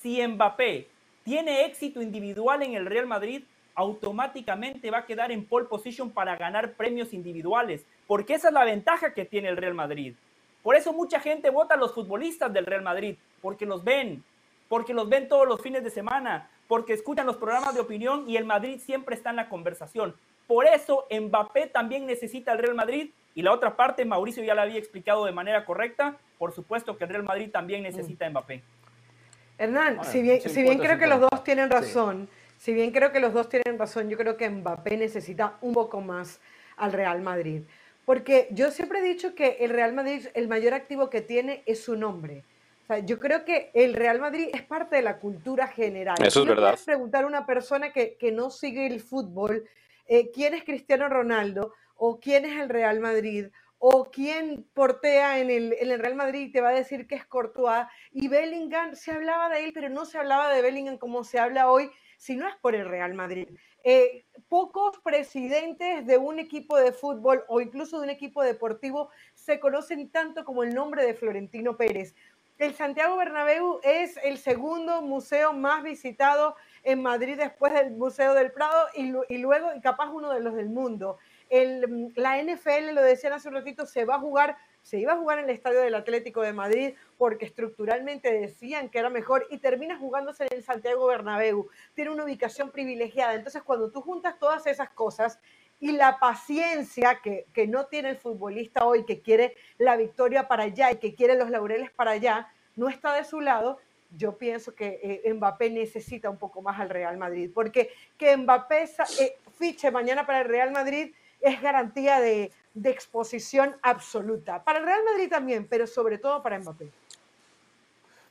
si 0.00 0.24
Mbappé 0.24 0.88
tiene 1.24 1.64
éxito 1.64 2.00
individual 2.00 2.62
en 2.62 2.74
el 2.74 2.86
Real 2.86 3.06
Madrid, 3.06 3.42
automáticamente 3.74 4.90
va 4.90 4.98
a 4.98 5.06
quedar 5.06 5.32
en 5.32 5.44
pole 5.44 5.66
position 5.66 6.10
para 6.10 6.36
ganar 6.36 6.74
premios 6.74 7.12
individuales, 7.12 7.84
porque 8.06 8.34
esa 8.34 8.48
es 8.48 8.54
la 8.54 8.64
ventaja 8.64 9.12
que 9.12 9.24
tiene 9.24 9.48
el 9.48 9.56
Real 9.56 9.74
Madrid. 9.74 10.14
Por 10.62 10.76
eso 10.76 10.92
mucha 10.92 11.18
gente 11.18 11.50
vota 11.50 11.74
a 11.74 11.78
los 11.78 11.94
futbolistas 11.94 12.52
del 12.52 12.66
Real 12.66 12.82
Madrid, 12.82 13.16
porque 13.42 13.66
los 13.66 13.82
ven, 13.82 14.22
porque 14.68 14.94
los 14.94 15.08
ven 15.08 15.28
todos 15.28 15.48
los 15.48 15.60
fines 15.60 15.82
de 15.82 15.90
semana, 15.90 16.48
porque 16.68 16.92
escuchan 16.92 17.26
los 17.26 17.38
programas 17.38 17.74
de 17.74 17.80
opinión 17.80 18.28
y 18.28 18.36
el 18.36 18.44
Madrid 18.44 18.78
siempre 18.78 19.16
está 19.16 19.30
en 19.30 19.36
la 19.36 19.48
conversación. 19.48 20.14
Por 20.46 20.66
eso 20.66 21.06
Mbappé 21.10 21.68
también 21.68 22.06
necesita 22.06 22.52
el 22.52 22.58
Real 22.58 22.74
Madrid 22.74 23.10
y 23.34 23.42
la 23.42 23.52
otra 23.52 23.76
parte, 23.76 24.04
Mauricio 24.04 24.42
ya 24.42 24.54
la 24.54 24.62
había 24.62 24.78
explicado 24.78 25.24
de 25.24 25.32
manera 25.32 25.64
correcta, 25.64 26.16
por 26.38 26.52
supuesto 26.52 26.96
que 26.96 27.04
el 27.04 27.10
Real 27.10 27.22
Madrid 27.22 27.50
también 27.50 27.82
necesita 27.82 28.26
a 28.26 28.30
Mbappé. 28.30 28.62
Hernán, 29.58 30.04
si 30.04 30.22
bien, 30.22 30.40
si 30.40 30.62
bien 30.62 30.78
creo 30.78 30.98
que 30.98 31.06
los 31.06 31.20
dos 31.20 31.44
tienen 31.44 31.70
razón, 31.70 32.28
si 32.56 32.72
bien 32.72 32.90
creo 32.92 33.12
que 33.12 33.20
los 33.20 33.32
dos 33.32 33.48
tienen 33.48 33.78
razón, 33.78 34.08
yo 34.08 34.16
creo 34.16 34.36
que 34.36 34.48
Mbappé 34.48 34.96
necesita 34.96 35.58
un 35.60 35.74
poco 35.74 36.00
más 36.00 36.40
al 36.76 36.92
Real 36.92 37.20
Madrid. 37.20 37.62
Porque 38.06 38.48
yo 38.50 38.70
siempre 38.70 39.00
he 39.00 39.02
dicho 39.02 39.34
que 39.34 39.58
el 39.60 39.70
Real 39.70 39.92
Madrid, 39.92 40.26
el 40.34 40.48
mayor 40.48 40.74
activo 40.74 41.10
que 41.10 41.20
tiene 41.20 41.62
es 41.66 41.84
su 41.84 41.96
nombre 41.96 42.42
yo 43.04 43.18
creo 43.18 43.44
que 43.44 43.70
el 43.74 43.94
Real 43.94 44.20
Madrid 44.20 44.48
es 44.52 44.62
parte 44.62 44.96
de 44.96 45.02
la 45.02 45.18
cultura 45.18 45.68
general. 45.68 46.16
Eso 46.22 46.42
es 46.42 46.48
verdad. 46.48 46.78
preguntar 46.84 47.24
a 47.24 47.26
una 47.26 47.46
persona 47.46 47.92
que, 47.92 48.16
no 48.32 48.50
sigue 48.50 48.86
el 48.86 49.00
fútbol 49.00 49.64
eh, 50.06 50.30
quién 50.32 50.54
es 50.54 50.64
Cristiano 50.64 51.08
Ronaldo 51.08 51.72
o 52.02 52.18
quién 52.18 52.46
es 52.46 52.58
el 52.58 52.70
Real 52.70 52.98
Madrid 52.98 53.48
o 53.78 54.10
quién 54.10 54.66
portea 54.74 55.38
en 55.38 55.50
el, 55.50 55.98
Real 55.98 56.14
Madrid 56.14 56.48
y 56.48 56.52
te 56.52 56.60
va 56.62 56.70
a 56.70 56.74
decir 56.74 57.06
que 57.06 57.14
es 57.14 57.26
Courtois. 57.26 57.86
Y 58.10 58.28
Bellingham, 58.28 58.94
se 58.94 59.10
hablaba 59.10 59.48
de 59.48 59.64
él, 59.64 59.72
pero 59.72 59.88
no 59.88 60.04
se 60.04 60.18
hablaba 60.18 60.52
de 60.52 60.60
Bellingham 60.60 60.98
como 60.98 61.24
se 61.24 61.38
habla 61.38 61.70
hoy, 61.70 61.90
si 62.18 62.36
no 62.36 62.46
es 62.46 62.56
por 62.56 62.74
el 62.74 62.88
Real 62.88 63.14
Madrid. 63.14 63.48
Eh, 63.84 64.26
pocos 64.48 64.98
presidentes 65.02 66.06
de 66.06 66.18
un 66.18 66.38
equipo 66.38 66.76
de 66.76 66.92
fútbol 66.92 67.44
o 67.48 67.60
incluso 67.60 67.98
de 67.98 68.04
un 68.04 68.10
equipo 68.10 68.42
deportivo 68.42 69.10
se 69.34 69.60
conocen 69.60 70.10
tanto 70.10 70.44
como 70.44 70.62
el 70.62 70.74
nombre 70.74 71.04
de 71.04 71.14
Florentino 71.14 71.76
Pérez 71.76 72.14
el 72.60 72.74
Santiago 72.74 73.16
Bernabéu 73.16 73.80
es 73.82 74.18
el 74.22 74.36
segundo 74.36 75.00
museo 75.00 75.54
más 75.54 75.82
visitado 75.82 76.56
en 76.84 77.02
Madrid 77.02 77.36
después 77.36 77.72
del 77.72 77.92
Museo 77.92 78.34
del 78.34 78.52
Prado 78.52 78.88
y, 78.94 79.38
luego, 79.38 79.74
y 79.74 79.80
capaz 79.80 80.10
uno 80.10 80.32
de 80.32 80.40
los 80.40 80.54
del 80.54 80.68
mundo. 80.68 81.18
El, 81.48 82.12
la 82.14 82.42
NFL, 82.42 82.94
lo 82.94 83.02
decían 83.02 83.32
hace 83.32 83.48
un 83.48 83.54
ratito, 83.54 83.84
se 83.86 84.04
va 84.04 84.16
a 84.16 84.20
jugar, 84.20 84.56
se 84.82 84.98
iba 84.98 85.12
a 85.12 85.16
jugar 85.16 85.40
en 85.40 85.44
el 85.46 85.50
estadio 85.50 85.80
del 85.80 85.94
Atlético 85.94 86.42
de 86.42 86.52
Madrid 86.52 86.94
porque 87.18 87.44
estructuralmente 87.44 88.32
decían 88.32 88.88
que 88.88 88.98
era 88.98 89.10
mejor 89.10 89.46
y 89.50 89.58
termina 89.58 89.98
jugándose 89.98 90.44
en 90.44 90.52
el 90.52 90.62
Santiago 90.62 91.06
Bernabéu. 91.06 91.68
Tiene 91.94 92.10
una 92.10 92.24
ubicación 92.24 92.70
privilegiada. 92.70 93.34
Entonces, 93.34 93.62
cuando 93.62 93.90
tú 93.90 94.00
juntas 94.00 94.38
todas 94.38 94.66
esas 94.66 94.90
cosas 94.90 95.40
y 95.80 95.92
la 95.92 96.18
paciencia 96.18 97.20
que, 97.22 97.46
que 97.52 97.66
no 97.66 97.86
tiene 97.86 98.10
el 98.10 98.16
futbolista 98.16 98.84
hoy, 98.84 99.04
que 99.04 99.20
quiere 99.20 99.56
la 99.78 99.96
victoria 99.96 100.46
para 100.46 100.64
allá 100.64 100.92
y 100.92 100.96
que 100.96 101.14
quiere 101.14 101.36
los 101.36 101.50
laureles 101.50 101.90
para 101.90 102.12
allá, 102.12 102.48
no 102.76 102.88
está 102.88 103.14
de 103.14 103.24
su 103.24 103.40
lado, 103.40 103.78
yo 104.16 104.36
pienso 104.36 104.74
que 104.74 105.22
eh, 105.24 105.32
Mbappé 105.32 105.70
necesita 105.70 106.30
un 106.30 106.36
poco 106.36 106.62
más 106.62 106.80
al 106.80 106.90
Real 106.90 107.16
Madrid, 107.16 107.50
porque 107.52 107.90
que 108.18 108.36
Mbappé 108.36 108.90
eh, 109.20 109.36
fiche 109.58 109.90
mañana 109.90 110.26
para 110.26 110.40
el 110.40 110.48
Real 110.48 110.70
Madrid 110.72 111.12
es 111.40 111.60
garantía 111.62 112.20
de, 112.20 112.52
de, 112.74 112.90
exposición 112.90 113.76
absoluta. 113.82 114.62
Para 114.62 114.80
el 114.80 114.84
Real 114.84 115.04
Madrid 115.04 115.28
también, 115.28 115.66
pero 115.68 115.86
sobre 115.86 116.18
todo 116.18 116.42
para 116.42 116.58
Mbappé. 116.58 116.90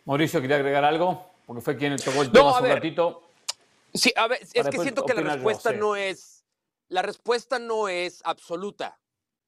Mauricio, 0.05 0.41
¿quería 0.41 0.57
agregar 0.57 0.83
algo? 0.83 1.25
Porque 1.45 1.61
fue 1.61 1.77
quien 1.77 1.95
tocó 1.97 2.21
el 2.21 2.31
tema 2.31 2.51
hace 2.51 2.63
un 2.63 2.69
ratito. 2.69 3.23
Sí, 3.93 4.13
a 4.15 4.27
ver, 4.27 4.39
es 4.41 4.67
que 4.67 4.77
siento 4.79 5.03
que 5.03 5.13
la 5.13 5.33
respuesta 5.33 5.71
no 5.71 5.95
es, 5.95 6.45
la 6.89 7.01
respuesta 7.01 7.57
no 7.57 7.87
es 7.87 8.21
absoluta. 8.23 8.99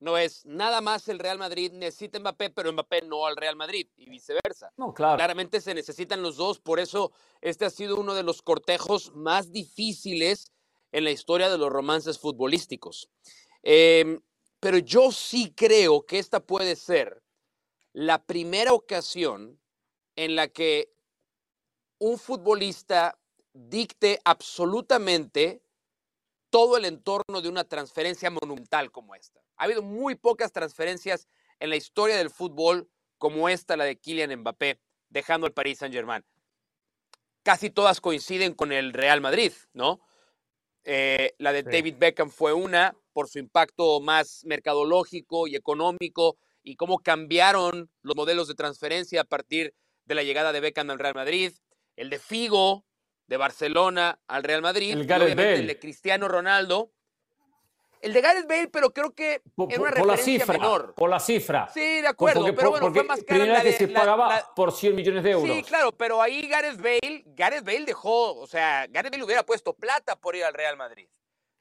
No 0.02 0.18
es 0.18 0.44
nada 0.48 0.82
más 0.82 1.08
el 1.10 1.20
Real 1.20 1.38
Madrid 1.38 1.72
necesita 1.72 2.20
Mbappé, 2.20 2.50
pero 2.50 2.74
Mbappé 2.74 3.04
no 3.04 3.28
al 3.28 3.38
Real 3.38 3.56
Madrid 3.56 3.88
y 3.98 4.10
viceversa. 4.10 4.74
No, 4.76 4.96
claro. 4.96 5.16
Claramente 5.16 5.62
se 5.62 5.76
necesitan 5.76 6.24
los 6.24 6.38
dos, 6.38 6.60
por 6.60 6.80
eso 6.80 7.12
este 7.40 7.66
ha 7.66 7.70
sido 7.70 8.00
uno 8.00 8.16
de 8.16 8.24
los 8.24 8.42
cortejos 8.42 9.14
más 9.14 9.52
difíciles 9.52 10.52
en 10.92 11.04
la 11.04 11.12
historia 11.12 11.52
de 11.52 11.60
los 11.60 11.70
romances 11.70 12.18
futbolísticos. 12.18 13.12
Em, 13.62 14.20
pero 14.60 14.80
yo 14.80 15.12
sí 15.12 15.54
creo 15.56 16.04
que 16.04 16.18
esta 16.18 16.40
puede 16.40 16.76
ser 16.76 17.22
la 17.94 18.26
primera 18.26 18.74
ocasión 18.74 19.62
en 20.16 20.36
la 20.36 20.48
que 20.48 20.92
un 22.00 22.18
futbolista 22.18 23.20
dicte 23.54 24.20
absolutamente 24.26 25.62
todo 26.52 26.78
el 26.78 26.86
entorno 26.86 27.42
de 27.42 27.50
una 27.50 27.64
transferencia 27.64 28.30
monumental 28.30 28.92
como 28.92 29.16
esta. 29.16 29.42
Ha 29.58 29.64
habido 29.64 29.82
muy 29.82 30.16
pocas 30.16 30.52
transferencias 30.52 31.28
en 31.60 31.70
la 31.72 31.78
historia 31.78 32.18
del 32.18 32.30
fútbol 32.30 32.90
como 33.18 33.50
esta, 33.50 33.78
la 33.78 33.86
de 33.86 33.98
Kylian 33.98 34.40
Mbappé, 34.42 34.80
dejando 35.10 35.48
el 35.48 35.54
Paris 35.54 35.80
Saint-Germain. 35.80 36.24
Casi 37.44 37.70
todas 37.70 38.02
coinciden 38.02 38.54
con 38.54 38.72
el 38.72 38.94
Real 38.94 39.22
Madrid, 39.22 39.54
¿no? 39.74 40.02
Eh, 40.84 41.34
la 41.38 41.54
de 41.54 41.64
David 41.64 41.96
Beckham 41.98 42.30
fue 42.30 42.54
una 42.54 42.96
por 43.14 43.30
su 43.30 43.40
impacto 43.40 44.00
más 44.02 44.44
mercadológico 44.46 45.48
y 45.48 45.56
económico 45.56 46.38
y 46.64 46.76
cómo 46.76 47.00
cambiaron 47.00 47.90
los 48.02 48.16
modelos 48.16 48.48
de 48.48 48.56
transferencia 48.56 49.22
a 49.22 49.26
partir 49.26 49.74
de 50.06 50.16
la 50.16 50.24
llegada 50.24 50.52
de 50.52 50.60
Beckham 50.60 50.90
al 50.90 51.00
Real 51.00 51.16
Madrid. 51.16 51.54
El 51.96 52.10
de 52.10 52.20
Figo, 52.20 52.86
de 53.32 53.38
Barcelona 53.38 54.20
al 54.28 54.44
Real 54.44 54.62
Madrid. 54.62 54.92
El, 54.92 55.10
el 55.10 55.68
de 55.68 55.80
Cristiano 55.80 56.28
Ronaldo. 56.28 56.92
El 58.02 58.12
de 58.12 58.20
Gareth 58.20 58.46
Bale, 58.46 58.68
pero 58.68 58.92
creo 58.92 59.14
que 59.14 59.42
por, 59.56 59.72
era 59.72 59.82
una 59.82 59.92
por 59.92 60.08
la 60.08 60.18
cifra, 60.18 60.54
menor. 60.54 60.94
Por 60.96 61.10
la 61.10 61.20
cifra. 61.20 61.70
Sí, 61.74 62.02
de 62.02 62.08
acuerdo, 62.08 62.54
pero 62.54 62.72
bueno, 62.72 62.92
fue 62.92 63.04
más 63.04 63.24
cara 63.24 63.46
la 63.46 63.62
que 63.62 63.72
se 63.72 63.88
pagaba 63.88 64.52
por 64.54 64.74
100 64.74 64.96
millones 64.96 65.24
de 65.24 65.32
euros. 65.32 65.56
Sí, 65.56 65.64
claro, 65.64 65.94
pero 65.94 66.22
ahí 66.22 66.46
Gareth 66.46 66.76
Bale, 66.76 67.24
Gareth 67.28 67.64
Bale 67.64 67.86
dejó, 67.86 68.36
o 68.36 68.48
sea, 68.48 68.86
Gareth 68.90 69.14
Bale 69.14 69.24
hubiera 69.24 69.46
puesto 69.46 69.74
plata 69.76 70.18
por 70.18 70.36
ir 70.36 70.44
al 70.44 70.54
Real 70.54 70.76
Madrid. 70.76 71.08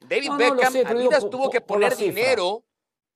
David 0.01 0.27
no, 0.27 0.37
Beckham, 0.37 0.57
no 0.57 0.71
sé, 0.71 0.85
Adidas 0.85 1.19
digo, 1.19 1.29
tuvo 1.29 1.49
que 1.49 1.61
poner 1.61 1.95
dinero 1.95 2.65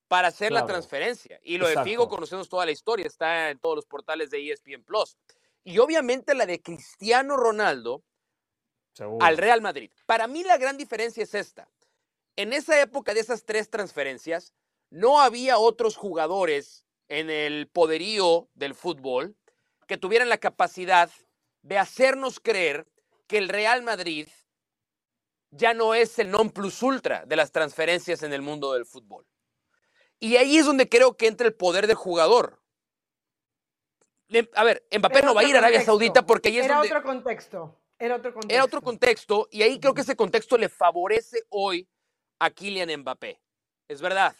para 0.07 0.29
hacer 0.29 0.49
claro. 0.49 0.65
la 0.65 0.71
transferencia. 0.71 1.41
Y 1.43 1.57
lo 1.57 1.67
Exacto. 1.67 1.83
de 1.83 1.91
Figo 1.91 2.07
conocemos 2.07 2.47
toda 2.47 2.65
la 2.65 2.71
historia, 2.71 3.05
está 3.05 3.49
en 3.49 3.59
todos 3.59 3.75
los 3.75 3.85
portales 3.85 4.29
de 4.29 4.49
ESPN 4.49 4.85
Plus. 4.85 5.17
Y 5.65 5.79
obviamente 5.79 6.35
la 6.35 6.45
de 6.45 6.61
Cristiano 6.61 7.35
Ronaldo, 7.35 8.03
Seguro. 8.95 9.23
al 9.23 9.37
Real 9.37 9.61
Madrid. 9.61 9.91
Para 10.05 10.25
mí 10.27 10.43
la 10.43 10.57
gran 10.57 10.77
diferencia 10.77 11.21
es 11.21 11.35
esta. 11.35 11.67
En 12.37 12.53
esa 12.53 12.79
época 12.81 13.13
de 13.13 13.19
esas 13.19 13.43
tres 13.43 13.69
transferencias, 13.69 14.53
no 14.89 15.19
había 15.19 15.57
otros 15.57 15.97
jugadores 15.97 16.85
en 17.09 17.29
el 17.29 17.67
poderío 17.67 18.47
del 18.55 18.73
fútbol 18.73 19.35
que 19.87 19.97
tuvieran 19.97 20.29
la 20.29 20.37
capacidad 20.37 21.09
de 21.61 21.77
hacernos 21.77 22.39
creer 22.39 22.87
que 23.27 23.37
el 23.37 23.49
Real 23.49 23.83
Madrid 23.83 24.27
ya 25.51 25.73
no 25.73 25.93
es 25.93 26.17
el 26.19 26.31
non 26.31 26.49
plus 26.49 26.81
ultra 26.81 27.25
de 27.25 27.35
las 27.35 27.51
transferencias 27.51 28.23
en 28.23 28.33
el 28.33 28.41
mundo 28.41 28.73
del 28.73 28.85
fútbol. 28.85 29.25
Y 30.19 30.37
ahí 30.37 30.57
es 30.57 30.65
donde 30.65 30.87
creo 30.87 31.17
que 31.17 31.27
entra 31.27 31.47
el 31.47 31.53
poder 31.53 31.87
del 31.87 31.95
jugador. 31.95 32.61
A 34.55 34.63
ver, 34.63 34.85
Mbappé 34.97 35.19
Era 35.19 35.27
no 35.27 35.35
va 35.35 35.41
a 35.41 35.43
ir 35.43 35.55
a 35.55 35.59
Arabia 35.59 35.79
contexto. 35.79 35.91
Saudita 35.91 36.25
porque 36.25 36.49
ahí 36.49 36.59
es 36.59 36.65
Era 36.65 36.75
donde... 36.75 36.89
otro 36.89 37.03
contexto. 37.03 37.77
Era 37.97 38.15
otro 38.17 38.33
contexto. 38.33 38.53
Era 38.53 38.65
otro 38.65 38.81
contexto 38.81 39.47
y 39.51 39.61
ahí 39.61 39.79
creo 39.79 39.93
que 39.93 40.01
ese 40.01 40.15
contexto 40.15 40.57
le 40.57 40.69
favorece 40.69 41.43
hoy 41.49 41.87
a 42.39 42.49
Kylian 42.49 42.99
Mbappé. 43.01 43.39
Es 43.87 44.01
verdad, 44.01 44.35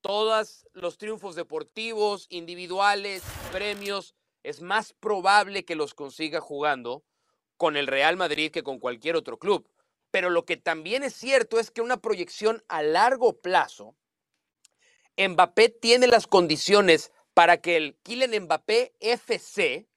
todos 0.00 0.66
los 0.72 0.98
triunfos 0.98 1.34
deportivos, 1.34 2.26
individuales, 2.28 3.22
premios, 3.50 4.14
es 4.42 4.60
más 4.60 4.92
probable 4.92 5.64
que 5.64 5.74
los 5.74 5.94
consiga 5.94 6.40
jugando 6.40 7.04
con 7.56 7.76
el 7.76 7.86
Real 7.86 8.16
Madrid 8.16 8.50
que 8.50 8.62
con 8.62 8.78
cualquier 8.78 9.16
otro 9.16 9.38
club. 9.38 9.68
Pero 10.10 10.30
lo 10.30 10.44
que 10.44 10.56
también 10.56 11.02
es 11.02 11.14
cierto 11.14 11.58
es 11.58 11.70
que 11.70 11.82
una 11.82 11.98
proyección 11.98 12.62
a 12.68 12.82
largo 12.82 13.40
plazo, 13.40 13.94
Mbappé 15.16 15.68
tiene 15.68 16.06
las 16.06 16.26
condiciones 16.26 17.12
para 17.34 17.60
que 17.60 17.76
el 17.76 17.96
Kylian 18.02 18.44
Mbappé 18.44 18.94
FC 19.00 19.88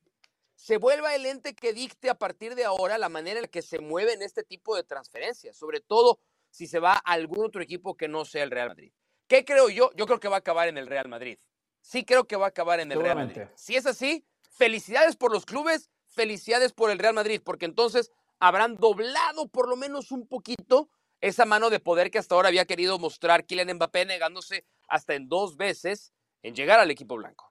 se 0.61 0.77
vuelva 0.77 1.15
el 1.15 1.25
ente 1.25 1.55
que 1.55 1.73
dicte 1.73 2.07
a 2.07 2.13
partir 2.13 2.53
de 2.53 2.65
ahora 2.65 2.99
la 2.99 3.09
manera 3.09 3.39
en 3.39 3.43
la 3.45 3.47
que 3.47 3.63
se 3.63 3.79
mueven 3.79 4.21
este 4.21 4.43
tipo 4.43 4.75
de 4.75 4.83
transferencias, 4.83 5.57
sobre 5.57 5.81
todo 5.81 6.19
si 6.51 6.67
se 6.67 6.77
va 6.77 6.93
a 6.93 7.13
algún 7.13 7.43
otro 7.43 7.63
equipo 7.63 7.97
que 7.97 8.07
no 8.07 8.25
sea 8.25 8.43
el 8.43 8.51
Real 8.51 8.67
Madrid. 8.67 8.93
¿Qué 9.27 9.43
creo 9.43 9.69
yo? 9.69 9.89
Yo 9.95 10.05
creo 10.05 10.19
que 10.19 10.27
va 10.27 10.35
a 10.35 10.39
acabar 10.39 10.67
en 10.67 10.77
el 10.77 10.85
Real 10.85 11.07
Madrid. 11.07 11.39
Sí 11.79 12.05
creo 12.05 12.27
que 12.27 12.35
va 12.35 12.45
a 12.45 12.49
acabar 12.49 12.79
en 12.79 12.91
el 12.91 13.01
Real 13.01 13.15
Madrid. 13.15 13.41
Si 13.55 13.75
es 13.75 13.87
así, 13.87 14.23
felicidades 14.51 15.15
por 15.15 15.31
los 15.31 15.47
clubes, 15.47 15.89
felicidades 16.05 16.73
por 16.73 16.91
el 16.91 16.99
Real 16.99 17.15
Madrid, 17.15 17.41
porque 17.43 17.65
entonces 17.65 18.11
habrán 18.37 18.75
doblado 18.75 19.47
por 19.47 19.67
lo 19.67 19.75
menos 19.75 20.11
un 20.11 20.27
poquito 20.27 20.91
esa 21.21 21.45
mano 21.45 21.71
de 21.71 21.79
poder 21.79 22.11
que 22.11 22.19
hasta 22.19 22.35
ahora 22.35 22.49
había 22.49 22.65
querido 22.65 22.99
mostrar 22.99 23.47
Kylian 23.47 23.77
Mbappé, 23.77 24.05
negándose 24.05 24.67
hasta 24.87 25.15
en 25.15 25.27
dos 25.27 25.57
veces 25.57 26.13
en 26.43 26.53
llegar 26.53 26.79
al 26.79 26.91
equipo 26.91 27.15
blanco. 27.15 27.50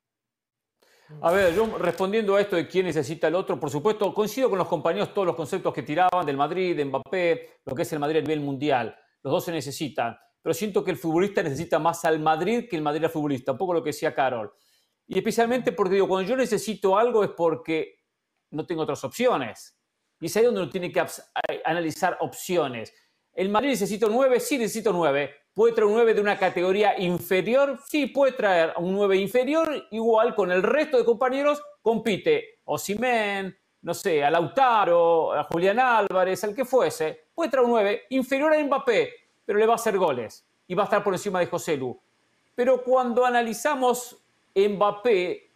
A 1.23 1.32
ver, 1.32 1.55
yo 1.55 1.77
respondiendo 1.77 2.37
a 2.37 2.41
esto 2.41 2.57
de 2.57 2.66
quién 2.66 2.87
necesita 2.87 3.28
el 3.28 3.35
otro, 3.35 3.61
por 3.61 3.69
supuesto, 3.69 4.15
coincido 4.15 4.49
con 4.49 4.59
los 4.59 4.69
compañeros 4.69 5.12
todos 5.12 5.27
los 5.27 5.37
conceptos 5.37 5.74
que 5.74 5.82
tiraban 5.82 6.24
del 6.24 6.37
Madrid, 6.37 6.77
de 6.77 6.85
Mbappé, 6.85 7.61
lo 7.66 7.74
que 7.74 7.82
es 7.82 7.93
el 7.93 7.99
Madrid 7.99 8.19
a 8.19 8.23
nivel 8.23 8.41
mundial. 8.41 8.97
Los 9.23 9.32
dos 9.32 9.45
se 9.45 9.53
necesitan, 9.53 10.16
pero 10.41 10.55
siento 10.55 10.82
que 10.82 10.93
el 10.93 10.97
futbolista 10.97 11.43
necesita 11.43 11.78
más 11.78 12.05
al 12.05 12.20
Madrid 12.20 12.69
que 12.69 12.77
el 12.77 12.82
Madrid 12.82 13.05
al 13.05 13.11
futbolista, 13.11 13.53
un 13.53 13.59
poco 13.59 13.74
lo 13.74 13.82
que 13.82 13.91
decía 13.91 14.15
Carol. 14.15 14.51
Y 15.07 15.19
especialmente 15.19 15.73
porque 15.73 15.95
digo, 15.95 16.09
cuando 16.09 16.28
yo 16.28 16.37
necesito 16.37 16.97
algo 16.97 17.23
es 17.23 17.31
porque 17.31 17.97
no 18.53 18.65
tengo 18.65 18.82
otras 18.82 19.05
opciones. 19.05 19.78
Y 20.20 20.27
es 20.27 20.37
ahí 20.37 20.45
donde 20.45 20.62
uno 20.62 20.70
tiene 20.70 20.93
que 20.93 21.05
analizar 21.65 22.16
opciones. 22.20 22.95
¿El 23.32 23.49
Madrid 23.49 23.70
necesita 23.70 24.07
un 24.07 24.15
9? 24.15 24.41
Sí, 24.41 24.59
necesito 24.59 24.93
9. 24.93 25.31
¿Puede 25.61 25.74
traer 25.74 25.89
un 25.89 25.95
9 25.97 26.15
de 26.15 26.23
una 26.23 26.39
categoría 26.39 26.99
inferior? 26.99 27.78
Sí, 27.87 28.07
puede 28.07 28.32
traer 28.32 28.73
un 28.78 28.95
9 28.95 29.19
inferior, 29.19 29.89
igual 29.91 30.35
con 30.35 30.51
el 30.51 30.62
resto 30.62 30.97
de 30.97 31.05
compañeros 31.05 31.62
compite. 31.82 32.61
Osimén, 32.65 33.55
no 33.82 33.93
sé, 33.93 34.24
a 34.24 34.31
Lautaro, 34.31 35.35
a 35.35 35.45
Julián 35.45 35.78
Álvarez, 35.78 36.43
al 36.45 36.55
que 36.55 36.65
fuese. 36.65 37.27
Puede 37.35 37.51
traer 37.51 37.66
un 37.66 37.73
9 37.73 38.05
inferior 38.09 38.55
a 38.55 38.65
Mbappé, 38.65 39.12
pero 39.45 39.59
le 39.59 39.66
va 39.66 39.74
a 39.74 39.77
hacer 39.77 39.99
goles 39.99 40.47
y 40.66 40.74
va 40.74 40.85
a 40.85 40.87
estar 40.87 41.05
por 41.05 41.12
encima 41.12 41.41
de 41.41 41.47
José 41.49 41.77
Lu. 41.77 41.95
Pero 42.55 42.82
cuando 42.82 43.27
analizamos 43.27 44.16
Mbappé, 44.55 45.47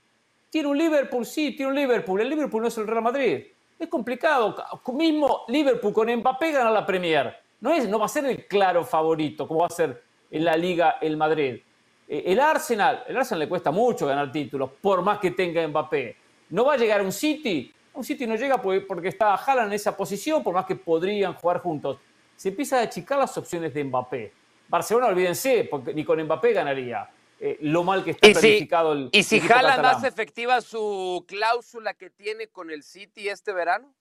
tiene 0.51 0.69
un 0.69 0.77
Liverpool, 0.77 1.25
sí, 1.25 1.57
tiene 1.57 1.73
un 1.73 1.77
Liverpool. 1.77 2.21
El 2.21 2.29
Liverpool 2.29 2.61
no 2.61 2.69
es 2.69 2.77
el 2.77 2.87
Real 2.87 3.05
Madrid. 3.05 3.43
Es 3.79 3.89
complicado. 3.89 4.55
Mismo 4.93 5.45
Liverpool 5.49 5.95
con 5.95 6.15
Mbappé 6.15 6.53
gana 6.53 6.71
la 6.71 6.85
Premier. 6.85 7.44
No, 7.65 7.73
es, 7.73 7.89
no 7.89 7.99
va 7.99 8.05
a 8.05 8.09
ser 8.11 8.27
el 8.27 8.47
claro 8.47 8.85
favorito 8.85 9.49
como 9.49 9.61
va 9.61 9.69
a 9.69 9.71
ser 9.71 10.03
en 10.31 10.45
la 10.45 10.55
Liga 10.55 10.99
el 11.01 11.17
Madrid. 11.17 11.63
Eh, 12.07 12.23
El 12.27 12.39
Arsenal, 12.39 13.05
el 13.09 13.17
Arsenal 13.17 13.39
le 13.39 13.49
cuesta 13.49 13.71
mucho 13.71 14.07
ganar 14.07 14.31
títulos, 14.31 14.69
por 14.83 15.01
más 15.01 15.19
que 15.19 15.31
tenga 15.31 15.67
Mbappé. 15.67 16.15
No 16.51 16.67
va 16.67 16.75
a 16.75 16.77
llegar 16.77 17.01
un 17.01 17.11
City. 17.11 17.73
Un 17.95 18.05
City 18.05 18.27
no 18.27 18.37
llega 18.37 18.61
porque 18.61 19.09
está 19.09 19.35
Haaland 19.35 19.69
en 19.69 19.77
esa 19.77 19.97
posición, 19.97 20.43
por 20.43 20.53
más 20.53 20.67
que 20.67 20.77
podrían 20.77 21.33
jugar 21.33 21.61
juntos. 21.61 21.97
Se 22.37 22.51
empieza 22.51 22.81
a 22.81 22.83
achicar 22.83 23.19
las 23.19 23.35
opciones 23.39 23.73
de 23.73 23.83
Mbappé. 23.83 24.33
Barcelona, 24.69 25.07
olvídense, 25.07 25.67
porque 25.71 25.95
ni 25.95 26.05
con 26.05 26.23
Mbappé 26.23 26.53
ganaría. 26.53 27.09
eh, 27.41 27.57
lo 27.63 27.83
mal 27.83 28.05
que 28.05 28.11
está 28.11 28.29
planificado 28.31 28.93
el. 28.93 29.09
¿Y 29.11 29.23
si 29.23 29.41
jala 29.41 29.81
más 29.81 30.05
efectiva 30.05 30.61
su 30.61 31.25
cláusula 31.27 31.95
que 31.95 32.11
tiene 32.11 32.49
con 32.49 32.71
el 32.71 32.83
City 32.83 33.31
este 33.31 33.55
verano? 33.55 33.95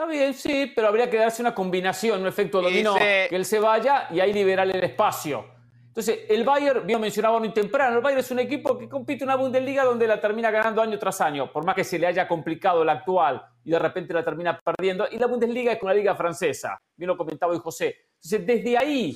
Está 0.00 0.10
bien, 0.10 0.32
sí, 0.32 0.72
pero 0.74 0.88
habría 0.88 1.10
que 1.10 1.18
darse 1.18 1.42
una 1.42 1.54
combinación, 1.54 2.22
un 2.22 2.26
efecto 2.26 2.62
dominó, 2.62 2.94
que 2.94 3.28
él 3.30 3.44
se 3.44 3.60
vaya 3.60 4.08
y 4.10 4.18
ahí 4.18 4.32
liberarle 4.32 4.78
el 4.78 4.84
espacio. 4.84 5.44
Entonces, 5.88 6.20
el 6.26 6.42
Bayern, 6.42 6.86
bien 6.86 6.98
mencionaba 6.98 7.38
muy 7.38 7.52
temprano, 7.52 7.96
el 7.96 8.02
Bayern 8.02 8.20
es 8.20 8.30
un 8.30 8.38
equipo 8.38 8.78
que 8.78 8.88
compite 8.88 9.24
en 9.24 9.28
una 9.28 9.36
Bundesliga 9.36 9.84
donde 9.84 10.06
la 10.06 10.18
termina 10.18 10.50
ganando 10.50 10.80
año 10.80 10.98
tras 10.98 11.20
año, 11.20 11.52
por 11.52 11.66
más 11.66 11.74
que 11.74 11.84
se 11.84 11.98
le 11.98 12.06
haya 12.06 12.26
complicado 12.26 12.82
la 12.82 12.92
actual 12.92 13.44
y 13.62 13.72
de 13.72 13.78
repente 13.78 14.14
la 14.14 14.24
termina 14.24 14.58
perdiendo. 14.58 15.06
Y 15.10 15.18
la 15.18 15.26
Bundesliga 15.26 15.72
es 15.72 15.82
una 15.82 15.92
liga 15.92 16.14
francesa, 16.14 16.80
bien 16.96 17.08
lo 17.08 17.18
comentaba 17.18 17.52
hoy 17.52 17.58
José. 17.58 17.94
Entonces, 18.14 18.46
desde 18.46 18.78
ahí, 18.78 19.14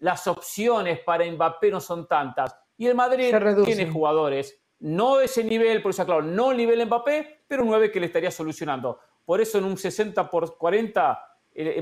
las 0.00 0.26
opciones 0.26 1.00
para 1.06 1.24
Mbappé 1.24 1.70
no 1.70 1.80
son 1.80 2.06
tantas. 2.06 2.54
Y 2.76 2.86
el 2.86 2.94
Madrid 2.94 3.34
tiene 3.64 3.90
jugadores, 3.90 4.62
no 4.80 5.20
ese 5.20 5.42
nivel, 5.42 5.80
por 5.80 5.92
eso 5.92 6.04
claro, 6.04 6.20
no 6.20 6.50
el 6.50 6.58
nivel 6.58 6.84
Mbappé, 6.84 7.44
pero 7.48 7.62
un 7.62 7.70
9 7.70 7.90
que 7.90 7.98
le 7.98 8.06
estaría 8.06 8.30
solucionando. 8.30 9.00
Por 9.28 9.42
eso 9.42 9.58
en 9.58 9.64
un 9.64 9.76
60 9.76 10.30
por 10.30 10.56
40 10.56 11.28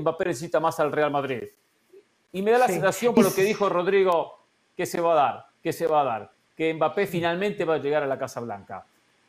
Mbappé 0.01 0.25
necesita 0.25 0.59
más 0.59 0.81
al 0.81 0.91
Real 0.91 1.11
Madrid. 1.11 1.43
Y 2.33 2.41
me 2.41 2.51
da 2.51 2.57
la 2.57 2.67
sensación 2.67 3.15
por 3.15 3.23
lo 3.23 3.33
que 3.33 3.41
dijo 3.51 3.69
Rodrigo 3.69 4.37
que 4.75 4.85
se 4.85 4.99
va 4.99 5.13
a 5.13 5.15
dar, 5.15 5.45
que 5.63 5.71
se 5.71 5.87
va 5.87 6.01
a 6.01 6.03
dar, 6.03 6.31
que 6.57 6.73
Mbappé 6.73 7.07
finalmente 7.07 7.63
va 7.63 7.75
a 7.75 7.77
llegar 7.77 8.03
a 8.03 8.05
la 8.05 8.19
Casa 8.19 8.41
Blanca. 8.41 8.85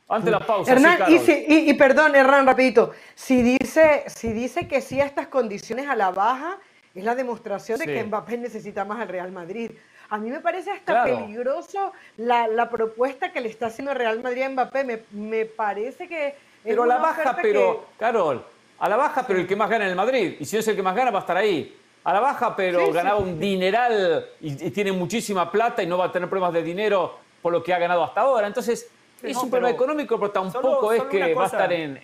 Ante 0.09 0.33
la 0.33 0.41
pausa. 0.41 0.73
Hernán, 0.73 1.03
y, 1.09 1.75
perdón, 1.75 2.17
Hernán, 2.17 2.45
rapidito. 2.45 2.91
Si 3.15 3.41
dice, 3.41 4.03
si 4.09 4.33
dice 4.33 4.67
que 4.67 4.81
sí 4.81 5.01
a 5.01 5.05
estas 5.05 5.29
condiciones 5.29 5.87
a 5.87 5.95
la 5.95 6.11
baja, 6.11 6.59
es 6.97 7.05
la 7.05 7.15
demostración 7.15 7.79
de 7.79 7.87
que 7.87 8.03
Mbappé 8.03 8.37
necesita 8.37 8.85
más 8.85 8.99
al 8.99 9.07
Real 9.07 9.31
Madrid. 9.31 9.71
A 10.11 10.19
mí 10.19 10.29
me 10.29 10.41
parece 10.41 10.73
hasta 10.73 11.05
peligroso 11.05 11.93
la, 12.17 12.69
propuesta 12.69 13.31
que 13.31 13.41
le 13.41 13.49
está 13.49 13.67
haciendo 13.67 13.95
Real 13.95 14.21
Madrid 14.21 14.43
a 14.43 14.49
Mbappé. 14.49 15.05
Me, 15.13 15.45
parece 15.45 16.09
que 16.09 16.35
pero 16.63 16.83
a 16.83 16.87
la 16.87 16.99
baja, 16.99 17.37
pero, 17.41 17.87
Carol, 17.99 18.45
a 18.79 18.89
la 18.89 18.97
baja, 18.97 19.27
pero 19.27 19.41
el 19.41 19.47
que 19.47 19.57
más 19.57 19.69
gana 19.69 19.85
en 19.85 19.91
el 19.91 19.97
Madrid. 19.97 20.37
Y 20.41 20.45
si 20.45 20.57
no 20.57 20.61
es 20.61 20.69
el 20.69 20.77
que 20.77 20.83
más 20.83 20.95
gana, 20.95 21.11
va 21.11 21.19
a 21.19 21.23
estar 21.23 21.37
ahí. 21.37 21.75
A 22.05 22.13
la 22.13 22.21
baja, 22.21 22.57
pero 22.57 22.91
ganaba 22.93 23.19
un 23.19 23.39
dineral 23.39 24.27
y, 24.41 24.71
tiene 24.71 24.93
muchísima 24.93 25.51
plata 25.51 25.83
y 25.83 25.87
no 25.87 25.99
va 25.99 26.07
a 26.07 26.13
tener 26.13 26.29
problemas 26.29 26.55
de 26.55 26.63
dinero 26.63 27.19
por 27.43 27.53
lo 27.53 27.63
que 27.63 27.75
ha 27.75 27.79
ganado 27.79 28.03
hasta 28.05 28.23
ahora. 28.23 28.47
Entonces, 28.47 28.91
es 29.23 29.37
un 29.37 29.51
problema 29.51 29.75
económico, 29.75 30.19
pero 30.19 30.31
tampoco 30.31 30.93
es 30.93 31.03
que 31.05 31.35
va 31.35 31.43
a 31.43 31.47
estar 31.47 31.73
en, 31.73 31.99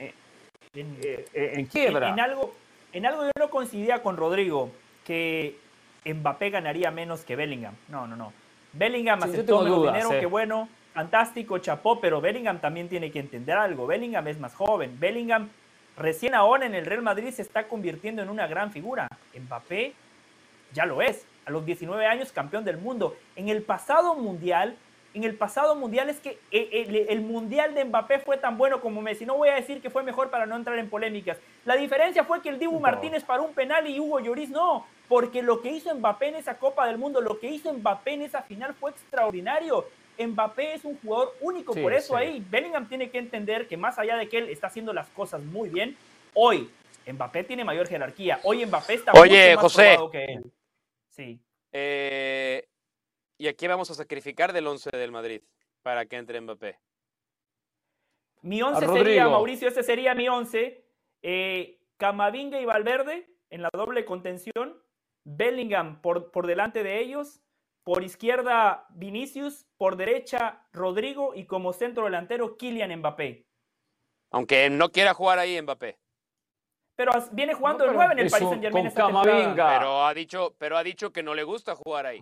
en, 0.74 0.98
en, 1.32 1.66
quiebra. 1.66 2.10
En, 2.10 2.20
algo, 2.20 2.52
en 2.92 3.06
algo 3.06 3.24
yo 3.24 3.30
no 3.38 3.50
coincidía 3.50 4.02
con 4.02 4.16
Rodrigo, 4.16 4.70
que 5.04 5.58
Mbappé 6.04 6.50
ganaría 6.50 6.90
menos 6.90 7.24
que 7.24 7.36
Bellingham. 7.36 7.74
No, 7.88 8.06
no, 8.06 8.16
no. 8.16 8.32
Bellingham 8.72 9.22
aceptó 9.22 9.62
menos 9.62 9.84
dinero, 9.84 10.10
que 10.10 10.26
bueno 10.26 10.68
fantástico, 10.94 11.58
chapó, 11.58 12.00
pero 12.00 12.20
Bellingham 12.20 12.60
también 12.60 12.88
tiene 12.88 13.10
que 13.10 13.18
entender 13.18 13.56
algo. 13.56 13.86
Bellingham 13.86 14.26
es 14.28 14.38
más 14.38 14.54
joven. 14.54 14.98
Bellingham 14.98 15.50
recién 15.98 16.34
ahora 16.34 16.64
en 16.64 16.74
el 16.74 16.86
Real 16.86 17.02
Madrid 17.02 17.30
se 17.30 17.42
está 17.42 17.64
convirtiendo 17.68 18.22
en 18.22 18.30
una 18.30 18.46
gran 18.46 18.70
figura. 18.72 19.08
Mbappé 19.38 19.92
ya 20.72 20.86
lo 20.86 21.02
es. 21.02 21.26
A 21.46 21.50
los 21.50 21.66
19 21.66 22.06
años 22.06 22.32
campeón 22.32 22.64
del 22.64 22.78
mundo. 22.78 23.16
En 23.36 23.48
el 23.50 23.62
pasado 23.62 24.14
mundial, 24.14 24.76
en 25.12 25.24
el 25.24 25.34
pasado 25.34 25.74
mundial 25.74 26.08
es 26.08 26.20
que 26.20 26.38
eh, 26.50 27.06
el, 27.08 27.20
mundial 27.20 27.74
de 27.74 27.84
Mbappé 27.84 28.20
fue 28.20 28.38
tan 28.38 28.56
bueno 28.56 28.80
como 28.80 29.02
Messi. 29.02 29.26
No 29.26 29.36
voy 29.36 29.48
a 29.48 29.56
decir 29.56 29.82
que 29.82 29.90
fue 29.90 30.04
mejor 30.04 30.30
para 30.30 30.46
no 30.46 30.56
entrar 30.56 30.78
en 30.78 30.88
polémicas. 30.88 31.38
La 31.64 31.76
diferencia 31.76 32.24
fue 32.24 32.40
que 32.40 32.48
el 32.48 32.58
Dibu 32.58 32.80
Martínez 32.80 33.24
paró 33.24 33.42
un 33.42 33.52
penal 33.52 33.86
y 33.88 34.00
Hugo 34.00 34.20
Lloris 34.20 34.48
no. 34.48 34.86
Porque 35.08 35.42
lo 35.42 35.60
que 35.60 35.70
hizo 35.70 35.94
Mbappé 35.94 36.28
en 36.28 36.36
esa 36.36 36.56
Copa 36.56 36.86
del 36.86 36.98
Mundo, 36.98 37.20
lo 37.20 37.38
que 37.38 37.50
hizo 37.50 37.72
Mbappé 37.72 38.14
en 38.14 38.22
esa 38.22 38.42
final 38.42 38.74
fue 38.74 38.92
extraordinario. 38.92 39.84
Mbappé 40.18 40.74
es 40.74 40.84
un 40.84 40.98
jugador 40.98 41.34
único, 41.40 41.74
por 41.74 41.92
eso 41.92 42.16
ahí 42.16 42.44
Bellingham 42.50 42.88
tiene 42.88 43.10
que 43.10 43.18
entender 43.18 43.66
que 43.66 43.76
más 43.76 43.98
allá 43.98 44.16
de 44.16 44.28
que 44.28 44.38
él 44.38 44.48
está 44.48 44.68
haciendo 44.68 44.92
las 44.92 45.08
cosas 45.08 45.42
muy 45.42 45.68
bien, 45.68 45.96
hoy 46.34 46.70
Mbappé 47.06 47.44
tiene 47.44 47.64
mayor 47.64 47.86
jerarquía. 47.86 48.40
Hoy 48.44 48.64
Mbappé 48.64 48.94
está 48.94 49.12
Oye, 49.12 49.50
mucho 49.50 49.62
más 49.62 49.62
José, 49.62 49.98
que 50.12 50.24
él. 50.24 50.52
Sí. 51.08 51.40
Eh, 51.72 52.66
¿Y 53.38 53.48
a 53.48 53.54
qué 53.54 53.68
vamos 53.68 53.90
a 53.90 53.94
sacrificar 53.94 54.52
del 54.52 54.66
11 54.66 54.90
del 54.90 55.10
Madrid 55.10 55.42
para 55.82 56.06
que 56.06 56.16
entre 56.16 56.40
Mbappé? 56.40 56.78
Mi 58.42 58.62
11 58.62 58.86
sería, 58.88 59.28
Mauricio, 59.28 59.68
este 59.68 59.82
sería 59.82 60.14
mi 60.14 60.28
11. 60.28 60.84
Eh, 61.22 61.80
Camavinga 61.96 62.60
y 62.60 62.64
Valverde 62.64 63.28
en 63.50 63.62
la 63.62 63.70
doble 63.72 64.04
contención. 64.04 64.80
Bellingham 65.24 66.02
por, 66.02 66.30
por 66.30 66.46
delante 66.46 66.82
de 66.82 67.00
ellos. 67.00 67.40
Por 67.84 68.02
izquierda, 68.02 68.86
Vinicius. 68.90 69.66
Por 69.76 69.96
derecha, 69.96 70.62
Rodrigo. 70.72 71.34
Y 71.34 71.44
como 71.44 71.72
centro 71.72 72.04
delantero, 72.04 72.56
Kylian 72.56 72.98
Mbappé. 72.98 73.46
Aunque 74.30 74.70
no 74.70 74.90
quiera 74.90 75.14
jugar 75.14 75.38
ahí 75.38 75.60
Mbappé. 75.60 75.98
Pero 76.96 77.12
viene 77.32 77.54
jugando 77.54 77.84
el 77.84 77.92
9 77.92 78.12
en 78.12 78.18
el 78.20 78.30
Paris 78.30 78.48
Saint 78.48 78.62
Germain. 78.62 78.90
Pero 78.94 80.04
ha, 80.04 80.14
dicho, 80.14 80.54
pero 80.58 80.76
ha 80.76 80.82
dicho 80.82 81.12
que 81.12 81.22
no 81.22 81.34
le 81.34 81.42
gusta 81.42 81.74
jugar 81.74 82.06
ahí. 82.06 82.20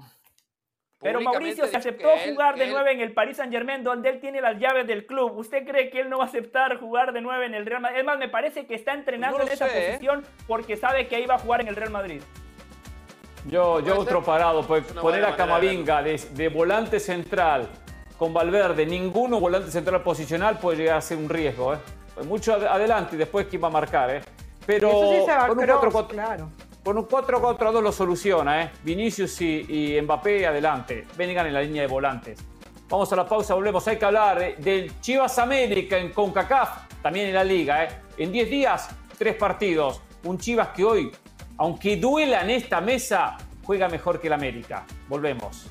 Pero 0.99 1.21
Mauricio 1.21 1.67
se 1.67 1.77
aceptó 1.77 2.09
jugar 2.27 2.57
de 2.57 2.69
9 2.69 2.93
en 2.93 3.01
el 3.01 3.13
Paris 3.13 3.37
Saint 3.37 3.53
Germain, 3.53 3.83
donde 3.83 4.09
él 4.09 4.21
tiene 4.21 4.41
las 4.41 4.59
llaves 4.59 4.87
del 4.87 5.05
club. 5.05 5.37
¿Usted 5.37 5.67
cree 5.67 5.91
que 5.91 6.01
él 6.01 6.09
no 6.09 6.19
va 6.19 6.25
a 6.25 6.27
aceptar 6.29 6.79
jugar 6.79 7.13
de 7.13 7.21
9 7.21 7.47
en 7.47 7.55
el 7.55 7.67
Real 7.67 7.83
Madrid? 7.83 7.99
Es 7.99 8.05
más, 8.05 8.19
me 8.19 8.29
parece 8.29 8.67
que 8.67 8.75
está 8.75 8.95
entrenando 8.95 9.41
en 9.43 9.49
esa 9.49 9.67
¿eh? 9.69 9.89
posición 9.91 10.25
porque 10.47 10.77
sabe 10.77 11.09
que 11.09 11.17
ahí 11.17 11.27
va 11.27 11.35
a 11.35 11.39
jugar 11.39 11.61
en 11.61 11.69
el 11.69 11.77
Real 11.77 11.91
Madrid. 11.91 12.23
Yo, 13.47 13.81
yo 13.81 13.99
otro 13.99 14.23
parado, 14.23 14.63
pues 14.67 14.85
poner 14.85 15.25
a 15.25 15.35
Camavinga 15.37 16.03
de, 16.03 16.49
volante 16.49 17.01
central 17.01 17.69
con 18.19 18.33
Valverde, 18.33 18.87
ninguno 18.87 19.41
volante 19.41 19.71
central 19.71 20.03
posicional 20.03 20.59
puede 20.59 20.79
llegar 20.79 20.99
a 20.99 21.01
ser 21.01 21.19
un 21.19 21.29
riesgo. 21.29 21.75
¿eh? 21.75 21.79
Pues 22.15 22.27
mucho 22.27 22.55
adelante 22.55 23.17
y 23.17 23.19
después 23.19 23.47
quién 23.47 23.63
va 23.63 23.69
a 23.69 23.71
marcar. 23.71 24.11
¿eh? 24.11 24.21
Pero 24.65 24.91
con, 24.91 25.09
un 25.59 25.67
4, 25.67 26.09
claro. 26.09 26.51
con 26.85 26.99
un 26.99 27.09
4-4-2 27.09 27.83
lo 27.83 27.93
soluciona. 27.93 28.63
¿eh? 28.63 28.71
Vinicius 28.85 29.41
y, 29.41 29.99
Mbappé 30.03 30.47
adelante. 30.47 31.07
Vengan 31.17 31.47
en 31.47 31.55
la 31.55 31.63
línea 31.63 31.83
de 31.83 31.89
volantes. 31.89 32.39
Vamos 32.93 33.11
a 33.11 33.17
la 33.17 33.27
pausa, 33.27 33.55
volvemos. 33.55 33.89
Hay 33.89 33.97
que 33.97 34.05
hablar 34.05 34.43
¿eh? 34.43 34.57
del 34.59 35.01
Chivas 35.01 35.39
América 35.39 35.97
en 35.97 36.13
CONCACAF, 36.13 37.01
también 37.01 37.29
en 37.29 37.35
la 37.35 37.43
liga. 37.43 37.85
¿eh? 37.85 37.89
En 38.19 38.31
10 38.31 38.51
días, 38.51 38.91
tres 39.17 39.35
partidos. 39.35 40.03
Un 40.25 40.37
Chivas 40.37 40.69
que 40.69 40.85
hoy 40.85 41.11
aunque 41.59 41.97
duela 41.97 42.43
en 42.43 42.51
esta 42.51 42.81
mesa, 42.81 43.37
juega 43.65 43.89
mejor 43.89 44.21
que 44.21 44.27
el 44.27 44.33
América. 44.33 44.85
Volvemos. 45.09 45.67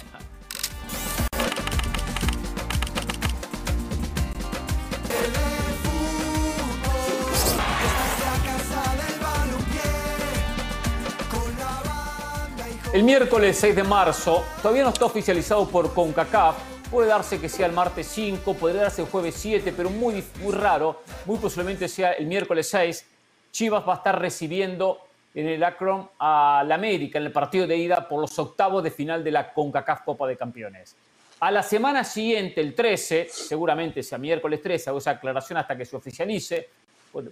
El 12.94 13.03
miércoles 13.03 13.58
6 13.58 13.74
de 13.74 13.84
marzo, 13.84 14.44
todavía 14.62 14.84
no 14.84 14.90
está 14.90 15.06
oficializado 15.06 15.66
por 15.70 15.94
CONCACAF, 15.94 16.58
puede 16.91 17.08
darse 17.08 17.40
que 17.40 17.48
sea 17.48 17.68
el 17.68 17.72
martes 17.72 18.06
5, 18.08 18.53
podría 18.56 18.82
darse 18.82 19.02
el 19.02 19.08
jueves 19.08 19.36
7, 19.38 19.74
pero 19.78 19.90
muy, 19.90 20.22
muy 20.41 20.53
raro, 20.53 21.02
muy 21.26 21.38
posiblemente 21.38 21.88
sea 21.88 22.12
el 22.12 22.26
miércoles 22.28 22.68
6. 22.70 23.06
Chivas 23.49 23.88
va 23.88 23.94
a 23.94 23.95
estar 23.95 24.20
recibiendo 24.20 24.99
en 25.34 25.48
el 25.48 25.64
Akron 25.64 26.10
a 26.20 26.64
la 26.68 26.76
América 26.76 27.18
en 27.20 27.26
el 27.26 27.32
partido 27.32 27.66
de 27.66 27.78
ida 27.78 28.08
por 28.08 28.20
los 28.20 28.38
octavos 28.38 28.84
de 28.84 28.91
final 28.91 29.24
de 29.24 29.32
la 29.32 29.53
CONCACAF 29.53 30.03
Copa 30.03 30.28
de 30.28 30.36
Campeones. 30.36 30.95
A 31.40 31.49
la 31.49 31.64
semana 31.64 32.03
siguiente, 32.03 32.62
el 32.62 32.76
13, 32.76 33.28
seguramente 33.32 34.03
sea 34.03 34.18
miércoles 34.18 34.62
13, 34.62 34.90
hago 34.90 34.99
esa 34.99 35.12
aclaración 35.12 35.58
hasta 35.58 35.76
que 35.76 35.86
se 35.86 35.95
oficialice, 35.95 36.70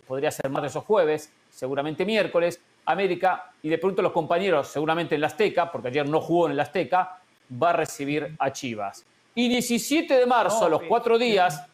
podría 0.08 0.32
ser 0.32 0.50
martes 0.50 0.76
o 0.76 0.82
jueves, 0.82 1.32
seguramente 1.52 2.06
miércoles, 2.06 2.60
América 2.86 3.52
y 3.62 3.70
de 3.70 3.78
pronto 3.78 4.02
los 4.02 4.12
compañeros, 4.12 4.68
seguramente 4.68 5.14
en 5.14 5.22
la 5.22 5.28
Azteca, 5.28 5.72
porque 5.72 5.90
ayer 5.90 6.10
no 6.10 6.22
jugó 6.22 6.50
en 6.50 6.58
la 6.58 6.64
Azteca, 6.64 7.20
va 7.62 7.70
a 7.70 7.74
recibir 7.74 8.36
a 8.40 8.52
Chivas. 8.52 9.06
Y 9.36 9.48
17 9.48 10.16
de 10.16 10.26
marzo, 10.26 10.66
a 10.66 10.70
los 10.70 10.84
cuatro 10.84 11.18
días... 11.18 11.66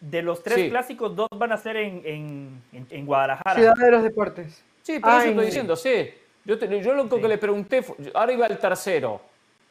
De 0.00 0.22
los 0.22 0.44
tres 0.44 0.70
clásicos, 0.70 1.14
dos 1.14 1.28
van 1.36 1.50
a 1.50 1.56
ser 1.56 1.76
en, 1.76 2.62
en 2.72 3.04
Guadalajara. 3.04 3.56
Ciudad 3.56 3.74
de 3.74 3.90
los 3.90 4.02
Deportes. 4.04 4.62
Sí, 4.82 4.98
por 4.98 5.10
eso 5.10 5.28
estoy 5.28 5.46
diciendo, 5.46 5.76
sí. 5.76 6.10
Yo, 6.44 6.56
lo 6.94 7.08
que 7.08 7.28
le 7.28 7.38
pregunté, 7.38 7.82
fue, 7.82 7.96
ahora 8.14 8.32
iba 8.32 8.46
el 8.46 8.58
tercero. 8.58 9.20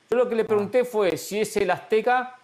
Yo 0.10 0.18
lo 0.18 0.28
que 0.28 0.36
le 0.36 0.46
pregunté 0.46 0.86
fue 0.86 1.18
si 1.18 1.42
es 1.42 1.58
el 1.58 1.70
Azteca 1.70 2.38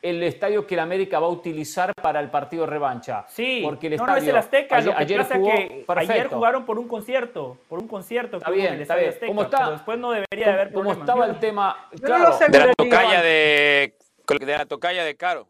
el 0.00 0.22
estadio 0.22 0.66
que 0.66 0.74
el 0.74 0.80
América 0.80 1.18
va 1.18 1.26
a 1.26 1.30
utilizar 1.30 1.92
para 2.00 2.20
el 2.20 2.30
partido 2.30 2.66
revancha. 2.66 3.24
Sí, 3.28 3.62
porque 3.64 3.88
el 3.88 3.94
estadio, 3.94 4.12
no, 4.12 4.18
es 4.18 4.28
el 4.28 4.36
Azteca. 4.36 4.76
Ayer, 4.76 4.94
ayer 4.96 6.28
jugaron 6.28 6.64
por 6.64 6.78
un 6.78 6.86
concierto, 6.86 7.58
por 7.68 7.80
un 7.80 7.88
concierto. 7.88 8.36
Está 8.36 8.50
bien, 8.50 8.80
está 8.80 8.94
bien. 8.96 9.14
¿Cómo 9.26 9.42
está? 9.42 9.70
después 9.70 9.98
no 9.98 10.12
debería 10.12 10.46
de 10.46 10.52
haber 10.52 10.72
Como 10.72 10.92
estaba 10.92 11.26
el 11.26 11.38
tema, 11.40 11.88
claro. 12.00 12.38
de 12.48 12.58
la 12.58 12.74
tocaya 12.74 13.22
de, 13.22 13.94
de 14.40 14.58
la 14.58 14.66
tocaya 14.66 15.04
de 15.04 15.16
Caro. 15.16 15.48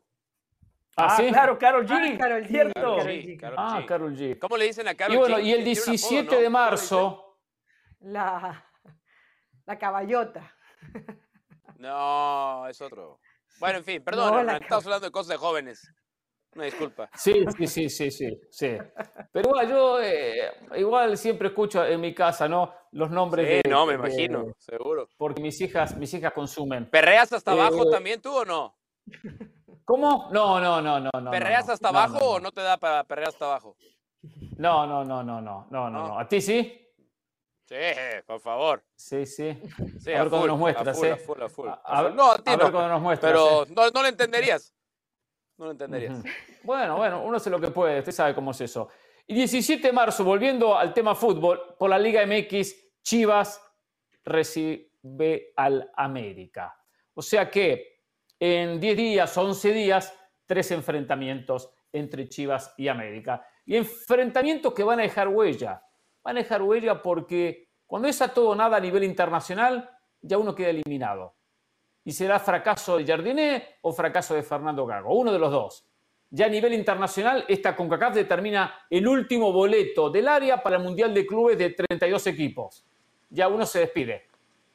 Ah, 1.00 1.16
ah 1.16 1.22
claro, 1.28 1.58
Carol 1.58 1.86
G. 1.86 2.14
Ah, 2.14 2.18
Carol 2.18 2.42
G. 2.42 2.48
Cierto. 2.48 2.98
ah, 3.56 3.84
Carol 3.86 4.16
G. 4.16 4.38
¿Cómo 4.38 4.56
le 4.56 4.64
dicen 4.64 4.88
a 4.88 4.94
Carol 4.96 5.14
y 5.14 5.18
bueno, 5.18 5.38
Y 5.38 5.52
el 5.52 5.64
17 5.64 6.36
de 6.40 6.50
marzo. 6.50 7.38
La, 8.00 8.64
la 9.64 9.78
caballota. 9.78 10.52
No, 11.78 12.66
es 12.66 12.80
otro. 12.80 13.20
Bueno, 13.60 13.78
en 13.78 13.84
fin, 13.84 14.02
perdón, 14.02 14.50
estamos 14.50 14.84
hablando 14.84 15.06
de 15.06 15.12
cosas 15.12 15.28
de 15.28 15.36
jóvenes. 15.36 15.88
Una 16.54 16.64
disculpa. 16.64 17.08
Sí, 17.14 17.44
sí, 17.56 17.66
sí, 17.68 17.88
sí, 17.88 18.10
sí, 18.10 18.40
sí. 18.50 18.78
Pero 19.30 19.50
igual, 19.50 19.68
yo 19.68 20.00
eh, 20.02 20.50
igual 20.76 21.16
siempre 21.16 21.48
escucho 21.48 21.84
en 21.84 22.00
mi 22.00 22.12
casa, 22.14 22.48
¿no? 22.48 22.74
Los 22.92 23.10
nombres 23.10 23.46
sí, 23.46 23.60
de. 23.62 23.70
no, 23.70 23.86
me 23.86 23.94
imagino, 23.94 24.54
seguro. 24.58 25.08
Porque 25.16 25.40
mis 25.40 25.60
hijas, 25.60 25.96
mis 25.96 26.12
hijas 26.14 26.32
consumen. 26.32 26.90
¿Perreas 26.90 27.32
hasta 27.32 27.52
abajo 27.52 27.88
eh, 27.88 27.92
también 27.92 28.20
tú 28.20 28.34
o 28.34 28.44
no? 28.44 28.76
¿Cómo? 29.88 30.28
No, 30.30 30.60
no, 30.60 30.82
no, 30.82 31.00
no, 31.00 31.10
no. 31.18 31.30
¿Perreas 31.30 31.66
hasta 31.70 31.88
abajo 31.88 32.18
o 32.18 32.40
no 32.40 32.52
te 32.52 32.60
da 32.60 32.76
para 32.76 33.04
perrear 33.04 33.30
hasta 33.30 33.46
abajo? 33.46 33.74
No, 34.58 34.86
no, 34.86 35.02
no, 35.02 35.22
no, 35.22 35.40
no, 35.40 35.66
no, 35.70 35.88
no. 35.88 36.18
¿A 36.18 36.28
ti 36.28 36.42
sí? 36.42 36.86
Sí, 37.64 37.74
por 38.26 38.38
favor. 38.38 38.84
Sí, 38.94 39.24
sí. 39.24 39.48
a, 39.48 40.22
ver 40.22 40.28
cómo 40.28 40.46
nos 40.46 40.58
muestras, 40.58 41.02
¿eh? 41.02 41.16
A, 41.84 42.02
ver, 42.02 42.14
no, 42.14 42.32
a 42.32 42.36
ti 42.36 42.50
no. 42.54 42.70
nos 42.70 43.00
muestras. 43.00 43.32
Pero 43.32 43.62
¿eh? 43.62 43.72
no, 43.74 43.88
no 43.88 44.02
lo 44.02 44.08
entenderías. 44.08 44.74
No 45.56 45.64
lo 45.64 45.70
entenderías. 45.70 46.22
Bueno, 46.64 46.98
bueno, 46.98 47.22
uno 47.22 47.38
hace 47.38 47.48
lo 47.48 47.58
que 47.58 47.70
puede, 47.70 48.00
usted 48.00 48.12
sabe 48.12 48.34
cómo 48.34 48.50
es 48.50 48.60
eso. 48.60 48.90
Y 49.26 49.34
17 49.36 49.86
de 49.86 49.92
marzo, 49.94 50.22
volviendo 50.22 50.76
al 50.76 50.92
tema 50.92 51.14
fútbol, 51.14 51.76
por 51.78 51.88
la 51.88 51.98
Liga 51.98 52.26
MX, 52.26 53.00
Chivas 53.02 53.58
recibe 54.22 55.54
al 55.56 55.90
América. 55.96 56.78
O 57.14 57.22
sea 57.22 57.48
que 57.48 57.97
en 58.40 58.80
10 58.80 58.96
días, 58.96 59.36
11 59.36 59.72
días, 59.72 60.14
tres 60.46 60.70
enfrentamientos 60.70 61.70
entre 61.92 62.28
Chivas 62.28 62.74
y 62.76 62.88
América. 62.88 63.46
Y 63.66 63.76
enfrentamientos 63.76 64.72
que 64.72 64.84
van 64.84 65.00
a 65.00 65.02
dejar 65.02 65.28
huella. 65.28 65.82
Van 66.22 66.36
a 66.36 66.40
dejar 66.40 66.62
huella 66.62 67.02
porque 67.02 67.68
cuando 67.86 68.08
es 68.08 68.20
a 68.22 68.32
todo 68.32 68.54
nada 68.54 68.76
a 68.76 68.80
nivel 68.80 69.04
internacional, 69.04 69.90
ya 70.20 70.38
uno 70.38 70.54
queda 70.54 70.70
eliminado 70.70 71.34
y 72.04 72.12
será 72.12 72.38
fracaso 72.40 72.96
de 72.96 73.06
Jardiné 73.06 73.76
o 73.82 73.92
fracaso 73.92 74.34
de 74.34 74.42
Fernando 74.42 74.86
Gago, 74.86 75.14
uno 75.14 75.32
de 75.32 75.38
los 75.38 75.50
dos. 75.50 75.86
Ya 76.30 76.46
a 76.46 76.48
nivel 76.48 76.74
internacional, 76.74 77.44
esta 77.48 77.74
CONCACAF 77.74 78.14
determina 78.14 78.86
el 78.88 79.06
último 79.06 79.52
boleto 79.52 80.10
del 80.10 80.28
área 80.28 80.62
para 80.62 80.76
el 80.76 80.82
Mundial 80.82 81.12
de 81.12 81.26
Clubes 81.26 81.58
de 81.58 81.70
32 81.70 82.26
equipos. 82.28 82.84
Ya 83.30 83.48
uno 83.48 83.66
se 83.66 83.80
despide 83.80 84.27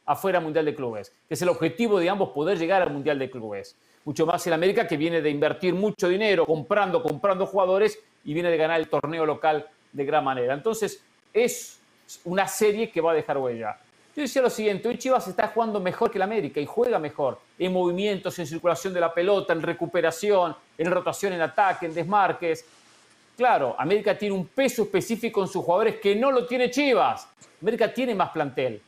afuera 0.05 0.39
Mundial 0.39 0.65
de 0.65 0.75
Clubes, 0.75 1.11
que 1.27 1.33
es 1.33 1.41
el 1.41 1.49
objetivo 1.49 1.99
de 1.99 2.09
ambos 2.09 2.29
poder 2.29 2.57
llegar 2.57 2.81
al 2.81 2.91
Mundial 2.91 3.19
de 3.19 3.29
Clubes. 3.29 3.75
Mucho 4.05 4.25
más 4.25 4.45
en 4.47 4.53
América 4.53 4.87
que 4.87 4.97
viene 4.97 5.21
de 5.21 5.29
invertir 5.29 5.73
mucho 5.73 6.09
dinero 6.09 6.45
comprando, 6.45 7.01
comprando 7.01 7.45
jugadores 7.45 7.97
y 8.25 8.33
viene 8.33 8.49
de 8.49 8.57
ganar 8.57 8.79
el 8.79 8.89
torneo 8.89 9.25
local 9.25 9.65
de 9.91 10.05
gran 10.05 10.23
manera. 10.23 10.53
Entonces, 10.53 11.01
es 11.33 11.79
una 12.25 12.47
serie 12.47 12.89
que 12.91 13.01
va 13.01 13.11
a 13.11 13.15
dejar 13.15 13.37
huella. 13.37 13.77
Yo 14.15 14.21
decía 14.21 14.43
lo 14.43 14.49
siguiente, 14.49 14.87
hoy 14.87 14.97
Chivas 14.97 15.27
está 15.27 15.47
jugando 15.47 15.79
mejor 15.79 16.11
que 16.11 16.19
el 16.19 16.21
América 16.21 16.59
y 16.59 16.67
juega 16.67 16.99
mejor 16.99 17.39
en 17.57 17.73
movimientos, 17.73 18.37
en 18.37 18.45
circulación 18.45 18.93
de 18.93 18.99
la 18.99 19.11
pelota, 19.11 19.53
en 19.53 19.61
recuperación, 19.61 20.55
en 20.77 20.91
rotación 20.91 21.33
en 21.33 21.41
ataque, 21.41 21.87
en 21.87 21.95
desmarques. 21.95 22.63
Claro, 23.35 23.75
América 23.79 24.15
tiene 24.15 24.35
un 24.35 24.45
peso 24.45 24.83
específico 24.83 25.41
en 25.41 25.47
sus 25.47 25.63
jugadores 25.63 25.95
que 25.95 26.15
no 26.15 26.31
lo 26.31 26.45
tiene 26.45 26.69
Chivas. 26.69 27.27
América 27.59 27.91
tiene 27.91 28.13
más 28.13 28.29
plantel, 28.29 28.79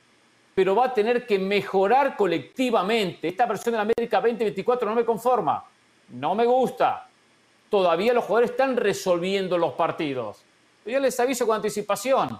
pero 0.55 0.73
va 0.73 0.85
a 0.85 0.93
tener 0.93 1.27
que 1.27 1.37
mejorar 1.37 2.15
colectivamente. 2.15 3.27
Esta 3.27 3.45
versión 3.45 3.73
de 3.73 3.77
la 3.77 3.81
América 3.83 4.21
2024 4.21 4.89
no 4.89 4.95
me 4.95 5.05
conforma, 5.05 5.63
no 6.09 6.33
me 6.33 6.45
gusta. 6.45 7.07
Todavía 7.69 8.13
los 8.13 8.23
jugadores 8.23 8.51
están 8.51 8.77
resolviendo 8.77 9.57
los 9.57 9.73
partidos. 9.73 10.43
Yo 10.85 10.99
les 10.99 11.19
aviso 11.19 11.45
con 11.45 11.57
anticipación, 11.57 12.39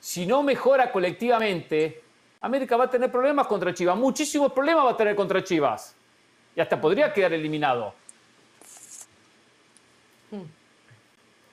si 0.00 0.26
no 0.26 0.42
mejora 0.42 0.90
colectivamente, 0.90 2.02
América 2.40 2.76
va 2.76 2.84
a 2.84 2.90
tener 2.90 3.10
problemas 3.10 3.46
contra 3.46 3.72
Chivas, 3.72 3.96
muchísimos 3.96 4.52
problemas 4.52 4.84
va 4.84 4.90
a 4.90 4.96
tener 4.96 5.14
contra 5.14 5.42
Chivas. 5.42 5.94
Y 6.56 6.60
hasta 6.60 6.80
podría 6.80 7.12
quedar 7.12 7.32
eliminado. 7.32 7.94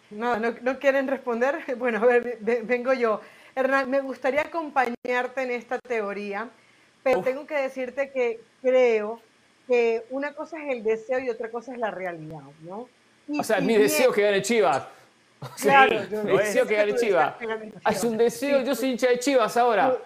No, 0.10 0.38
no, 0.38 0.80
quieren 0.80 1.07
responder. 1.07 1.64
Bueno, 1.78 1.99
a 1.99 2.06
ver, 2.06 2.40
vengo 2.41 2.94
yo. 2.94 3.22
Hernán, 3.56 3.90
me 3.90 4.02
gustaría 4.02 4.41
acompañarte 4.41 5.44
en 5.44 5.52
esta 5.52 5.80
teoría, 5.80 6.49
pero 7.03 7.22
tengo 7.22 7.45
que 7.45 7.56
decirte 7.56 8.11
que 8.11 8.40
creo 8.61 9.22
que 9.68 10.06
una 10.10 10.34
cosa 10.34 10.57
es 10.64 10.72
el 10.72 10.84
deseo 10.84 11.19
y 11.19 11.30
otra 11.30 11.49
cosa 11.49 11.73
es 11.73 11.80
la 11.80 11.91
realidad, 11.91 12.41
¿no? 12.61 12.88
o 13.40 13.44
sea, 13.44 13.60
mi 13.61 13.78
deseo 13.78 14.11
que 14.11 14.23
gane 14.23 14.41
Chivas. 14.41 14.84
claro, 15.61 16.02
mi 16.23 16.38
deseo 16.38 16.68
que 16.68 16.76
gane 16.76 16.95
Chivas. 16.95 17.36
Es 17.90 18.03
un 18.03 18.18
deseo, 18.18 18.61
yo 18.61 18.76
soy 18.76 18.91
hincha 18.91 19.07
de 19.07 19.19
Chivas 19.19 19.56
ahora. 19.57 19.98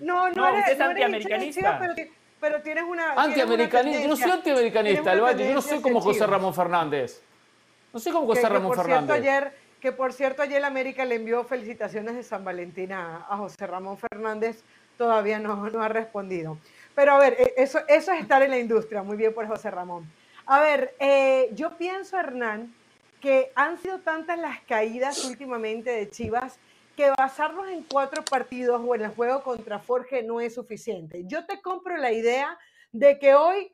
No, 0.00 0.30
no, 0.30 0.48
eres, 0.48 0.60
usted 0.60 0.72
es 0.72 0.80
antiamericanista. 0.80 1.80
pero, 2.40 2.60
tienes 2.62 2.84
una. 2.84 3.12
Antiamericanista. 3.12 4.02
Yo 4.02 4.08
no 4.08 4.16
soy 4.16 4.30
antiamericanista, 4.30 5.14
Yo 5.14 5.54
no 5.54 5.62
soy 5.62 5.80
como 5.80 6.00
José 6.00 6.26
Ramón 6.26 6.54
Fernández. 6.54 7.22
No 7.92 8.00
soy 8.00 8.12
como 8.12 8.26
José 8.26 8.48
Ramón 8.48 8.74
Fernández. 8.74 9.16
ayer, 9.16 9.52
que 9.82 9.90
por 9.90 10.12
cierto, 10.12 10.42
ayer 10.42 10.64
América 10.64 11.04
le 11.04 11.16
envió 11.16 11.42
felicitaciones 11.42 12.14
de 12.14 12.22
San 12.22 12.44
Valentín 12.44 12.92
a, 12.92 13.26
José 13.36 13.66
Ramón 13.66 13.98
Fernández. 13.98 14.62
Todavía 14.96 15.40
no, 15.40 15.68
no 15.70 15.82
ha 15.82 15.88
respondido. 15.88 16.56
Pero 16.94 17.14
a 17.14 17.18
ver, 17.18 17.34
e, 17.36 17.54
eso, 17.56 17.80
eso 17.88 18.12
es 18.12 18.20
estar 18.20 18.42
en 18.42 18.50
la 18.50 18.58
industria. 18.60 19.02
Muy 19.02 19.16
bien 19.16 19.34
por 19.34 19.48
José 19.48 19.72
Ramón. 19.72 20.08
A 20.46 20.60
ver, 20.60 20.94
eh, 21.00 21.50
yo 21.54 21.76
pienso, 21.76 22.16
Hernán, 22.16 22.72
que 23.20 23.50
han 23.56 23.76
sido 23.78 23.98
tantas 23.98 24.38
las 24.38 24.60
caídas 24.60 25.24
últimamente 25.24 25.90
de 25.90 26.08
Chivas 26.08 26.60
que 26.96 27.10
basarnos 27.18 27.68
en 27.68 27.82
cuatro 27.82 28.22
partidos 28.24 28.80
o 28.86 28.94
en 28.94 29.02
el 29.02 29.10
juego 29.10 29.42
contra 29.42 29.80
Forge 29.80 30.22
no 30.22 30.40
es 30.40 30.54
suficiente. 30.54 31.24
Yo 31.26 31.44
te 31.44 31.60
compro 31.60 31.96
la 31.96 32.12
idea 32.12 32.56
de 32.92 33.18
que 33.18 33.34
hoy 33.34 33.72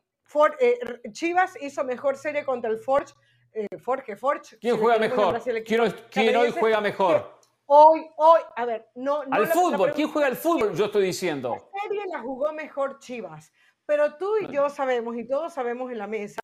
eh, 0.61 0.79
Chivas 1.13 1.53
hizo 1.61 1.85
mejor 1.85 2.17
serie 2.17 2.47
contra 2.47 2.71
el 2.71 2.79
Forge. 2.79 3.13
Eh, 3.59 3.79
Forge, 3.79 4.15
Forge. 4.15 4.57
¿Quién 4.59 4.79
juega 4.79 5.01
mejor? 5.01 5.43
¿Quién, 5.65 6.37
hoy 6.37 6.51
juega 6.53 6.81
mejor? 6.81 7.41
Hoy, 7.67 8.07
hoy, 8.17 8.41
a 8.55 8.65
ver, 8.65 8.89
no. 8.95 9.23
al 9.29 9.49
fútbol, 9.49 9.93
¿quién 9.93 10.09
juega 10.09 10.29
al 10.29 10.37
fútbol? 10.37 10.75
Yo 10.75 10.85
estoy 10.85 11.07
diciendo. 11.07 11.51
La 11.51 11.81
serie 11.83 12.05
la 12.07 12.21
jugó 12.21 12.53
mejor 12.53 13.01
Chivas, 13.01 13.53
pero 13.85 14.15
tú 14.15 14.31
y 14.41 14.53
yo 14.53 14.71
sabemos, 14.71 15.17
y 15.17 15.27
todos 15.27 15.53
sabemos 15.53 15.91
en 15.91 15.99
la 15.99 16.07
mesa, 16.07 16.39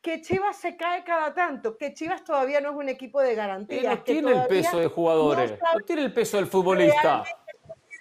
que 0.00 0.22
Chivas 0.22 0.56
se 0.56 0.76
cae 0.76 1.02
cada 1.02 1.34
tanto, 1.34 1.76
que 1.76 1.92
Chivas 1.94 2.22
todavía 2.22 2.60
no 2.60 2.70
es 2.70 2.76
un 2.76 2.88
equipo 2.88 3.20
de 3.20 3.34
garantía. 3.34 3.96
No 3.96 4.02
tiene 4.04 4.30
el 4.30 4.46
peso 4.46 4.78
de 4.78 4.86
jugadores, 4.86 5.58
no, 5.74 5.80
tiene 5.80 6.02
el 6.02 6.14
peso 6.14 6.36
del 6.36 6.46
futbolista. 6.46 7.24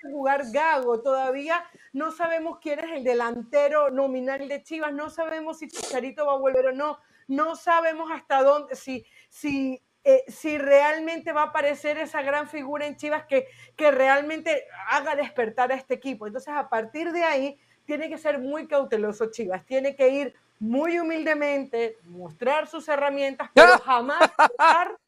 Jugar 0.04 0.44
Gago, 0.52 1.02
todavía 1.02 1.64
no 1.94 2.12
sabemos 2.12 2.60
quién 2.60 2.80
es 2.80 2.92
el 2.92 3.04
delantero 3.04 3.90
nominal 3.90 4.48
de 4.48 4.62
Chivas, 4.62 4.94
no 4.94 5.10
sabemos 5.10 5.58
si 5.58 5.68
Chicharito 5.68 6.28
va 6.28 6.34
a 6.34 6.38
volver 6.38 6.68
o 6.68 6.72
no, 6.72 7.00
no 7.32 7.56
sabemos 7.56 8.12
hasta 8.12 8.44
dónde, 8.44 8.76
si, 8.76 9.06
si, 9.30 9.82
eh, 10.04 10.24
si 10.28 10.58
realmente 10.58 11.32
va 11.32 11.44
a 11.44 11.46
aparecer 11.46 11.98
esa 11.98 12.22
gran 12.22 12.50
figura 12.50 12.86
en 12.86 12.98
Chivas 12.98 13.26
que, 13.26 13.48
que 13.78 13.90
realmente 13.90 14.68
haga 14.90 15.16
despertar 15.16 15.72
a 15.72 15.76
este 15.76 15.94
equipo. 15.94 16.28
Entonces, 16.28 16.54
a 16.54 16.68
partir 16.68 17.14
de 17.14 17.24
ahí, 17.24 17.58
tiene 17.86 18.10
que 18.10 18.18
ser 18.18 18.38
muy 18.40 18.68
cauteloso 18.68 19.32
Chivas, 19.32 19.66
tiene 19.66 19.96
que 19.96 20.10
ir 20.10 20.36
muy 20.60 21.00
humildemente, 21.00 21.98
mostrar 22.04 22.68
sus 22.68 22.88
herramientas, 22.90 23.50
pero 23.54 23.80
jamás 23.80 24.30
pensar, 24.38 25.00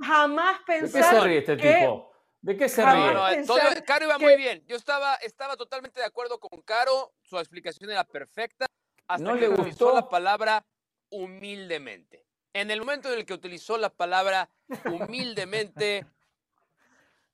jamás 0.00 0.60
pensar. 0.66 1.02
¿De 1.02 1.10
qué 1.10 1.16
se 1.16 1.20
ríe 1.20 1.38
este 1.38 1.56
tipo? 1.56 2.12
¿De 2.40 2.56
qué 2.56 2.68
se 2.70 2.82
ríe? 2.82 3.84
Caro 3.84 4.06
iba 4.06 4.18
muy 4.18 4.36
bien. 4.36 4.64
Yo 4.66 4.76
estaba, 4.76 5.16
estaba 5.16 5.54
totalmente 5.54 6.00
de 6.00 6.06
acuerdo 6.06 6.40
con 6.40 6.62
Caro. 6.62 7.12
Su 7.20 7.38
explicación 7.38 7.90
era 7.90 8.04
perfecta. 8.04 8.66
Hasta 9.06 9.22
no 9.22 9.34
que 9.34 9.40
le 9.40 9.48
utilizó 9.50 9.94
la 9.94 10.08
palabra 10.08 10.64
humildemente. 11.10 12.24
En 12.52 12.70
el 12.70 12.80
momento 12.80 13.12
en 13.12 13.18
el 13.18 13.26
que 13.26 13.34
utilizó 13.34 13.78
la 13.78 13.90
palabra 13.90 14.48
humildemente, 14.84 16.04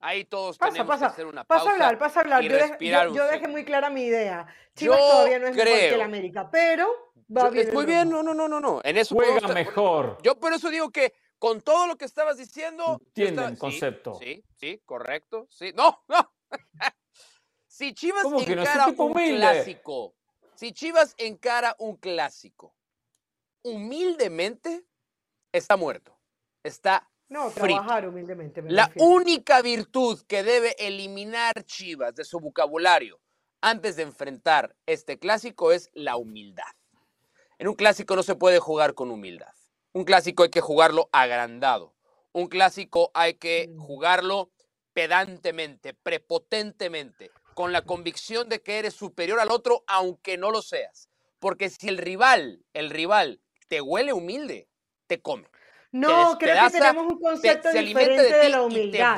Ahí 0.05 0.27
todos 0.27 0.59
tenemos 0.59 0.99
que 0.99 1.05
hacer 1.07 1.25
una 1.25 1.45
pausa. 1.45 1.65
Pasa 1.65 1.71
a 1.71 1.73
hablar, 1.73 1.99
pasa 1.99 2.21
a 2.21 2.23
hablar. 2.25 2.43
yo, 2.43 3.15
yo, 3.15 3.27
dejé 3.27 3.49
muy 3.49 3.65
clara 3.65 3.89
mi 3.89 4.03
idea. 4.03 4.47
Chivas 4.77 4.99
todavía 4.99 5.39
no 5.39 5.47
es 5.47 5.57
mejor 5.57 5.73
que 5.73 5.95
el 5.95 6.01
América, 6.03 6.51
pero 6.51 7.13
va 7.35 7.49
bien. 7.49 7.73
Muy 7.73 7.87
bien, 7.87 8.11
no, 8.11 8.23
no, 8.23 8.35
no, 8.35 8.47
no, 8.47 8.61
no. 8.61 8.83
En 8.85 8.99
eso 8.99 9.15
juega 9.15 9.49
mejor. 9.49 10.19
Yo 10.23 10.39
por 10.39 10.53
eso 10.53 10.69
digo 10.69 10.91
que 10.91 11.15
con 11.39 11.63
todo 11.63 11.87
lo 11.87 11.97
que 11.97 12.05
estabas 12.05 12.37
diciendo. 12.37 13.01
Entienden 13.01 13.53
el 13.53 13.59
concepto. 13.59 14.19
Sí, 14.21 14.45
sí, 14.57 14.83
correcto. 14.85 15.47
Sí. 15.49 15.73
No, 15.75 16.05
no. 16.09 16.31
si 17.67 17.95
Chivas 17.95 18.27
encara 18.47 18.89
un 18.89 19.15
clásico, 19.15 20.15
si 20.55 20.73
Chivas 20.73 21.15
encara 21.17 21.77
un 21.79 21.97
clásico, 21.97 22.75
humildemente 23.65 24.85
está 25.53 25.77
muerto. 25.77 26.17
Está 26.63 27.11
no, 27.29 27.51
trabajar 27.51 28.07
humildemente. 28.07 28.63
la 28.63 28.93
única 28.97 29.61
virtud 29.63 30.21
que 30.29 30.45
debe 30.45 30.77
eliminar 30.79 31.65
Chivas 31.65 32.15
de 32.15 32.25
su 32.25 32.39
vocabulario 32.39 33.21
antes 33.61 33.97
de 33.97 34.03
enfrentar 34.03 34.77
este 34.87 35.19
clásico 35.19 35.73
es 35.73 35.91
la 35.95 36.17
humildad. 36.17 36.63
En 37.59 37.69
un 37.69 37.75
clásico 37.75 38.15
no 38.15 38.23
se 38.23 38.37
puede 38.37 38.59
jugar 38.59 38.95
con 38.95 39.11
humildad. 39.11 39.53
Un 39.93 40.05
clásico 40.05 40.43
hay 40.43 40.51
que 40.51 40.61
jugarlo 40.61 41.09
agrandado. 41.13 41.95
Un 42.33 42.49
clásico 42.49 43.11
hay 43.15 43.35
que 43.35 43.69
mm. 43.69 43.79
jugarlo 43.79 44.51
pedantemente, 44.93 45.95
prepotentemente, 45.95 47.31
con 47.55 47.73
la 47.73 47.83
convicción 47.83 48.49
de 48.49 48.61
que 48.61 48.79
eres 48.79 48.95
superior 48.95 49.41
al 49.41 49.51
otro 49.51 49.85
aunque 49.87 50.37
no 50.37 50.51
lo 50.51 50.63
seas. 50.63 51.09
Porque 51.39 51.71
si 51.71 51.89
el 51.89 51.99
rival, 51.99 52.65
el 52.75 52.91
rival 52.91 53.41
te 53.69 53.81
huele 53.81 54.13
humilde, 54.13 54.69
te 55.07 55.21
come. 55.21 55.49
No, 55.93 56.37
creo 56.39 56.65
que 56.65 56.71
tenemos 56.71 57.13
un 57.13 57.21
concepto 57.21 57.71
diferente 57.71 58.37
de, 58.37 58.49
la 58.49 58.63
humildad. 58.63 59.17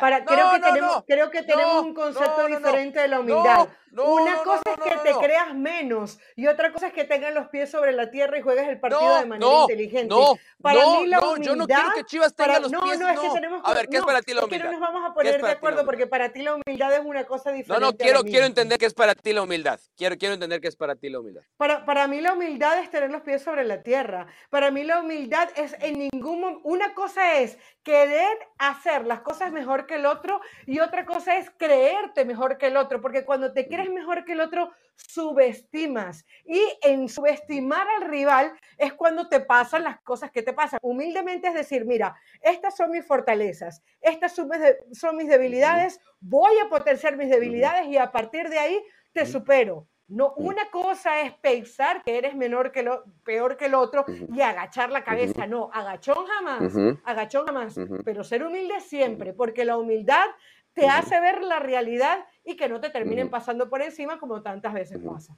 Para, 0.00 0.24
creo, 0.24 0.52
que 0.52 0.60
tenemos, 0.60 1.04
creo 1.06 1.30
que 1.30 1.42
tenemos 1.42 1.84
un 1.84 1.92
concepto 1.92 2.46
diferente 2.46 3.00
de 3.00 3.08
la 3.08 3.20
humildad. 3.20 3.68
Una 4.02 4.42
cosa 4.42 4.62
es 4.66 4.82
que 4.82 4.96
te 4.96 5.18
creas 5.18 5.54
menos 5.54 6.18
y 6.36 6.46
otra 6.46 6.72
cosa 6.72 6.88
es 6.88 6.92
que 6.92 7.04
tengas 7.04 7.32
los 7.32 7.48
pies 7.48 7.70
sobre 7.70 7.92
la 7.92 8.10
tierra 8.10 8.38
y 8.38 8.42
juegues 8.42 8.66
el 8.66 8.80
partido 8.80 9.20
de 9.20 9.26
manera 9.26 9.60
inteligente. 9.62 10.08
No, 10.08 10.34
para 10.60 10.80
mí 10.86 11.06
la 11.06 11.20
humildad, 11.20 11.44
yo 11.44 11.56
no 11.56 11.66
quiero 11.66 11.90
que 11.94 12.04
Chivas 12.04 12.34
tenga 12.34 12.58
los 12.60 12.70
pies. 12.70 12.98
No, 12.98 13.06
no, 13.06 13.08
es 13.08 13.20
que 13.20 13.30
tenemos 13.30 13.60
A 13.64 13.74
ver, 13.74 13.88
¿qué 13.88 13.98
es 13.98 14.04
para 14.04 14.22
ti 14.22 14.34
la 14.34 14.44
humildad? 14.44 14.66
Es 14.66 14.70
que 14.70 14.76
no 14.76 14.80
nos 14.80 14.92
vamos 14.92 15.10
a 15.10 15.14
poner 15.14 15.40
de 15.40 15.50
acuerdo 15.50 15.84
porque 15.84 16.06
para 16.06 16.32
ti 16.32 16.42
la 16.42 16.54
humildad 16.54 16.92
es 16.92 17.04
una 17.04 17.24
cosa 17.24 17.52
diferente. 17.52 17.80
No, 17.80 17.92
no, 17.92 17.96
quiero, 17.96 18.22
quiero 18.22 18.46
entender 18.46 18.78
qué 18.78 18.86
es 18.86 18.94
para 18.94 19.14
ti 19.14 19.32
la 19.32 19.42
humildad. 19.42 19.78
Quiero, 19.96 20.16
quiero 20.16 20.34
entender 20.34 20.60
qué 20.60 20.68
es 20.68 20.76
para 20.76 20.96
ti 20.96 21.08
la 21.08 21.20
humildad. 21.20 21.42
Para, 21.56 21.84
para 21.84 22.08
mí 22.08 22.20
la 22.20 22.32
humildad 22.32 22.78
es 22.80 22.90
tener 22.90 23.10
los 23.10 23.22
pies 23.22 23.42
sobre 23.42 23.64
la 23.64 23.82
tierra. 23.82 24.26
Para 24.50 24.70
mí 24.70 24.82
la 24.82 25.00
humildad 25.00 25.48
es 25.56 25.76
en 25.80 25.98
ningún 25.98 26.40
momento. 26.40 26.60
Una 26.64 26.94
cosa 26.94 27.38
es 27.38 27.58
querer 27.82 28.36
hacer 28.58 29.06
las 29.06 29.20
cosas 29.20 29.52
mejor 29.52 29.86
que 29.86 29.96
el 29.96 30.06
otro 30.06 30.40
y 30.66 30.80
otra 30.80 31.04
cosa 31.04 31.36
es 31.36 31.50
creerte 31.56 32.24
mejor 32.24 32.58
que 32.58 32.68
el 32.68 32.76
otro, 32.76 33.00
porque 33.00 33.24
cuando 33.24 33.52
te 33.52 33.68
crees 33.68 33.83
mejor 33.90 34.24
que 34.24 34.32
el 34.32 34.40
otro, 34.40 34.70
subestimas. 34.96 36.24
Y 36.44 36.60
en 36.82 37.08
subestimar 37.08 37.86
al 38.00 38.08
rival 38.08 38.52
es 38.76 38.92
cuando 38.92 39.28
te 39.28 39.40
pasan 39.40 39.84
las 39.84 40.00
cosas 40.00 40.30
que 40.30 40.42
te 40.42 40.52
pasan. 40.52 40.78
Humildemente 40.82 41.48
es 41.48 41.54
decir, 41.54 41.84
mira, 41.84 42.16
estas 42.40 42.76
son 42.76 42.90
mis 42.90 43.06
fortalezas, 43.06 43.82
estas 44.00 44.34
son 44.34 45.16
mis, 45.16 45.28
debilidades, 45.28 46.00
voy 46.20 46.54
a 46.64 46.68
potenciar 46.68 47.16
mis 47.16 47.30
debilidades 47.30 47.86
y 47.88 47.96
a 47.96 48.10
partir 48.10 48.48
de 48.48 48.58
ahí 48.58 48.82
te 49.12 49.26
supero. 49.26 49.86
No, 50.06 50.34
una 50.36 50.70
cosa 50.70 51.22
es 51.22 51.32
pensar 51.32 52.02
que 52.02 52.18
eres 52.18 52.36
menor 52.36 52.72
que 52.72 52.82
lo, 52.82 53.04
peor 53.24 53.56
que 53.56 53.66
el 53.66 53.74
otro 53.74 54.04
y 54.06 54.42
agachar 54.42 54.90
la 54.90 55.02
cabeza. 55.02 55.46
No, 55.46 55.70
agachón 55.72 56.26
jamás, 56.26 56.74
agachón 57.04 57.46
jamás, 57.46 57.74
pero 58.04 58.22
ser 58.22 58.44
humilde 58.44 58.80
siempre, 58.80 59.32
porque 59.32 59.64
la 59.64 59.78
humildad 59.78 60.26
te 60.74 60.88
hace 60.88 61.18
ver 61.20 61.42
la 61.42 61.58
realidad 61.58 62.26
y 62.44 62.56
que 62.56 62.68
no 62.68 62.80
te 62.80 62.90
terminen 62.90 63.30
pasando 63.30 63.68
por 63.68 63.82
encima 63.82 64.18
como 64.18 64.42
tantas 64.42 64.74
veces 64.74 65.00
pasa. 65.04 65.34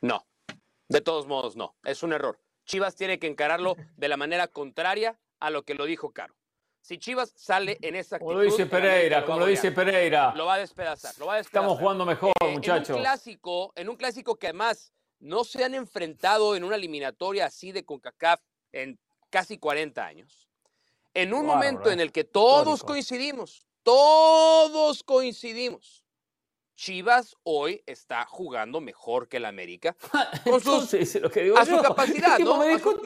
No, 0.00 0.26
de 0.88 1.00
todos 1.00 1.26
modos 1.26 1.56
no, 1.56 1.76
es 1.84 2.02
un 2.02 2.12
error. 2.12 2.38
Chivas 2.64 2.94
tiene 2.94 3.18
que 3.18 3.26
encararlo 3.26 3.76
de 3.96 4.08
la 4.08 4.16
manera 4.16 4.46
contraria 4.48 5.18
a 5.40 5.50
lo 5.50 5.64
que 5.64 5.74
lo 5.74 5.86
dijo 5.86 6.12
Caro. 6.12 6.34
Si 6.82 6.98
Chivas 6.98 7.32
sale 7.36 7.78
en 7.82 7.94
esa 7.94 8.16
actitud... 8.16 8.32
Como 8.32 8.42
lo 8.42 8.44
dice 8.44 8.66
Pereira, 8.66 9.24
como 9.24 9.40
lo 9.40 9.46
dice 9.46 9.72
Pereira. 9.72 10.32
Lo 10.34 10.46
va 10.46 10.54
a 10.54 10.58
despedazar, 10.58 11.12
lo 11.18 11.26
va 11.26 11.34
a 11.34 11.38
Estamos 11.38 11.78
jugando 11.78 12.06
mejor, 12.06 12.32
muchachos. 12.50 12.90
En 12.90 12.96
un 12.96 13.02
clásico, 13.02 13.72
en 13.76 13.88
un 13.88 13.96
clásico 13.96 14.36
que 14.36 14.46
además 14.48 14.92
no 15.18 15.44
se 15.44 15.62
han 15.62 15.74
enfrentado 15.74 16.56
en 16.56 16.64
una 16.64 16.76
eliminatoria 16.76 17.46
así 17.46 17.72
de 17.72 17.84
CONCACAF 17.84 18.40
en 18.72 18.98
casi 19.28 19.58
40 19.58 20.04
años. 20.04 20.48
En 21.12 21.34
un 21.34 21.44
momento 21.44 21.90
en 21.90 22.00
el 22.00 22.12
que 22.12 22.24
todos 22.24 22.82
coincidimos, 22.84 23.66
todos 23.82 25.02
coincidimos. 25.02 26.04
Chivas 26.74 27.36
hoy 27.42 27.82
está 27.86 28.24
jugando 28.24 28.80
mejor 28.80 29.28
que 29.28 29.36
el 29.36 29.44
América. 29.44 29.94
Con 30.44 30.62
lo 30.64 31.30
que 31.30 31.42
digo 31.42 31.58
a 31.58 31.66
su 31.66 31.82
capacidad, 31.82 32.38
¿no? 32.40 32.62
a 32.62 32.78
su, 32.78 33.00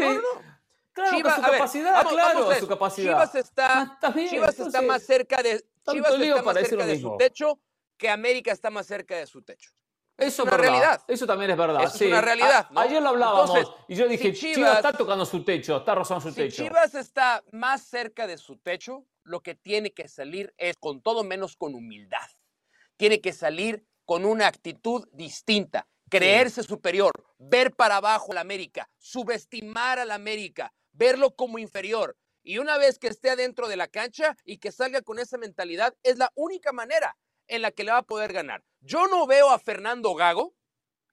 Claro, 0.94 1.16
Chivas, 1.16 1.34
su 1.34 1.42
capacidad, 1.42 2.06
claro, 2.06 2.55
su 2.55 2.68
capacidad. 2.68 3.12
Chivas 3.14 3.34
está, 3.34 3.98
ah, 4.01 4.14
Chivas 4.28 4.60
está 4.60 4.80
más 4.80 5.02
cerca 5.02 5.42
de, 5.42 5.64
Chivas 5.90 6.14
está 6.14 6.42
más 6.42 6.55
cerca 6.55 6.86
de 6.86 7.01
su 7.01 7.16
techo 7.16 7.59
que 7.96 8.09
América 8.09 8.52
está 8.52 8.70
más 8.70 8.86
cerca 8.86 9.16
de 9.16 9.26
su 9.26 9.42
techo. 9.42 9.72
Eso 10.16 10.42
es 10.42 10.48
una 10.48 10.56
realidad. 10.56 11.02
Eso 11.09 11.26
también 11.26 11.51
es 11.51 11.56
verdad. 11.56 11.82
Es 11.82 12.01
una 12.01 12.20
realidad. 12.20 12.68
ayer 12.76 13.02
lo 13.02 13.09
hablábamos 13.09 13.74
y 13.88 13.96
yo 13.96 14.06
dije, 14.06 14.32
Chivas, 14.32 14.76
está 14.76 14.92
tocando 14.92 15.26
su 15.26 15.44
techo, 15.44 15.78
está 15.78 15.96
rozando 15.96 16.28
su 16.28 16.32
techo. 16.32 16.55
Si 16.55 16.62
Chivas 16.62 16.94
está 16.94 17.42
más 17.51 17.82
cerca 17.82 18.28
de 18.28 18.38
su 18.38 18.56
techo, 18.59 19.05
lo 19.24 19.42
que 19.42 19.55
tiene 19.55 19.92
que 19.92 20.09
salir 20.09 20.55
es 20.59 20.76
con 20.76 21.02
todo 21.02 21.24
menos 21.24 21.56
con 21.56 21.74
humildad. 21.74 22.28
Tiene 22.96 23.20
que 23.20 23.32
salir 23.32 23.86
con 24.05 24.24
una 24.24 24.46
actitud 24.46 25.09
distinta, 25.12 25.88
creerse 26.10 26.62
superior, 26.62 27.12
ver 27.38 27.74
para 27.74 27.96
abajo 27.96 28.32
a 28.32 28.36
la 28.36 28.40
América, 28.42 28.88
subestimar 28.98 29.98
a 29.98 30.05
la 30.05 30.14
América, 30.14 30.72
verlo 30.92 31.34
como 31.34 31.59
inferior. 31.59 32.16
Y 32.42 32.59
una 32.59 32.76
vez 32.76 32.98
que 32.98 33.09
esté 33.09 33.30
adentro 33.30 33.68
de 33.68 33.76
la 33.76 33.88
cancha 33.88 34.36
y 34.44 34.59
que 34.59 34.70
salga 34.70 35.01
con 35.01 35.18
esa 35.18 35.38
mentalidad, 35.38 35.96
es 36.02 36.18
la 36.18 36.30
única 36.34 36.72
manera 36.72 37.16
en 37.48 37.62
la 37.62 37.70
que 37.70 37.84
le 37.84 37.92
va 37.92 37.98
a 37.98 38.02
poder 38.02 38.32
ganar. 38.32 38.62
Yo 38.80 39.06
no 39.09 39.26
veo 39.26 39.51
a 39.51 39.59
Fernando 39.59 40.14
Gago, 40.14 40.55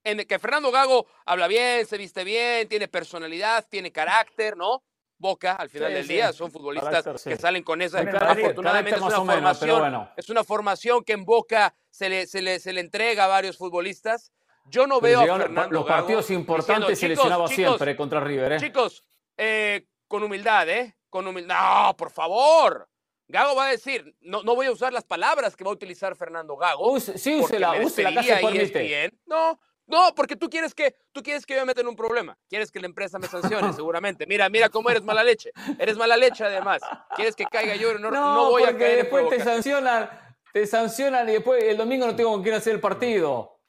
en 0.04 0.20
el 0.20 0.28
que 0.28 0.40
Fernando 0.40 0.72
Gago 0.72 1.08
habla 1.26 1.48
bien, 1.48 1.86
se 1.86 1.98
viste 1.98 2.24
bien, 2.24 2.68
tiene 2.68 2.88
personalidad, 2.88 3.68
tiene 3.70 3.92
carácter, 3.92 4.58
¿no? 4.58 4.84
Boca, 5.22 5.54
al 5.54 5.70
final 5.70 5.94
del 5.94 6.08
día, 6.08 6.34
son 6.34 6.52
futbolistas 6.52 7.24
que 7.24 7.38
salen 7.38 7.64
con 7.64 7.82
esa. 7.82 8.00
afortunadamente 8.00 8.96
es 8.96 9.02
una 9.02 9.22
formación. 9.22 10.10
Es 10.18 10.30
una 10.30 10.44
formación 10.44 11.04
que 11.04 11.14
en 11.14 11.24
Boca 11.24 11.74
se 11.90 12.10
le, 12.10 12.28
se 12.28 12.42
le, 12.42 12.60
se 12.60 12.74
le 12.74 12.82
entrega 12.82 13.26
a 13.26 13.28
varios 13.28 13.58
futbolistas. 13.58 14.32
Yo 14.66 14.88
no 14.88 15.00
veo 15.00 15.22
a 15.22 15.38
Fernando 15.38 15.74
Los 15.74 15.86
partidos 15.86 16.30
importantes 16.32 17.00
se 17.00 17.08
lesionaba 17.08 17.48
siempre 17.48 17.96
contra 17.96 18.20
River, 18.20 18.54
¿eh? 18.54 18.60
Chicos, 18.60 19.04
eh, 19.38 19.88
con 20.08 20.24
humildad, 20.24 20.68
¿eh? 20.70 20.96
Con 21.10 21.28
humildad. 21.28 21.88
No, 21.88 21.98
por 21.98 22.12
favor. 22.12 22.88
Gago 23.28 23.56
va 23.56 23.68
a 23.68 23.72
decir, 23.72 24.14
no, 24.22 24.44
no 24.44 24.56
voy 24.56 24.66
a 24.66 24.72
usar 24.72 24.92
las 24.92 25.06
palabras 25.06 25.56
que 25.56 25.64
va 25.64 25.70
a 25.70 25.74
utilizar 25.74 26.16
Fernando 26.16 26.58
Gago. 26.58 27.00
sí, 27.00 27.36
úsela, 27.36 27.74
úsela, 27.82 28.22
bien. 28.22 29.18
No, 29.26 29.58
no, 29.92 30.16
porque 30.16 30.36
tú 30.36 30.50
quieres 30.50 30.74
que 30.74 30.96
tú 31.12 31.22
quieres 31.22 31.46
que 31.46 31.54
yo 31.54 31.60
me 31.60 31.68
meta 31.68 31.82
en 31.82 31.88
un 31.88 31.96
problema. 31.96 32.38
Quieres 32.50 32.72
que 32.72 32.80
la 32.80 32.88
empresa 32.88 33.20
me 33.20 33.28
sancione, 33.28 33.74
seguramente. 33.74 34.26
Mira, 34.26 34.50
mira 34.50 34.70
cómo 34.70 34.90
eres 34.90 35.04
mala 35.04 35.24
leche. 35.24 35.52
Eres 35.78 35.98
mala 35.98 36.16
leche 36.16 36.46
además. 36.46 36.82
Quieres 37.16 37.36
que 37.36 37.46
caiga 37.46 37.76
yo, 37.76 37.94
no, 38.00 38.10
no, 38.10 38.36
no 38.36 38.50
voy 38.50 38.64
a 38.64 38.78
caer 38.78 39.04
después 39.04 39.30
te 39.30 39.44
sancionan, 39.44 40.10
te 40.54 40.66
sancionan 40.66 41.28
y 41.30 41.34
después 41.34 41.64
el 41.64 41.78
domingo 41.78 42.08
no 42.08 42.16
tengo 42.16 42.32
con 42.32 42.42
quién 42.42 42.56
hacer 42.56 42.74
el 42.74 42.80
partido. 42.80 43.60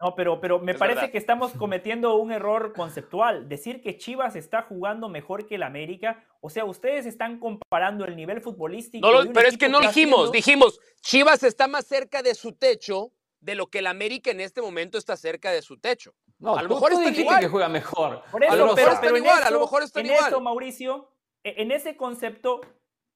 No, 0.00 0.14
pero, 0.14 0.40
pero 0.40 0.58
me 0.58 0.74
parece 0.74 1.10
que 1.10 1.18
estamos 1.18 1.52
cometiendo 1.52 2.14
un 2.16 2.32
error 2.32 2.72
conceptual. 2.72 3.50
Decir 3.50 3.82
que 3.82 3.98
Chivas 3.98 4.34
está 4.34 4.62
jugando 4.62 5.10
mejor 5.10 5.46
que 5.46 5.56
el 5.56 5.62
América, 5.62 6.24
o 6.40 6.48
sea, 6.48 6.64
ustedes 6.64 7.04
están 7.04 7.38
comparando 7.38 8.06
el 8.06 8.16
nivel 8.16 8.40
futbolístico. 8.40 9.06
No, 9.06 9.30
pero 9.30 9.48
es 9.48 9.58
que 9.58 9.68
no 9.68 9.80
dijimos, 9.80 10.32
dijimos, 10.32 10.80
Chivas 11.02 11.42
está 11.42 11.68
más 11.68 11.86
cerca 11.86 12.22
de 12.22 12.34
su 12.34 12.52
techo 12.52 13.12
de 13.40 13.54
lo 13.54 13.68
que 13.68 13.78
el 13.78 13.86
América 13.86 14.30
en 14.30 14.40
este 14.40 14.60
momento 14.62 14.98
está 14.98 15.16
cerca 15.16 15.50
de 15.50 15.62
su 15.62 15.78
techo. 15.78 16.14
No, 16.38 16.56
a 16.56 16.62
lo 16.62 16.68
mejor 16.68 16.92
están 16.92 17.14
igual. 17.14 17.40
que 17.40 17.48
juega 17.48 17.68
mejor. 17.68 18.22
a 18.32 18.56
lo 18.56 18.74
mejor 18.74 18.92
están 18.92 19.16
igual, 19.16 19.42
a 19.42 19.50
lo 19.50 19.60
mejor 19.60 19.82
están 19.82 20.06
en 20.06 20.12
igual. 20.12 20.42
Mauricio, 20.42 21.10
e, 21.42 21.62
en 21.62 21.70
ese 21.70 21.96
concepto, 21.96 22.60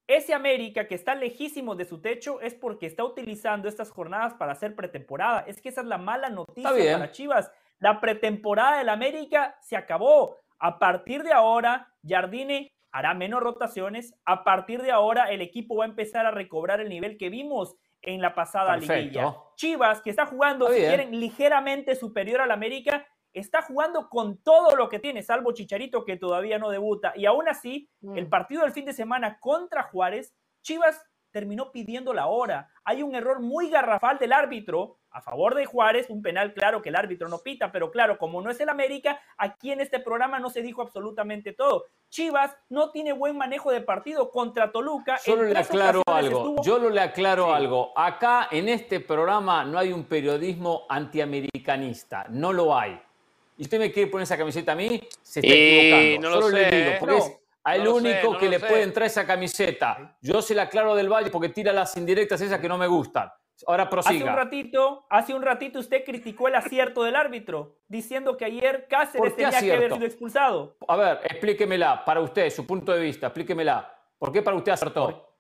ese 0.06 0.34
América 0.34 0.86
que 0.86 0.94
está 0.94 1.14
lejísimo 1.14 1.74
de 1.74 1.86
su 1.86 2.00
techo 2.00 2.40
es 2.40 2.54
porque 2.54 2.86
está 2.86 3.04
utilizando 3.04 3.68
estas 3.68 3.90
jornadas 3.90 4.34
para 4.34 4.52
hacer 4.52 4.74
pretemporada. 4.74 5.44
Es 5.46 5.60
que 5.60 5.70
esa 5.70 5.80
es 5.80 5.86
la 5.86 5.98
mala 5.98 6.28
noticia 6.28 6.70
para 6.70 7.12
Chivas. 7.12 7.50
La 7.78 8.00
pretemporada 8.00 8.78
del 8.78 8.88
América 8.88 9.56
se 9.62 9.76
acabó. 9.76 10.38
A 10.58 10.78
partir 10.78 11.22
de 11.22 11.32
ahora, 11.32 11.92
Jardine 12.06 12.74
hará 12.92 13.14
menos 13.14 13.40
rotaciones. 13.40 14.14
A 14.24 14.44
partir 14.44 14.82
de 14.82 14.92
ahora, 14.92 15.30
el 15.30 15.40
equipo 15.40 15.76
va 15.76 15.84
a 15.84 15.88
empezar 15.88 16.26
a 16.26 16.30
recobrar 16.30 16.80
el 16.80 16.88
nivel 16.88 17.16
que 17.16 17.30
vimos 17.30 17.76
en 18.04 18.20
la 18.20 18.34
pasada 18.34 18.76
liguilla. 18.76 19.36
Chivas, 19.56 20.02
que 20.02 20.10
está 20.10 20.26
jugando, 20.26 20.68
si 20.68 20.80
quieren, 20.80 21.18
ligeramente 21.18 21.94
superior 21.94 22.40
al 22.40 22.50
América, 22.50 23.06
está 23.32 23.62
jugando 23.62 24.08
con 24.08 24.38
todo 24.42 24.76
lo 24.76 24.88
que 24.88 25.00
tiene, 25.00 25.22
salvo 25.22 25.52
Chicharito 25.52 26.04
que 26.04 26.16
todavía 26.16 26.58
no 26.58 26.70
debuta. 26.70 27.12
Y 27.16 27.26
aún 27.26 27.48
así, 27.48 27.90
mm. 28.00 28.16
el 28.16 28.28
partido 28.28 28.62
del 28.62 28.72
fin 28.72 28.84
de 28.84 28.92
semana 28.92 29.38
contra 29.40 29.82
Juárez, 29.84 30.34
Chivas 30.62 31.04
terminó 31.30 31.72
pidiendo 31.72 32.14
la 32.14 32.26
hora. 32.26 32.70
Hay 32.84 33.02
un 33.02 33.14
error 33.14 33.40
muy 33.40 33.68
garrafal 33.68 34.18
del 34.18 34.32
árbitro 34.32 35.00
a 35.14 35.22
favor 35.22 35.54
de 35.54 35.64
Juárez, 35.64 36.10
un 36.10 36.20
penal 36.20 36.52
claro 36.52 36.82
que 36.82 36.90
el 36.90 36.96
árbitro 36.96 37.28
no 37.28 37.38
pita, 37.38 37.72
pero 37.72 37.90
claro, 37.90 38.18
como 38.18 38.42
no 38.42 38.50
es 38.50 38.60
el 38.60 38.68
América, 38.68 39.20
aquí 39.38 39.70
en 39.70 39.80
este 39.80 40.00
programa 40.00 40.40
no 40.40 40.50
se 40.50 40.60
dijo 40.60 40.82
absolutamente 40.82 41.52
todo. 41.52 41.86
Chivas 42.10 42.54
no 42.68 42.90
tiene 42.90 43.12
buen 43.12 43.38
manejo 43.38 43.70
de 43.70 43.80
partido 43.80 44.30
contra 44.30 44.72
Toluca. 44.72 45.16
Solo 45.18 45.44
le 45.44 45.58
aclaro 45.58 46.02
algo, 46.06 46.56
yo 46.62 46.78
lo 46.78 46.90
le 46.90 47.00
aclaro 47.00 47.54
algo. 47.54 47.92
Acá 47.96 48.48
en 48.50 48.68
este 48.68 49.00
programa 49.00 49.64
no 49.64 49.78
hay 49.78 49.92
un 49.92 50.04
periodismo 50.04 50.84
antiamericanista, 50.88 52.26
no 52.28 52.52
lo 52.52 52.76
hay 52.76 53.00
y 53.56 53.62
usted 53.62 53.78
me 53.78 53.92
quiere 53.92 54.10
poner 54.10 54.24
esa 54.24 54.36
camiseta 54.36 54.72
a 54.72 54.74
mí, 54.74 55.00
se 55.22 55.40
está 55.40 55.54
equivocando. 55.54 56.28
No 56.28 56.34
Solo 56.34 56.56
le 56.56 56.70
digo, 56.70 56.90
porque 56.98 57.16
es 57.16 57.32
el 57.66 57.88
único 57.88 58.38
que 58.38 58.48
le 58.48 58.60
puede 58.60 58.82
entrar 58.82 59.06
esa 59.06 59.24
camiseta. 59.24 60.16
Yo 60.20 60.42
se 60.42 60.54
la 60.54 60.62
aclaro 60.62 60.94
del 60.94 61.08
Valle 61.08 61.30
porque 61.30 61.50
tira 61.50 61.72
las 61.72 61.96
indirectas 61.96 62.40
esas 62.40 62.60
que 62.60 62.68
no 62.68 62.78
me 62.78 62.86
gustan. 62.86 63.30
Ahora 63.66 63.88
prosiga. 63.88 64.14
Hace 64.14 64.24
un 64.24 64.36
ratito, 64.36 65.06
hace 65.10 65.34
un 65.34 65.42
ratito 65.42 65.78
usted 65.78 66.04
criticó 66.04 66.48
el 66.48 66.54
acierto 66.54 67.02
del 67.04 67.16
árbitro, 67.16 67.78
diciendo 67.88 68.36
que 68.36 68.44
ayer 68.44 68.86
Cáceres 68.88 69.34
tenía 69.36 69.60
que 69.60 69.72
haber 69.72 69.92
sido 69.92 70.06
expulsado. 70.06 70.76
A 70.86 70.96
ver, 70.96 71.20
explíquemela, 71.24 72.04
para 72.04 72.20
usted, 72.20 72.50
su 72.50 72.66
punto 72.66 72.92
de 72.92 73.00
vista, 73.00 73.28
explíquemela. 73.28 73.94
¿Por 74.18 74.32
qué 74.32 74.42
para 74.42 74.56
usted 74.56 74.72
acertó? 74.72 75.30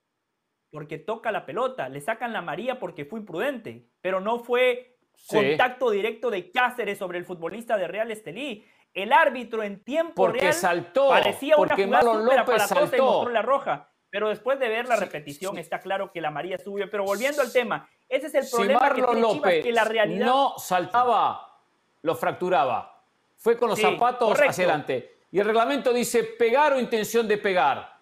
Porque 0.70 0.98
toca 0.98 1.30
la 1.30 1.46
pelota, 1.46 1.88
le 1.88 2.00
sacan 2.00 2.32
la 2.32 2.42
María 2.42 2.78
porque 2.78 3.04
fue 3.04 3.20
imprudente, 3.20 3.88
pero 4.00 4.20
no 4.20 4.40
fue 4.40 4.98
contacto 5.28 5.90
directo 5.90 6.30
de 6.30 6.50
Cáceres 6.50 6.98
sobre 6.98 7.18
el 7.18 7.24
futbolista 7.24 7.76
de 7.76 7.88
Real 7.88 8.10
Estelí. 8.10 8.64
El 8.92 9.12
árbitro 9.12 9.62
en 9.62 9.82
tiempo 9.82 10.14
porque 10.14 10.40
real 10.40 10.52
saltó, 10.52 11.08
parecía 11.08 11.56
una 11.56 11.68
porque 11.68 11.84
jugada 11.84 12.04
Marlon 12.04 12.24
López 12.26 12.62
saltó. 12.62 12.96
y 12.96 13.00
mostró 13.00 13.32
la 13.32 13.42
roja. 13.42 13.93
Pero 14.14 14.28
después 14.28 14.60
de 14.60 14.68
ver 14.68 14.86
la 14.86 14.94
repetición, 14.94 15.58
está 15.58 15.80
claro 15.80 16.12
que 16.12 16.20
la 16.20 16.30
María 16.30 16.56
subió. 16.56 16.88
Pero 16.88 17.02
volviendo 17.02 17.42
al 17.42 17.52
tema, 17.52 17.88
ese 18.08 18.28
es 18.28 18.34
el 18.36 18.46
problema 18.48 18.88
si 18.90 18.94
que 18.94 19.00
López 19.00 19.32
Chivas, 19.32 19.52
que 19.64 19.72
la 19.72 19.82
realidad... 19.82 20.24
no 20.24 20.54
saltaba, 20.56 21.58
lo 22.02 22.14
fracturaba. 22.14 22.96
Fue 23.38 23.56
con 23.58 23.70
los 23.70 23.76
Sí, 23.76 23.82
zapatos 23.84 24.28
correcto. 24.28 24.50
hacia 24.50 24.64
adelante. 24.66 25.16
Y 25.32 25.40
el 25.40 25.44
reglamento 25.46 25.92
dice 25.92 26.22
pegar 26.22 26.74
o 26.74 26.78
intención 26.78 27.26
de 27.26 27.38
pegar. 27.38 27.92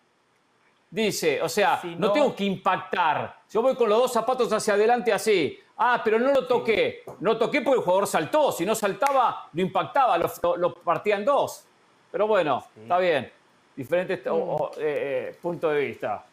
Dice, 0.90 1.40
o 1.40 1.48
sea, 1.48 1.80
Si 1.80 1.94
no, 1.94 2.08
no- 2.08 2.12
tengo 2.12 2.36
que 2.36 2.44
impactar. 2.44 3.38
Yo 3.50 3.62
voy 3.62 3.74
con 3.74 3.88
los 3.88 3.98
dos 3.98 4.12
zapatos 4.12 4.52
hacia 4.52 4.74
adelante 4.74 5.14
así. 5.14 5.58
Ah, 5.78 6.02
pero 6.04 6.18
no 6.18 6.30
lo 6.30 6.46
toqué. 6.46 7.04
No 7.20 7.38
toqué 7.38 7.62
porque 7.62 7.78
el 7.78 7.84
jugador 7.86 8.06
saltó. 8.06 8.52
Si 8.52 8.66
no 8.66 8.74
saltaba, 8.74 9.48
lo 9.50 9.62
impactaba, 9.62 10.18
lo, 10.18 10.30
lo- 10.42 10.56
lo 10.58 10.74
partía 10.74 11.16
en 11.16 11.24
dos. 11.24 11.64
Pero 12.10 12.26
bueno, 12.26 12.66
está 12.76 12.98
bien. 12.98 13.32
Diferentes 13.74 14.26
o- 14.26 14.34
o, 14.34 14.70
eh, 14.78 15.30
eh, 15.30 15.38
puntos 15.40 15.72
de 15.72 15.80
vista. 15.80 16.24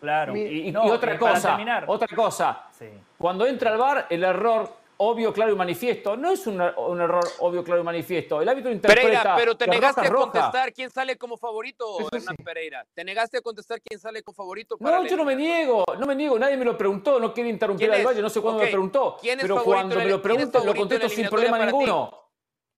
Claro. 0.00 0.36
Y, 0.36 0.68
y- 0.68 0.72
No, 0.72 0.86
y 0.86 0.90
otra 0.90 1.16
cosa, 1.18 1.50
terminar. 1.50 1.84
otra 1.86 2.08
cosa. 2.14 2.64
Sí. 2.76 2.88
Cuando 3.16 3.46
entra 3.46 3.70
al 3.70 3.78
bar, 3.78 4.06
el 4.10 4.24
error 4.24 4.68
obvio, 4.96 5.32
claro 5.32 5.52
y 5.52 5.56
manifiesto 5.56 6.16
no 6.16 6.30
es 6.30 6.46
un, 6.46 6.58
er- 6.60 6.74
un 6.76 7.00
error 7.00 7.24
obvio, 7.40 7.62
claro 7.64 7.80
y 7.80 7.84
manifiesto. 7.84 8.40
El 8.42 8.48
árbitro 8.48 8.70
interpreta 8.72 9.00
Pereira, 9.08 9.36
pero 9.36 9.56
te 9.56 9.66
negaste 9.68 10.00
a 10.00 10.04
roja. 10.10 10.22
contestar 10.30 10.72
quién 10.72 10.90
sale 10.90 11.16
como 11.16 11.36
favorito, 11.36 11.98
Eso 12.00 12.08
Hernán 12.12 12.36
sí. 12.36 12.42
Pereira. 12.44 12.84
Te 12.94 13.04
negaste 13.04 13.38
a 13.38 13.40
contestar 13.42 13.80
quién 13.80 13.98
sale 14.00 14.22
como 14.24 14.34
favorito 14.34 14.76
para 14.76 14.98
No, 15.00 15.06
yo 15.06 15.16
no 15.16 15.24
me 15.24 15.34
niego, 15.36 15.84
no 15.98 16.06
me 16.06 16.14
niego, 16.16 16.38
nadie 16.38 16.56
me 16.56 16.64
lo 16.64 16.76
preguntó, 16.76 17.18
no 17.20 17.32
quiero 17.32 17.48
interrumpir 17.48 17.88
¿Quién 17.88 18.00
al? 18.00 18.06
Valle, 18.06 18.22
no 18.22 18.30
sé 18.30 18.40
cuándo 18.40 18.60
me 18.60 18.66
preguntó, 18.68 19.16
¿quién 19.20 19.38
es 19.38 19.42
pero 19.42 19.56
favorito 19.56 19.72
cuando 19.76 19.96
me 19.96 20.04
lo 20.06 20.22
pregunten 20.22 20.66
lo 20.66 20.74
contesto 20.74 21.08
sin 21.08 21.28
problema 21.28 21.58
ninguno. 21.64 22.18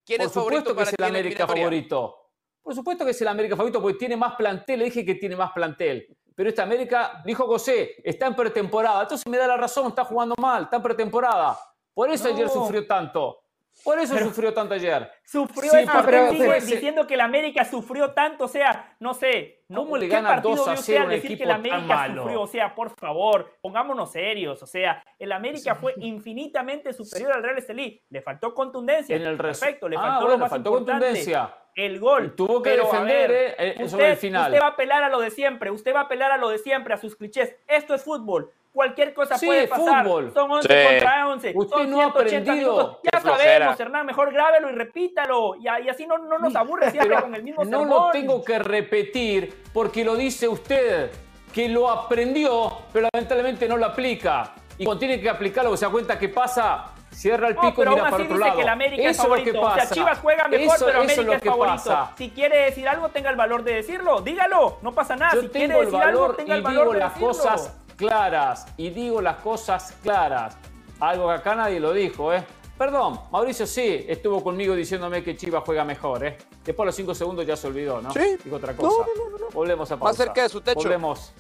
¿Quién 0.05 0.19
Por 0.19 0.27
es 0.27 0.33
favorito 0.33 0.61
supuesto 0.61 0.71
que 0.71 0.75
para 0.75 0.91
es 0.91 0.95
el 0.99 1.05
América 1.05 1.47
favorito. 1.47 2.21
Por 2.65 2.75
supuesto 2.75 3.05
que 3.05 3.11
es 3.11 3.21
el 3.21 3.29
América 3.29 3.55
favorito 3.57 3.81
porque 3.81 3.99
tiene 3.99 4.17
más 4.17 4.35
plantel. 4.37 4.79
Le 4.79 4.87
dije 4.87 5.05
que 5.05 5.15
tiene 5.17 5.37
más 5.37 5.53
plantel. 5.53 6.09
Pero 6.35 6.49
esta 6.49 6.63
América, 6.65 7.23
dijo 7.25 7.47
José, 7.47 7.91
está 8.03 8.27
en 8.27 8.35
pretemporada. 8.35 9.03
Entonces 9.03 9.25
me 9.29 9.37
da 9.37 9.47
la 9.47 9.57
razón, 9.59 9.89
está 9.89 10.05
jugando 10.05 10.35
mal, 10.41 10.65
está 10.65 10.77
en 10.77 10.83
pretemporada. 10.83 11.59
Por 11.93 12.11
eso 12.11 12.27
ayer 12.27 12.47
No. 12.47 12.53
sufrió 12.53 12.87
tanto. 12.87 13.43
Por 13.83 13.99
eso 13.99 14.15
Pero- 14.15 14.27
sufrió 14.27 14.55
tanto 14.55 14.75
ayer. 14.75 15.11
Sufrió 15.25 15.71
Sí, 15.71 15.79
eso, 15.79 15.93
pero- 16.05 16.25
usted 16.31 16.39
pero- 16.39 16.53
diciendo 16.67 17.07
que 17.07 17.15
el 17.15 17.21
América 17.21 17.65
sufrió 17.65 18.13
tanto, 18.13 18.45
o 18.45 18.49
sea, 18.49 18.95
no 19.01 19.13
sé, 19.15 19.65
¿Cómo 19.75 19.97
le 19.97 20.07
¿qué 20.09 20.13
gana 20.15 20.29
partido 20.29 20.57
2 20.57 20.69
a 20.69 20.71
vio 20.73 20.81
usted 20.81 20.93
0 20.93 21.01
al 21.01 21.05
un 21.07 21.11
decir 21.11 21.29
que 21.29 21.35
equipo 21.45 21.51
el 21.51 21.69
tan 21.71 21.87
malo? 21.87 22.23
sufrió? 22.23 22.41
O 22.43 22.47
sea, 22.47 22.75
por 22.75 22.91
favor, 22.91 23.51
pongámonos 23.61 24.13
serios, 24.13 24.63
o 24.63 24.67
sea, 24.67 25.03
el 25.19 25.33
América 25.33 25.75
fue 25.75 25.93
infinitamente 25.99 26.93
superior 26.93 27.33
al 27.33 27.43
Real 27.43 27.59
Estelí, 27.59 28.01
le 28.09 28.23
faltó 28.23 28.55
contundencia, 28.55 29.17
En 29.17 29.23
el 29.23 29.37
perfecto, 29.37 29.89
le 29.89 29.97
Ah, 29.97 30.01
faltó 30.01 30.21
bueno, 30.21 30.31
lo 30.31 30.39
más 30.39 30.51
faltó 30.51 30.71
importante, 30.71 31.05
contundencia. 31.07 31.55
el 31.75 32.01
gol. 32.01 32.27
Y 32.27 32.37
tuvo 32.37 32.63
que 32.63 32.71
Pero, 32.71 32.85
defender, 32.85 33.31
ver, 33.31 33.41
eh, 33.51 33.55
eh, 33.59 33.71
usted, 33.85 33.89
sobre 33.89 34.11
el 34.13 34.17
final. 34.17 34.51
usted 34.53 34.63
va 34.63 34.67
a 34.69 34.71
apelar 34.71 35.03
a 35.03 35.09
lo 35.09 35.21
de 35.21 35.31
siempre, 35.31 35.71
usted 35.71 35.95
va 35.95 36.01
a 36.01 36.05
apelar 36.05 36.31
a 36.31 36.39
lo 36.39 36.49
de 36.49 36.59
siempre, 36.59 36.95
a 36.95 36.97
sus 36.97 37.17
clichés, 37.17 37.55
esto 37.67 37.95
es 37.95 38.03
fútbol. 38.05 38.51
Cualquier 38.75 39.15
cosa 39.15 39.39
Sí, 39.39 39.47
puede 39.47 39.69
pasar. 39.69 40.03
fútbol. 40.05 40.33
Son 40.35 40.51
11 40.51 40.69
Sí. 40.69 40.89
contra 40.89 41.29
11. 41.29 41.53
Usted 41.55 41.77
son 41.77 41.91
no 41.91 41.97
ha 42.01 42.03
180 42.11 42.37
aprendido. 42.51 42.73
minutos. 42.73 42.99
Ya 43.05 43.11
Qué 43.13 43.21
flojera. 43.21 43.53
sabemos, 43.53 43.81
Hernán. 43.81 44.07
Mejor 44.07 44.33
grábelo 44.33 44.69
y 44.69 44.73
repítalo. 44.75 45.55
Y, 45.55 45.63
y 45.85 45.89
así 45.89 46.07
no, 46.09 46.19
no 46.19 46.39
nos 46.41 46.57
aburre 46.57 46.91
siempre 46.91 47.11
Pero 47.11 47.23
con 47.23 47.35
el 47.37 47.43
mismo 47.45 47.65
no 47.65 47.79
sermón. 47.79 47.89
lo 47.89 48.11
tengo 48.11 48.43
que 48.45 48.59
repetir 48.59 49.63
porque 49.73 50.05
lo 50.05 50.17
dice 50.17 50.49
usted, 50.49 51.13
que 51.53 51.69
lo 51.69 51.89
aprendió, 51.89 52.79
pero 52.93 53.09
lamentablemente 53.15 53.69
no 53.69 53.77
lo 53.77 53.87
aplica. 53.87 54.55
Y 54.77 54.85
cuando 54.85 54.99
tiene 54.99 55.21
que 55.21 55.31
aplicarlo, 55.31 55.77
se 55.77 55.85
da 55.87 55.93
cuenta 55.93 56.19
que 56.19 56.29
pasa, 56.29 56.87
cierra 57.13 57.47
el 57.47 57.55
No, 57.55 57.61
pico 57.61 57.75
y 57.75 57.85
pero 57.85 57.91
mira 57.93 58.11
para 58.11 58.25
otro 58.25 58.39
lado. 58.39 58.57
que 58.57 58.63
el 58.63 58.69
América 58.69 59.03
es 59.09 59.17
eso 59.17 59.23
es 59.37 59.45
lo 59.47 59.53
que 59.53 59.57
O 59.57 59.63
pasa. 59.63 59.81
sea, 59.87 59.91
Chivas 59.95 60.19
juega 60.19 60.49
mejor, 60.49 60.75
Eso- 60.75 60.87
pero 60.87 61.03
eso 61.03 61.13
es 61.13 61.19
América 61.19 61.23
lo 61.23 61.33
es, 61.35 61.43
que 61.43 61.49
favorito. 61.49 61.75
pasa. 61.77 62.13
Si 62.17 62.31
quiere 62.31 62.57
decir 62.59 62.89
algo, 62.89 63.09
tenga 63.11 63.31
el 63.31 63.37
valor 63.37 63.63
de 63.63 63.75
decirlo. 63.75 64.21
Dígalo, 64.21 64.79
no 64.83 64.91
pasa 64.91 65.15
nada. 65.15 65.33
Yo 65.37 65.43
si 65.43 65.49
quiere 65.51 65.69
tengo 65.69 65.81
el 65.83 65.87
decir 65.93 66.03
algo, 66.03 66.35
tenga 66.35 66.55
y 66.55 66.57
el 66.57 66.63
valor 66.63 66.81
digo 66.83 66.93
de 66.95 66.99
las 66.99 67.15
decirlo. 67.15 67.29
cosas 67.29 67.81
claras. 67.97 68.67
Y 68.77 68.91
digo 68.91 69.21
las 69.21 69.37
cosas 69.37 69.95
claras. 70.03 70.57
Algo 71.01 71.29
que 71.29 71.35
acá 71.35 71.55
nadie 71.55 71.81
lo 71.81 71.93
dijo, 71.93 72.33
¿eh? 72.33 72.45
Perdón, 72.79 73.21
Mauricio 73.31 73.67
sí 73.67 74.05
estuvo 74.09 74.43
conmigo 74.43 74.75
diciéndome 74.75 75.23
que 75.23 75.37
Chivas 75.37 75.63
juega 75.65 75.85
mejor, 75.85 76.25
¿eh? 76.25 76.39
Después 76.65 76.85
de 76.85 76.87
los 76.87 76.97
cinco 76.97 77.15
segundos 77.15 77.47
ya 77.47 77.57
se 77.57 77.69
olvidó, 77.69 78.01
¿no? 78.01 78.13
Sí. 78.13 78.37
Dijo 78.43 78.57
otra 78.57 78.75
cosa. 78.75 79.07
no, 79.17 79.31
no, 79.31 79.39
no. 79.39 79.47
Volvemos 79.53 79.91
a 79.93 79.97
pausa. 79.97 80.11
Más 80.11 80.17
cerca 80.17 80.43
de 80.43 80.49
su 80.49 80.61
techo. 80.61 80.81
Volvemos. 80.81 81.33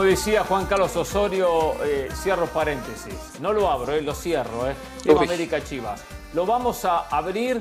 Como 0.00 0.08
decía 0.08 0.44
Juan 0.44 0.64
Carlos 0.64 0.96
Osorio, 0.96 1.74
eh, 1.84 2.08
cierro 2.14 2.46
paréntesis. 2.46 3.38
No 3.38 3.52
lo 3.52 3.70
abro, 3.70 3.92
eh, 3.92 4.00
lo 4.00 4.14
cierro. 4.14 4.66
Eh. 4.66 4.74
Tema. 5.02 5.20
América 5.20 5.62
Chivas. 5.62 6.02
Lo 6.32 6.46
vamos 6.46 6.86
a 6.86 7.00
abrir 7.14 7.60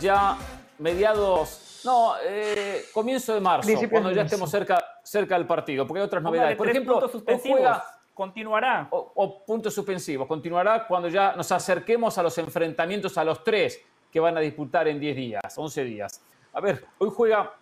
ya 0.00 0.36
mediados, 0.80 1.82
no, 1.84 2.14
eh, 2.24 2.86
comienzo 2.92 3.32
de 3.32 3.40
marzo, 3.40 3.70
cuando 3.88 4.08
de 4.08 4.16
ya 4.16 4.22
estemos 4.22 4.50
cerca, 4.50 4.84
cerca 5.04 5.38
del 5.38 5.46
partido, 5.46 5.86
porque 5.86 6.00
hay 6.00 6.06
otras 6.06 6.20
Póngale 6.20 6.38
novedades. 6.38 6.58
Por 6.58 6.68
ejemplo, 6.68 6.94
puntos 6.94 7.10
o 7.10 7.12
suspensivos. 7.12 7.58
juega 7.60 7.84
Continuará. 8.12 8.88
o, 8.90 9.12
o 9.14 9.44
puntos 9.44 9.72
suspensivos. 9.72 10.26
Continuará 10.26 10.84
cuando 10.88 11.08
ya 11.08 11.36
nos 11.36 11.52
acerquemos 11.52 12.18
a 12.18 12.24
los 12.24 12.36
enfrentamientos 12.38 13.16
a 13.18 13.22
los 13.22 13.44
tres 13.44 13.80
que 14.10 14.18
van 14.18 14.36
a 14.36 14.40
disputar 14.40 14.88
en 14.88 14.98
10 14.98 15.14
días, 15.14 15.42
11 15.56 15.84
días. 15.84 16.20
A 16.54 16.60
ver, 16.60 16.84
hoy 16.98 17.10
juega 17.14 17.54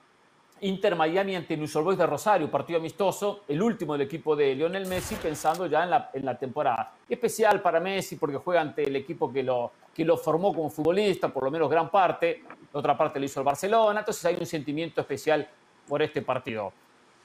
Inter 0.61 0.97
Miami 0.97 1.37
ante 1.37 1.57
News 1.57 1.75
de 1.97 2.07
Rosario, 2.07 2.51
partido 2.51 2.79
amistoso, 2.79 3.43
el 3.49 3.61
último 3.61 3.95
del 3.95 4.03
equipo 4.03 4.35
de 4.35 4.55
Lionel 4.55 4.87
Messi, 4.87 5.17
pensando 5.17 5.67
ya 5.67 5.85
en 6.13 6.25
la, 6.25 6.39
temporada. 6.39 6.95
Especial 7.09 7.61
para 7.61 7.81
Messi 7.81 8.17
porque 8.17 8.37
juega 8.39 8.61
ante 8.61 8.85
el 8.85 8.97
equipo 8.97 9.33
que 9.33 9.43
lo, 9.43 9.73
que 9.95 10.05
lo 10.05 10.17
formó 10.17 10.55
como 10.55 10.71
futbolista, 10.71 11.29
por 11.29 11.45
lo 11.45 11.51
menos 11.51 11.69
gran 11.69 11.91
parte, 11.91 12.45
otra 12.73 12.97
parte 12.97 13.19
lo 13.19 13.27
hizo 13.27 13.41
el 13.41 13.45
Barcelona, 13.45 14.01
entonces 14.01 14.25
hay 14.25 14.37
un 14.39 14.47
sentimiento 14.47 15.01
especial 15.01 15.47
por 15.87 16.01
este 16.01 16.23
partido. 16.23 16.73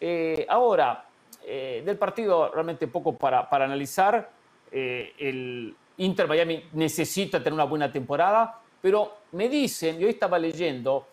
Eh, 0.01 0.45
ahora, 0.49 1.05
eh, 1.45 1.81
del 1.85 1.97
partido 1.97 2.51
realmente 2.51 2.87
poco 2.87 3.15
para, 3.15 3.49
para 3.49 3.65
analizar. 3.65 4.29
Eh, 4.71 5.13
el 5.17 5.75
Inter 5.97 6.27
Miami 6.27 6.63
necesita 6.73 7.39
tener 7.39 7.53
una 7.53 7.63
buena 7.63 7.91
temporada, 7.91 8.59
pero 8.81 9.17
me 9.31 9.49
dicen, 9.49 9.99
y 9.99 10.05
hoy 10.05 10.11
estaba 10.11 10.37
leyendo, 10.37 11.07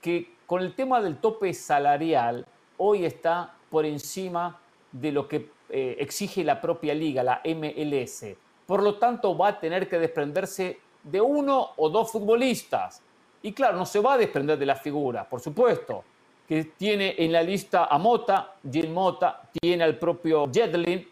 que 0.00 0.34
con 0.50 0.62
el 0.62 0.74
tema 0.74 1.00
del 1.00 1.18
tope 1.18 1.54
salarial, 1.54 2.44
hoy 2.78 3.04
está 3.04 3.54
por 3.70 3.86
encima 3.86 4.58
de 4.90 5.12
lo 5.12 5.28
que 5.28 5.48
eh, 5.68 5.94
exige 6.00 6.42
la 6.42 6.60
propia 6.60 6.92
liga, 6.92 7.22
la 7.22 7.40
MLS. 7.44 8.34
Por 8.66 8.82
lo 8.82 8.98
tanto, 8.98 9.38
va 9.38 9.46
a 9.46 9.60
tener 9.60 9.88
que 9.88 10.00
desprenderse 10.00 10.80
de 11.04 11.20
uno 11.20 11.68
o 11.76 11.88
dos 11.88 12.10
futbolistas. 12.10 13.00
Y 13.44 13.52
claro, 13.52 13.78
no 13.78 13.86
se 13.86 14.00
va 14.00 14.14
a 14.14 14.18
desprender 14.18 14.58
de 14.58 14.66
la 14.66 14.74
figura, 14.74 15.22
por 15.22 15.40
supuesto, 15.40 16.02
que 16.48 16.64
tiene 16.76 17.14
en 17.18 17.30
la 17.30 17.44
lista 17.44 17.84
a 17.84 17.96
Mota, 17.96 18.56
Jim 18.68 18.92
Mota, 18.92 19.42
tiene 19.52 19.84
al 19.84 19.98
propio 19.98 20.50
Jetlin, 20.52 21.08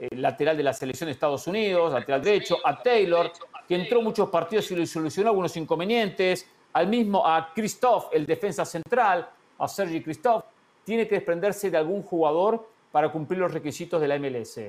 el 0.00 0.20
lateral 0.20 0.56
de 0.56 0.64
la 0.64 0.72
selección 0.72 1.06
de 1.06 1.12
Estados 1.12 1.46
Unidos, 1.46 1.92
lateral 1.92 2.24
derecho, 2.24 2.56
a 2.64 2.82
Taylor, 2.82 3.30
que 3.68 3.76
entró 3.76 4.02
muchos 4.02 4.28
partidos 4.30 4.68
y 4.72 4.74
le 4.74 4.84
solucionó 4.84 5.30
algunos 5.30 5.56
inconvenientes, 5.56 6.44
al 6.72 6.86
mismo 6.86 7.26
a 7.26 7.52
Christoph, 7.54 8.08
el 8.12 8.26
defensa 8.26 8.64
central, 8.64 9.28
a 9.58 9.68
Sergi 9.68 10.02
Christoph, 10.02 10.44
tiene 10.84 11.06
que 11.06 11.16
desprenderse 11.16 11.70
de 11.70 11.76
algún 11.76 12.02
jugador 12.02 12.68
para 12.90 13.10
cumplir 13.10 13.40
los 13.40 13.52
requisitos 13.52 14.00
de 14.00 14.08
la 14.08 14.18
MLS. 14.18 14.60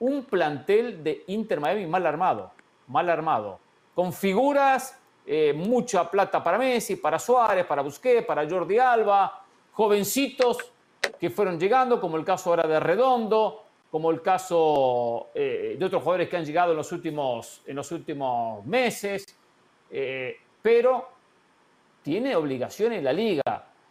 Un 0.00 0.24
plantel 0.24 1.02
de 1.02 1.24
Inter 1.28 1.60
Miami 1.60 1.86
mal 1.86 2.06
armado, 2.06 2.52
mal 2.88 3.08
armado, 3.08 3.58
con 3.94 4.12
figuras, 4.12 4.98
eh, 5.26 5.52
mucha 5.52 6.08
plata 6.10 6.42
para 6.42 6.58
Messi, 6.58 6.96
para 6.96 7.18
Suárez, 7.18 7.66
para 7.66 7.82
Busquets, 7.82 8.26
para 8.26 8.48
Jordi 8.48 8.78
Alba, 8.78 9.42
jovencitos 9.72 10.72
que 11.18 11.30
fueron 11.30 11.58
llegando, 11.58 12.00
como 12.00 12.16
el 12.16 12.24
caso 12.24 12.50
ahora 12.50 12.68
de 12.68 12.78
Redondo, 12.78 13.64
como 13.90 14.10
el 14.10 14.20
caso 14.20 15.28
eh, 15.34 15.76
de 15.78 15.84
otros 15.84 16.02
jugadores 16.02 16.28
que 16.28 16.36
han 16.36 16.44
llegado 16.44 16.72
en 16.72 16.76
los 16.76 16.92
últimos, 16.92 17.62
en 17.66 17.76
los 17.76 17.90
últimos 17.92 18.64
meses, 18.66 19.24
eh, 19.90 20.36
pero 20.60 21.15
tiene 22.06 22.36
obligaciones 22.36 23.02
la 23.02 23.12
liga. 23.12 23.42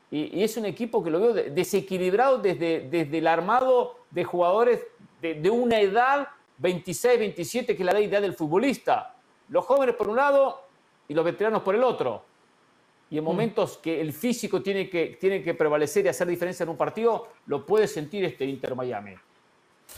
Y, 0.10 0.40
y 0.40 0.44
es 0.46 0.56
un 0.56 0.64
equipo 0.64 1.04
que 1.04 1.10
lo 1.10 1.20
veo 1.20 1.34
de- 1.34 1.50
desequilibrado 1.50 2.38
desde, 2.38 2.88
desde 2.90 3.18
el 3.18 3.28
armado 3.28 3.98
de 4.10 4.24
jugadores 4.24 4.80
de, 5.22 5.34
de 5.34 5.50
una 5.50 5.82
edad, 5.82 6.30
26, 6.60 7.20
27, 7.20 7.76
que 7.76 7.84
es 7.84 7.94
la 7.94 8.00
edad 8.00 8.22
del 8.22 8.34
futbolista. 8.34 9.14
Los 9.50 9.66
jóvenes 9.66 9.96
por 9.96 10.08
un 10.08 10.16
lado 10.16 10.62
y 11.10 11.14
los 11.14 11.26
veteranos 11.26 11.62
por 11.62 11.76
el 11.76 11.84
otro. 11.84 12.24
Y 13.10 13.18
en 13.18 13.24
momentos 13.26 13.78
que 13.80 14.00
el 14.00 14.14
físico 14.14 14.62
tiene 14.62 14.90
que, 14.90 15.18
tiene 15.20 15.44
que 15.44 15.54
prevalecer 15.54 16.06
y 16.06 16.08
hacer 16.08 16.26
diferencia 16.28 16.64
en 16.64 16.70
un 16.70 16.78
partido, 16.78 17.28
lo 17.48 17.66
puede 17.66 17.86
sentir 17.90 18.24
este 18.24 18.46
Inter 18.46 18.76
Miami. 18.76 19.12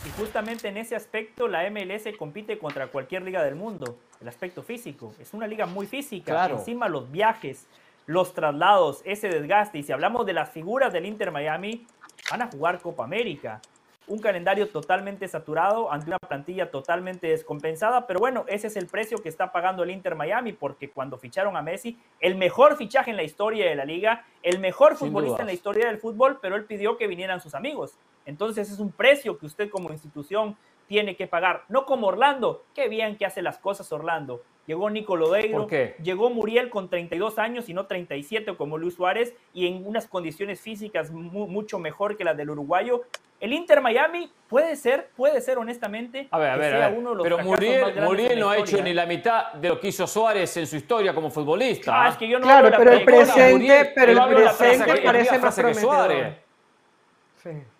Y 0.06 0.10
justamente 0.19 0.69
en 0.69 0.77
ese 0.77 0.95
aspecto 0.95 1.48
la 1.48 1.69
MLS 1.69 2.06
compite 2.18 2.57
contra 2.57 2.88
cualquier 2.88 3.22
liga 3.22 3.44
del 3.44 3.53
mundo, 3.56 3.95
el 4.19 4.27
aspecto 4.27 4.64
físico. 4.64 5.14
Es 5.19 5.35
una 5.35 5.45
liga 5.45 5.68
muy 5.68 5.85
física. 5.85 6.31
Claro. 6.31 6.57
Encima 6.57 6.89
los 6.89 7.10
viajes, 7.11 7.68
los 8.08 8.34
traslados, 8.34 9.04
ese 9.06 9.30
desgaste. 9.30 9.78
Y 9.78 9.84
si 9.84 9.92
hablamos 9.92 10.26
de 10.26 10.34
las 10.34 10.50
figuras 10.50 10.92
del 10.92 11.06
Inter 11.06 11.32
Miami, 11.32 11.86
van 12.32 12.42
a 12.42 12.48
jugar 12.48 12.82
Copa 12.82 13.04
América 13.04 13.62
un 14.08 14.20
calendario 14.20 14.70
totalmente 14.70 15.28
saturado 15.28 15.92
ante 15.92 16.08
una 16.08 16.18
plantilla 16.18 16.72
totalmente 16.72 17.28
descompensada, 17.28 18.08
pero 18.08 18.20
bueno, 18.20 18.46
ese 18.48 18.68
es 18.68 18.78
el 18.78 18.88
precio 18.88 19.18
que 19.18 19.30
está 19.30 19.52
pagando 19.52 19.84
el 19.84 19.92
Inter 19.92 20.16
Miami, 20.16 20.54
porque 20.54 20.90
cuando 20.90 21.18
ficharon 21.18 21.58
a 21.58 21.62
Messi, 21.62 22.00
el 22.22 22.36
mejor 22.36 22.78
fichaje 22.78 23.12
en 23.12 23.18
la 23.18 23.24
historia 23.24 23.70
de 23.70 23.76
la 23.76 23.86
liga, 23.86 24.26
el 24.44 24.60
mejor 24.60 24.96
futbolista 24.96 25.42
en 25.42 25.48
la 25.48 25.54
historia 25.54 25.88
del 25.88 25.98
fútbol, 25.98 26.40
pero 26.42 26.56
él 26.56 26.64
pidió 26.64 26.98
que 26.98 27.08
vinieran 27.08 27.42
sus 27.42 27.54
amigos. 27.54 27.98
Entonces 28.26 28.72
es 28.72 28.80
un 28.80 28.92
precio 28.92 29.38
que 29.38 29.46
usted 29.46 29.70
como 29.70 29.92
institución 29.92 30.58
tiene 30.88 31.18
que 31.18 31.28
pagar, 31.28 31.66
no 31.68 31.86
como 31.86 32.08
Orlando, 32.08 32.64
qué 32.74 32.88
bien 32.88 33.18
que 33.18 33.26
hace 33.26 33.42
las 33.42 33.58
cosas 33.58 33.92
Orlando. 33.92 34.42
Llegó 34.68 34.89
Nico 34.89 35.15
Lodeiro, 35.15 35.65
llegó 36.03 36.30
Muriel 36.30 36.69
con 36.69 36.89
32 36.89 37.39
años 37.39 37.69
y 37.69 37.73
no 37.73 37.85
37 37.85 38.57
como 38.57 38.77
Luis 38.77 38.95
Suárez 38.95 39.34
y 39.53 39.65
en 39.65 39.88
unas 39.88 40.07
condiciones 40.07 40.60
físicas 40.60 41.10
mucho 41.10 41.80
mejor 41.80 42.18
que 42.18 42.26
las 42.26 42.35
del 42.35 42.49
uruguayo. 42.49 43.03
El 43.39 43.53
Inter 43.53 43.80
Miami 43.80 44.30
puede 44.49 44.76
ser, 44.76 45.10
puede 45.15 45.39
ser 45.39 45.57
honestamente, 45.57 46.27
a 46.31 46.38
ver, 46.38 46.49
a 46.49 46.57
ver, 46.57 46.72
sea 46.73 46.89
uno 46.89 47.11
de 47.11 47.15
los 47.15 47.23
pero 47.23 47.38
Muriel, 47.39 48.39
no 48.39 48.49
ha 48.49 48.57
hecho 48.57 48.81
ni 48.81 48.94
la 48.94 49.06
mitad 49.06 49.53
de 49.53 49.69
lo 49.69 49.80
que 49.80 49.88
hizo 49.88 50.06
Suárez 50.06 50.57
en 50.57 50.68
su 50.68 50.76
historia 50.76 51.15
como 51.15 51.31
futbolista. 51.31 52.03
Ah, 52.03 52.10
es 52.10 52.18
que 52.18 52.27
yo 52.27 52.38
no 52.38 52.45
claro, 52.45 52.69
pero 52.77 52.91
el 52.91 53.06
presente, 53.06 53.91
pero 53.95 54.11
el 54.11 54.35
presente 54.35 55.02
parece 55.02 55.39
más 55.39 55.80
Suárez. 55.80 56.35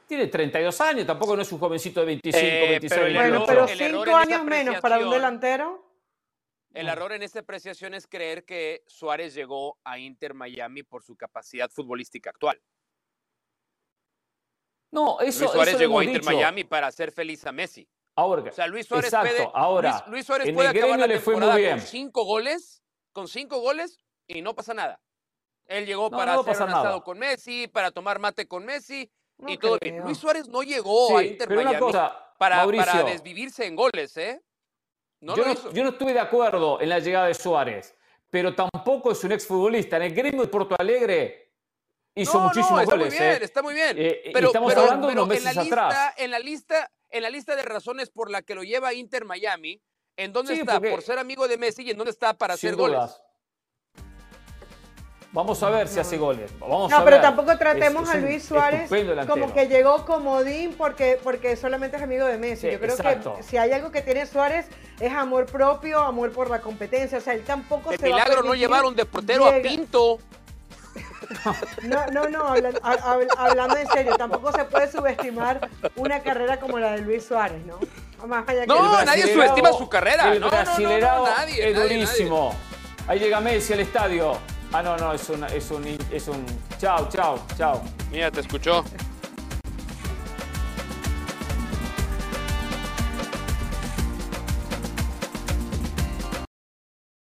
Tiene 0.08 0.28
32 0.28 0.80
años, 0.80 1.06
tampoco 1.06 1.36
no 1.36 1.42
es 1.42 1.52
un 1.52 1.60
jovencito 1.60 2.00
de 2.00 2.06
25, 2.06 2.70
26 2.70 3.02
años. 3.02 3.14
Bueno, 3.14 3.44
pero 3.46 3.68
5 3.68 4.16
años 4.16 4.46
menos 4.46 4.80
para 4.80 5.00
un 5.00 5.10
delantero. 5.10 5.87
El 6.74 6.90
error 6.90 7.12
en 7.14 7.24
esta 7.24 7.40
apreciación 7.40 7.94
es 7.94 8.08
creer 8.08 8.46
que 8.46 8.84
Suárez 8.88 9.34
llegó 9.34 9.80
a 9.84 9.98
Inter 9.98 10.34
Miami 10.34 10.84
por 10.84 11.04
su 11.04 11.16
capacidad 11.16 11.70
futbolística 11.70 12.30
actual. 12.30 12.62
No, 14.92 15.20
eso 15.20 15.42
Luis 15.42 15.52
Suárez 15.52 15.80
llegó 15.80 16.00
a 16.00 16.04
Inter 16.04 16.24
Miami 16.24 16.64
para 16.64 16.88
hacer 16.88 17.12
feliz 17.12 17.46
a 17.46 17.52
Messi. 17.52 17.88
Ahora, 18.16 18.44
o 18.50 18.52
sea, 18.52 18.68
Luis 18.68 18.88
Suárez 18.88 19.12
puede, 19.12 19.48
ahora, 19.54 20.04
Luis, 20.08 20.26
Suárez 20.26 20.52
puede 20.52 20.70
acabar 20.70 21.00
la 21.00 21.08
temporada 21.08 21.70
con 21.70 21.82
cinco 21.82 22.24
goles, 22.24 22.82
con 23.12 23.28
cinco 23.28 23.60
goles 23.60 24.00
y 24.26 24.42
no 24.42 24.56
pasa 24.56 24.74
nada. 24.74 25.00
Él 25.66 25.86
llegó 25.86 26.10
para 26.10 26.34
hacer 26.34 26.56
un 26.64 26.70
asado 26.70 27.04
con 27.04 27.20
Messi, 27.20 27.68
para 27.68 27.92
tomar 27.92 28.18
mate 28.18 28.48
con 28.48 28.66
Messi 28.66 29.12
y 29.46 29.58
todo 29.58 29.78
bien. 29.80 30.00
Luis 30.00 30.18
Suárez 30.18 30.48
no 30.48 30.64
llegó 30.64 31.18
a 31.18 31.24
Inter 31.24 31.48
Miami 31.50 31.92
para, 32.40 32.66
para, 32.66 33.04
desvivirse 33.04 33.66
en 33.68 33.76
goles, 33.76 34.18
¿eh? 34.18 34.42
No 35.20 35.36
yo, 35.36 35.46
no, 35.46 35.72
yo 35.72 35.84
no 35.84 35.90
estuve 35.90 36.14
de 36.14 36.20
acuerdo 36.20 36.80
en 36.80 36.90
la 36.90 37.00
llegada 37.00 37.28
de 37.28 37.34
Suárez, 37.34 37.96
pero 38.30 38.54
tampoco 38.54 39.12
es 39.12 39.24
un 39.24 39.32
exfutbolista. 39.32 39.98
En 39.98 40.04
el 40.04 40.14
gremio 40.14 40.42
de 40.42 40.48
Porto 40.48 40.76
Alegre 40.78 41.54
hizo 42.16 42.40
muchísimos 42.40 42.82
está 42.82 42.96
goles. 42.96 43.14
Muy 43.14 43.20
bien, 43.20 43.34
¿eh? 43.34 43.40
Está 43.42 43.62
muy 43.62 43.74
bien, 43.74 43.96
eh, 43.98 44.32
pero, 44.34 44.48
estamos 44.48 44.76
hablando 44.76 45.08
de 45.08 45.14
unos 45.14 45.28
meses 45.28 45.48
en 45.48 45.56
la 45.56 45.64
lista, 45.64 45.88
atrás. 45.88 46.14
En 46.18 46.32
la, 46.32 46.40
lista, 46.40 46.92
en 47.10 47.24
la 47.24 47.30
lista 47.30 47.56
de 47.56 47.64
razones 47.64 48.10
por 48.10 48.30
la 48.30 48.42
que 48.42 48.56
lo 48.56 48.64
lleva 48.64 48.94
Inter 48.94 49.26
Miami, 49.26 49.82
¿en 50.16 50.34
dónde 50.34 50.54
está? 50.54 50.80
Por 50.80 51.02
ser 51.02 51.20
amigo 51.20 51.48
de 51.48 51.58
Messi 51.58 51.84
y 51.84 51.92
en 51.92 51.98
dónde 51.98 52.12
está 52.12 52.34
para 52.34 52.54
hacer 52.54 52.76
goles. 52.76 53.20
Vamos 55.38 55.62
a 55.62 55.70
ver 55.70 55.88
si 55.88 56.00
hace 56.00 56.18
goles. 56.18 56.52
Vamos 56.60 56.90
no, 56.90 57.06
pero 57.06 57.22
tampoco 57.22 57.56
tratemos 57.60 58.10
a 58.10 58.18
Luis 58.18 58.44
Suárez 58.44 58.90
como 59.28 59.54
que 59.54 59.68
llegó 59.68 60.04
comodín 60.04 60.74
porque, 60.76 61.20
porque 61.24 61.56
solamente 61.56 61.98
es 61.98 62.02
amigo 62.02 62.26
de 62.26 62.40
Messi. 62.40 62.72
Yo 62.72 62.80
creo 62.80 62.98
que 62.98 63.44
si 63.44 63.56
hay 63.56 63.72
algo 63.72 63.92
que 63.92 64.02
tiene 64.02 64.26
Suárez 64.26 64.66
es 65.00 65.14
amor 65.14 65.46
propio, 65.46 66.00
amor 66.00 66.32
por 66.32 66.50
la 66.50 66.60
competencia. 66.60 67.20
O 67.20 67.22
sea, 67.22 67.36
él 67.36 67.44
tampoco 67.44 67.92
de 67.92 68.00
se 68.00 68.08
milagro 68.08 68.42
no 68.42 68.56
llevaron 68.56 68.96
de 68.96 69.06
portero 69.06 69.46
a 69.46 69.62
Pinto. 69.62 70.18
No, 71.84 72.08
no, 72.08 72.30
no, 72.30 72.48
hablando, 73.36 73.78
en 73.78 73.88
serio, 73.90 74.16
tampoco 74.18 74.52
se 74.54 74.64
puede 74.64 74.90
subestimar 74.90 75.70
una 75.98 76.22
carrera 76.22 76.58
como 76.60 76.80
la 76.80 76.94
de 76.94 77.02
Luis 77.02 77.26
Suárez, 77.26 77.64
¿no? 77.66 77.80
no, 78.26 79.04
nadie 79.04 79.34
subestima 79.34 79.74
su 79.74 79.90
carrera. 79.90 80.32
El 80.32 80.40
no, 80.40 80.50
nadie, 80.50 81.70
es 81.70 81.76
durísimo. 81.76 82.56
Ahí 83.08 83.20
llega 83.20 83.42
Messi 83.42 83.74
al 83.74 83.82
estadio. 83.82 84.38
Ah, 84.74 84.84
no, 84.84 84.98
no, 84.98 85.14
es 85.14 85.30
un, 85.30 85.44
es 85.46 85.72
un, 85.72 85.86
es 86.12 86.28
un, 86.28 86.46
chao, 86.78 87.08
chao, 87.10 87.40
chao. 87.58 87.82
Mira, 88.12 88.30
te 88.30 88.42
escuchó. 88.42 88.84